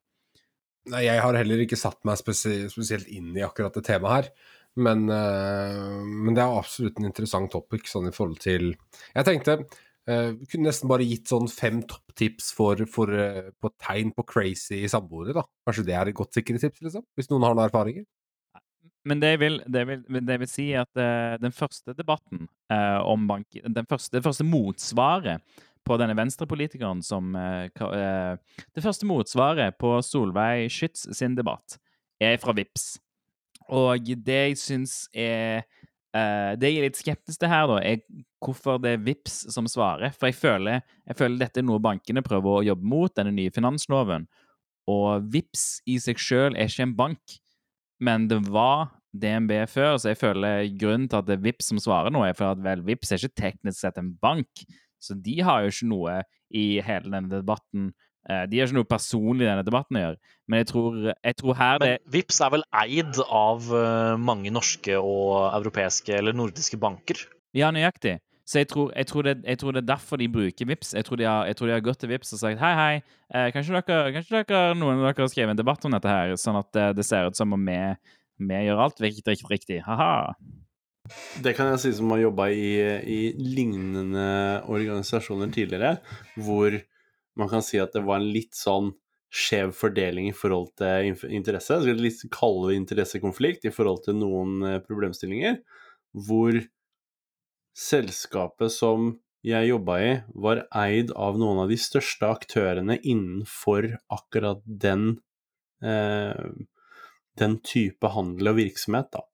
Nei, 0.90 1.04
jeg 1.04 1.20
har 1.20 1.36
heller 1.36 1.60
ikke 1.60 1.76
satt 1.76 2.00
meg 2.08 2.16
spesielt 2.18 3.10
inn 3.12 3.34
i 3.36 3.44
akkurat 3.44 3.76
det 3.76 3.84
temaet 3.84 4.16
her. 4.16 4.32
Men, 4.80 5.04
eh, 5.12 5.76
men 6.06 6.34
det 6.34 6.42
er 6.42 6.56
absolutt 6.56 6.98
en 6.98 7.10
interessant 7.10 7.50
topic 7.52 7.90
sånn 7.90 8.08
i 8.08 8.14
forhold 8.14 8.38
til 8.40 8.70
Jeg 8.70 9.26
tenkte 9.26 9.56
eh, 10.10 10.30
vi 10.36 10.48
kunne 10.50 10.68
nesten 10.68 10.90
bare 10.90 11.06
gitt 11.06 11.30
sånn 11.30 11.48
fem 11.50 11.80
topptips 11.88 12.50
for, 12.56 12.82
for, 12.90 13.12
uh, 13.14 13.50
på 13.62 13.72
tegn 13.80 14.14
på 14.16 14.26
crazy 14.28 14.82
samboere, 14.90 15.36
da. 15.38 15.46
Kanskje 15.68 15.86
det 15.88 15.96
er 15.98 16.10
et 16.10 16.18
godt 16.18 16.36
sikkerhetstips, 16.36 16.82
liksom? 16.88 17.06
Hvis 17.18 17.30
noen 17.32 17.46
har 17.46 17.56
noen 17.56 17.68
erfaringer? 17.68 18.08
Men 19.08 19.22
det 19.22 19.32
vil, 19.40 19.62
det 19.64 19.86
vil, 19.88 20.02
det 20.28 20.36
vil 20.42 20.50
si, 20.50 20.70
at 20.76 20.90
uh, 21.00 21.38
den 21.40 21.54
første 21.56 21.94
debatten 21.96 22.44
eh, 22.72 23.00
om 23.08 23.26
bank... 23.28 23.46
Den 23.64 23.88
første, 23.88 24.16
det 24.16 24.24
første 24.24 24.44
motsvaret 24.44 25.40
på 25.86 25.96
denne 26.00 26.16
venstrepolitikeren 26.18 27.02
som 27.04 27.34
eh, 27.36 27.70
eh, 27.70 28.64
Det 28.74 28.84
første 28.84 29.08
motsvaret 29.08 29.78
på 29.80 29.96
Solveig 30.04 30.70
Schytz 30.72 31.08
sin 31.16 31.36
debatt 31.38 31.78
er 32.20 32.36
fra 32.40 32.52
VIPS. 32.56 32.98
Og 33.70 34.10
det 34.26 34.40
jeg 34.50 34.58
syns 34.60 34.94
er 35.14 35.64
eh, 36.16 36.52
Det 36.60 36.70
jeg 36.70 36.80
er 36.80 36.88
litt 36.88 37.00
skeptisk 37.00 37.40
til 37.40 37.52
her, 37.52 37.66
da, 37.70 37.80
er 37.82 38.00
hvorfor 38.40 38.80
det 38.82 38.96
er 38.96 39.04
VIPS 39.04 39.42
som 39.54 39.68
svarer. 39.70 40.14
For 40.16 40.30
jeg 40.30 40.38
føler, 40.40 40.80
jeg 41.06 41.18
føler 41.18 41.44
dette 41.44 41.60
er 41.60 41.68
noe 41.68 41.82
bankene 41.82 42.24
prøver 42.24 42.60
å 42.60 42.64
jobbe 42.72 42.88
mot, 42.88 43.12
denne 43.16 43.34
nye 43.36 43.52
finansloven. 43.54 44.26
Og 44.90 45.28
VIPS 45.30 45.68
i 45.90 46.00
seg 46.02 46.18
sjøl 46.18 46.56
er 46.56 46.70
ikke 46.70 46.88
en 46.88 46.98
bank 46.98 47.40
men 48.00 48.26
det 48.30 48.40
var 48.48 48.88
DNB 49.12 49.52
før, 49.68 49.98
så 49.98 50.12
jeg 50.12 50.20
føler 50.20 50.68
grunnen 50.80 51.08
til 51.10 51.20
at 51.20 51.28
det 51.28 51.36
er 51.36 51.44
VIPS 51.44 51.72
som 51.72 51.80
svarer 51.82 52.12
nå, 52.14 52.22
er 52.24 52.36
for 52.38 52.54
at 52.54 52.62
vel, 52.64 52.84
VIPS 52.86 53.12
er 53.12 53.24
ikke 53.24 53.42
teknisk 53.42 53.82
sett 53.82 53.98
en 54.00 54.14
bank, 54.22 54.64
så 55.00 55.16
de 55.16 55.36
har 55.44 55.64
jo 55.64 55.72
ikke 55.74 55.90
noe 55.90 56.20
i 56.56 56.64
hele 56.84 57.12
denne 57.12 57.32
debatten 57.32 57.90
De 58.28 58.58
har 58.60 58.68
ikke 58.68 58.76
noe 58.76 58.86
personlig 58.86 59.46
i 59.46 59.48
denne 59.48 59.64
debatten 59.64 59.96
å 59.96 60.02
gjøre, 60.02 60.18
men 60.50 60.60
jeg 60.60 60.68
tror, 60.68 60.96
jeg 61.14 61.36
tror 61.38 61.56
her 61.56 61.78
det 61.80 61.90
Men 61.92 62.12
Vips 62.16 62.40
er 62.44 62.50
vel 62.52 62.64
eid 62.82 63.20
av 63.24 63.68
eh, 63.78 64.16
mange 64.20 64.50
norske 64.52 64.96
og 64.98 65.54
europeiske 65.54 66.16
eller 66.18 66.36
nordiske 66.36 66.78
banker? 66.80 67.22
Ja, 67.56 67.70
nøyaktig. 67.74 68.18
Så 68.50 68.58
jeg 68.58 68.68
tror, 68.72 68.90
jeg, 68.96 69.06
tror 69.06 69.22
det, 69.22 69.36
jeg 69.46 69.60
tror 69.60 69.74
det 69.76 69.82
er 69.84 69.90
derfor 69.92 70.18
de 70.18 70.26
bruker 70.28 70.66
Vips. 70.66 70.92
Jeg 70.98 71.06
tror 71.06 71.20
de 71.20 71.26
har, 71.28 71.44
jeg 71.46 71.56
tror 71.56 71.70
de 71.70 71.74
har 71.76 71.84
gått 71.86 72.00
til 72.02 72.10
Vips 72.10 72.34
og 72.34 72.40
sagt 72.40 72.58
hei, 72.58 72.70
hei, 72.74 72.94
eh, 73.30 73.50
kanskje, 73.54 73.78
dere, 73.78 74.14
kanskje 74.16 74.40
dere, 74.40 74.74
noen 74.74 74.98
av 74.98 75.06
dere 75.06 75.22
har 75.22 75.30
skrevet 75.30 75.54
en 75.54 75.60
debatt 75.60 75.86
om 75.86 75.94
dette 75.94 76.10
her, 76.10 76.34
sånn 76.40 76.58
at 76.58 76.80
eh, 76.80 76.90
det 76.98 77.06
ser 77.06 77.30
ut 77.30 77.38
som 77.38 77.54
om 77.54 77.70
vi, 77.70 77.78
vi 78.42 78.62
gjør 78.66 78.82
alt 78.88 79.04
riktig, 79.04 79.22
riktig, 79.30 79.52
riktig. 79.54 79.78
Ha-ha. 79.86 80.34
Det 81.42 81.54
kan 81.54 81.70
jeg 81.70 81.82
si 81.84 81.94
som 81.94 82.10
har 82.10 82.24
jobba 82.24 82.48
i, 82.50 82.72
i 83.06 83.20
lignende 83.38 84.26
organisasjoner 84.66 85.54
tidligere, 85.54 85.96
hvor 86.34 86.74
man 87.38 87.50
kan 87.52 87.64
si 87.64 87.80
at 87.82 87.94
det 87.94 88.04
var 88.06 88.20
en 88.20 88.32
litt 88.34 88.56
sånn 88.56 88.92
skjev 89.30 89.70
fordeling 89.78 90.30
i 90.30 90.34
forhold 90.34 90.72
til 90.80 91.12
interesse. 91.30 91.76
Jeg 91.76 91.86
skal 91.86 92.02
litt 92.02 92.22
kalle 92.34 92.70
det 92.72 92.80
interessekonflikt 92.80 93.68
i 93.68 93.74
forhold 93.74 94.02
til 94.08 94.18
noen 94.18 94.64
eh, 94.66 94.80
problemstillinger, 94.82 95.60
hvor 96.26 96.58
selskapet 97.78 98.74
som 98.74 99.12
jeg 99.46 99.70
jobba 99.70 100.00
i, 100.02 100.10
var 100.34 100.64
eid 100.76 101.14
av 101.16 101.38
noen 101.40 101.62
av 101.62 101.70
de 101.70 101.78
største 101.80 102.26
aktørene 102.28 102.98
innenfor 102.98 103.86
akkurat 104.12 104.60
den 104.66 105.14
eh, 105.80 106.50
den 107.40 107.58
type 107.64 108.10
handel 108.12 108.52
og 108.52 108.58
virksomhet, 108.58 109.10
da. 109.14 109.24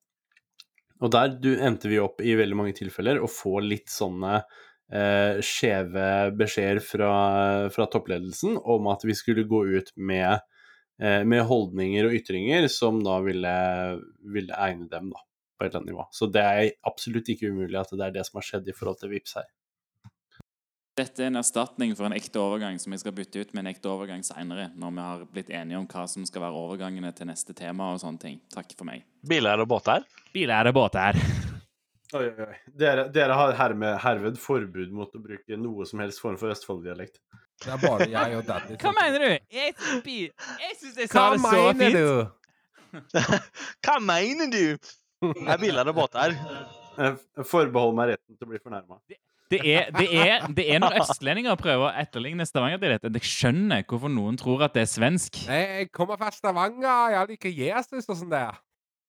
Og 1.03 1.11
der 1.13 1.35
endte 1.67 1.91
vi 1.91 1.99
opp 2.01 2.23
i 2.25 2.33
veldig 2.37 2.57
mange 2.57 2.75
tilfeller 2.77 3.19
å 3.21 3.29
få 3.29 3.59
litt 3.61 3.91
sånne 3.93 4.39
eh, 4.93 5.39
skjeve 5.43 6.07
beskjeder 6.37 6.81
fra, 6.83 7.11
fra 7.73 7.87
toppledelsen 7.91 8.57
om 8.63 8.89
at 8.91 9.05
vi 9.07 9.15
skulle 9.17 9.47
gå 9.47 9.63
ut 9.77 9.91
med, 9.95 10.39
eh, 11.01 11.23
med 11.23 11.45
holdninger 11.49 12.07
og 12.07 12.17
ytringer 12.19 12.69
som 12.71 13.01
da 13.05 13.19
ville, 13.25 13.57
ville 14.33 14.63
egne 14.67 14.89
dem, 14.91 15.11
da, 15.13 15.23
på 15.57 15.65
et 15.65 15.71
eller 15.71 15.83
annet 15.83 15.93
nivå. 15.93 16.07
Så 16.11 16.31
det 16.31 16.43
er 16.43 16.73
absolutt 16.87 17.29
ikke 17.33 17.51
umulig 17.51 17.79
at 17.79 17.93
det 17.93 18.09
er 18.09 18.19
det 18.19 18.27
som 18.27 18.41
har 18.41 18.49
skjedd 18.49 18.67
i 18.67 18.75
forhold 18.77 19.01
til 19.03 19.15
VIPS 19.15 19.39
her. 19.41 19.53
Dette 20.97 21.21
er 21.21 21.27
en 21.29 21.37
erstatning 21.37 21.91
for 21.93 22.07
en 22.07 22.15
ekte 22.17 22.41
overgang 22.41 22.79
som 22.81 22.93
jeg 22.95 23.03
skal 23.03 23.13
bytte 23.13 23.43
ut 23.43 23.51
med 23.53 23.61
en 23.61 23.69
ekte 23.69 23.91
overgang 23.91 24.23
seinere, 24.25 24.71
når 24.73 24.95
vi 24.95 25.03
har 25.05 25.27
blitt 25.35 25.51
enige 25.53 25.77
om 25.77 25.85
hva 25.91 26.07
som 26.09 26.25
skal 26.25 26.47
være 26.47 26.63
overgangene 26.63 27.11
til 27.13 27.29
neste 27.29 27.53
tema 27.53 27.91
og 27.93 28.01
sånne 28.01 28.23
ting. 28.23 28.39
Takk 28.49 28.73
for 28.73 28.89
meg. 28.89 29.05
Biler 29.21 29.61
og 29.61 29.69
båter? 29.69 30.09
Biler 30.33 30.71
og 30.71 30.79
båter. 30.79 31.21
Oi, 32.15 32.23
oi, 32.23 32.45
oi. 32.45 32.55
Dere, 32.79 33.03
dere 33.11 33.35
har 33.35 33.51
hermed, 33.59 33.97
herved 33.99 34.37
forbud 34.39 34.93
mot 34.95 35.11
å 35.11 35.19
bruke 35.19 35.57
noe 35.59 35.87
som 35.89 35.99
helst 35.99 36.21
form 36.23 36.37
for 36.39 36.53
Østfold-dialekt. 36.53 37.19
Det 37.59 37.73
er 37.73 37.81
bare 37.81 38.07
jeg 38.07 38.37
og 38.37 38.45
Daddy. 38.47 38.77
Hva 38.79 38.93
mener 38.95 39.23
du? 39.25 39.31
Jeg, 39.51 39.73
jeg 39.75 40.77
syns 40.79 41.01
jeg 41.01 41.09
sa 41.11 41.25
det 41.33 41.41
så 41.43 41.63
fint. 41.75 41.97
du? 41.97 43.01
Hva 43.83 43.97
mener 43.99 44.51
du? 44.53 44.63
Jeg 45.25 45.49
er 45.51 45.59
biler 45.59 45.91
og 45.91 45.97
båter. 45.97 46.37
Jeg 46.97 47.47
forbeholder 47.49 47.97
meg 47.97 48.13
retten 48.13 48.37
til 48.37 48.47
å 48.47 48.51
bli 48.53 48.61
fornærma. 48.61 49.01
Det 49.51 49.59
er, 49.63 49.91
det, 49.95 50.07
er, 50.11 50.47
det 50.51 50.65
er 50.75 50.79
når 50.83 50.97
østlendinger 51.01 51.59
prøver 51.59 51.89
å 51.89 51.91
etterligne 52.05 52.47
Stavanger-dialekt. 52.47 53.07
Jeg 53.19 53.31
skjønner 53.33 53.83
hvorfor 53.87 54.11
noen 54.11 54.39
tror 54.39 54.63
at 54.67 54.75
det 54.75 54.85
er 54.85 54.89
svensk. 54.91 55.43
Jeg 55.47 55.91
kommer 55.95 56.19
fra 56.19 56.31
Stavanger, 56.35 57.13
jeg 57.17 57.33
liker 57.33 57.53
Jesus 57.65 58.07
og 58.07 58.15
sånn 58.15 58.31
der. 58.31 58.59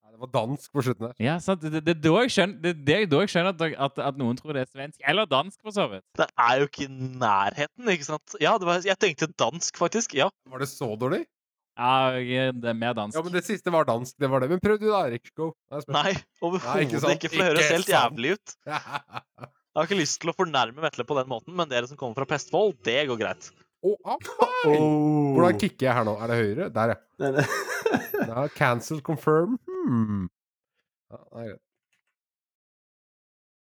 Det 0.09 0.19
var 0.25 0.31
dansk 0.33 0.71
på 0.75 0.83
slutten 0.83 1.05
der. 1.07 1.15
Ja, 1.23 1.37
sant? 1.43 1.61
Det, 1.63 1.79
det, 1.85 1.95
jeg 2.03 2.31
skjønner, 2.33 2.59
det, 2.63 2.73
det 2.87 2.95
er 2.95 3.09
da 3.11 3.21
jeg 3.23 3.31
skjønner 3.31 3.53
at, 3.53 3.75
at, 3.87 3.99
at 4.09 4.17
noen 4.19 4.39
tror 4.39 4.57
det 4.57 4.65
er 4.65 4.71
svensk. 4.71 4.99
Eller 5.07 5.29
dansk, 5.29 5.59
for 5.63 5.75
så 5.75 5.85
vidt. 5.91 6.03
Det 6.19 6.27
er 6.27 6.61
jo 6.61 6.69
ikke 6.69 6.87
i 6.87 6.89
nærheten, 7.21 7.91
ikke 7.93 8.07
sant? 8.07 8.37
Ja, 8.43 8.57
det 8.59 8.67
var, 8.67 8.81
jeg 8.83 8.99
tenkte 8.99 9.29
dansk, 9.39 9.79
faktisk. 9.79 10.17
Ja. 10.17 10.27
Var 10.49 10.65
det 10.65 10.69
så 10.71 10.89
dårlig? 10.99 11.23
Ja, 11.79 12.51
det 12.51 12.67
er 12.73 12.75
mer 12.75 12.97
dansk. 12.97 13.15
Ja, 13.15 13.23
men 13.23 13.37
det 13.37 13.45
siste 13.47 13.71
var 13.71 13.87
dansk, 13.87 14.17
det 14.19 14.27
var 14.31 14.43
det. 14.43 14.49
Men 14.51 14.59
prøv 14.63 14.81
du 14.81 14.89
da, 14.89 15.05
Erik. 15.07 15.31
Go. 15.37 15.53
Er. 15.71 15.85
Nei, 15.87 16.03
Nei, 16.09 16.17
overhodet 16.43 16.89
ikke 16.89 16.99
ikke, 17.15 17.31
for 17.31 17.39
det 17.39 17.47
høres 17.53 17.71
helt 17.71 17.87
sant. 17.87 17.95
jævlig 17.95 18.35
ut. 18.35 18.57
Jeg 19.69 19.77
har 19.77 19.87
ikke 19.87 20.01
lyst 20.01 20.17
til 20.19 20.31
å 20.31 20.35
fornærme 20.35 20.81
Vetle 20.83 21.05
på 21.07 21.15
den 21.15 21.29
måten, 21.29 21.53
men 21.55 21.69
dere 21.71 21.87
som 21.87 21.95
kommer 21.95 22.17
fra 22.17 22.27
Pestfold, 22.27 22.73
det 22.83 22.97
går 23.07 23.19
greit. 23.21 23.51
Å, 23.79 23.93
ah! 24.03 24.17
Oh. 24.67 25.35
Hvordan 25.37 25.59
kicker 25.61 25.87
jeg 25.87 25.95
her 25.95 26.07
nå? 26.07 26.17
Er 26.19 26.31
det 26.31 26.37
høyre? 26.41 26.67
Der, 26.75 26.91
ja. 26.91 26.99
Nei, 27.23 27.31
nei. 27.37 27.45
ja 28.27 28.45
cancel, 28.57 28.99
confirm. 29.05 29.55
Hmm. 29.69 30.27
Ja, 31.09 31.21
det 31.23 31.43
er 31.43 31.51
greit. 31.53 31.65